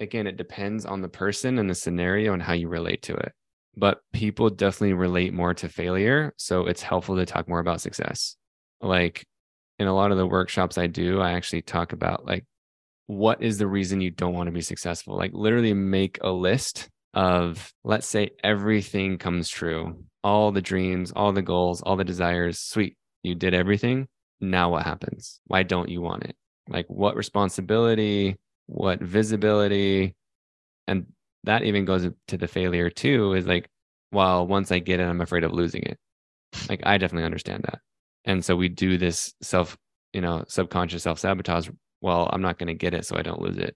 again, 0.00 0.26
it 0.26 0.36
depends 0.36 0.84
on 0.84 1.00
the 1.00 1.08
person 1.08 1.58
and 1.58 1.68
the 1.68 1.74
scenario 1.74 2.32
and 2.32 2.42
how 2.42 2.54
you 2.54 2.68
relate 2.68 3.02
to 3.02 3.14
it. 3.14 3.32
But 3.76 4.00
people 4.12 4.50
definitely 4.50 4.92
relate 4.92 5.32
more 5.32 5.54
to 5.54 5.68
failure. 5.68 6.34
So 6.36 6.66
it's 6.66 6.82
helpful 6.82 7.16
to 7.16 7.26
talk 7.26 7.48
more 7.48 7.60
about 7.60 7.80
success. 7.80 8.36
Like 8.80 9.26
in 9.78 9.86
a 9.86 9.94
lot 9.94 10.12
of 10.12 10.18
the 10.18 10.26
workshops 10.26 10.76
I 10.76 10.86
do, 10.86 11.20
I 11.20 11.32
actually 11.32 11.62
talk 11.62 11.92
about 11.92 12.26
like, 12.26 12.44
what 13.06 13.42
is 13.42 13.58
the 13.58 13.66
reason 13.66 14.00
you 14.00 14.10
don't 14.10 14.34
want 14.34 14.46
to 14.46 14.52
be 14.52 14.60
successful? 14.60 15.16
Like, 15.16 15.32
literally 15.34 15.74
make 15.74 16.18
a 16.22 16.30
list 16.30 16.88
of, 17.14 17.72
let's 17.84 18.06
say, 18.06 18.30
everything 18.42 19.18
comes 19.18 19.48
true, 19.48 20.04
all 20.22 20.52
the 20.52 20.62
dreams, 20.62 21.12
all 21.14 21.32
the 21.32 21.42
goals, 21.42 21.82
all 21.82 21.96
the 21.96 22.04
desires. 22.04 22.58
Sweet. 22.58 22.96
You 23.22 23.34
did 23.34 23.54
everything. 23.54 24.08
Now 24.40 24.70
what 24.70 24.84
happens? 24.84 25.40
Why 25.46 25.62
don't 25.62 25.88
you 25.88 26.00
want 26.00 26.24
it? 26.24 26.36
Like, 26.68 26.86
what 26.88 27.16
responsibility, 27.16 28.36
what 28.66 29.00
visibility, 29.00 30.14
and 30.86 31.06
that 31.44 31.62
even 31.62 31.84
goes 31.84 32.08
to 32.28 32.36
the 32.36 32.48
failure 32.48 32.90
too 32.90 33.34
is 33.34 33.46
like, 33.46 33.68
well, 34.12 34.46
once 34.46 34.70
I 34.70 34.78
get 34.78 35.00
it, 35.00 35.04
I'm 35.04 35.20
afraid 35.20 35.44
of 35.44 35.52
losing 35.52 35.82
it. 35.82 35.98
Like, 36.68 36.80
I 36.84 36.98
definitely 36.98 37.24
understand 37.24 37.64
that. 37.64 37.80
And 38.24 38.44
so 38.44 38.54
we 38.54 38.68
do 38.68 38.98
this 38.98 39.34
self, 39.42 39.76
you 40.12 40.20
know, 40.20 40.44
subconscious 40.48 41.02
self 41.02 41.18
sabotage. 41.18 41.68
Well, 42.00 42.28
I'm 42.32 42.42
not 42.42 42.58
going 42.58 42.68
to 42.68 42.74
get 42.74 42.94
it, 42.94 43.06
so 43.06 43.16
I 43.16 43.22
don't 43.22 43.40
lose 43.40 43.56
it. 43.56 43.74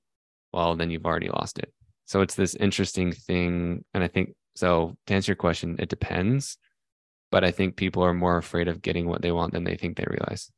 Well, 0.53 0.77
then 0.77 0.91
you've 0.91 1.07
already 1.07 1.29
lost 1.29 1.59
it. 1.59 1.73
So 2.05 2.21
it's 2.21 2.35
this 2.35 2.55
interesting 2.55 3.13
thing. 3.13 3.85
And 3.95 4.05
I 4.05 4.09
think 4.09 4.35
so 4.55 4.97
to 5.07 5.15
answer 5.15 5.33
your 5.33 5.37
question, 5.37 5.77
it 5.79 5.89
depends. 5.89 6.59
But 7.33 7.45
I 7.45 7.51
think 7.51 7.77
people 7.77 8.05
are 8.05 8.15
more 8.15 8.37
afraid 8.37 8.69
of 8.69 8.83
getting 8.83 9.09
what 9.09 9.23
they 9.23 9.33
want 9.33 9.53
than 9.53 9.65
they 9.65 9.77
think 9.77 9.97
they 9.97 10.07
realize. 10.09 10.51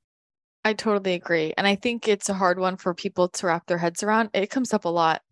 I 0.64 0.74
totally 0.74 1.14
agree. 1.14 1.54
And 1.56 1.66
I 1.66 1.76
think 1.76 2.08
it's 2.08 2.28
a 2.28 2.34
hard 2.34 2.58
one 2.58 2.76
for 2.76 2.92
people 2.92 3.28
to 3.28 3.46
wrap 3.46 3.66
their 3.66 3.78
heads 3.78 4.02
around. 4.02 4.30
It 4.34 4.50
comes 4.50 4.74
up 4.74 4.84
a 4.84 4.90
lot 4.90 5.22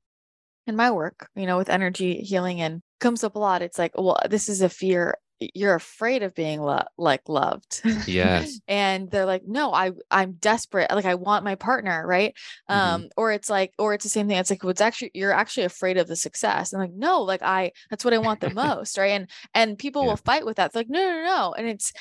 in 0.67 0.77
my 0.77 0.91
work, 0.91 1.29
you 1.35 1.47
know, 1.47 1.57
with 1.57 1.69
energy 1.71 2.21
healing 2.21 2.61
and 2.61 2.83
comes 3.01 3.25
up 3.25 3.37
a 3.37 3.39
lot. 3.39 3.63
It's 3.63 3.79
like, 3.79 3.93
well, 3.97 4.19
this 4.29 4.49
is 4.49 4.63
a 4.63 4.69
fear. 4.69 5.17
You're 5.39 5.75
afraid 5.75 6.23
of 6.23 6.35
being 6.35 6.63
lo- 6.63 6.87
like 6.97 7.29
loved. 7.29 7.83
Yes. 8.07 8.59
And 8.69 9.11
they're 9.11 9.27
like 9.27 9.43
no 9.47 9.73
i 9.73 9.93
i'm 10.11 10.33
desperate. 10.33 10.91
Like 10.91 11.05
i 11.05 11.15
want 11.15 11.45
my 11.45 11.57
partner 11.57 12.07
right? 12.07 12.35
Mm-hmm. 12.71 12.81
um 12.81 13.09
or 13.19 13.33
it's 13.33 13.51
like 13.51 13.75
or 13.79 13.93
it's 13.93 14.05
the 14.05 14.11
same 14.11 14.29
thing. 14.29 14.39
It's 14.39 14.49
like 14.49 14.65
what's 14.65 14.81
actually 14.81 15.11
you're 15.13 15.33
actually 15.33 15.65
afraid 15.65 15.99
of 15.99 16.09
the 16.09 16.17
success. 16.17 16.73
And 16.73 16.81
like 16.81 16.95
no 16.95 17.21
like 17.23 17.43
i 17.43 17.73
that's 17.91 18.05
what 18.05 18.15
i 18.15 18.19
want 18.19 18.41
the 18.41 18.51
most 18.55 18.97
right? 18.97 19.13
And 19.13 19.31
and 19.55 19.79
people 19.79 20.03
yeah. 20.03 20.09
will 20.09 20.17
fight 20.17 20.47
with 20.47 20.57
that. 20.57 20.67
It's 20.67 20.75
like 20.75 20.89
no 20.89 21.01
no 21.01 21.25
no. 21.25 21.55
And 21.57 21.69
it's 21.69 21.93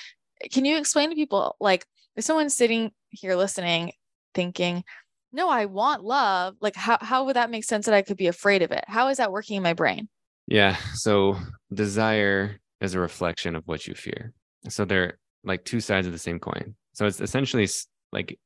can 0.52 0.64
you 0.64 0.78
explain 0.78 1.10
to 1.10 1.16
people 1.16 1.58
like 1.60 1.86
if 2.16 2.24
someone's 2.24 2.56
sitting 2.56 2.92
here 3.10 3.36
listening 3.36 3.92
thinking 4.34 4.84
no 5.36 5.50
i 5.50 5.66
want 5.66 6.04
love 6.04 6.56
like 6.62 6.76
how, 6.76 6.98
how 7.02 7.26
would 7.26 7.36
that 7.36 7.52
make 7.52 7.64
sense 7.64 7.86
that 7.86 7.94
i 7.94 8.02
could 8.02 8.18
be 8.18 8.28
afraid 8.28 8.62
of 8.62 8.72
it 8.72 8.84
how 8.88 9.08
is 9.10 9.18
that 9.18 9.32
working 9.32 9.58
in 9.58 9.64
my 9.64 9.74
brain 9.74 10.08
yeah 10.48 10.76
so 10.94 11.38
desire 11.74 12.60
is 12.82 12.94
a 12.94 13.00
reflection 13.00 13.56
of 13.56 13.68
what 13.68 13.88
you 13.88 13.94
fear. 13.94 14.34
So 14.70 14.86
they're 14.86 15.18
like 15.44 15.66
two 15.66 15.80
sides 15.80 16.08
of 16.08 16.14
the 16.14 16.20
same 16.20 16.40
coin. 16.40 16.76
So 16.94 17.06
it's 17.06 17.22
essentially 17.22 17.68
like 18.12 18.40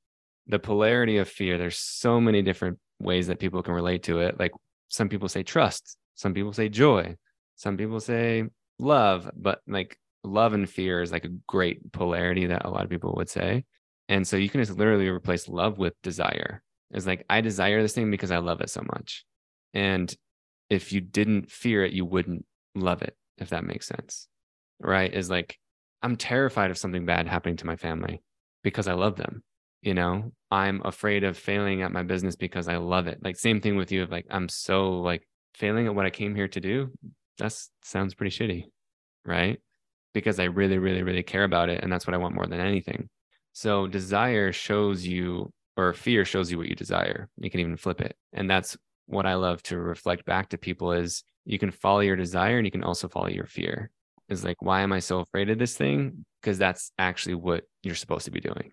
the 0.48 0.60
polarity 0.60 1.18
of 1.18 1.30
fear. 1.30 1.58
There's 1.58 1.78
so 1.78 2.20
many 2.20 2.42
different 2.42 2.80
ways 3.00 3.28
that 3.28 3.40
people 3.40 3.64
can 3.64 3.74
relate 3.74 4.04
to 4.04 4.20
it. 4.20 4.40
Like 4.40 4.52
some 4.90 5.10
people 5.10 5.30
say 5.30 5.44
trust, 5.44 5.98
some 6.16 6.34
people 6.34 6.54
say 6.54 6.70
joy, 6.70 7.16
some 7.56 7.78
people 7.78 8.00
say 8.00 8.46
love, 8.80 9.30
but 9.36 9.62
like 9.68 9.98
love 10.24 10.54
and 10.54 10.70
fear 10.70 11.02
is 11.02 11.12
like 11.12 11.26
a 11.26 11.36
great 11.48 11.92
polarity 11.92 12.48
that 12.48 12.66
a 12.66 12.70
lot 12.70 12.84
of 12.84 12.90
people 12.90 13.14
would 13.18 13.30
say. 13.30 13.64
And 14.10 14.28
so 14.28 14.38
you 14.38 14.50
can 14.50 14.62
just 14.62 14.78
literally 14.78 15.08
replace 15.08 15.48
love 15.48 15.78
with 15.78 15.94
desire. 16.02 16.64
It's 16.92 17.06
like, 17.06 17.26
I 17.30 17.42
desire 17.42 17.82
this 17.82 17.94
thing 17.94 18.12
because 18.12 18.32
I 18.32 18.38
love 18.38 18.62
it 18.62 18.70
so 18.70 18.82
much. 18.82 19.26
And 19.74 20.14
if 20.70 20.92
you 20.92 21.02
didn't 21.02 21.52
fear 21.52 21.84
it, 21.84 21.94
you 21.94 22.06
wouldn't 22.06 22.46
love 22.76 23.02
it 23.02 23.16
if 23.38 23.50
that 23.50 23.64
makes 23.64 23.88
sense. 23.88 24.28
Right? 24.80 25.14
Is 25.14 25.30
like, 25.30 25.58
I'm 26.02 26.16
terrified 26.16 26.72
of 26.72 26.78
something 26.78 27.06
bad 27.06 27.28
happening 27.28 27.58
to 27.58 27.68
my 27.68 27.76
family 27.76 28.22
because 28.64 28.88
I 28.88 28.94
love 28.94 29.18
them. 29.18 29.44
You 29.82 29.94
know, 29.94 30.32
I'm 30.52 30.82
afraid 30.84 31.24
of 31.24 31.38
failing 31.38 31.84
at 31.84 31.92
my 31.92 32.04
business 32.04 32.36
because 32.36 32.68
I 32.68 32.78
love 32.78 33.08
it. 33.08 33.20
Like, 33.24 33.38
same 33.38 33.62
thing 33.62 33.78
with 33.78 33.92
you. 33.92 34.04
Of 34.04 34.12
like, 34.12 34.26
I'm 34.30 34.50
so 34.50 35.00
like 35.00 35.28
failing 35.56 35.88
at 35.88 35.96
what 35.96 36.06
I 36.06 36.10
came 36.10 36.36
here 36.36 36.48
to 36.50 36.60
do. 36.60 36.92
That 37.38 37.58
sounds 37.84 38.14
pretty 38.14 38.36
shitty. 38.36 38.66
Right. 39.26 39.60
Because 40.14 40.40
I 40.40 40.46
really, 40.46 40.78
really, 40.80 41.04
really 41.04 41.24
care 41.24 41.44
about 41.44 41.70
it. 41.70 41.82
And 41.84 41.92
that's 41.92 42.08
what 42.08 42.14
I 42.14 42.18
want 42.18 42.36
more 42.36 42.48
than 42.48 42.60
anything. 42.60 43.10
So, 43.54 43.88
desire 43.88 44.52
shows 44.52 45.06
you, 45.06 45.52
or 45.80 45.94
fear 45.94 46.26
shows 46.26 46.52
you 46.52 46.58
what 46.58 46.68
you 46.68 46.76
desire. 46.76 47.30
You 47.38 47.50
can 47.50 47.60
even 47.60 47.78
flip 47.78 48.02
it. 48.02 48.16
And 48.34 48.50
that's 48.50 48.78
what 49.06 49.26
I 49.26 49.36
love 49.36 49.64
to 49.64 49.78
reflect 49.78 50.26
back 50.26 50.50
to 50.50 50.58
people 50.58 50.92
is 50.92 51.24
you 51.46 51.58
can 51.58 51.72
follow 51.72 52.02
your 52.02 52.16
desire 52.16 52.58
and 52.58 52.66
you 52.66 52.72
can 52.72 52.84
also 52.84 53.08
follow 53.08 53.30
your 53.30 53.46
fear. 53.46 53.90
Is 54.28 54.44
like, 54.44 54.62
why 54.62 54.82
am 54.82 54.94
I 54.94 55.00
so 55.00 55.22
afraid 55.22 55.50
of 55.50 55.58
this 55.58 55.76
thing? 55.76 56.26
Because 56.42 56.60
that's 56.60 56.92
actually 57.00 57.36
what 57.36 57.64
you're 57.82 57.96
supposed 57.96 58.26
to 58.26 58.32
be 58.32 58.40
doing. 58.40 58.72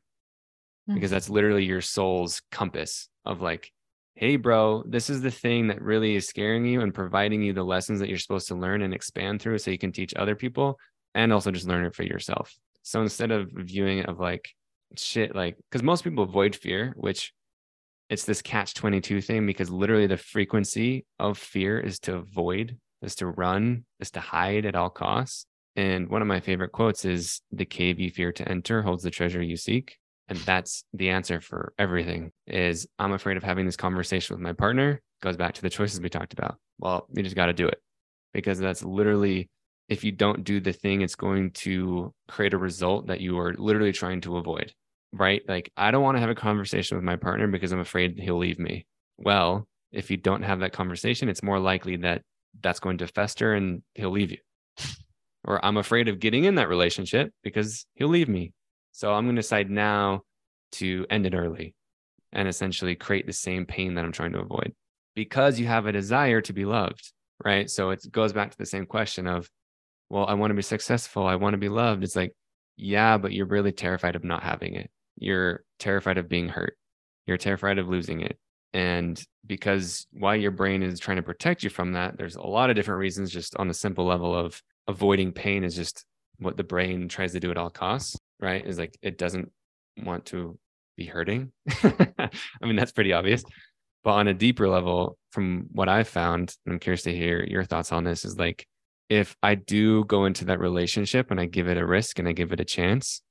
Mm-hmm. 0.88 0.94
Because 0.94 1.10
that's 1.10 1.30
literally 1.30 1.64
your 1.64 1.80
soul's 1.80 2.42
compass 2.50 3.08
of 3.24 3.40
like, 3.40 3.72
hey, 4.14 4.36
bro, 4.36 4.82
this 4.86 5.08
is 5.08 5.22
the 5.22 5.30
thing 5.30 5.68
that 5.68 5.80
really 5.80 6.16
is 6.16 6.26
scaring 6.26 6.66
you 6.66 6.82
and 6.82 6.92
providing 6.92 7.42
you 7.42 7.52
the 7.52 7.62
lessons 7.62 8.00
that 8.00 8.08
you're 8.08 8.18
supposed 8.18 8.48
to 8.48 8.54
learn 8.54 8.82
and 8.82 8.92
expand 8.92 9.40
through 9.40 9.58
so 9.58 9.70
you 9.70 9.78
can 9.78 9.92
teach 9.92 10.14
other 10.14 10.34
people 10.34 10.78
and 11.14 11.32
also 11.32 11.50
just 11.50 11.68
learn 11.68 11.84
it 11.84 11.94
for 11.94 12.02
yourself. 12.02 12.54
So 12.82 13.00
instead 13.00 13.30
of 13.30 13.50
viewing 13.54 13.98
it 13.98 14.06
of 14.06 14.20
like, 14.20 14.50
shit, 14.96 15.34
like, 15.34 15.56
because 15.70 15.82
most 15.82 16.04
people 16.04 16.24
avoid 16.24 16.54
fear, 16.54 16.94
which 16.96 17.32
it's 18.08 18.24
this 18.24 18.42
catch 18.42 18.74
22 18.74 19.20
thing 19.20 19.46
because 19.46 19.70
literally 19.70 20.06
the 20.06 20.16
frequency 20.16 21.04
of 21.18 21.38
fear 21.38 21.78
is 21.80 21.98
to 22.00 22.14
avoid 22.14 22.76
is 23.02 23.14
to 23.16 23.26
run 23.26 23.84
is 24.00 24.10
to 24.12 24.20
hide 24.20 24.64
at 24.64 24.76
all 24.76 24.90
costs. 24.90 25.46
And 25.74 26.08
one 26.08 26.22
of 26.22 26.28
my 26.28 26.40
favorite 26.40 26.72
quotes 26.72 27.04
is 27.04 27.40
the 27.52 27.66
cave 27.66 28.00
you 28.00 28.10
fear 28.10 28.32
to 28.32 28.48
enter 28.48 28.80
holds 28.82 29.02
the 29.02 29.10
treasure 29.10 29.42
you 29.42 29.56
seek. 29.56 29.98
And 30.28 30.38
that's 30.38 30.84
the 30.94 31.10
answer 31.10 31.40
for 31.40 31.72
everything 31.78 32.32
is 32.46 32.86
i'm 32.98 33.12
afraid 33.12 33.36
of 33.36 33.42
having 33.42 33.66
this 33.66 33.76
conversation 33.76 34.34
with 34.34 34.42
my 34.42 34.52
partner. 34.52 35.00
Goes 35.22 35.36
back 35.36 35.54
to 35.54 35.62
the 35.62 35.70
choices 35.70 36.00
we 36.00 36.08
talked 36.08 36.32
about. 36.32 36.56
Well 36.78 37.06
you 37.12 37.22
just 37.22 37.36
got 37.36 37.46
to 37.46 37.52
do 37.52 37.66
it 37.66 37.80
because 38.32 38.58
that's 38.58 38.84
literally 38.84 39.48
if 39.88 40.04
you 40.04 40.12
don't 40.12 40.44
do 40.44 40.60
the 40.60 40.72
thing 40.72 41.00
it's 41.00 41.14
going 41.14 41.50
to 41.50 42.12
create 42.28 42.54
a 42.54 42.58
result 42.58 43.06
that 43.06 43.20
you 43.20 43.38
are 43.38 43.54
literally 43.54 43.92
trying 43.92 44.20
to 44.20 44.36
avoid 44.36 44.72
right? 45.18 45.42
Like, 45.48 45.72
I 45.76 45.90
don't 45.90 46.02
want 46.02 46.16
to 46.16 46.20
have 46.20 46.30
a 46.30 46.34
conversation 46.34 46.96
with 46.96 47.04
my 47.04 47.16
partner 47.16 47.46
because 47.46 47.72
I'm 47.72 47.80
afraid 47.80 48.18
he'll 48.18 48.38
leave 48.38 48.58
me. 48.58 48.86
Well, 49.18 49.66
if 49.92 50.10
you 50.10 50.16
don't 50.16 50.42
have 50.42 50.60
that 50.60 50.72
conversation, 50.72 51.28
it's 51.28 51.42
more 51.42 51.58
likely 51.58 51.96
that 51.96 52.22
that's 52.62 52.80
going 52.80 52.98
to 52.98 53.06
fester 53.06 53.54
and 53.54 53.82
he'll 53.94 54.10
leave 54.10 54.30
you. 54.30 54.38
or 55.44 55.64
I'm 55.64 55.76
afraid 55.76 56.08
of 56.08 56.20
getting 56.20 56.44
in 56.44 56.56
that 56.56 56.68
relationship 56.68 57.32
because 57.42 57.86
he'll 57.94 58.08
leave 58.08 58.28
me. 58.28 58.52
So 58.92 59.12
I'm 59.12 59.24
going 59.24 59.36
to 59.36 59.42
decide 59.42 59.70
now 59.70 60.22
to 60.72 61.06
end 61.10 61.26
it 61.26 61.34
early 61.34 61.74
and 62.32 62.48
essentially 62.48 62.94
create 62.94 63.26
the 63.26 63.32
same 63.32 63.66
pain 63.66 63.94
that 63.94 64.04
I'm 64.04 64.12
trying 64.12 64.32
to 64.32 64.40
avoid 64.40 64.74
because 65.14 65.58
you 65.58 65.66
have 65.66 65.86
a 65.86 65.92
desire 65.92 66.40
to 66.42 66.52
be 66.52 66.64
loved, 66.64 67.12
right? 67.44 67.70
So 67.70 67.90
it 67.90 68.04
goes 68.10 68.32
back 68.32 68.50
to 68.50 68.58
the 68.58 68.66
same 68.66 68.86
question 68.86 69.26
of, 69.26 69.48
well, 70.08 70.26
I 70.26 70.34
want 70.34 70.50
to 70.50 70.54
be 70.54 70.62
successful. 70.62 71.26
I 71.26 71.36
want 71.36 71.54
to 71.54 71.58
be 71.58 71.68
loved. 71.68 72.04
It's 72.04 72.16
like, 72.16 72.32
yeah, 72.76 73.18
but 73.18 73.32
you're 73.32 73.46
really 73.46 73.72
terrified 73.72 74.16
of 74.16 74.24
not 74.24 74.42
having 74.42 74.74
it 74.74 74.90
you're 75.16 75.64
terrified 75.78 76.18
of 76.18 76.28
being 76.28 76.48
hurt. 76.48 76.76
You're 77.26 77.38
terrified 77.38 77.78
of 77.78 77.88
losing 77.88 78.20
it. 78.20 78.38
And 78.72 79.20
because 79.46 80.06
why 80.12 80.34
your 80.34 80.50
brain 80.50 80.82
is 80.82 81.00
trying 81.00 81.16
to 81.16 81.22
protect 81.22 81.62
you 81.62 81.70
from 81.70 81.92
that, 81.92 82.18
there's 82.18 82.36
a 82.36 82.42
lot 82.42 82.70
of 82.70 82.76
different 82.76 83.00
reasons, 83.00 83.32
just 83.32 83.56
on 83.56 83.68
the 83.68 83.74
simple 83.74 84.04
level 84.04 84.34
of 84.34 84.60
avoiding 84.86 85.32
pain 85.32 85.64
is 85.64 85.74
just 85.74 86.04
what 86.38 86.56
the 86.56 86.64
brain 86.64 87.08
tries 87.08 87.32
to 87.32 87.40
do 87.40 87.50
at 87.50 87.56
all 87.56 87.70
costs, 87.70 88.16
right? 88.38 88.64
Is 88.66 88.78
like 88.78 88.96
it 89.02 89.16
doesn't 89.16 89.50
want 89.96 90.26
to 90.26 90.58
be 90.96 91.06
hurting. 91.06 91.52
I 91.82 92.30
mean, 92.62 92.76
that's 92.76 92.92
pretty 92.92 93.12
obvious. 93.12 93.42
But 94.04 94.12
on 94.12 94.28
a 94.28 94.34
deeper 94.34 94.68
level, 94.68 95.16
from 95.30 95.66
what 95.72 95.88
I've 95.88 96.08
found, 96.08 96.54
I'm 96.68 96.78
curious 96.78 97.02
to 97.02 97.16
hear 97.16 97.44
your 97.44 97.64
thoughts 97.64 97.92
on 97.92 98.04
this 98.04 98.24
is 98.24 98.38
like, 98.38 98.66
if 99.08 99.36
I 99.42 99.54
do 99.54 100.04
go 100.04 100.24
into 100.24 100.46
that 100.46 100.60
relationship 100.60 101.30
and 101.30 101.40
I 101.40 101.46
give 101.46 101.68
it 101.68 101.78
a 101.78 101.86
risk 101.86 102.18
and 102.18 102.28
I 102.28 102.32
give 102.32 102.52
it 102.52 102.60
a 102.60 102.64
chance 102.64 103.22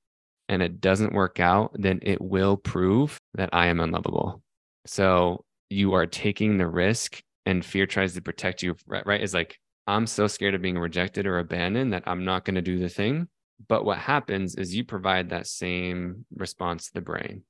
and 0.48 0.62
it 0.62 0.80
doesn't 0.80 1.14
work 1.14 1.40
out, 1.40 1.72
then 1.74 2.00
it 2.02 2.22
will 2.22 2.58
prove 2.58 3.20
that 3.34 3.50
I 3.52 3.68
am 3.68 3.80
unlovable. 3.80 4.42
So 4.86 5.44
you 5.70 5.94
are 5.94 6.06
taking 6.06 6.58
the 6.58 6.68
risk 6.68 7.22
and 7.46 7.66
fear 7.66 7.86
tries 7.86 8.14
to 8.14 8.22
protect 8.22 8.64
you, 8.64 8.76
right? 8.88 9.22
Is 9.22 9.34
like, 9.34 9.58
I'm 9.88 10.08
so 10.08 10.28
scared 10.28 10.56
of 10.56 10.62
being 10.62 10.80
rejected 10.80 11.28
or 11.28 11.40
abandoned 11.40 11.94
that 11.94 12.04
I'm 12.08 12.26
not 12.26 12.46
going 12.46 12.56
to 12.56 12.62
do 12.62 12.80
the 12.80 12.90
thing. 12.90 13.28
But 13.68 13.86
what 13.86 13.98
happens 13.98 14.56
is 14.56 14.76
you 14.76 14.84
provide 14.84 15.30
that 15.30 15.48
same 15.48 16.26
response 16.36 16.88
to 16.88 16.94
the 16.94 17.02
brain 17.02 17.44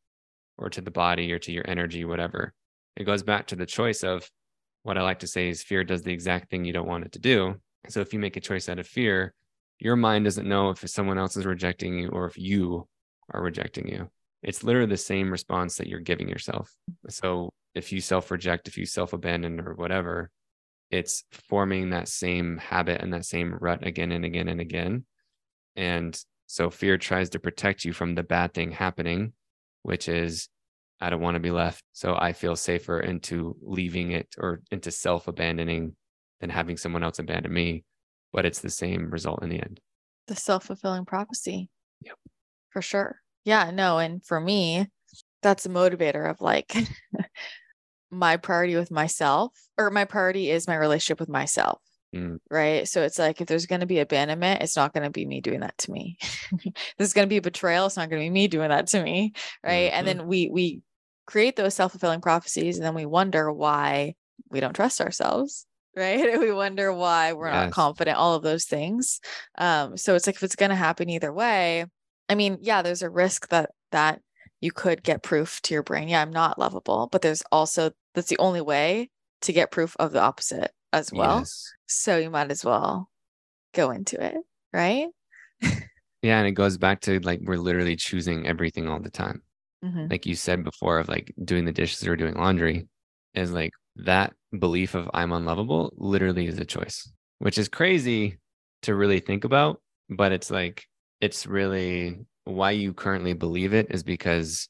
or 0.57 0.69
to 0.69 0.81
the 0.81 0.91
body 0.91 1.31
or 1.31 1.39
to 1.39 1.51
your 1.51 1.67
energy, 1.67 2.05
whatever. 2.05 2.53
It 2.95 3.05
goes 3.05 3.23
back 3.23 3.47
to 3.47 3.55
the 3.55 3.65
choice 3.65 4.03
of 4.03 4.29
what 4.83 4.97
I 4.97 5.01
like 5.01 5.19
to 5.19 5.27
say 5.27 5.49
is 5.49 5.63
fear 5.63 5.83
does 5.83 6.03
the 6.03 6.13
exact 6.13 6.49
thing 6.49 6.63
you 6.63 6.73
don't 6.73 6.87
want 6.87 7.05
it 7.05 7.13
to 7.13 7.19
do. 7.19 7.55
So 7.91 8.01
if 8.01 8.13
you 8.13 8.19
make 8.19 8.37
a 8.37 8.41
choice 8.41 8.69
out 8.69 8.79
of 8.79 8.87
fear, 8.87 9.33
your 9.79 9.95
mind 9.95 10.25
doesn't 10.25 10.47
know 10.47 10.69
if 10.69 10.87
someone 10.89 11.17
else 11.17 11.37
is 11.37 11.45
rejecting 11.45 11.99
you 11.99 12.09
or 12.09 12.25
if 12.25 12.37
you 12.37 12.87
are 13.33 13.41
rejecting 13.41 13.87
you. 13.87 14.09
It's 14.43 14.63
literally 14.63 14.89
the 14.89 14.97
same 14.97 15.31
response 15.31 15.77
that 15.77 15.87
you're 15.87 15.99
giving 15.99 16.29
yourself. 16.29 16.71
So 17.09 17.51
if 17.73 17.91
you 17.91 17.99
self 17.99 18.31
reject, 18.31 18.67
if 18.67 18.77
you 18.77 18.85
self 18.85 19.13
abandon 19.13 19.59
or 19.59 19.73
whatever, 19.73 20.29
it's 20.91 21.23
forming 21.31 21.89
that 21.89 22.07
same 22.07 22.57
habit 22.57 23.01
and 23.01 23.13
that 23.13 23.25
same 23.25 23.55
rut 23.55 23.85
again 23.85 24.11
and 24.11 24.23
again 24.23 24.47
and 24.47 24.61
again. 24.61 25.05
And 25.75 26.17
so 26.47 26.69
fear 26.69 26.97
tries 26.97 27.31
to 27.31 27.39
protect 27.39 27.85
you 27.85 27.91
from 27.91 28.15
the 28.15 28.23
bad 28.23 28.53
thing 28.53 28.71
happening, 28.71 29.33
which 29.81 30.07
is 30.07 30.47
I 31.01 31.09
don't 31.09 31.21
want 31.21 31.35
to 31.35 31.41
be 31.41 31.51
left. 31.51 31.83
So 31.93 32.15
I 32.15 32.33
feel 32.33 32.55
safer 32.55 32.99
into 32.99 33.57
leaving 33.61 34.11
it 34.11 34.35
or 34.37 34.61
into 34.71 34.91
self 34.91 35.27
abandoning 35.27 35.95
than 36.39 36.49
having 36.49 36.77
someone 36.77 37.03
else 37.03 37.19
abandon 37.19 37.53
me. 37.53 37.83
But 38.33 38.45
it's 38.45 38.59
the 38.59 38.69
same 38.69 39.09
result 39.11 39.43
in 39.43 39.49
the 39.49 39.61
end. 39.61 39.79
The 40.27 40.35
self 40.35 40.65
fulfilling 40.65 41.05
prophecy. 41.05 41.69
Yep. 42.01 42.15
For 42.69 42.81
sure. 42.81 43.21
Yeah, 43.45 43.71
no. 43.71 43.99
And 43.99 44.25
for 44.25 44.39
me, 44.39 44.87
that's 45.41 45.65
a 45.65 45.69
motivator 45.69 46.29
of 46.29 46.41
like 46.41 46.75
my 48.11 48.37
priority 48.37 48.75
with 48.75 48.91
myself, 48.91 49.53
or 49.77 49.89
my 49.89 50.05
priority 50.05 50.49
is 50.49 50.67
my 50.67 50.75
relationship 50.75 51.19
with 51.19 51.29
myself. 51.29 51.79
Mm. 52.13 52.39
Right. 52.49 52.87
So 52.87 53.03
it's 53.03 53.19
like 53.19 53.41
if 53.41 53.47
there's 53.47 53.65
going 53.65 53.81
to 53.81 53.87
be 53.87 53.99
abandonment, 53.99 54.61
it's 54.61 54.75
not 54.75 54.93
going 54.93 55.03
to 55.03 55.09
be 55.09 55.25
me 55.25 55.41
doing 55.41 55.61
that 55.61 55.77
to 55.79 55.91
me. 55.91 56.17
there's 56.97 57.13
going 57.13 57.27
to 57.27 57.33
be 57.33 57.39
betrayal. 57.39 57.85
It's 57.85 57.97
not 57.97 58.09
going 58.09 58.21
to 58.21 58.25
be 58.25 58.33
me 58.33 58.47
doing 58.47 58.69
that 58.69 58.87
to 58.87 59.03
me. 59.03 59.33
Right. 59.63 59.91
Mm-hmm. 59.91 59.97
And 59.97 60.07
then 60.07 60.27
we, 60.27 60.49
we, 60.49 60.81
create 61.25 61.55
those 61.55 61.73
self-fulfilling 61.73 62.21
prophecies 62.21 62.77
and 62.77 62.85
then 62.85 62.93
we 62.93 63.05
wonder 63.05 63.51
why 63.51 64.15
we 64.49 64.59
don't 64.59 64.75
trust 64.75 65.01
ourselves 65.01 65.65
right 65.95 66.39
we 66.39 66.51
wonder 66.51 66.93
why 66.93 67.33
we're 67.33 67.47
yes. 67.47 67.65
not 67.65 67.71
confident 67.71 68.17
all 68.17 68.35
of 68.35 68.43
those 68.43 68.65
things 68.65 69.19
um 69.57 69.97
so 69.97 70.15
it's 70.15 70.27
like 70.27 70.35
if 70.35 70.43
it's 70.43 70.55
going 70.55 70.69
to 70.69 70.75
happen 70.75 71.09
either 71.09 71.31
way 71.31 71.85
i 72.29 72.35
mean 72.35 72.57
yeah 72.61 72.81
there's 72.81 73.01
a 73.01 73.09
risk 73.09 73.47
that 73.49 73.71
that 73.91 74.21
you 74.61 74.71
could 74.71 75.03
get 75.03 75.23
proof 75.23 75.61
to 75.61 75.73
your 75.73 75.83
brain 75.83 76.07
yeah 76.07 76.21
i'm 76.21 76.31
not 76.31 76.59
lovable 76.59 77.07
but 77.11 77.21
there's 77.21 77.43
also 77.51 77.91
that's 78.13 78.29
the 78.29 78.37
only 78.37 78.61
way 78.61 79.09
to 79.41 79.53
get 79.53 79.71
proof 79.71 79.95
of 79.99 80.11
the 80.11 80.21
opposite 80.21 80.71
as 80.93 81.11
well 81.11 81.39
yes. 81.39 81.71
so 81.87 82.17
you 82.17 82.29
might 82.29 82.51
as 82.51 82.63
well 82.63 83.09
go 83.73 83.91
into 83.91 84.21
it 84.23 84.35
right 84.73 85.07
yeah 86.21 86.39
and 86.39 86.47
it 86.47 86.51
goes 86.51 86.77
back 86.77 87.01
to 87.01 87.19
like 87.19 87.39
we're 87.43 87.57
literally 87.57 87.95
choosing 87.95 88.47
everything 88.47 88.87
all 88.87 88.99
the 88.99 89.11
time 89.11 89.41
mm-hmm. 89.83 90.07
like 90.09 90.25
you 90.25 90.35
said 90.35 90.63
before 90.63 90.99
of 90.99 91.09
like 91.09 91.33
doing 91.43 91.65
the 91.65 91.71
dishes 91.71 92.07
or 92.07 92.15
doing 92.15 92.33
laundry 92.35 92.87
is 93.33 93.51
like 93.51 93.71
that 93.95 94.33
belief 94.59 94.95
of 94.95 95.09
i'm 95.13 95.31
unlovable 95.31 95.93
literally 95.97 96.47
is 96.47 96.59
a 96.59 96.65
choice 96.65 97.11
which 97.39 97.57
is 97.57 97.67
crazy 97.67 98.37
to 98.81 98.95
really 98.95 99.19
think 99.19 99.43
about 99.43 99.81
but 100.09 100.31
it's 100.31 100.51
like 100.51 100.85
it's 101.21 101.47
really 101.47 102.19
why 102.45 102.71
you 102.71 102.93
currently 102.93 103.33
believe 103.33 103.73
it 103.73 103.87
is 103.89 104.03
because 104.03 104.69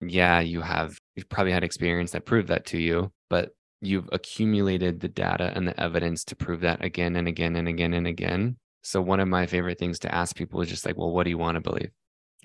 yeah 0.00 0.40
you 0.40 0.60
have 0.60 0.98
you've 1.14 1.28
probably 1.28 1.52
had 1.52 1.64
experience 1.64 2.10
that 2.12 2.26
proved 2.26 2.48
that 2.48 2.66
to 2.66 2.78
you 2.78 3.10
but 3.28 3.52
you've 3.80 4.08
accumulated 4.12 5.00
the 5.00 5.08
data 5.08 5.52
and 5.54 5.66
the 5.66 5.80
evidence 5.80 6.24
to 6.24 6.36
prove 6.36 6.60
that 6.60 6.84
again 6.84 7.16
and 7.16 7.26
again 7.26 7.56
and 7.56 7.68
again 7.68 7.94
and 7.94 8.06
again. 8.06 8.56
So 8.82 9.00
one 9.00 9.20
of 9.20 9.28
my 9.28 9.46
favorite 9.46 9.78
things 9.78 9.98
to 10.00 10.14
ask 10.14 10.36
people 10.36 10.60
is 10.60 10.68
just 10.68 10.86
like 10.86 10.96
well 10.96 11.12
what 11.12 11.24
do 11.24 11.30
you 11.30 11.38
want 11.38 11.56
to 11.56 11.60
believe? 11.60 11.90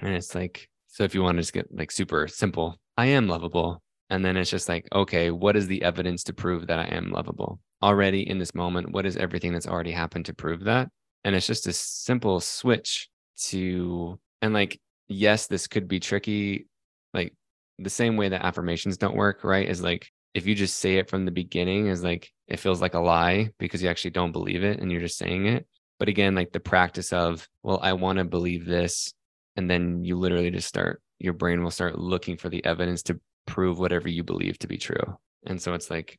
And 0.01 0.13
it's 0.15 0.35
like 0.35 0.69
so 0.87 1.03
if 1.03 1.13
you 1.13 1.21
want 1.21 1.37
to 1.37 1.41
just 1.41 1.53
get 1.53 1.67
like 1.73 1.91
super 1.91 2.27
simple 2.27 2.77
i 2.97 3.05
am 3.05 3.27
lovable 3.27 3.81
and 4.09 4.23
then 4.23 4.37
it's 4.37 4.49
just 4.49 4.69
like 4.69 4.87
okay 4.93 5.31
what 5.31 5.55
is 5.55 5.67
the 5.67 5.81
evidence 5.83 6.23
to 6.23 6.33
prove 6.33 6.67
that 6.67 6.79
i 6.79 6.85
am 6.85 7.11
lovable? 7.11 7.59
Already 7.83 8.27
in 8.27 8.39
this 8.39 8.55
moment 8.55 8.91
what 8.91 9.05
is 9.05 9.17
everything 9.17 9.53
that's 9.53 9.67
already 9.67 9.91
happened 9.91 10.25
to 10.25 10.33
prove 10.33 10.63
that? 10.65 10.89
And 11.23 11.35
it's 11.35 11.47
just 11.47 11.67
a 11.67 11.73
simple 11.73 12.39
switch 12.39 13.09
to 13.47 14.19
and 14.41 14.53
like 14.53 14.79
yes 15.07 15.47
this 15.47 15.67
could 15.67 15.87
be 15.87 15.99
tricky 15.99 16.67
like 17.13 17.33
the 17.79 17.89
same 17.89 18.15
way 18.15 18.29
that 18.29 18.45
affirmations 18.45 18.97
don't 18.97 19.15
work 19.15 19.43
right 19.43 19.67
is 19.67 19.81
like 19.81 20.09
if 20.33 20.45
you 20.45 20.55
just 20.55 20.77
say 20.79 20.97
it 20.97 21.09
from 21.09 21.25
the 21.25 21.31
beginning 21.31 21.87
is 21.87 22.03
like 22.03 22.31
it 22.47 22.59
feels 22.59 22.81
like 22.81 22.93
a 22.93 22.99
lie 22.99 23.49
because 23.57 23.81
you 23.81 23.89
actually 23.89 24.11
don't 24.11 24.31
believe 24.31 24.63
it 24.63 24.79
and 24.79 24.91
you're 24.91 25.01
just 25.01 25.17
saying 25.17 25.47
it. 25.47 25.65
But 25.97 26.09
again 26.09 26.35
like 26.35 26.51
the 26.51 26.59
practice 26.59 27.13
of 27.13 27.47
well 27.63 27.79
i 27.81 27.93
want 27.93 28.19
to 28.19 28.25
believe 28.25 28.65
this 28.65 29.13
and 29.55 29.69
then 29.69 30.03
you 30.03 30.17
literally 30.17 30.51
just 30.51 30.67
start 30.67 31.01
your 31.19 31.33
brain 31.33 31.63
will 31.63 31.71
start 31.71 31.97
looking 31.97 32.35
for 32.35 32.49
the 32.49 32.63
evidence 32.65 33.03
to 33.03 33.19
prove 33.45 33.79
whatever 33.79 34.09
you 34.09 34.23
believe 34.23 34.57
to 34.59 34.67
be 34.67 34.77
true 34.77 35.17
and 35.45 35.61
so 35.61 35.73
it's 35.73 35.89
like 35.89 36.17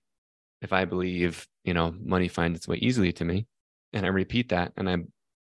if 0.62 0.72
i 0.72 0.84
believe 0.84 1.46
you 1.64 1.74
know 1.74 1.94
money 2.00 2.28
finds 2.28 2.56
its 2.56 2.68
way 2.68 2.76
easily 2.76 3.12
to 3.12 3.24
me 3.24 3.46
and 3.92 4.06
i 4.06 4.08
repeat 4.08 4.50
that 4.50 4.72
and 4.76 4.88
i 4.88 4.96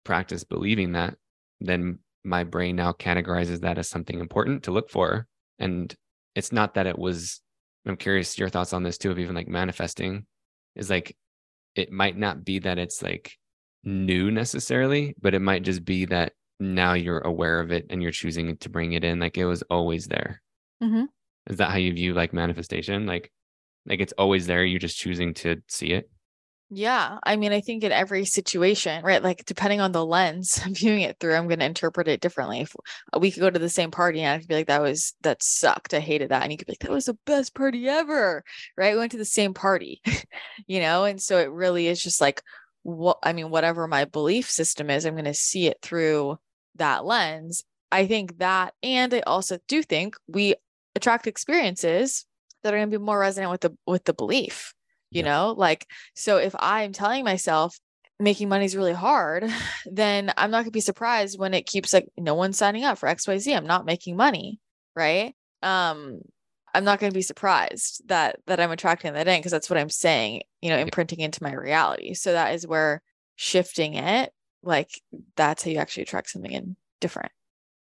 practice 0.05 0.45
believing 0.45 0.93
that 0.93 1.14
then 1.61 1.99
my 2.27 2.45
brain 2.45 2.77
now 2.77 2.93
categorizes 2.93 3.61
that 3.61 3.79
as 3.79 3.89
something 3.89 4.18
important 4.18 4.64
to 4.64 4.72
look 4.72 4.91
for. 4.91 5.27
And 5.59 5.95
it's 6.35 6.53
not 6.53 6.74
that 6.74 6.87
it 6.87 6.99
was, 6.99 7.41
I'm 7.87 7.97
curious 7.97 8.39
your 8.39 8.49
thoughts 8.49 8.72
on 8.72 8.83
this 8.83 8.99
too, 8.99 9.11
of 9.11 9.18
even 9.18 9.35
like 9.35 9.49
manifesting 9.49 10.27
is 10.74 10.91
like, 10.91 11.16
it 11.74 11.93
might 11.93 12.16
not 12.16 12.45
be 12.45 12.59
that 12.61 12.79
it's 12.79 13.03
like 13.03 13.37
new 13.85 14.31
necessarily, 14.31 15.14
but 15.20 15.35
it 15.35 15.41
might 15.41 15.62
just 15.62 15.85
be 15.85 16.07
that 16.07 16.33
now 16.59 16.95
you're 16.95 17.20
aware 17.20 17.61
of 17.61 17.70
it 17.70 17.87
and 17.91 18.03
you're 18.03 18.11
choosing 18.11 18.57
to 18.59 18.68
bring 18.68 18.93
it 18.93 19.05
in. 19.05 19.20
Like 19.20 19.39
it 19.39 19.47
was 19.47 19.62
always 19.70 20.07
there. 20.07 20.43
Mm-hmm. 20.83 21.05
Is 21.49 21.59
that 21.59 21.71
how 21.71 21.77
you 21.77 21.93
view 21.93 22.15
like 22.15 22.33
manifestation? 22.33 23.07
Like, 23.07 23.31
like 23.87 24.01
it's 24.01 24.15
always 24.19 24.47
there. 24.47 24.65
You're 24.65 24.81
just 24.81 24.99
choosing 24.99 25.35
to 25.35 25.63
see 25.69 25.93
it. 25.93 26.11
Yeah. 26.69 27.19
I 27.23 27.37
mean, 27.37 27.53
I 27.53 27.61
think 27.61 27.85
in 27.85 27.93
every 27.93 28.25
situation, 28.25 29.05
right? 29.05 29.23
Like 29.23 29.45
depending 29.45 29.81
on 29.81 29.93
the 29.93 30.05
lens 30.05 30.61
I'm 30.65 30.75
viewing 30.75 31.03
it 31.03 31.17
through, 31.21 31.37
I'm 31.37 31.47
going 31.47 31.61
to 31.61 31.65
interpret 31.65 32.09
it 32.09 32.21
differently. 32.21 32.63
If 32.63 32.75
we 33.19 33.31
could 33.31 33.41
go 33.41 33.51
to 33.51 33.59
the 33.59 33.69
same 33.69 33.93
party 33.93 34.21
and 34.23 34.33
I 34.33 34.39
could 34.39 34.49
be 34.49 34.57
like, 34.57 34.67
that 34.67 34.83
was, 34.83 35.15
that 35.23 35.43
sucked. 35.43 35.95
I 35.95 36.01
hated 36.01 36.31
that. 36.31 36.43
And 36.43 36.51
you 36.51 36.59
could 36.59 36.67
be 36.67 36.73
like, 36.73 36.81
that 36.81 36.91
was 36.91 37.05
the 37.05 37.19
best 37.25 37.55
party 37.55 37.89
ever. 37.89 38.43
Right. 38.77 38.95
We 38.95 38.99
went 38.99 39.13
to 39.13 39.19
the 39.19 39.25
same 39.25 39.55
party, 39.55 40.03
you 40.67 40.81
know? 40.81 41.05
And 41.05 41.23
so 41.23 41.39
it 41.39 41.51
really 41.51 41.87
is 41.87 42.03
just 42.03 42.21
like, 42.21 42.43
what, 42.83 43.19
I 43.23 43.33
mean, 43.33 43.51
whatever 43.51 43.87
my 43.87 44.05
belief 44.05 44.51
system 44.51 44.91
is, 44.91 45.05
I'm 45.05 45.15
going 45.15 45.25
to 45.25 45.35
see 45.35 45.67
it 45.67 45.79
through 45.83 46.39
that 46.77 47.05
lens. 47.05 47.65
I 47.93 48.07
think 48.07 48.39
that, 48.39 48.75
and 48.83 49.15
I 49.15 49.21
also 49.21 49.59
do 49.69 49.83
think 49.83 50.17
we 50.27 50.57
attract 50.97 51.29
experiences 51.29 52.27
that 52.63 52.75
are 52.75 52.79
going 52.79 52.91
to 52.91 52.99
be 52.99 53.05
more 53.05 53.21
resonant 53.21 53.53
with 53.53 53.61
the, 53.61 53.77
with 53.87 54.05
the 54.05 54.15
belief 54.15 54.75
you 55.11 55.21
yeah. 55.21 55.27
know? 55.27 55.55
Like 55.57 55.87
so 56.15 56.37
if 56.39 56.55
i'm 56.59 56.93
telling 56.93 57.25
myself 57.25 57.79
making 58.19 58.49
money 58.49 58.65
is 58.65 58.77
really 58.77 58.93
hard 58.93 59.49
then 59.87 60.33
i'm 60.37 60.51
not 60.51 60.59
going 60.59 60.67
to 60.67 60.71
be 60.71 60.81
surprised 60.81 61.39
when 61.39 61.55
it 61.55 61.67
keeps 61.67 61.93
like 61.93 62.09
no 62.17 62.35
one 62.35 62.53
signing 62.53 62.85
up 62.85 62.99
for 62.99 63.09
xyz 63.09 63.57
i'm 63.57 63.67
not 63.67 63.85
making 63.85 64.17
money 64.17 64.59
right? 64.95 65.35
Um 65.63 66.21
i'm 66.75 66.85
not 66.85 66.99
going 66.99 67.11
to 67.11 67.15
be 67.15 67.23
surprised 67.23 68.03
that 68.09 68.37
that 68.47 68.61
i'm 68.61 68.71
attracting 68.71 69.13
that 69.13 69.29
in 69.29 69.39
because 69.39 69.53
that's 69.53 69.71
what 69.71 69.79
i'm 69.79 69.89
saying 69.89 70.43
you 70.61 70.71
know 70.71 70.79
imprinting 70.79 71.21
into 71.21 71.43
my 71.43 71.53
reality. 71.53 72.15
So 72.15 72.33
that 72.33 72.55
is 72.55 72.67
where 72.67 73.03
shifting 73.37 73.95
it 73.95 74.33
like 74.63 74.91
that's 75.37 75.63
how 75.63 75.71
you 75.71 75.79
actually 75.79 76.03
attract 76.05 76.31
something 76.31 76.51
in 76.51 76.77
different. 77.01 77.31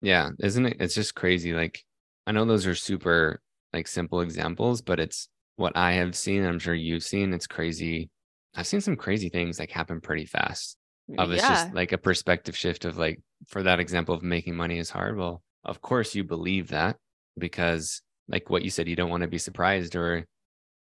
Yeah. 0.01 0.31
Isn't 0.39 0.65
it 0.65 0.77
it's 0.79 0.95
just 0.95 1.15
crazy 1.15 1.53
like 1.53 1.83
i 2.27 2.31
know 2.31 2.45
those 2.45 2.67
are 2.67 2.75
super 2.75 3.41
like 3.73 3.87
simple 3.87 4.21
examples 4.21 4.81
but 4.81 4.99
it's 4.99 5.29
what 5.55 5.75
I 5.75 5.93
have 5.93 6.15
seen, 6.15 6.43
I'm 6.43 6.59
sure 6.59 6.73
you've 6.73 7.03
seen, 7.03 7.33
it's 7.33 7.47
crazy. 7.47 8.09
I've 8.55 8.67
seen 8.67 8.81
some 8.81 8.95
crazy 8.95 9.29
things 9.29 9.59
like 9.59 9.71
happen 9.71 10.01
pretty 10.01 10.25
fast. 10.25 10.77
Of 11.17 11.31
it's 11.31 11.43
yeah. 11.43 11.49
just 11.49 11.73
like 11.73 11.91
a 11.91 11.99
perspective 11.99 12.57
shift 12.57 12.83
of 12.83 12.97
like, 12.97 13.21
for 13.47 13.63
that 13.63 13.79
example 13.79 14.15
of 14.15 14.23
making 14.23 14.55
money 14.55 14.79
is 14.79 14.89
hard. 14.89 15.17
Well, 15.17 15.43
of 15.63 15.81
course 15.81 16.15
you 16.15 16.23
believe 16.23 16.69
that 16.69 16.97
because 17.37 18.01
like 18.27 18.49
what 18.49 18.63
you 18.63 18.69
said, 18.69 18.87
you 18.87 18.95
don't 18.95 19.09
want 19.09 19.21
to 19.21 19.27
be 19.27 19.37
surprised 19.37 19.95
or 19.95 20.25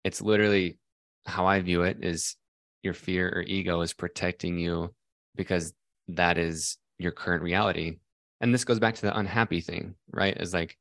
it's 0.03 0.21
literally 0.21 0.77
how 1.25 1.45
I 1.45 1.61
view 1.61 1.83
it 1.83 1.97
is 2.01 2.35
your 2.81 2.93
fear 2.93 3.29
or 3.29 3.43
ego 3.43 3.81
is 3.81 3.93
protecting 3.93 4.57
you 4.57 4.93
because 5.35 5.73
that 6.07 6.37
is 6.37 6.77
your 6.97 7.11
current 7.11 7.43
reality. 7.43 7.97
and 8.41 8.53
this 8.53 8.65
goes 8.65 8.79
back 8.79 8.95
to 8.95 9.01
the 9.03 9.17
unhappy 9.17 9.61
thing, 9.61 9.95
right? 10.11 10.35
Is 10.37 10.53
like 10.53 10.77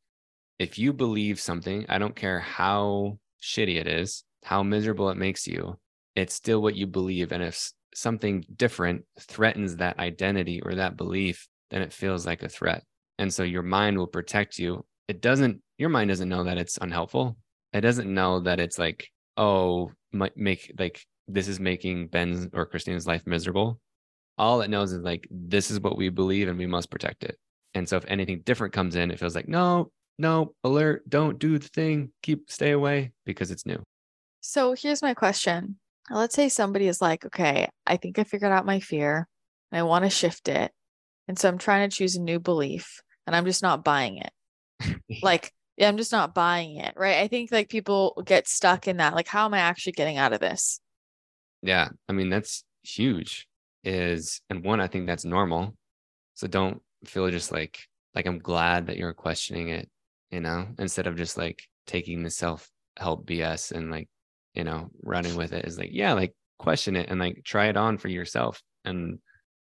if 0.59 0.79
you 0.79 0.93
believe 0.93 1.41
something, 1.41 1.87
I 1.89 1.99
don't 1.99 2.17
care 2.17 2.41
how 2.41 3.19
shitty 3.43 3.77
it 3.77 3.87
is, 3.87 4.25
how 4.45 4.63
miserable 4.63 5.11
it 5.11 5.17
makes 5.17 5.47
you, 5.47 5.79
it's 6.15 6.35
still 6.35 6.63
what 6.63 6.77
you 6.77 6.87
believe. 6.87 7.33
And 7.33 7.43
if 7.43 7.73
something 7.95 8.45
different 8.57 9.05
threatens 9.21 9.77
that 9.77 9.99
identity 9.99 10.61
or 10.63 10.75
that 10.77 10.97
belief, 10.97 11.49
then 11.71 11.83
it 11.83 11.93
feels 11.93 12.27
like 12.27 12.43
a 12.43 12.49
threat. 12.49 12.85
And 13.19 13.33
so 13.33 13.43
your 13.43 13.63
mind 13.63 13.99
will 13.99 14.07
protect 14.07 14.59
you. 14.59 14.85
It 15.09 15.21
doesn't, 15.21 15.61
your 15.79 15.89
mind 15.89 16.09
doesn't 16.09 16.29
know 16.29 16.45
that 16.45 16.59
it's 16.59 16.79
unhelpful. 16.79 17.37
It 17.73 17.81
doesn't 17.81 18.13
know 18.13 18.41
that 18.41 18.61
it's 18.61 18.79
like, 18.79 19.09
oh, 19.37 19.91
make 20.13 20.73
like 20.79 21.05
this 21.27 21.49
is 21.49 21.59
making 21.59 22.09
Ben's 22.09 22.49
or 22.53 22.67
Christina's 22.67 23.07
life 23.07 23.27
miserable. 23.27 23.81
All 24.39 24.61
it 24.61 24.71
knows 24.71 24.93
is 24.93 25.03
like, 25.03 25.27
this 25.31 25.71
is 25.71 25.81
what 25.81 25.97
we 25.97 26.09
believe 26.09 26.49
and 26.49 26.59
we 26.59 26.67
must 26.67 26.91
protect 26.91 27.25
it. 27.25 27.39
And 27.75 27.89
so 27.89 27.97
if 27.97 28.05
anything 28.07 28.43
different 28.45 28.73
comes 28.73 28.95
in, 28.95 29.11
it 29.11 29.19
feels 29.19 29.35
like, 29.35 29.49
no, 29.49 29.91
no, 30.19 30.55
alert, 30.63 31.09
don't 31.09 31.39
do 31.39 31.59
the 31.59 31.69
thing, 31.69 32.13
keep, 32.23 32.51
stay 32.51 32.71
away 32.71 33.13
because 33.25 33.51
it's 33.51 33.67
new. 33.67 33.83
So 34.41 34.75
here's 34.75 35.03
my 35.03 35.15
question. 35.15 35.79
Let's 36.11 36.35
say 36.35 36.49
somebody 36.49 36.87
is 36.87 37.01
like, 37.01 37.25
okay, 37.27 37.69
I 37.87 37.97
think 37.97 38.19
I 38.19 38.25
figured 38.25 38.53
out 38.53 38.67
my 38.67 38.81
fear 38.81 39.27
and 39.73 39.79
I 39.79 39.83
want 39.83 40.05
to 40.05 40.11
shift 40.11 40.49
it. 40.49 40.71
And 41.29 41.39
so 41.39 41.49
I'm 41.49 41.59
trying 41.59 41.89
to 41.89 41.97
choose 41.97 42.17
a 42.17 42.23
new 42.23 42.39
belief 42.39 43.01
and 43.27 43.35
I'm 43.35 43.47
just 43.47 43.63
not 43.63 43.85
buying 43.85 44.19
it. 44.19 45.01
like, 45.23 45.53
yeah, 45.77 45.89
I'm 45.89 45.97
just 45.97 46.13
not 46.13 46.35
buying 46.35 46.77
it. 46.77 46.93
Right. 46.97 47.17
I 47.17 47.29
think 47.29 47.51
like 47.51 47.69
people 47.69 48.23
get 48.25 48.47
stuck 48.47 48.87
in 48.87 48.99
that. 48.99 49.15
Like, 49.15 49.29
how 49.29 49.47
am 49.47 49.55
I 49.55 49.61
actually 49.61 49.93
getting 49.93 50.19
out 50.19 50.33
of 50.33 50.41
this? 50.41 50.81
Yeah. 51.63 51.89
I 52.09 52.13
mean, 52.13 52.29
that's 52.29 52.65
huge. 52.83 53.49
Is, 53.83 54.41
and 54.49 54.65
one, 54.65 54.81
I 54.81 54.87
think 54.87 55.07
that's 55.07 55.25
normal. 55.25 55.75
So 56.35 56.47
don't 56.47 56.81
feel 57.07 57.31
just 57.31 57.51
like, 57.51 57.79
like 58.15 58.27
I'm 58.27 58.39
glad 58.39 58.87
that 58.87 58.97
you're 58.97 59.15
questioning 59.15 59.71
it, 59.71 59.89
you 60.35 60.41
know, 60.41 60.67
instead 60.81 61.07
of 61.07 61.17
just 61.17 61.39
like 61.39 61.63
taking 61.87 62.25
the 62.25 62.31
self 62.31 62.69
help 62.97 63.25
BS 63.25 63.71
and 63.71 63.89
like, 63.89 64.09
you 64.55 64.65
know, 64.65 64.91
running 65.05 65.37
with 65.37 65.53
it 65.53 65.65
is 65.65 65.79
like, 65.79 65.91
yeah, 65.93 66.13
like 66.13 66.35
question 66.59 66.97
it 66.97 67.09
and 67.09 67.21
like 67.21 67.43
try 67.45 67.67
it 67.67 67.77
on 67.77 67.99
for 67.99 68.09
yourself. 68.09 68.61
And 68.85 69.21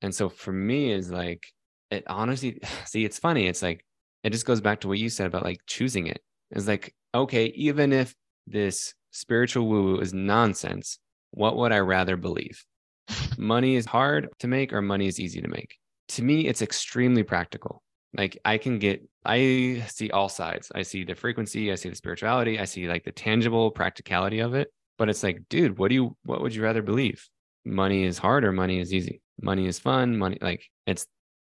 and 0.02 0.12
so 0.12 0.28
for 0.28 0.52
me 0.52 0.90
is 0.90 1.10
like 1.12 1.46
it 1.92 2.02
honestly 2.08 2.58
see 2.86 3.04
it's 3.04 3.20
funny. 3.20 3.46
It's 3.46 3.62
like 3.62 3.84
it 4.24 4.30
just 4.30 4.46
goes 4.46 4.60
back 4.60 4.80
to 4.80 4.88
what 4.88 4.98
you 4.98 5.08
said 5.08 5.28
about 5.28 5.44
like 5.44 5.60
choosing 5.68 6.08
it. 6.08 6.20
It's 6.50 6.66
like, 6.66 6.92
okay, 7.14 7.46
even 7.54 7.92
if 7.92 8.12
this 8.48 8.94
spiritual 9.12 9.68
woo-woo 9.68 10.00
is 10.00 10.12
nonsense, 10.12 10.98
what 11.30 11.56
would 11.56 11.70
I 11.70 11.78
rather 11.78 12.16
believe? 12.16 12.64
money 13.38 13.76
is 13.76 13.86
hard 13.86 14.28
to 14.40 14.48
make 14.48 14.72
or 14.72 14.82
money 14.82 15.06
is 15.06 15.20
easy 15.20 15.40
to 15.40 15.48
make? 15.48 15.76
To 16.08 16.24
me, 16.24 16.48
it's 16.48 16.62
extremely 16.62 17.22
practical. 17.22 17.82
Like 18.16 18.38
I 18.44 18.58
can 18.58 18.78
get, 18.78 19.06
I 19.24 19.84
see 19.88 20.10
all 20.10 20.28
sides. 20.28 20.72
I 20.74 20.82
see 20.82 21.04
the 21.04 21.14
frequency, 21.14 21.70
I 21.70 21.74
see 21.74 21.90
the 21.90 21.94
spirituality, 21.94 22.58
I 22.58 22.64
see 22.64 22.88
like 22.88 23.04
the 23.04 23.12
tangible 23.12 23.70
practicality 23.70 24.40
of 24.40 24.54
it. 24.54 24.72
But 24.96 25.08
it's 25.08 25.22
like, 25.22 25.42
dude, 25.48 25.78
what 25.78 25.88
do 25.88 25.94
you, 25.94 26.16
what 26.24 26.40
would 26.40 26.54
you 26.54 26.62
rather 26.62 26.82
believe? 26.82 27.28
Money 27.64 28.04
is 28.04 28.18
hard 28.18 28.44
or 28.44 28.52
money 28.52 28.80
is 28.80 28.92
easy? 28.92 29.20
money 29.40 29.66
is 29.66 29.78
fun 29.78 30.16
money 30.16 30.38
like 30.40 30.64
it's 30.86 31.06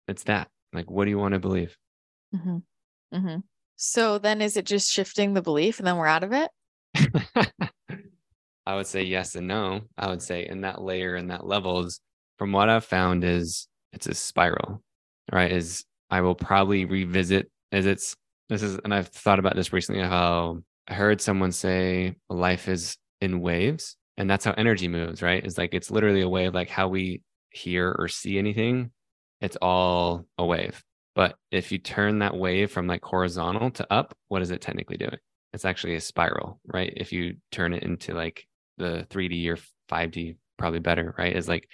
it's 0.09 0.25
that 0.25 0.49
like 0.73 0.91
what 0.91 1.05
do 1.05 1.11
you 1.11 1.19
want 1.19 1.35
to 1.35 1.41
believe 1.41 1.77
mm-hmm. 2.35 2.59
Mm-hmm. 3.15 3.39
so 3.77 4.19
then 4.19 4.43
is 4.43 4.57
it 4.57 4.67
just 4.67 4.91
shifting 4.91 5.35
the 5.35 5.43
belief 5.43 5.79
and 5.79 5.87
then 5.87 5.97
we're 5.97 6.07
out 6.07 6.25
of 6.25 6.33
it 6.33 6.51
i 8.67 8.75
would 8.75 8.87
say 8.87 9.03
yes 9.03 9.35
and 9.35 9.47
no 9.47 9.83
i 9.97 10.09
would 10.09 10.23
say 10.23 10.47
in 10.47 10.63
that 10.63 10.81
layer 10.81 11.15
and 11.15 11.31
that 11.31 11.47
levels 11.47 12.01
from 12.39 12.53
what 12.53 12.69
i've 12.69 12.85
found 12.85 13.23
is 13.25 13.69
it's 13.93 14.07
a 14.07 14.15
spiral 14.15 14.83
right 15.33 15.53
is 15.53 15.85
i 16.11 16.21
will 16.21 16.35
probably 16.35 16.85
revisit 16.85 17.51
as 17.73 17.87
it's 17.87 18.17
this 18.49 18.63
is 18.63 18.79
and 18.85 18.95
i've 18.95 19.09
thought 19.09 19.39
about 19.39 19.57
this 19.57 19.73
recently 19.73 20.03
how 20.03 20.59
i 20.89 20.95
heard 20.95 21.21
someone 21.21 21.53
say 21.53 22.15
life 22.29 22.69
is 22.69 22.97
in 23.21 23.41
waves 23.41 23.97
and 24.17 24.31
that's 24.31 24.45
how 24.45 24.53
energy 24.53 24.89
moves 24.89 25.23
right 25.23 25.45
it's 25.45 25.59
like 25.59 25.75
it's 25.75 25.91
literally 25.91 26.23
a 26.23 26.29
wave 26.29 26.55
like 26.55 26.69
how 26.69 26.89
we 26.89 27.23
hear 27.57 27.95
or 27.99 28.09
see 28.09 28.39
anything, 28.39 28.91
it's 29.41 29.57
all 29.61 30.27
a 30.39 30.45
wave. 30.45 30.83
But 31.15 31.37
if 31.51 31.73
you 31.73 31.79
turn 31.79 32.19
that 32.19 32.37
wave 32.37 32.71
from 32.71 32.87
like 32.87 33.03
horizontal 33.03 33.71
to 33.73 33.93
up, 33.93 34.15
what 34.29 34.43
is 34.43 34.51
it 34.51 34.61
technically 34.61 34.99
doing? 34.99 35.17
It's 35.53 35.65
actually 35.65 35.95
a 35.95 36.01
spiral, 36.01 36.61
right? 36.67 36.93
If 36.95 37.13
you 37.13 37.37
turn 37.51 37.73
it 37.73 37.83
into 37.83 38.15
like 38.15 38.47
the 38.77 39.07
3D 39.11 39.49
or 39.49 39.59
5D, 39.89 40.37
probably 40.59 40.81
better, 40.81 41.15
right? 41.17 41.35
Is 41.35 41.49
like 41.49 41.69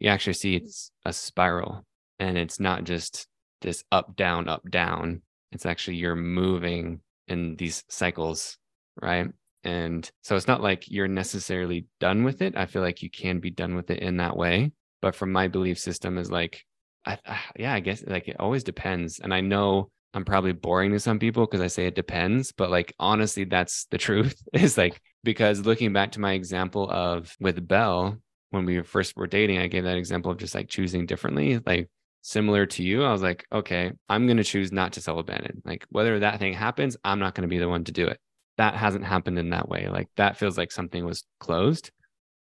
you 0.00 0.08
actually 0.08 0.32
see 0.32 0.56
it's 0.56 0.90
a 1.04 1.12
spiral 1.12 1.84
and 2.18 2.36
it's 2.36 2.58
not 2.58 2.84
just 2.84 3.28
this 3.60 3.84
up, 3.92 4.16
down, 4.16 4.48
up, 4.48 4.68
down. 4.70 5.22
It's 5.52 5.66
actually 5.66 5.96
you're 5.96 6.16
moving 6.16 7.00
in 7.28 7.56
these 7.56 7.84
cycles, 7.88 8.58
right? 9.00 9.28
And 9.64 10.10
so 10.22 10.36
it's 10.36 10.46
not 10.46 10.62
like 10.62 10.90
you're 10.90 11.08
necessarily 11.08 11.86
done 11.98 12.24
with 12.24 12.40
it. 12.40 12.56
I 12.56 12.66
feel 12.66 12.82
like 12.82 13.02
you 13.02 13.10
can 13.10 13.40
be 13.40 13.50
done 13.50 13.74
with 13.74 13.90
it 13.90 13.98
in 13.98 14.16
that 14.18 14.36
way 14.36 14.72
but 15.00 15.14
from 15.14 15.32
my 15.32 15.48
belief 15.48 15.78
system 15.78 16.18
is 16.18 16.30
like 16.30 16.64
I, 17.04 17.18
I, 17.26 17.40
yeah 17.56 17.72
i 17.72 17.80
guess 17.80 18.04
like 18.06 18.28
it 18.28 18.36
always 18.38 18.64
depends 18.64 19.20
and 19.20 19.32
i 19.32 19.40
know 19.40 19.90
i'm 20.14 20.24
probably 20.24 20.52
boring 20.52 20.92
to 20.92 21.00
some 21.00 21.18
people 21.18 21.46
because 21.46 21.60
i 21.60 21.66
say 21.66 21.86
it 21.86 21.94
depends 21.94 22.52
but 22.52 22.70
like 22.70 22.94
honestly 22.98 23.44
that's 23.44 23.86
the 23.90 23.98
truth 24.06 24.40
is 24.52 24.76
like 24.76 25.00
because 25.24 25.60
looking 25.60 25.92
back 25.92 26.12
to 26.12 26.20
my 26.20 26.32
example 26.32 26.90
of 26.90 27.34
with 27.40 27.66
belle 27.66 28.18
when 28.50 28.64
we 28.64 28.82
first 28.82 29.16
were 29.16 29.26
dating 29.26 29.58
i 29.58 29.66
gave 29.66 29.84
that 29.84 29.96
example 29.96 30.30
of 30.30 30.38
just 30.38 30.54
like 30.54 30.68
choosing 30.68 31.06
differently 31.06 31.60
like 31.64 31.88
similar 32.22 32.66
to 32.66 32.82
you 32.82 33.02
i 33.04 33.12
was 33.12 33.22
like 33.22 33.46
okay 33.52 33.90
i'm 34.08 34.26
going 34.26 34.36
to 34.36 34.44
choose 34.44 34.72
not 34.72 34.92
to 34.92 35.00
self-abandon 35.00 35.62
like 35.64 35.86
whether 35.90 36.18
that 36.18 36.38
thing 36.38 36.52
happens 36.52 36.96
i'm 37.04 37.18
not 37.18 37.34
going 37.34 37.42
to 37.42 37.48
be 37.48 37.58
the 37.58 37.68
one 37.68 37.84
to 37.84 37.92
do 37.92 38.06
it 38.06 38.18
that 38.58 38.74
hasn't 38.74 39.04
happened 39.04 39.38
in 39.38 39.50
that 39.50 39.68
way 39.68 39.88
like 39.88 40.08
that 40.16 40.36
feels 40.36 40.58
like 40.58 40.70
something 40.70 41.04
was 41.04 41.24
closed 41.38 41.90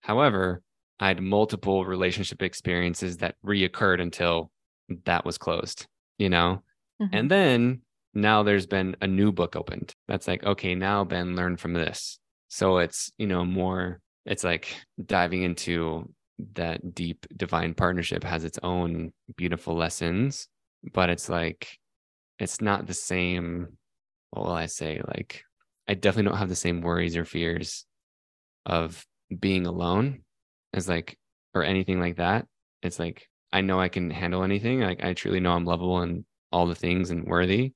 however 0.01 0.63
I 1.01 1.09
had 1.09 1.23
multiple 1.23 1.85
relationship 1.85 2.43
experiences 2.43 3.19
that 3.19 3.37
reoccurred 3.45 4.01
until 4.01 4.51
that 5.05 5.25
was 5.25 5.39
closed, 5.39 5.87
you 6.19 6.29
know? 6.29 6.63
Mm-hmm. 7.01 7.17
And 7.17 7.31
then 7.31 7.81
now 8.15 8.43
there's 8.43 8.67
been 8.67 8.97
a 9.01 9.07
new 9.07 9.31
book 9.31 9.55
opened. 9.55 9.95
That's 10.09 10.27
like, 10.27 10.43
okay, 10.43 10.75
now 10.75 11.05
Ben 11.05 11.37
learn 11.37 11.57
from 11.57 11.73
this. 11.73 12.19
So 12.49 12.79
it's, 12.79 13.13
you 13.17 13.27
know, 13.27 13.45
more, 13.45 14.01
it's 14.27 14.43
like 14.43 14.75
diving 15.05 15.43
into 15.43 16.13
that 16.55 16.95
deep 16.95 17.27
divine 17.37 17.75
partnership 17.75 18.25
has 18.25 18.45
its 18.45 18.59
own 18.63 19.13
beautiful 19.37 19.75
lessons, 19.75 20.49
but 20.93 21.11
it's 21.11 21.29
like, 21.29 21.79
it's 22.39 22.61
not 22.61 22.87
the 22.87 22.95
same. 22.95 23.77
What 24.31 24.47
will 24.47 24.53
I 24.53 24.67
say? 24.67 25.01
Like, 25.07 25.43
I 25.89 25.95
definitely 25.95 26.31
don't 26.31 26.39
have 26.39 26.49
the 26.49 26.55
same 26.55 26.83
worries 26.83 27.17
or 27.17 27.25
fears 27.25 27.87
of 28.67 29.05
being 29.41 29.67
alone 29.67 30.21
as 30.75 30.89
like 30.89 31.19
or 31.55 31.65
anything 31.65 32.01
like 32.01 32.17
that. 32.17 32.47
It's 32.83 32.99
like 32.99 33.27
I 33.53 33.63
know 33.63 33.81
I 33.81 33.89
can 33.89 34.11
handle 34.11 34.45
anything. 34.45 34.81
Like 34.81 35.03
I 35.03 35.15
truly 35.15 35.41
know 35.41 35.53
I'm 35.53 35.65
lovable 35.65 36.01
and 36.01 36.25
all 36.53 36.67
the 36.67 36.75
things 36.75 37.11
and 37.11 37.25
worthy. 37.25 37.73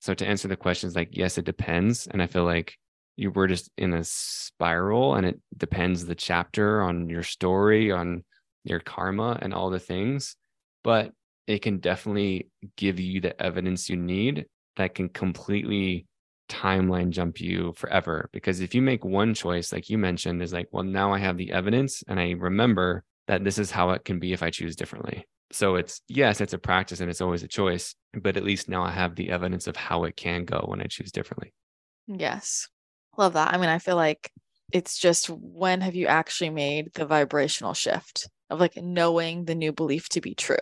So 0.00 0.14
to 0.14 0.26
answer 0.26 0.48
the 0.48 0.56
questions, 0.56 0.94
like 0.94 1.16
yes, 1.16 1.38
it 1.38 1.46
depends. 1.46 2.06
And 2.06 2.22
I 2.22 2.26
feel 2.26 2.44
like 2.44 2.76
you 3.16 3.30
were 3.30 3.46
just 3.46 3.70
in 3.78 3.92
a 3.92 4.04
spiral 4.04 5.14
and 5.14 5.26
it 5.26 5.40
depends 5.56 6.04
the 6.04 6.14
chapter 6.14 6.82
on 6.82 7.08
your 7.08 7.22
story, 7.22 7.92
on 7.92 8.24
your 8.64 8.80
karma 8.80 9.38
and 9.40 9.54
all 9.54 9.70
the 9.70 9.78
things. 9.78 10.36
But 10.82 11.12
it 11.46 11.62
can 11.62 11.78
definitely 11.78 12.48
give 12.76 12.98
you 12.98 13.20
the 13.20 13.40
evidence 13.40 13.88
you 13.88 13.96
need 13.96 14.46
that 14.76 14.94
can 14.94 15.08
completely 15.08 16.06
timeline 16.48 17.10
jump 17.10 17.40
you 17.40 17.72
forever 17.76 18.28
because 18.32 18.60
if 18.60 18.74
you 18.74 18.82
make 18.82 19.02
one 19.02 19.32
choice 19.32 19.72
like 19.72 19.88
you 19.88 19.96
mentioned 19.96 20.42
is 20.42 20.52
like 20.52 20.68
well 20.72 20.84
now 20.84 21.10
i 21.10 21.18
have 21.18 21.38
the 21.38 21.50
evidence 21.50 22.02
and 22.06 22.20
i 22.20 22.32
remember 22.32 23.02
that 23.26 23.42
this 23.42 23.58
is 23.58 23.70
how 23.70 23.90
it 23.90 24.04
can 24.04 24.18
be 24.18 24.34
if 24.34 24.42
i 24.42 24.50
choose 24.50 24.76
differently 24.76 25.24
so 25.50 25.76
it's 25.76 26.02
yes 26.06 26.42
it's 26.42 26.52
a 26.52 26.58
practice 26.58 27.00
and 27.00 27.08
it's 27.08 27.22
always 27.22 27.42
a 27.42 27.48
choice 27.48 27.94
but 28.20 28.36
at 28.36 28.44
least 28.44 28.68
now 28.68 28.82
i 28.82 28.90
have 28.90 29.14
the 29.14 29.30
evidence 29.30 29.66
of 29.66 29.74
how 29.74 30.04
it 30.04 30.16
can 30.16 30.44
go 30.44 30.62
when 30.68 30.82
i 30.82 30.86
choose 30.86 31.10
differently 31.10 31.54
yes 32.06 32.68
love 33.18 33.34
that. 33.34 33.52
I 33.52 33.58
mean 33.58 33.68
i 33.68 33.78
feel 33.78 33.96
like 33.96 34.30
it's 34.72 34.98
just 34.98 35.28
when 35.28 35.80
have 35.80 35.94
you 35.94 36.06
actually 36.06 36.50
made 36.50 36.92
the 36.94 37.06
vibrational 37.06 37.74
shift 37.74 38.28
of 38.50 38.60
like 38.60 38.76
knowing 38.76 39.44
the 39.44 39.54
new 39.54 39.72
belief 39.72 40.08
to 40.10 40.20
be 40.20 40.34
true 40.34 40.56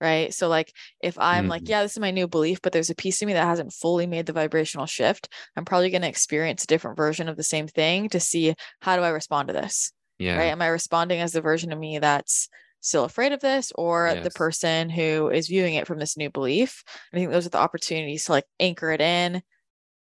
right? 0.00 0.32
So 0.32 0.48
like 0.48 0.72
if 1.02 1.18
i'm 1.18 1.44
mm-hmm. 1.44 1.50
like 1.50 1.68
yeah 1.68 1.82
this 1.82 1.92
is 1.92 1.98
my 1.98 2.12
new 2.12 2.28
belief 2.28 2.60
but 2.62 2.72
there's 2.72 2.90
a 2.90 2.94
piece 2.94 3.20
of 3.20 3.26
me 3.26 3.32
that 3.32 3.46
hasn't 3.46 3.72
fully 3.72 4.06
made 4.06 4.26
the 4.26 4.32
vibrational 4.32 4.86
shift 4.86 5.28
i'm 5.56 5.64
probably 5.64 5.90
going 5.90 6.02
to 6.02 6.08
experience 6.08 6.62
a 6.62 6.68
different 6.68 6.96
version 6.96 7.28
of 7.28 7.36
the 7.36 7.42
same 7.42 7.66
thing 7.66 8.08
to 8.10 8.20
see 8.20 8.54
how 8.80 8.96
do 8.96 9.02
i 9.02 9.08
respond 9.08 9.48
to 9.48 9.54
this 9.54 9.92
yeah. 10.18 10.36
right? 10.36 10.46
Am 10.46 10.62
i 10.62 10.66
responding 10.66 11.20
as 11.20 11.32
the 11.32 11.40
version 11.40 11.72
of 11.72 11.78
me 11.78 11.98
that's 11.98 12.48
still 12.80 13.04
afraid 13.04 13.32
of 13.32 13.40
this 13.40 13.72
or 13.74 14.10
yes. 14.12 14.24
the 14.24 14.30
person 14.30 14.90
who 14.90 15.28
is 15.30 15.48
viewing 15.48 15.74
it 15.74 15.86
from 15.86 15.98
this 15.98 16.16
new 16.16 16.30
belief? 16.30 16.82
I 17.12 17.16
think 17.16 17.30
those 17.30 17.46
are 17.46 17.50
the 17.50 17.58
opportunities 17.58 18.24
to 18.26 18.32
like 18.32 18.44
anchor 18.60 18.90
it 18.90 19.00
in. 19.00 19.42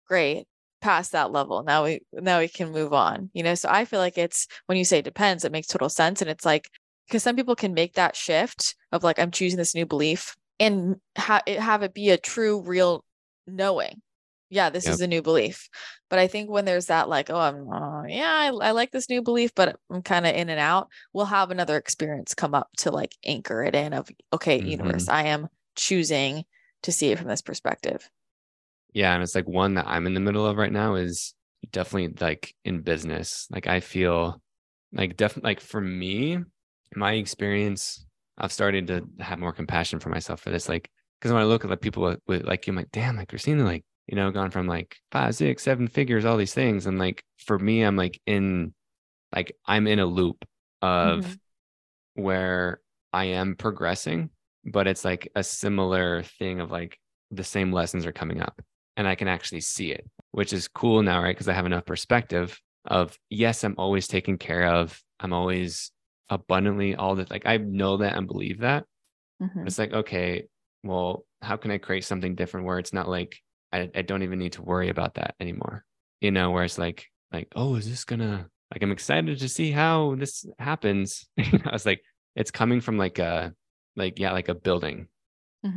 Great 0.06 0.46
past 0.82 1.12
that 1.12 1.32
level 1.32 1.62
now 1.62 1.84
we 1.84 2.00
now 2.12 2.40
we 2.40 2.48
can 2.48 2.72
move 2.72 2.92
on 2.92 3.30
you 3.34 3.42
know 3.42 3.54
so 3.54 3.68
i 3.70 3.84
feel 3.84 4.00
like 4.00 4.18
it's 4.18 4.48
when 4.66 4.76
you 4.78 4.84
say 4.84 4.98
it 4.98 5.04
depends 5.04 5.44
it 5.44 5.52
makes 5.52 5.68
total 5.68 5.88
sense 5.88 6.20
and 6.20 6.30
it's 6.30 6.44
like 6.44 6.68
because 7.06 7.22
some 7.22 7.36
people 7.36 7.56
can 7.56 7.74
make 7.74 7.94
that 7.94 8.16
shift 8.16 8.74
of 8.92 9.04
like 9.04 9.18
i'm 9.18 9.30
choosing 9.30 9.58
this 9.58 9.74
new 9.74 9.86
belief 9.86 10.36
and 10.60 10.96
ha- 11.16 11.42
have 11.46 11.82
it 11.82 11.94
be 11.94 12.10
a 12.10 12.18
true 12.18 12.60
real 12.62 13.04
knowing 13.46 14.02
yeah 14.50 14.70
this 14.70 14.86
Yep. 14.86 14.94
is 14.94 15.00
a 15.00 15.06
new 15.06 15.22
belief 15.22 15.68
but 16.10 16.18
i 16.18 16.26
think 16.26 16.50
when 16.50 16.64
there's 16.64 16.86
that 16.86 17.08
like 17.08 17.30
oh 17.30 17.38
i'm 17.38 17.70
uh, 17.72 18.04
yeah 18.04 18.30
I, 18.30 18.46
I 18.68 18.70
like 18.72 18.90
this 18.90 19.08
new 19.08 19.22
belief 19.22 19.54
but 19.54 19.76
i'm 19.90 20.02
kind 20.02 20.26
of 20.26 20.34
in 20.34 20.48
and 20.50 20.60
out 20.60 20.88
we'll 21.12 21.26
have 21.26 21.50
another 21.50 21.76
experience 21.76 22.34
come 22.34 22.54
up 22.54 22.68
to 22.78 22.90
like 22.90 23.16
anchor 23.24 23.62
it 23.64 23.74
in 23.74 23.92
of 23.92 24.08
okay 24.32 24.60
Mhm. 24.60 24.66
universe 24.68 25.08
i 25.08 25.24
am 25.24 25.48
choosing 25.76 26.44
to 26.82 26.92
see 26.92 27.10
it 27.12 27.18
from 27.18 27.28
this 27.28 27.42
perspective 27.42 28.10
Yeah, 28.92 29.14
and 29.14 29.22
it's 29.22 29.34
like 29.34 29.48
one 29.48 29.74
that 29.74 29.86
I'm 29.88 30.06
in 30.06 30.14
the 30.14 30.20
middle 30.20 30.46
of 30.46 30.56
right 30.56 30.72
now 30.72 30.94
is 30.96 31.34
definitely 31.70 32.14
like 32.20 32.54
in 32.64 32.80
business. 32.82 33.46
Like 33.50 33.66
I 33.66 33.80
feel 33.80 34.40
like 34.92 35.16
definitely 35.16 35.50
like 35.50 35.60
for 35.60 35.80
me, 35.80 36.38
my 36.94 37.12
experience, 37.14 38.04
I've 38.38 38.52
started 38.52 38.86
to 38.88 39.08
have 39.20 39.38
more 39.38 39.52
compassion 39.52 39.98
for 40.00 40.10
myself 40.10 40.40
for 40.40 40.50
this. 40.50 40.68
Like, 40.68 40.90
because 41.20 41.32
when 41.32 41.40
I 41.42 41.46
look 41.46 41.64
at 41.64 41.70
like 41.70 41.80
people 41.80 42.02
with, 42.02 42.20
with 42.26 42.44
like 42.44 42.66
you, 42.66 42.72
I'm 42.72 42.76
like, 42.76 42.90
damn, 42.92 43.16
like 43.16 43.28
Christina, 43.28 43.64
like, 43.64 43.84
you 44.06 44.16
know, 44.16 44.30
gone 44.30 44.50
from 44.50 44.66
like 44.66 44.96
five, 45.10 45.34
six, 45.34 45.62
seven 45.62 45.88
figures, 45.88 46.24
all 46.24 46.36
these 46.36 46.54
things. 46.54 46.86
And 46.86 46.98
like 46.98 47.24
for 47.38 47.58
me, 47.58 47.82
I'm 47.82 47.96
like 47.96 48.20
in 48.26 48.74
like 49.34 49.52
I'm 49.66 49.86
in 49.86 49.98
a 50.00 50.06
loop 50.06 50.44
of 50.82 51.24
Mhm. 51.24 51.40
where 52.14 52.80
I 53.12 53.26
am 53.26 53.56
progressing, 53.56 54.30
but 54.64 54.86
it's 54.86 55.04
like 55.04 55.30
a 55.34 55.42
similar 55.44 56.22
thing 56.24 56.60
of 56.60 56.70
like 56.70 56.98
the 57.30 57.44
same 57.44 57.72
lessons 57.72 58.06
are 58.06 58.12
coming 58.12 58.40
up 58.40 58.60
and 58.96 59.06
I 59.08 59.14
can 59.14 59.28
actually 59.28 59.60
see 59.60 59.92
it, 59.92 60.08
which 60.32 60.52
is 60.52 60.68
cool 60.68 61.02
now, 61.02 61.22
right? 61.22 61.34
Because 61.34 61.48
I 61.48 61.54
have 61.54 61.66
enough 61.66 61.86
perspective 61.86 62.60
of 62.86 63.18
yes, 63.30 63.64
I'm 63.64 63.74
always 63.78 64.08
taken 64.08 64.38
care 64.38 64.66
of. 64.66 65.00
I'm 65.20 65.32
always 65.32 65.92
abundantly 66.30 66.94
all 66.96 67.16
that 67.16 67.30
like 67.30 67.46
I 67.46 67.58
know 67.58 67.98
that 67.98 68.16
and 68.16 68.26
believe 68.26 68.60
that. 68.60 68.84
Mhm. 69.42 69.66
It's 69.66 69.78
like, 69.78 69.92
okay, 69.92 70.46
well, 70.82 71.24
how 71.42 71.56
can 71.56 71.70
I 71.70 71.78
create 71.78 72.04
something 72.04 72.34
different 72.34 72.66
where 72.66 72.78
it's 72.78 72.92
not 72.92 73.08
like 73.08 73.38
I, 73.72 73.90
I 73.94 74.02
don't 74.02 74.22
even 74.22 74.38
need 74.38 74.52
to 74.54 74.62
worry 74.62 74.88
about 74.88 75.14
that 75.14 75.34
anymore? 75.40 75.84
You 76.20 76.30
know, 76.30 76.50
where 76.50 76.64
it's 76.64 76.78
like, 76.78 77.06
like, 77.32 77.48
oh, 77.56 77.74
is 77.76 77.88
this 77.88 78.04
gonna 78.04 78.48
like 78.72 78.82
I'm 78.82 78.92
excited 78.92 79.38
to 79.38 79.48
see 79.48 79.70
how 79.70 80.14
this 80.16 80.46
happens. 80.58 81.26
I 81.38 81.70
was 81.72 81.86
like 81.86 82.02
it's 82.36 82.50
coming 82.50 82.80
from 82.80 82.96
like 82.98 83.18
a 83.18 83.54
like 83.96 84.18
yeah, 84.18 84.32
like 84.32 84.48
a 84.48 84.54
building 84.54 85.08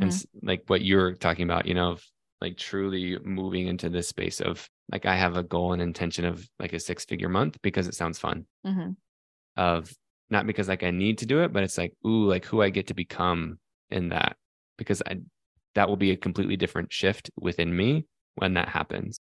and 0.00 0.10
Mhm. 0.10 0.14
s- 0.14 0.26
like 0.42 0.64
what 0.68 0.82
you're 0.82 1.14
talking 1.14 1.44
about, 1.44 1.66
you 1.66 1.74
know, 1.74 1.92
of 1.92 2.04
like 2.40 2.56
truly 2.56 3.18
moving 3.24 3.66
into 3.66 3.88
this 3.88 4.08
space 4.08 4.40
of 4.40 4.68
like 4.92 5.06
I 5.06 5.16
have 5.16 5.36
a 5.36 5.42
goal 5.42 5.72
and 5.72 5.82
intention 5.82 6.24
of 6.24 6.46
like 6.58 6.72
a 6.72 6.80
six 6.80 7.04
figure 7.04 7.28
month 7.28 7.58
because 7.62 7.88
it 7.88 7.94
sounds 7.94 8.18
fun. 8.18 8.46
Mhm. 8.64 8.96
Of 9.56 9.92
not 10.30 10.46
because 10.46 10.68
like 10.68 10.82
I 10.82 10.90
need 10.90 11.18
to 11.18 11.26
do 11.26 11.42
it, 11.42 11.52
but 11.52 11.62
it's 11.62 11.78
like, 11.78 11.94
ooh, 12.06 12.26
like 12.26 12.44
who 12.44 12.62
I 12.62 12.70
get 12.70 12.88
to 12.88 12.94
become 12.94 13.58
in 13.90 14.10
that. 14.10 14.36
Because 14.76 15.02
I 15.06 15.18
that 15.74 15.88
will 15.88 15.96
be 15.96 16.10
a 16.10 16.16
completely 16.16 16.56
different 16.56 16.92
shift 16.92 17.30
within 17.38 17.74
me 17.74 18.06
when 18.36 18.54
that 18.54 18.68
happens. 18.68 19.18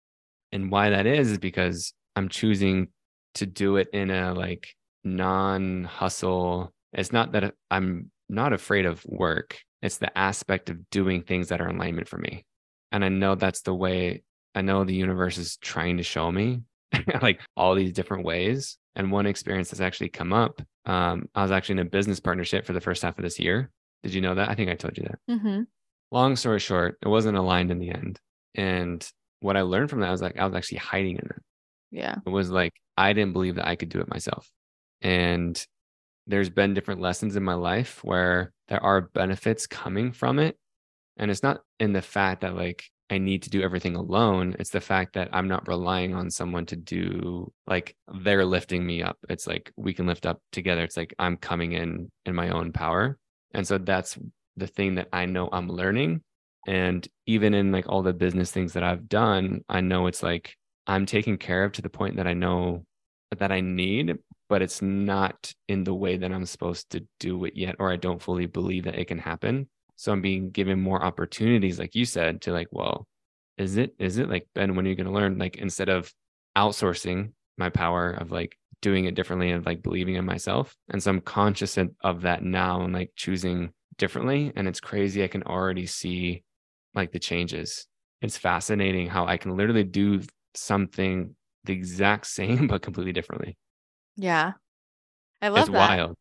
And 0.51 0.71
why 0.71 0.89
that 0.89 1.05
is 1.05 1.31
is 1.31 1.37
because 1.37 1.93
I'm 2.15 2.29
choosing 2.29 2.89
to 3.35 3.45
do 3.45 3.77
it 3.77 3.89
in 3.93 4.09
a 4.09 4.33
like 4.33 4.73
non-hustle. 5.03 6.73
It's 6.93 7.11
not 7.11 7.33
that 7.33 7.53
I'm 7.69 8.11
not 8.29 8.53
afraid 8.53 8.85
of 8.85 9.03
work. 9.05 9.59
It's 9.81 9.97
the 9.97 10.17
aspect 10.17 10.69
of 10.69 10.89
doing 10.89 11.21
things 11.21 11.49
that 11.49 11.61
are 11.61 11.69
in 11.69 11.75
alignment 11.75 12.07
for 12.07 12.17
me. 12.17 12.45
And 12.91 13.03
I 13.03 13.09
know 13.09 13.35
that's 13.35 13.61
the 13.61 13.73
way 13.73 14.23
I 14.53 14.61
know 14.61 14.83
the 14.83 14.95
universe 14.95 15.37
is 15.37 15.57
trying 15.57 15.97
to 15.97 16.03
show 16.03 16.31
me 16.31 16.61
like 17.21 17.41
all 17.57 17.75
these 17.75 17.93
different 17.93 18.25
ways. 18.25 18.77
And 18.95 19.11
one 19.11 19.25
experience 19.25 19.69
that's 19.71 19.81
actually 19.81 20.09
come 20.09 20.31
up. 20.31 20.61
Um, 20.85 21.27
I 21.35 21.41
was 21.41 21.51
actually 21.51 21.73
in 21.73 21.87
a 21.87 21.89
business 21.89 22.19
partnership 22.21 22.65
for 22.65 22.71
the 22.73 22.79
first 22.79 23.01
half 23.03 23.17
of 23.17 23.23
this 23.23 23.39
year. 23.39 23.69
Did 24.03 24.13
you 24.13 24.21
know 24.21 24.35
that? 24.35 24.49
I 24.49 24.55
think 24.55 24.69
I 24.69 24.75
told 24.75 24.97
you 24.97 25.03
that. 25.03 25.19
Mhm. 25.29 25.67
Long 26.11 26.35
story 26.37 26.59
short, 26.59 26.97
it 27.01 27.07
wasn't 27.09 27.37
aligned 27.37 27.71
in 27.71 27.79
the 27.79 27.89
end. 27.89 28.19
And 28.53 29.05
what 29.41 29.57
I 29.57 29.61
learned 29.63 29.89
from 29.89 29.99
that 29.99 30.11
was 30.11 30.21
like 30.21 30.37
I 30.39 30.45
was 30.45 30.55
actually 30.55 30.77
hiding 30.77 31.17
in 31.17 31.25
it. 31.25 31.41
yeah 31.91 32.15
It 32.25 32.29
was 32.29 32.49
like 32.49 32.71
I 32.97 33.11
didn't 33.11 33.33
believe 33.33 33.55
that 33.55 33.67
I 33.67 33.75
could 33.75 33.89
do 33.89 33.99
it 33.99 34.09
myself. 34.09 34.49
And 35.01 35.61
there's 36.27 36.49
been 36.49 36.73
different 36.73 37.01
lessons 37.01 37.35
in 37.35 37.43
my 37.43 37.53
life 37.53 38.03
where 38.03 38.53
there 38.69 38.81
are 38.81 39.01
benefits 39.01 39.67
coming 39.67 40.11
from 40.11 40.39
it. 40.39 40.57
And 41.17 41.31
it's 41.31 41.43
not 41.43 41.61
in 41.79 41.93
the 41.93 42.01
fact 42.01 42.41
that 42.41 42.55
like 42.55 42.85
I 43.09 43.19
need 43.19 43.43
to 43.43 43.49
do 43.49 43.61
everything 43.61 43.95
alone. 43.95 44.55
It's 44.57 44.71
the 44.71 44.81
fact 44.81 45.13
that 45.13 45.29
I'm 45.31 45.47
not 45.47 45.67
relying 45.67 46.15
on 46.15 46.31
someone 46.31 46.65
to 46.67 46.75
do 46.75 47.51
like 47.67 47.95
they're 48.21 48.45
lifting 48.45 48.85
me 48.85 49.03
up. 49.03 49.17
It's 49.29 49.45
like 49.45 49.71
we 49.75 49.93
can 49.93 50.07
lift 50.07 50.25
up 50.25 50.41
together. 50.51 50.83
It's 50.83 50.97
like 50.97 51.13
I'm 51.19 51.37
coming 51.37 51.73
in 51.73 52.11
in 52.25 52.33
my 52.35 52.49
own 52.49 52.71
power. 52.71 53.17
And 53.53 53.67
so 53.67 53.77
that's 53.77 54.17
the 54.57 54.67
thing 54.67 54.95
that 54.95 55.09
I 55.13 55.25
know 55.25 55.49
I'm 55.51 55.69
learning. 55.69 56.21
And 56.67 57.07
even 57.27 57.53
in 57.53 57.71
like 57.71 57.87
all 57.87 58.01
the 58.01 58.13
business 58.13 58.51
things 58.51 58.73
that 58.73 58.83
I've 58.83 59.07
done, 59.07 59.61
I 59.69 59.81
know 59.81 60.07
it's 60.07 60.23
like 60.23 60.55
I'm 60.87 61.05
taken 61.05 61.37
care 61.37 61.63
of 61.63 61.73
to 61.73 61.81
the 61.83 61.89
point 61.89 62.17
that 62.17 62.27
I 62.27 62.33
know 62.33 62.85
that 63.37 63.51
I 63.51 63.61
need, 63.61 64.17
but 64.49 64.61
it's 64.61 64.81
not 64.81 65.53
in 65.67 65.83
the 65.83 65.93
way 65.93 66.17
that 66.17 66.31
I'm 66.31 66.45
supposed 66.45 66.89
to 66.91 67.05
do 67.19 67.45
it 67.45 67.55
yet, 67.55 67.75
or 67.79 67.91
I 67.91 67.97
don't 67.97 68.21
fully 68.21 68.47
believe 68.47 68.85
that 68.85 68.97
it 68.97 69.05
can 69.05 69.19
happen. 69.19 69.67
So 69.95 70.11
I'm 70.11 70.21
being 70.21 70.49
given 70.51 70.79
more 70.81 71.03
opportunities, 71.03 71.79
like 71.79 71.95
you 71.95 72.05
said, 72.05 72.41
to 72.43 72.51
like, 72.51 72.67
well, 72.71 73.07
is 73.57 73.77
it, 73.77 73.95
is 73.99 74.17
it 74.17 74.29
like, 74.29 74.47
Ben, 74.53 74.75
when 74.75 74.85
are 74.85 74.89
you 74.89 74.95
going 74.95 75.07
to 75.07 75.13
learn? 75.13 75.37
Like, 75.37 75.57
instead 75.57 75.89
of 75.89 76.13
outsourcing 76.57 77.31
my 77.57 77.69
power 77.69 78.11
of 78.11 78.31
like 78.31 78.57
doing 78.81 79.05
it 79.05 79.15
differently 79.15 79.51
and 79.51 79.65
like 79.65 79.81
believing 79.81 80.15
in 80.15 80.25
myself. 80.25 80.75
And 80.89 81.01
so 81.01 81.11
I'm 81.11 81.21
conscious 81.21 81.77
of- 81.77 82.21
that 82.21 82.43
now 82.43 82.81
and 82.81 82.93
like 82.93 83.11
choosing 83.15 83.71
differently. 83.97 84.51
And 84.55 84.67
it's 84.67 84.79
crazy. 84.79 85.23
I 85.23 85.27
can 85.27 85.43
already 85.43 85.85
see 85.85 86.43
like 86.93 87.11
the 87.11 87.19
changes. 87.19 87.87
It's 88.21 88.37
fascinating 88.37 89.07
how 89.07 89.25
I 89.25 89.37
can 89.37 89.55
literally 89.55 89.83
do 89.83 90.21
something 90.53 91.35
the 91.63 91.73
exact 91.73 92.27
same, 92.39 92.67
but 92.67 92.81
completely 92.81 93.13
differently. 93.13 93.57
yeah 94.17 94.53
i 95.41 95.47
love 95.49 95.61
it's 95.61 95.69
that 95.69 95.97
wild. 95.97 96.15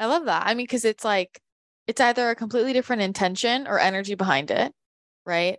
I 0.00 0.06
love 0.06 0.24
that. 0.24 0.42
I 0.46 0.54
mean, 0.54 0.64
because 0.64 0.84
it's 0.84 1.04
like 1.04 1.40
it's 1.86 2.00
either 2.00 2.30
a 2.30 2.34
completely 2.34 2.72
different 2.72 3.02
intention 3.02 3.66
or 3.66 3.78
energy 3.78 4.14
behind 4.14 4.50
it, 4.50 4.72
right? 5.26 5.58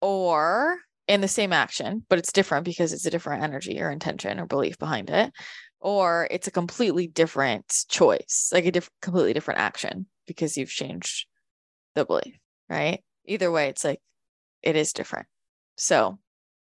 Or 0.00 0.78
in 1.06 1.20
the 1.20 1.28
same 1.28 1.52
action, 1.52 2.04
but 2.08 2.18
it's 2.18 2.32
different 2.32 2.64
because 2.64 2.92
it's 2.92 3.06
a 3.06 3.10
different 3.10 3.42
energy 3.42 3.80
or 3.80 3.90
intention 3.90 4.40
or 4.40 4.46
belief 4.46 4.78
behind 4.78 5.10
it. 5.10 5.32
Or 5.80 6.26
it's 6.30 6.46
a 6.46 6.50
completely 6.50 7.06
different 7.06 7.84
choice, 7.88 8.50
like 8.52 8.64
a 8.64 8.70
different, 8.72 8.94
completely 9.02 9.34
different 9.34 9.60
action 9.60 10.06
because 10.26 10.56
you've 10.56 10.70
changed 10.70 11.26
the 11.94 12.06
belief, 12.06 12.38
right? 12.68 13.02
Either 13.26 13.50
way, 13.50 13.68
it's 13.68 13.84
like 13.84 14.00
it 14.62 14.76
is 14.76 14.92
different. 14.94 15.26
So 15.76 16.18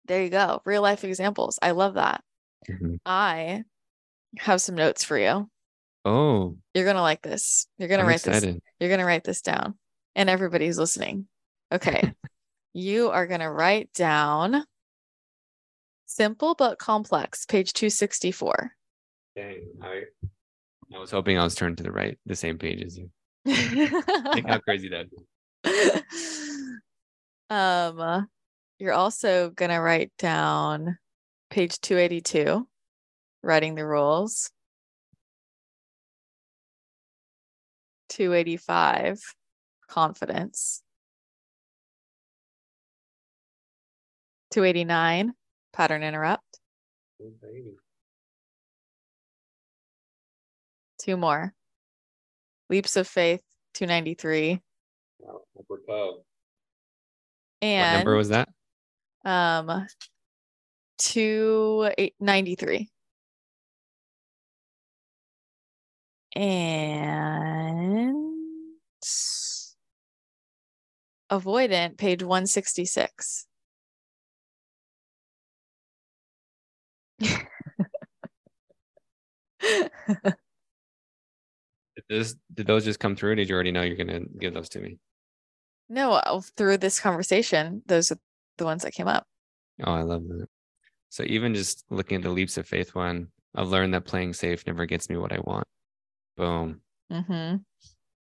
there 0.06 0.23
you 0.23 0.31
go. 0.31 0.62
Real 0.64 0.82
life 0.82 1.05
examples. 1.05 1.59
I 1.60 1.73
love 1.73 1.94
that. 1.94 2.23
Mhm. 2.69 2.98
I 3.05 3.64
have 4.39 4.62
some 4.62 4.74
notes 4.74 5.05
for 5.05 5.19
you. 5.19 5.51
Oh, 6.05 6.57
You're 6.74 6.85
gonna 6.85 7.03
like 7.03 7.23
this. 7.23 7.66
You're 7.79 7.89
gonna 7.89 8.03
I'm 8.03 8.09
write 8.09 8.23
this 8.23 8.45
you're 8.83 8.89
going 8.89 8.99
to 8.99 9.07
write 9.07 9.23
this 9.23 9.43
down, 9.43 9.74
and 10.16 10.29
everybody's 10.29 10.77
listening. 10.77 11.29
Okay. 11.70 12.12
you 12.74 13.11
are 13.11 13.29
going 13.29 13.39
to 13.39 13.49
write 13.49 13.93
down 13.93 14.65
simple 16.07 16.57
but 16.57 16.81
complex, 16.81 17.47
page 17.47 17.73
264. 17.74 18.73
Dang, 19.37 19.69
I, 19.81 20.03
I 20.93 20.99
was 20.99 21.12
hoping 21.12 21.39
I 21.39 21.45
was 21.45 21.55
turned 21.55 21.77
to 21.77 21.85
the 21.85 21.93
right, 21.93 22.19
the 22.27 22.35
same 22.35 22.59
page 22.59 22.83
as 22.83 22.99
you. 22.99 23.09
Think 23.47 24.49
how 24.49 24.59
crazy 24.59 24.89
that 24.89 25.07
is. 25.65 26.03
um, 27.51 28.27
you're 28.81 28.93
also 28.93 29.51
going 29.51 29.70
to 29.70 29.79
write 29.79 30.11
down 30.19 30.99
page 31.51 31.81
282, 31.81 32.66
writing 33.45 33.77
the 33.77 33.87
rules. 33.87 34.51
285, 38.12 39.18
confidence. 39.89 40.82
289, 44.51 45.32
pattern 45.72 46.02
interrupt. 46.02 46.60
Two 50.98 51.16
more. 51.16 51.55
Leaps 52.68 52.97
of 52.97 53.09
Faith, 53.09 53.40
293. 53.74 54.60
What 55.18 55.43
And 57.62 57.93
what 57.93 57.98
number 57.98 58.16
was 58.16 58.28
that? 58.28 58.48
um 59.24 59.86
293. 60.98 62.90
And 66.34 68.16
avoidant, 71.30 71.98
page 71.98 72.22
166. 72.22 73.46
Did, 81.94 82.04
this, 82.09 82.34
did 82.52 82.66
those 82.66 82.84
just 82.84 83.00
come 83.00 83.16
through? 83.16 83.32
Or 83.32 83.34
did 83.34 83.48
you 83.48 83.54
already 83.54 83.72
know 83.72 83.82
you're 83.82 83.96
going 83.96 84.09
to 84.09 84.24
give 84.38 84.54
those 84.54 84.70
to 84.70 84.80
me? 84.80 84.98
No, 85.88 86.12
uh, 86.12 86.40
through 86.56 86.78
this 86.78 86.98
conversation, 86.98 87.82
those 87.86 88.10
are 88.10 88.18
the 88.56 88.64
ones 88.64 88.82
that 88.82 88.94
came 88.94 89.09
up. 89.09 89.26
Oh, 89.84 89.92
I 89.92 90.02
love 90.02 90.26
that. 90.28 90.46
So 91.10 91.22
even 91.26 91.54
just 91.54 91.84
looking 91.90 92.16
at 92.16 92.22
the 92.22 92.30
leaps 92.30 92.56
of 92.56 92.66
faith 92.66 92.94
one, 92.94 93.28
I've 93.54 93.68
learned 93.68 93.92
that 93.92 94.06
playing 94.06 94.32
safe 94.32 94.66
never 94.66 94.86
gets 94.86 95.10
me 95.10 95.16
what 95.18 95.32
I 95.32 95.38
want. 95.40 95.66
Boom. 96.36 96.80
Mm-hmm. 97.12 97.56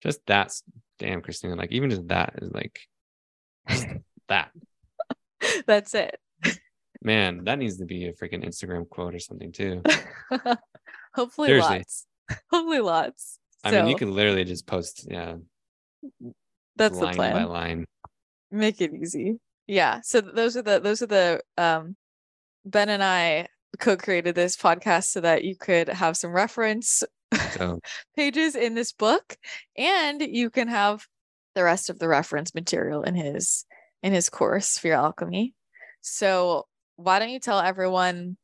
Just 0.02 0.20
that's 0.26 0.64
damn 0.98 1.22
Christina. 1.22 1.56
Like 1.56 1.72
even 1.72 1.90
just 1.90 2.08
that 2.08 2.36
is 2.42 2.52
like 2.52 2.80
that. 4.28 4.52
That's 5.68 5.94
it. 5.94 6.20
Man, 7.02 7.46
that 7.46 7.60
needs 7.60 7.78
to 7.78 7.86
be 7.86 8.08
a 8.08 8.14
freaking 8.14 8.46
Instagram 8.46 8.88
quote 8.90 9.16
or 9.16 9.20
something 9.20 9.52
too. 9.54 9.82
Hopefully 11.16 11.48
Seriously. 11.48 11.78
lots. 11.78 12.06
Hopefully 12.52 12.80
lots. 12.80 13.40
I 13.64 13.72
mean, 13.72 13.88
you 13.88 13.94
So, 13.94 13.98
could 14.00 14.10
literally 14.10 14.44
just 14.44 14.66
post, 14.68 15.08
yeah, 15.10 15.36
that's 16.76 16.98
the 16.98 17.06
line 17.06 17.16
plan. 17.16 17.34
by 17.34 17.44
line. 17.46 17.86
Make 18.52 18.82
it 18.82 18.94
easy. 18.94 19.40
Yeah. 19.68 20.02
So 20.04 20.22
those 20.22 20.58
are 20.58 20.62
the 20.62 20.80
those 20.80 21.02
are 21.02 21.08
the 21.08 21.42
um 21.58 21.96
Ben 22.66 22.90
and 22.90 23.04
I 23.04 23.48
co-created 23.80 24.36
this 24.36 24.58
podcast 24.58 25.06
so 25.06 25.22
that 25.22 25.44
you 25.44 25.56
could 25.56 25.88
have 25.90 26.18
some 26.18 26.32
reference 26.32 27.04
So 27.52 27.80
pages 28.16 28.56
in 28.56 28.76
this 28.76 28.92
book 28.92 29.38
and 29.78 30.22
you 30.22 30.50
can 30.50 30.68
have 30.68 31.06
the 31.56 31.64
rest 31.64 31.90
of 31.90 32.00
the 32.00 32.08
reference 32.08 32.54
material 32.54 33.04
in 33.04 33.16
his 33.16 33.66
in 34.02 34.14
his 34.14 34.30
course 34.30 34.78
Fear 34.78 34.94
Alchemy. 34.94 35.54
So 36.02 36.68
why 36.96 37.20
don't 37.20 37.30
you 37.30 37.40
tell 37.40 37.60
everyone 37.60 38.38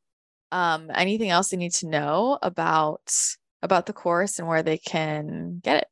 um 0.52 0.90
anything 0.94 1.30
else 1.30 1.50
they 1.50 1.58
need 1.58 1.74
to 1.74 1.88
know 1.88 2.38
about 2.42 3.12
about 3.62 3.86
the 3.86 3.94
course 3.94 4.40
and 4.40 4.48
where 4.48 4.64
they 4.64 4.78
can 4.78 5.60
get 5.64 5.78
it? 5.78 5.88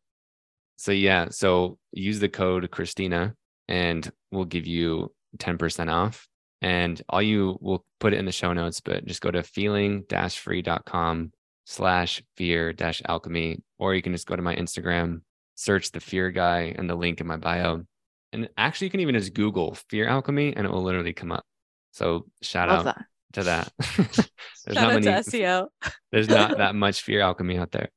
So 0.76 0.92
yeah, 0.92 1.28
so 1.30 1.78
use 1.92 2.20
the 2.20 2.30
code 2.30 2.70
Christina 2.72 3.36
and 3.68 4.12
we'll 4.32 4.46
give 4.46 4.68
you 4.68 5.14
10% 5.38 5.92
off. 5.92 6.28
And 6.62 7.02
all 7.10 7.22
you 7.22 7.58
will 7.62 7.86
put 8.00 8.14
it 8.14 8.18
in 8.18 8.26
the 8.26 8.32
show 8.32 8.54
notes, 8.54 8.80
but 8.80 9.06
just 9.06 9.22
go 9.22 9.32
to 9.32 9.44
feeling-free.com 9.44 11.32
slash 11.66 12.24
fear 12.38 12.74
dash 12.74 13.02
alchemy, 13.08 13.62
or 13.80 13.96
you 13.96 14.02
can 14.02 14.14
just 14.14 14.28
go 14.28 14.36
to 14.36 14.42
my 14.42 14.56
Instagram, 14.56 15.22
search 15.56 15.92
the 15.92 16.00
fear 16.00 16.32
guy 16.32 16.74
and 16.78 16.90
the 16.90 16.96
link 16.96 17.22
in 17.22 17.28
my 17.28 17.38
bio. 17.38 17.84
And 18.32 18.50
actually 18.58 18.88
you 18.88 18.92
can 18.92 19.00
even 19.02 19.16
just 19.16 19.34
Google 19.34 19.78
fear 19.90 20.08
alchemy 20.08 20.56
and 20.56 20.66
it 20.66 20.72
will 20.72 20.84
literally 20.84 21.14
come 21.14 21.32
up. 21.32 21.46
So 21.92 22.26
shout 22.42 22.70
Love 22.70 22.88
out 22.88 22.96
that. 22.96 23.06
to 23.34 23.44
that. 23.44 23.72
There's 24.66 24.76
Shout 24.76 24.76
not 24.76 24.84
out 24.86 25.04
many 25.04 25.06
to 25.06 25.30
SEO. 25.30 25.68
there's 26.12 26.30
not 26.30 26.58
that 26.58 26.74
much 26.74 27.02
fear 27.02 27.20
alchemy 27.20 27.58
out 27.58 27.72
there. 27.72 27.90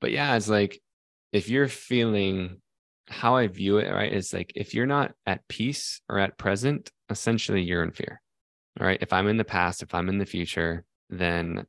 But 0.00 0.12
yeah, 0.12 0.36
it's 0.36 0.48
like 0.48 0.80
if 1.32 1.48
you're 1.48 1.66
feeling 1.68 2.60
how 3.08 3.36
I 3.36 3.48
view 3.48 3.78
it, 3.78 3.92
right? 3.92 4.12
It's 4.12 4.32
like 4.32 4.52
if 4.54 4.74
you're 4.74 4.86
not 4.86 5.12
at 5.26 5.46
peace 5.48 6.00
or 6.08 6.18
at 6.18 6.38
present, 6.38 6.90
essentially 7.10 7.62
you're 7.62 7.82
in 7.82 7.90
fear. 7.90 8.20
All 8.80 8.86
right. 8.86 8.98
If 9.00 9.12
I'm 9.12 9.26
in 9.26 9.38
the 9.38 9.44
past, 9.44 9.82
if 9.82 9.94
I'm 9.94 10.08
in 10.08 10.18
the 10.18 10.26
future, 10.26 10.84
then 11.10 11.66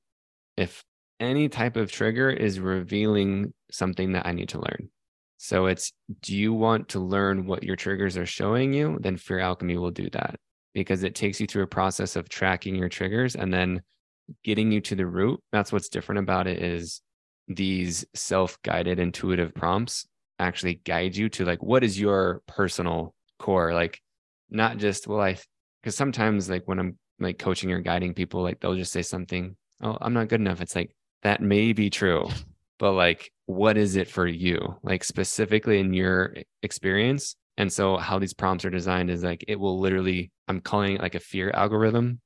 if 0.58 0.84
any 1.20 1.50
type 1.50 1.76
of 1.76 1.92
trigger 1.92 2.30
is 2.30 2.60
revealing 2.60 3.54
something 3.72 4.14
that 4.14 4.26
I 4.26 4.32
need 4.32 4.50
to 4.50 4.60
learn. 4.60 4.90
So 5.38 5.68
it's 5.68 5.94
do 6.22 6.36
you 6.36 6.54
want 6.54 6.90
to 6.90 7.00
learn 7.00 7.46
what 7.46 7.64
your 7.64 7.76
triggers 7.76 8.18
are 8.18 8.26
showing 8.26 8.74
you? 8.74 8.98
Then 9.00 9.18
fear 9.18 9.40
alchemy 9.40 9.78
will 9.78 9.92
do 9.92 10.10
that 10.12 10.36
because 10.74 11.04
it 11.04 11.16
takes 11.16 11.40
you 11.40 11.48
through 11.48 11.64
a 11.64 11.68
process 11.68 12.16
of 12.16 12.30
tracking 12.30 12.76
your 12.76 12.90
triggers 12.90 13.36
and 13.36 13.54
then 13.54 13.82
getting 14.44 14.72
you 14.72 14.82
to 14.82 14.96
the 14.96 15.06
root. 15.06 15.42
That's 15.52 15.72
what's 15.72 15.90
different 15.90 16.20
about 16.20 16.48
it 16.48 16.62
is 16.62 17.02
these 17.48 18.06
self-guided 18.14 19.00
intuitive 19.00 19.56
prompts 19.56 20.08
actually 20.38 20.76
guide 20.76 21.16
you 21.16 21.28
to 21.30 21.46
like 21.46 21.62
what 21.62 21.84
is 21.84 22.00
your 22.00 22.42
personal 22.48 23.14
core 23.40 23.74
like 23.74 24.00
not 24.50 24.78
just 24.78 25.08
well 25.08 25.20
i 25.20 25.38
because 25.82 25.96
sometimes 25.96 26.50
like 26.50 26.64
when 26.66 26.80
i'm 26.80 26.98
like 27.20 27.40
coaching 27.40 27.72
or 27.72 27.82
guiding 27.82 28.14
people 28.14 28.42
like 28.42 28.60
they'll 28.60 28.76
just 28.76 28.94
say 28.94 29.02
something 29.02 29.56
oh 29.82 29.98
i'm 30.00 30.14
not 30.14 30.30
good 30.30 30.40
enough 30.40 30.62
it's 30.62 30.76
like 30.76 30.96
that 31.24 31.42
may 31.42 31.74
be 31.74 31.90
true 31.90 32.28
but 32.80 32.94
like 32.94 33.32
what 33.46 33.78
is 33.78 33.96
it 33.96 34.08
for 34.08 34.28
you 34.28 34.78
like 34.84 35.04
specifically 35.04 35.80
in 35.80 35.94
your 35.94 36.36
experience? 36.64 37.36
And 37.58 37.72
so 37.72 37.98
how 37.98 38.20
these 38.20 38.34
prompts 38.34 38.64
are 38.64 38.70
designed 38.70 39.10
is 39.10 39.24
like 39.24 39.44
it 39.48 39.60
will 39.60 39.80
literally 39.80 40.32
i'm 40.48 40.62
calling 40.62 40.96
it 40.96 41.02
like 41.02 41.16
a 41.16 41.20
fear 41.20 41.52
algorithm 41.52 42.22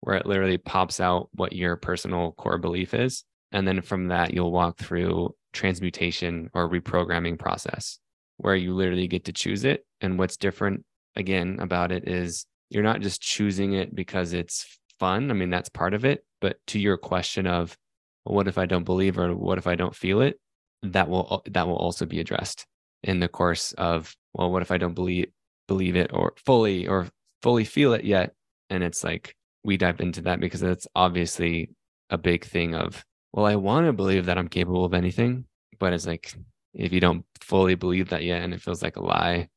where 0.00 0.16
it 0.16 0.26
literally 0.26 0.58
pops 0.58 0.98
out 0.98 1.28
what 1.34 1.52
your 1.52 1.76
personal 1.76 2.32
core 2.32 2.58
belief 2.58 2.92
is 2.94 3.24
and 3.52 3.68
then 3.68 3.80
from 3.80 4.08
that 4.08 4.34
you'll 4.34 4.50
walk 4.50 4.78
through 4.78 5.34
transmutation 5.52 6.50
or 6.52 6.68
reprogramming 6.68 7.38
process 7.38 7.98
where 8.38 8.56
you 8.56 8.74
literally 8.74 9.06
get 9.06 9.24
to 9.26 9.32
choose 9.32 9.64
it. 9.64 9.84
And 10.00 10.18
what's 10.18 10.36
different 10.36 10.84
again 11.14 11.58
about 11.60 11.92
it 11.92 12.08
is 12.08 12.46
you're 12.70 12.82
not 12.82 13.02
just 13.02 13.20
choosing 13.20 13.74
it 13.74 13.94
because 13.94 14.32
it's 14.32 14.78
fun 14.98 15.30
i 15.30 15.34
mean 15.34 15.50
that's 15.50 15.68
part 15.68 15.94
of 15.94 16.04
it 16.04 16.24
but 16.40 16.56
to 16.66 16.78
your 16.78 16.96
question 16.96 17.46
of 17.46 17.76
what 18.24 18.48
if 18.48 18.58
i 18.58 18.66
don't 18.66 18.84
believe 18.84 19.18
or 19.18 19.34
what 19.34 19.58
if 19.58 19.66
i 19.66 19.74
don't 19.74 19.94
feel 19.94 20.20
it? 20.20 20.38
That 20.82 21.08
will 21.08 21.42
that 21.46 21.66
will 21.66 21.76
also 21.76 22.06
be 22.06 22.20
addressed 22.20 22.66
in 23.02 23.20
the 23.20 23.28
course 23.28 23.72
of 23.72 24.14
well 24.34 24.50
what 24.50 24.62
if 24.62 24.70
i 24.70 24.78
don't 24.78 24.94
believe 24.94 25.28
believe 25.68 25.96
it 25.96 26.10
or 26.12 26.34
fully 26.44 26.86
or 26.86 27.08
fully 27.42 27.64
feel 27.64 27.92
it 27.94 28.04
yet? 28.04 28.34
And 28.70 28.82
it's 28.82 29.04
like 29.04 29.34
we 29.64 29.76
dive 29.76 30.00
into 30.00 30.22
that 30.22 30.40
because 30.40 30.60
that's 30.60 30.86
obviously 30.94 31.70
a 32.10 32.18
big 32.18 32.44
thing 32.44 32.74
of 32.74 33.04
well 33.32 33.46
i 33.46 33.56
want 33.56 33.86
to 33.86 33.92
believe 33.92 34.26
that 34.26 34.38
i'm 34.38 34.48
capable 34.48 34.84
of 34.84 34.94
anything 34.94 35.44
but 35.78 35.92
it's 35.92 36.06
like 36.06 36.34
if 36.74 36.92
you 36.92 37.00
don't 37.00 37.24
fully 37.40 37.74
believe 37.74 38.10
that 38.10 38.22
yet 38.22 38.42
and 38.42 38.52
it 38.52 38.60
feels 38.60 38.82
like 38.82 38.96
a 38.96 39.02
lie 39.02 39.48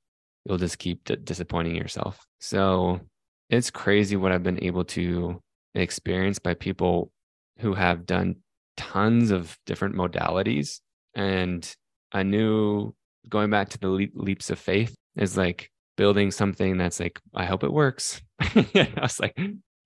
you'll 0.45 0.57
just 0.57 0.77
keep 0.77 1.03
d- 1.03 1.17
disappointing 1.23 1.75
yourself. 1.75 2.25
So 2.39 3.01
it's 3.49 3.69
crazy 3.69 4.15
what 4.15 4.31
i've 4.31 4.43
been 4.43 4.63
able 4.63 4.83
to 4.83 5.41
experience 5.75 6.39
by 6.39 6.53
people 6.53 7.11
who 7.59 7.73
have 7.73 8.05
done 8.05 8.37
tons 8.77 9.31
of 9.31 9.57
different 9.65 9.95
modalities. 9.95 10.79
And 11.15 11.75
i 12.15 12.23
knew 12.23 12.93
going 13.27 13.49
back 13.49 13.69
to 13.69 13.79
the 13.79 13.89
leap, 13.89 14.11
leaps 14.15 14.49
of 14.49 14.57
faith 14.57 14.95
is 15.17 15.37
like 15.37 15.69
building 15.97 16.31
something 16.31 16.77
that's 16.77 16.99
like 16.99 17.19
i 17.35 17.45
hope 17.45 17.63
it 17.63 17.71
works. 17.71 18.21
I 18.39 18.89
was 19.01 19.19
like 19.19 19.37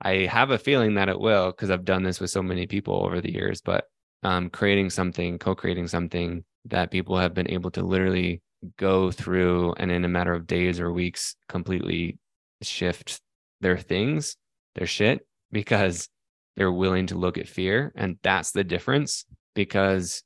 i 0.01 0.27
have 0.29 0.51
a 0.51 0.57
feeling 0.57 0.95
that 0.95 1.09
it 1.09 1.19
will 1.19 1.51
because 1.51 1.69
i've 1.69 1.85
done 1.85 2.03
this 2.03 2.19
with 2.19 2.29
so 2.29 2.41
many 2.41 2.65
people 2.67 3.05
over 3.05 3.19
the 3.21 3.33
years 3.33 3.61
but 3.61 3.85
um, 4.23 4.49
creating 4.49 4.89
something 4.89 5.39
co-creating 5.39 5.87
something 5.87 6.43
that 6.65 6.91
people 6.91 7.17
have 7.17 7.33
been 7.33 7.49
able 7.49 7.71
to 7.71 7.83
literally 7.83 8.41
go 8.77 9.11
through 9.11 9.73
and 9.77 9.91
in 9.91 10.03
a 10.03 10.09
matter 10.09 10.33
of 10.33 10.47
days 10.47 10.79
or 10.79 10.91
weeks 10.91 11.35
completely 11.47 12.17
shift 12.61 13.21
their 13.61 13.77
things 13.77 14.35
their 14.75 14.87
shit 14.87 15.25
because 15.51 16.09
they're 16.59 16.71
willing 16.71 17.07
to 17.07 17.17
look 17.17 17.37
at 17.37 17.47
fear 17.47 17.91
and 17.95 18.17
that's 18.21 18.51
the 18.51 18.63
difference 18.63 19.25
because 19.55 20.21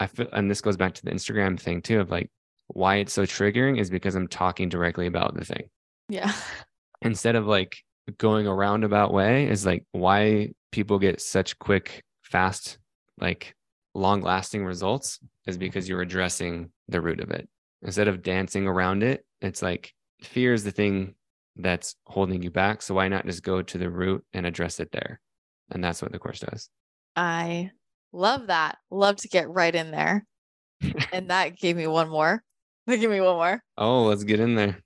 i 0.00 0.06
feel 0.06 0.26
and 0.32 0.50
this 0.50 0.60
goes 0.60 0.76
back 0.76 0.92
to 0.92 1.04
the 1.04 1.10
instagram 1.10 1.58
thing 1.58 1.80
too 1.80 2.00
of 2.00 2.10
like 2.10 2.28
why 2.66 2.96
it's 2.96 3.12
so 3.12 3.22
triggering 3.22 3.78
is 3.78 3.88
because 3.88 4.14
i'm 4.14 4.28
talking 4.28 4.68
directly 4.68 5.06
about 5.06 5.34
the 5.34 5.44
thing. 5.44 5.68
Yeah. 6.08 6.32
instead 7.02 7.36
of 7.36 7.46
like 7.46 7.76
going 8.18 8.46
a 8.46 8.54
roundabout 8.54 9.12
way 9.12 9.48
is 9.48 9.64
like 9.64 9.84
why 9.92 10.52
people 10.72 10.98
get 10.98 11.20
such 11.20 11.58
quick 11.58 12.02
fast 12.22 12.78
like 13.20 13.54
long 13.94 14.20
lasting 14.20 14.64
results 14.64 15.18
is 15.46 15.56
because 15.56 15.88
you're 15.88 16.02
addressing 16.02 16.70
the 16.88 17.00
root 17.00 17.20
of 17.20 17.30
it. 17.30 17.48
Instead 17.82 18.08
of 18.08 18.22
dancing 18.22 18.66
around 18.66 19.02
it 19.02 19.24
it's 19.40 19.62
like 19.62 19.94
fear 20.22 20.52
is 20.52 20.64
the 20.64 20.70
thing 20.70 21.14
that's 21.56 21.94
holding 22.06 22.42
you 22.42 22.50
back 22.50 22.82
so 22.82 22.94
why 22.94 23.08
not 23.08 23.24
just 23.24 23.42
go 23.42 23.62
to 23.62 23.78
the 23.78 23.88
root 23.88 24.24
and 24.32 24.44
address 24.44 24.80
it 24.80 24.90
there 24.92 25.20
and 25.70 25.82
that's 25.84 26.00
what 26.02 26.12
the 26.12 26.18
course 26.18 26.40
does 26.40 26.68
I 27.16 27.72
love 28.12 28.46
that. 28.46 28.78
Love 28.90 29.16
to 29.16 29.28
get 29.28 29.50
right 29.50 29.74
in 29.74 29.90
there. 29.90 30.24
and 31.12 31.30
that 31.30 31.56
gave 31.56 31.76
me 31.76 31.86
one 31.88 32.08
more. 32.08 32.42
Give 32.86 33.10
me 33.10 33.20
one 33.20 33.34
more. 33.34 33.62
oh 33.76 34.04
let's 34.04 34.24
get 34.24 34.40
in 34.40 34.54
there 34.54 34.78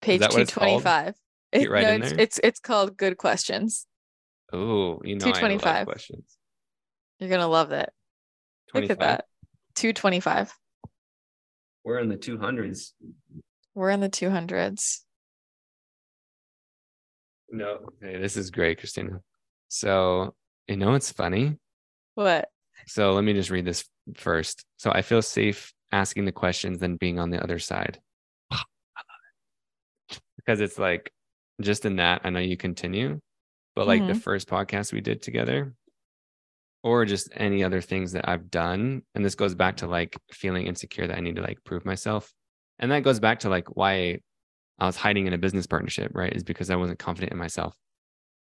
Page 0.00 0.20
that 0.20 0.32
what 0.32 0.42
it's 0.42 0.54
called? 0.54 0.82
Get 0.84 1.70
right 1.70 1.86
in 1.86 2.02
it's, 2.02 2.12
there? 2.12 2.20
it's 2.20 2.40
it's 2.42 2.60
called 2.60 2.96
Good 2.96 3.18
Questions. 3.18 3.86
oh 4.52 5.00
you 5.04 5.16
know 5.16 5.24
225. 5.24 5.86
questions 5.86 6.38
You're 7.18 7.30
gonna 7.30 7.48
love 7.48 7.72
it. 7.72 7.90
Look 8.74 8.88
at 8.88 9.00
that. 9.00 9.26
Two 9.74 9.92
twenty 9.92 10.20
five. 10.20 10.52
we're 11.84 11.98
in 11.98 12.08
the 12.08 12.16
200s 12.16 12.92
We're 13.74 13.90
in 13.90 14.00
the 14.00 14.08
two 14.08 14.30
hundreds. 14.30 15.04
no 17.50 17.80
hey 18.00 18.18
this 18.18 18.36
is 18.36 18.50
great 18.50 18.78
christina 18.78 19.20
so 19.72 20.34
you 20.68 20.76
know 20.76 20.94
it's 20.94 21.10
funny 21.10 21.56
What? 22.14 22.48
So 22.86 23.12
let 23.12 23.24
me 23.24 23.32
just 23.32 23.50
read 23.50 23.64
this 23.64 23.84
first. 24.14 24.64
So 24.76 24.90
I 24.90 25.02
feel 25.02 25.22
safe 25.22 25.72
asking 25.92 26.24
the 26.24 26.32
questions 26.32 26.78
than 26.78 26.96
being 26.96 27.18
on 27.18 27.30
the 27.30 27.42
other 27.42 27.58
side. 27.58 28.00
I 28.50 28.56
love 28.56 29.06
it. 30.10 30.20
Because 30.36 30.60
it's 30.60 30.78
like 30.78 31.12
just 31.60 31.84
in 31.84 31.96
that, 31.96 32.22
I 32.24 32.30
know 32.30 32.40
you 32.40 32.56
continue, 32.56 33.20
but 33.74 33.86
like 33.86 34.00
the 34.00 34.12
mm-hmm. 34.12 34.18
first 34.18 34.48
podcast 34.48 34.92
we 34.92 35.00
did 35.00 35.22
together, 35.22 35.74
or 36.82 37.04
just 37.04 37.28
any 37.36 37.62
other 37.62 37.80
things 37.80 38.12
that 38.12 38.28
I've 38.28 38.50
done. 38.50 39.02
And 39.14 39.24
this 39.24 39.36
goes 39.36 39.54
back 39.54 39.78
to 39.78 39.86
like 39.86 40.16
feeling 40.32 40.66
insecure 40.66 41.06
that 41.06 41.16
I 41.16 41.20
need 41.20 41.36
to 41.36 41.42
like 41.42 41.62
prove 41.64 41.84
myself. 41.84 42.32
And 42.78 42.90
that 42.90 43.04
goes 43.04 43.20
back 43.20 43.40
to 43.40 43.48
like 43.48 43.76
why 43.76 44.18
I 44.78 44.86
was 44.86 44.96
hiding 44.96 45.28
in 45.28 45.32
a 45.32 45.38
business 45.38 45.66
partnership, 45.66 46.10
right? 46.14 46.34
Is 46.34 46.42
because 46.42 46.70
I 46.70 46.76
wasn't 46.76 46.98
confident 46.98 47.32
in 47.32 47.38
myself. 47.38 47.76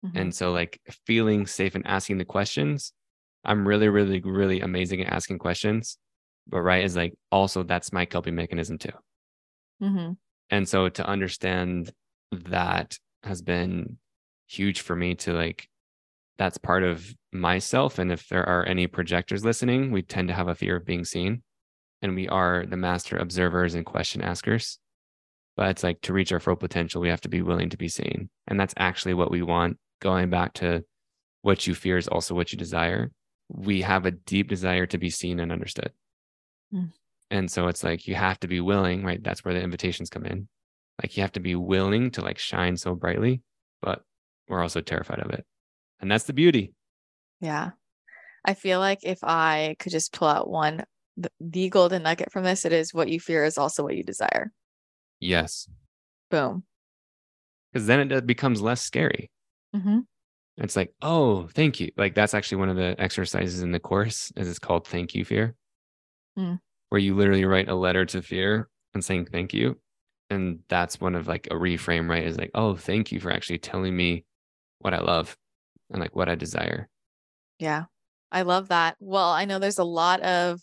Mhm. 0.03 0.15
And 0.15 0.35
so, 0.35 0.51
like, 0.51 0.80
feeling 1.05 1.45
safe 1.47 1.76
and 1.76 1.85
asking 1.88 2.17
the 2.19 2.26
questions, 2.26 2.93
I'm 3.45 3.67
really, 3.67 3.89
really, 3.89 4.22
really 4.22 4.61
amazing 4.61 5.01
at 5.01 5.13
asking 5.13 5.39
questions. 5.39 5.97
But, 6.47 6.61
right, 6.61 6.84
is 6.84 6.95
like 6.95 7.13
also 7.31 7.63
that's 7.63 7.93
my 7.93 8.05
coping 8.05 8.35
mechanism 8.35 8.77
too. 8.80 8.91
Mhm. 9.80 10.17
And 10.49 10.67
so, 10.67 10.89
to 10.89 11.05
understand 11.05 11.91
that 12.31 12.97
has 13.23 13.41
been 13.41 13.97
huge 14.47 14.81
for 14.81 14.95
me 14.95 15.15
to 15.15 15.34
like, 15.34 15.67
that's 16.38 16.57
part 16.57 16.84
of 16.84 17.15
myself. 17.34 17.99
And 17.99 18.11
if 18.11 18.30
there 18.30 18.47
are 18.47 18.65
any 18.67 18.88
projectors 18.88 19.45
listening, 19.45 19.91
we 19.91 20.01
tend 20.03 20.27
to 20.30 20.34
have 20.34 20.47
a 20.49 20.55
fear 20.55 20.77
of 20.77 20.85
being 20.85 21.05
seen. 21.05 21.43
And 22.01 22.15
we 22.15 22.27
are 22.30 22.65
the 22.67 22.77
master 22.77 23.17
observers 23.17 23.76
and 23.76 23.85
question 23.85 24.22
askers. 24.22 24.80
But 25.57 25.69
it's 25.72 25.84
like 25.84 26.01
to 26.03 26.13
reach 26.13 26.31
our 26.34 26.39
full 26.39 26.55
potential, 26.57 27.01
we 27.01 27.09
have 27.09 27.22
to 27.22 27.30
be 27.30 27.41
willing 27.43 27.69
to 27.72 27.77
be 27.77 27.89
seen. 27.89 28.30
And 28.47 28.59
that's 28.59 28.76
actually 28.77 29.13
what 29.15 29.31
we 29.31 29.41
want. 29.43 29.77
Going 30.01 30.30
back 30.30 30.53
to 30.55 30.84
what 31.41 31.67
you 31.67 31.76
fear 31.76 31.97
is 31.97 32.07
also 32.07 32.35
what 32.35 32.51
you 32.51 32.57
desire. 32.57 33.11
We 33.49 33.81
have 33.81 34.05
a 34.05 34.11
deep 34.11 34.49
desire 34.49 34.85
to 34.88 34.97
be 34.97 35.09
seen 35.09 35.39
and 35.39 35.51
understood. 35.51 35.91
Mm. 36.73 36.91
And 37.31 37.49
so 37.49 37.67
it's 37.67 37.84
like 37.84 38.07
you 38.07 38.15
have 38.15 38.39
to 38.41 38.47
be 38.47 38.59
willing, 38.59 39.03
right? 39.03 39.23
That's 39.23 39.43
where 39.43 39.53
the 39.53 39.61
invitations 39.61 40.09
come 40.09 40.26
in. 40.26 40.47
Like 41.01 41.17
you 41.17 41.22
have 41.22 41.34
to 41.34 41.39
be 41.39 41.55
willing 41.55 42.11
to 42.11 42.22
like 42.22 42.38
shine 42.38 42.77
so 42.77 42.95
brightly, 42.95 43.41
but 43.81 44.01
we're 44.47 44.61
also 44.61 44.81
terrified 44.81 45.19
of 45.19 45.31
it. 45.31 45.45
And 45.99 46.09
that's 46.09 46.26
the 46.26 46.34
beauty. 46.34 46.73
Yeah. 47.41 47.72
I 48.43 48.53
feel 48.53 48.80
like 48.80 48.99
if 49.03 49.19
I 49.23 49.76
could 49.80 49.91
just 49.91 50.13
pull 50.13 50.27
out 50.27 50.49
one, 50.49 50.84
the, 51.17 51.31
the 51.39 51.69
golden 51.69 52.03
nugget 52.03 52.31
from 52.31 52.43
this, 52.43 52.65
it 52.65 52.73
is 52.73 52.93
what 52.93 53.09
you 53.09 53.19
fear 53.19 53.43
is 53.43 53.57
also 53.57 53.84
what 53.84 53.95
you 53.95 54.03
desire. 54.03 54.51
Yes. 55.19 55.67
Boom. 56.30 56.63
Because 57.72 57.88
then 57.88 58.11
it 58.11 58.27
becomes 58.27 58.61
less 58.61 58.81
scary. 58.81 59.30
Hmm 59.76 59.99
It's 60.57 60.76
like, 60.76 60.93
oh, 61.02 61.47
thank 61.47 61.80
you. 61.80 61.91
Like 61.97 62.15
that's 62.15 62.34
actually 62.34 62.60
one 62.60 62.69
of 62.69 62.77
the 62.77 62.95
exercises 62.97 63.61
in 63.61 63.72
the 63.72 63.80
course 63.80 64.31
is 64.35 64.49
it's 64.49 64.60
called 64.60 64.88
thank 64.88 65.14
you 65.14 65.26
fear. 65.26 65.56
Mm. 66.38 66.60
Where 66.89 66.99
you 66.99 67.15
literally 67.15 67.45
write 67.45 67.69
a 67.69 67.76
letter 67.76 68.06
to 68.06 68.22
fear 68.22 68.69
and 68.93 69.03
saying 69.03 69.26
thank 69.26 69.53
you. 69.53 69.80
And 70.30 70.60
that's 70.69 70.99
one 70.99 71.15
of 71.15 71.27
like 71.27 71.47
a 71.52 71.56
reframe, 71.56 72.10
right? 72.10 72.26
Is 72.26 72.38
like, 72.38 72.52
oh, 72.56 72.76
thank 72.76 73.11
you 73.11 73.19
for 73.19 73.31
actually 73.31 73.60
telling 73.60 73.95
me 73.95 74.26
what 74.80 74.93
I 74.93 74.99
love 74.99 75.38
and 75.91 75.99
like 75.99 76.15
what 76.15 76.30
I 76.30 76.35
desire. 76.35 76.89
Yeah. 77.60 77.85
I 78.31 78.41
love 78.41 78.69
that. 78.69 78.95
Well, 78.99 79.30
I 79.30 79.45
know 79.45 79.60
there's 79.60 79.80
a 79.80 79.84
lot 79.84 80.22
of 80.22 80.61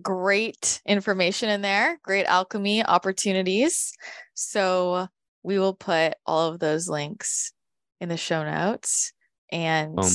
great 0.00 0.80
information 0.86 1.48
in 1.48 1.60
there, 1.60 1.98
great 2.02 2.26
alchemy 2.26 2.84
opportunities. 2.84 3.92
So 4.34 5.08
we 5.42 5.58
will 5.58 5.74
put 5.74 6.14
all 6.26 6.48
of 6.48 6.58
those 6.58 6.88
links 6.88 7.52
in 8.00 8.08
the 8.08 8.16
show 8.16 8.44
notes. 8.44 9.12
And 9.50 9.96
Boom. 9.96 10.10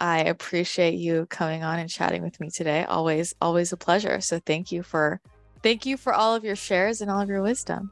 I 0.00 0.20
appreciate 0.20 0.94
you 0.94 1.26
coming 1.26 1.64
on 1.64 1.78
and 1.78 1.90
chatting 1.90 2.22
with 2.22 2.38
me 2.40 2.50
today. 2.50 2.84
Always, 2.84 3.34
always 3.40 3.72
a 3.72 3.76
pleasure. 3.76 4.20
So 4.20 4.38
thank 4.44 4.70
you 4.70 4.82
for 4.82 5.20
thank 5.62 5.86
you 5.86 5.96
for 5.96 6.12
all 6.12 6.34
of 6.34 6.44
your 6.44 6.56
shares 6.56 7.00
and 7.00 7.10
all 7.10 7.20
of 7.20 7.28
your 7.28 7.42
wisdom. 7.42 7.90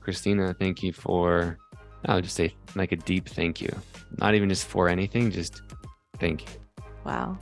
Christina, 0.00 0.54
thank 0.58 0.82
you 0.82 0.92
for, 0.92 1.58
I'll 2.06 2.20
just 2.20 2.36
say 2.36 2.54
like 2.74 2.92
a 2.92 2.96
deep 2.96 3.28
thank 3.28 3.60
you. 3.60 3.70
Not 4.18 4.34
even 4.34 4.48
just 4.48 4.66
for 4.66 4.88
anything, 4.88 5.30
just 5.30 5.62
thank 6.18 6.42
you. 6.42 6.84
Wow. 7.04 7.38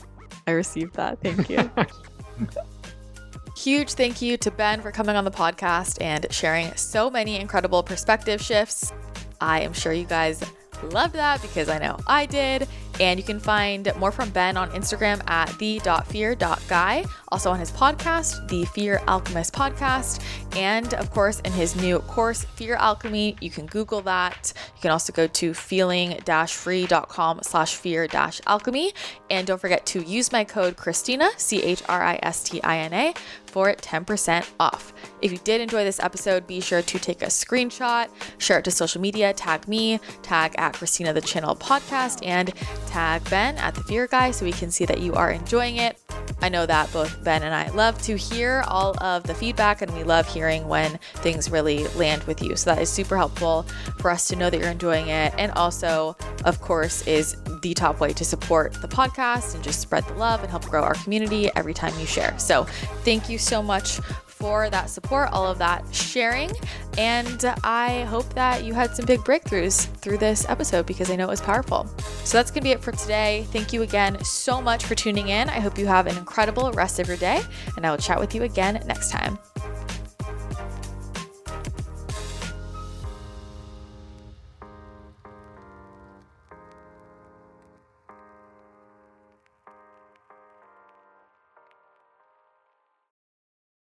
I 0.47 0.53
received 0.53 0.95
that. 0.95 1.21
Thank 1.21 1.49
you. 1.51 1.71
Huge 3.57 3.95
thank 3.95 4.23
you 4.23 4.37
to 4.39 4.51
Ben 4.53 4.81
for 4.81 4.93
coming 4.93 5.17
on 5.17 5.25
the 5.25 5.31
podcast 5.33 6.01
and 6.01 6.27
sharing 6.31 6.75
so 6.77 7.11
many 7.11 7.41
incredible 7.41 7.83
perspective 7.83 8.41
shifts. 8.41 8.93
I 9.41 9.61
am 9.61 9.73
sure 9.73 9.93
you 9.93 10.05
guys 10.05 10.43
loved 10.83 11.15
that 11.15 11.43
because 11.43 11.69
I 11.69 11.79
know 11.79 11.99
I 12.07 12.27
did. 12.27 12.69
And 13.01 13.19
you 13.19 13.25
can 13.25 13.39
find 13.39 13.93
more 13.97 14.11
from 14.11 14.31
Ben 14.31 14.57
on 14.57 14.71
Instagram 14.71 15.23
at 15.31 15.57
the.fear.guy, 15.59 17.05
also 17.29 17.51
on 17.51 17.59
his 17.59 17.71
podcast, 17.71 18.49
the 18.49 18.65
Fear 18.67 19.01
Alchemist 19.07 19.55
Podcast, 19.55 20.23
and 20.57 20.95
of 20.95 21.11
course 21.11 21.41
in 21.41 21.53
his 21.53 21.77
new 21.77 22.01
course, 22.01 22.45
Fear 22.45 22.75
Alchemy. 22.75 23.37
You 23.41 23.51
can 23.51 23.67
Google 23.67 24.01
that. 24.03 24.53
You 24.77 24.83
can 24.83 24.91
also 24.91 25.13
go 25.13 25.27
to 25.27 25.55
feeling-free.com 25.55 27.41
slash 27.43 27.75
fear-alchemy. 27.77 28.93
And 29.31 29.47
don't 29.47 29.61
forget 29.61 29.87
to 29.87 30.03
use 30.03 30.33
my 30.33 30.45
code 30.45 30.77
Christina, 30.77 31.29
C-H-R-I-S-T-I-N-A, 31.37 33.15
for 33.47 33.73
10% 33.73 34.51
off. 34.61 34.93
If 35.23 35.33
you 35.33 35.39
did 35.39 35.61
enjoy 35.61 35.85
this 35.85 36.01
episode, 36.01 36.47
be 36.47 36.61
sure 36.61 36.83
to 36.83 36.99
take 36.99 37.23
a 37.23 37.27
screenshot, 37.27 38.09
share 38.39 38.59
it 38.59 38.65
to 38.65 38.71
social 38.71 39.01
media, 39.01 39.33
tag 39.33 39.67
me, 39.69 40.01
tag 40.23 40.55
at 40.59 40.75
Christina 40.75 41.13
the 41.13 41.21
Channel 41.21 41.57
Podcast, 41.57 42.25
and 42.27 42.53
tag 42.89 43.29
Ben 43.31 43.57
at 43.59 43.75
the 43.75 43.83
Fear 43.85 44.07
Guy 44.07 44.31
so 44.31 44.45
we 44.45 44.53
can 44.53 44.71
see 44.71 44.85
that 44.87 45.01
you 45.01 45.15
are 45.15 45.31
enjoying 45.31 45.77
it. 45.77 45.99
I 46.41 46.49
know 46.49 46.67
that 46.67 46.93
both 46.93 47.23
Ben 47.25 47.43
and 47.43 47.55
I 47.55 47.69
love 47.71 48.01
to 48.03 48.17
hear 48.17 48.65
all 48.69 48.97
of 49.03 49.25
the 49.25 49.35
feedback 49.35 49.83
and 49.83 49.93
we 49.95 50.05
love 50.05 50.27
hearing 50.27 50.69
when 50.69 50.99
things 51.17 51.51
really 51.51 51.87
land 51.89 52.25
with 52.25 52.43
you. 52.43 52.57
So 52.57 52.75
that 52.75 52.81
is 52.81 52.89
super 52.89 53.17
helpful 53.17 53.65
for 53.99 54.11
us 54.11 54.29
to 54.29 54.37
know 54.37 54.49
that 54.49 54.59
you're 54.59 54.71
enjoying 54.71 55.09
it. 55.09 55.35
And 55.37 55.53
also, 55.53 56.17
of 56.45 56.61
course, 56.61 57.07
is 57.07 57.37
the 57.63 57.75
top 57.75 58.01
way 58.01 58.13
to 58.13 58.25
support 58.25 58.73
the 58.81 58.89
podcast 58.89 59.55
and 59.55 59.63
just 59.63 59.81
spread 59.81 60.05
the 60.05 60.15
love 60.15 60.41
and 60.43 60.51
help 60.51 60.65
grow 60.67 60.83
our 60.83 60.95
community 60.95 61.51
every 61.57 61.75
time 61.75 61.99
you 61.99 62.07
share. 62.07 62.39
So 62.39 62.65
thank 63.05 63.29
you 63.29 63.39
so 63.39 63.63
much 63.63 64.01
for 64.39 64.71
that 64.71 64.89
support, 64.89 65.31
all 65.33 65.47
of 65.47 65.59
that 65.59 65.85
sharing. 65.93 66.51
And 66.97 67.45
I 67.65 68.05
hope 68.05 68.33
that 68.35 68.65
you 68.65 68.73
had 68.75 68.95
some 68.95 69.05
big 69.05 69.21
breakthroughs 69.21 69.87
through 69.97 70.19
this 70.19 70.49
episode 70.49 70.87
because 70.87 71.11
I 71.11 71.17
know 71.17 71.25
it 71.25 71.31
was 71.31 71.41
powerful. 71.41 71.87
So 72.25 72.39
that's 72.39 72.51
going 72.51 72.63
to 72.63 72.69
be 72.69 72.73
it 72.73 72.81
for 72.81 72.93
today. 72.93 73.47
Thank 73.53 73.73
you 73.73 73.83
again 73.83 74.23
so 74.25 74.61
much 74.61 74.85
for 74.85 74.95
tuning 74.95 75.29
in. 75.29 75.49
I 75.49 75.61
hope 75.61 75.79
you 75.79 75.87
have 75.87 76.07
an 76.07 76.17
incredible 76.17 76.73
rest 76.73 76.99
of 76.99 77.09
your 77.09 77.17
day, 77.17 77.43
and 77.77 77.87
I 77.87 77.91
will 77.91 77.99
chat 77.99 78.19
with 78.19 78.35
you 78.35 78.43
again 78.45 78.83
next 78.87 79.11
time. 79.11 79.39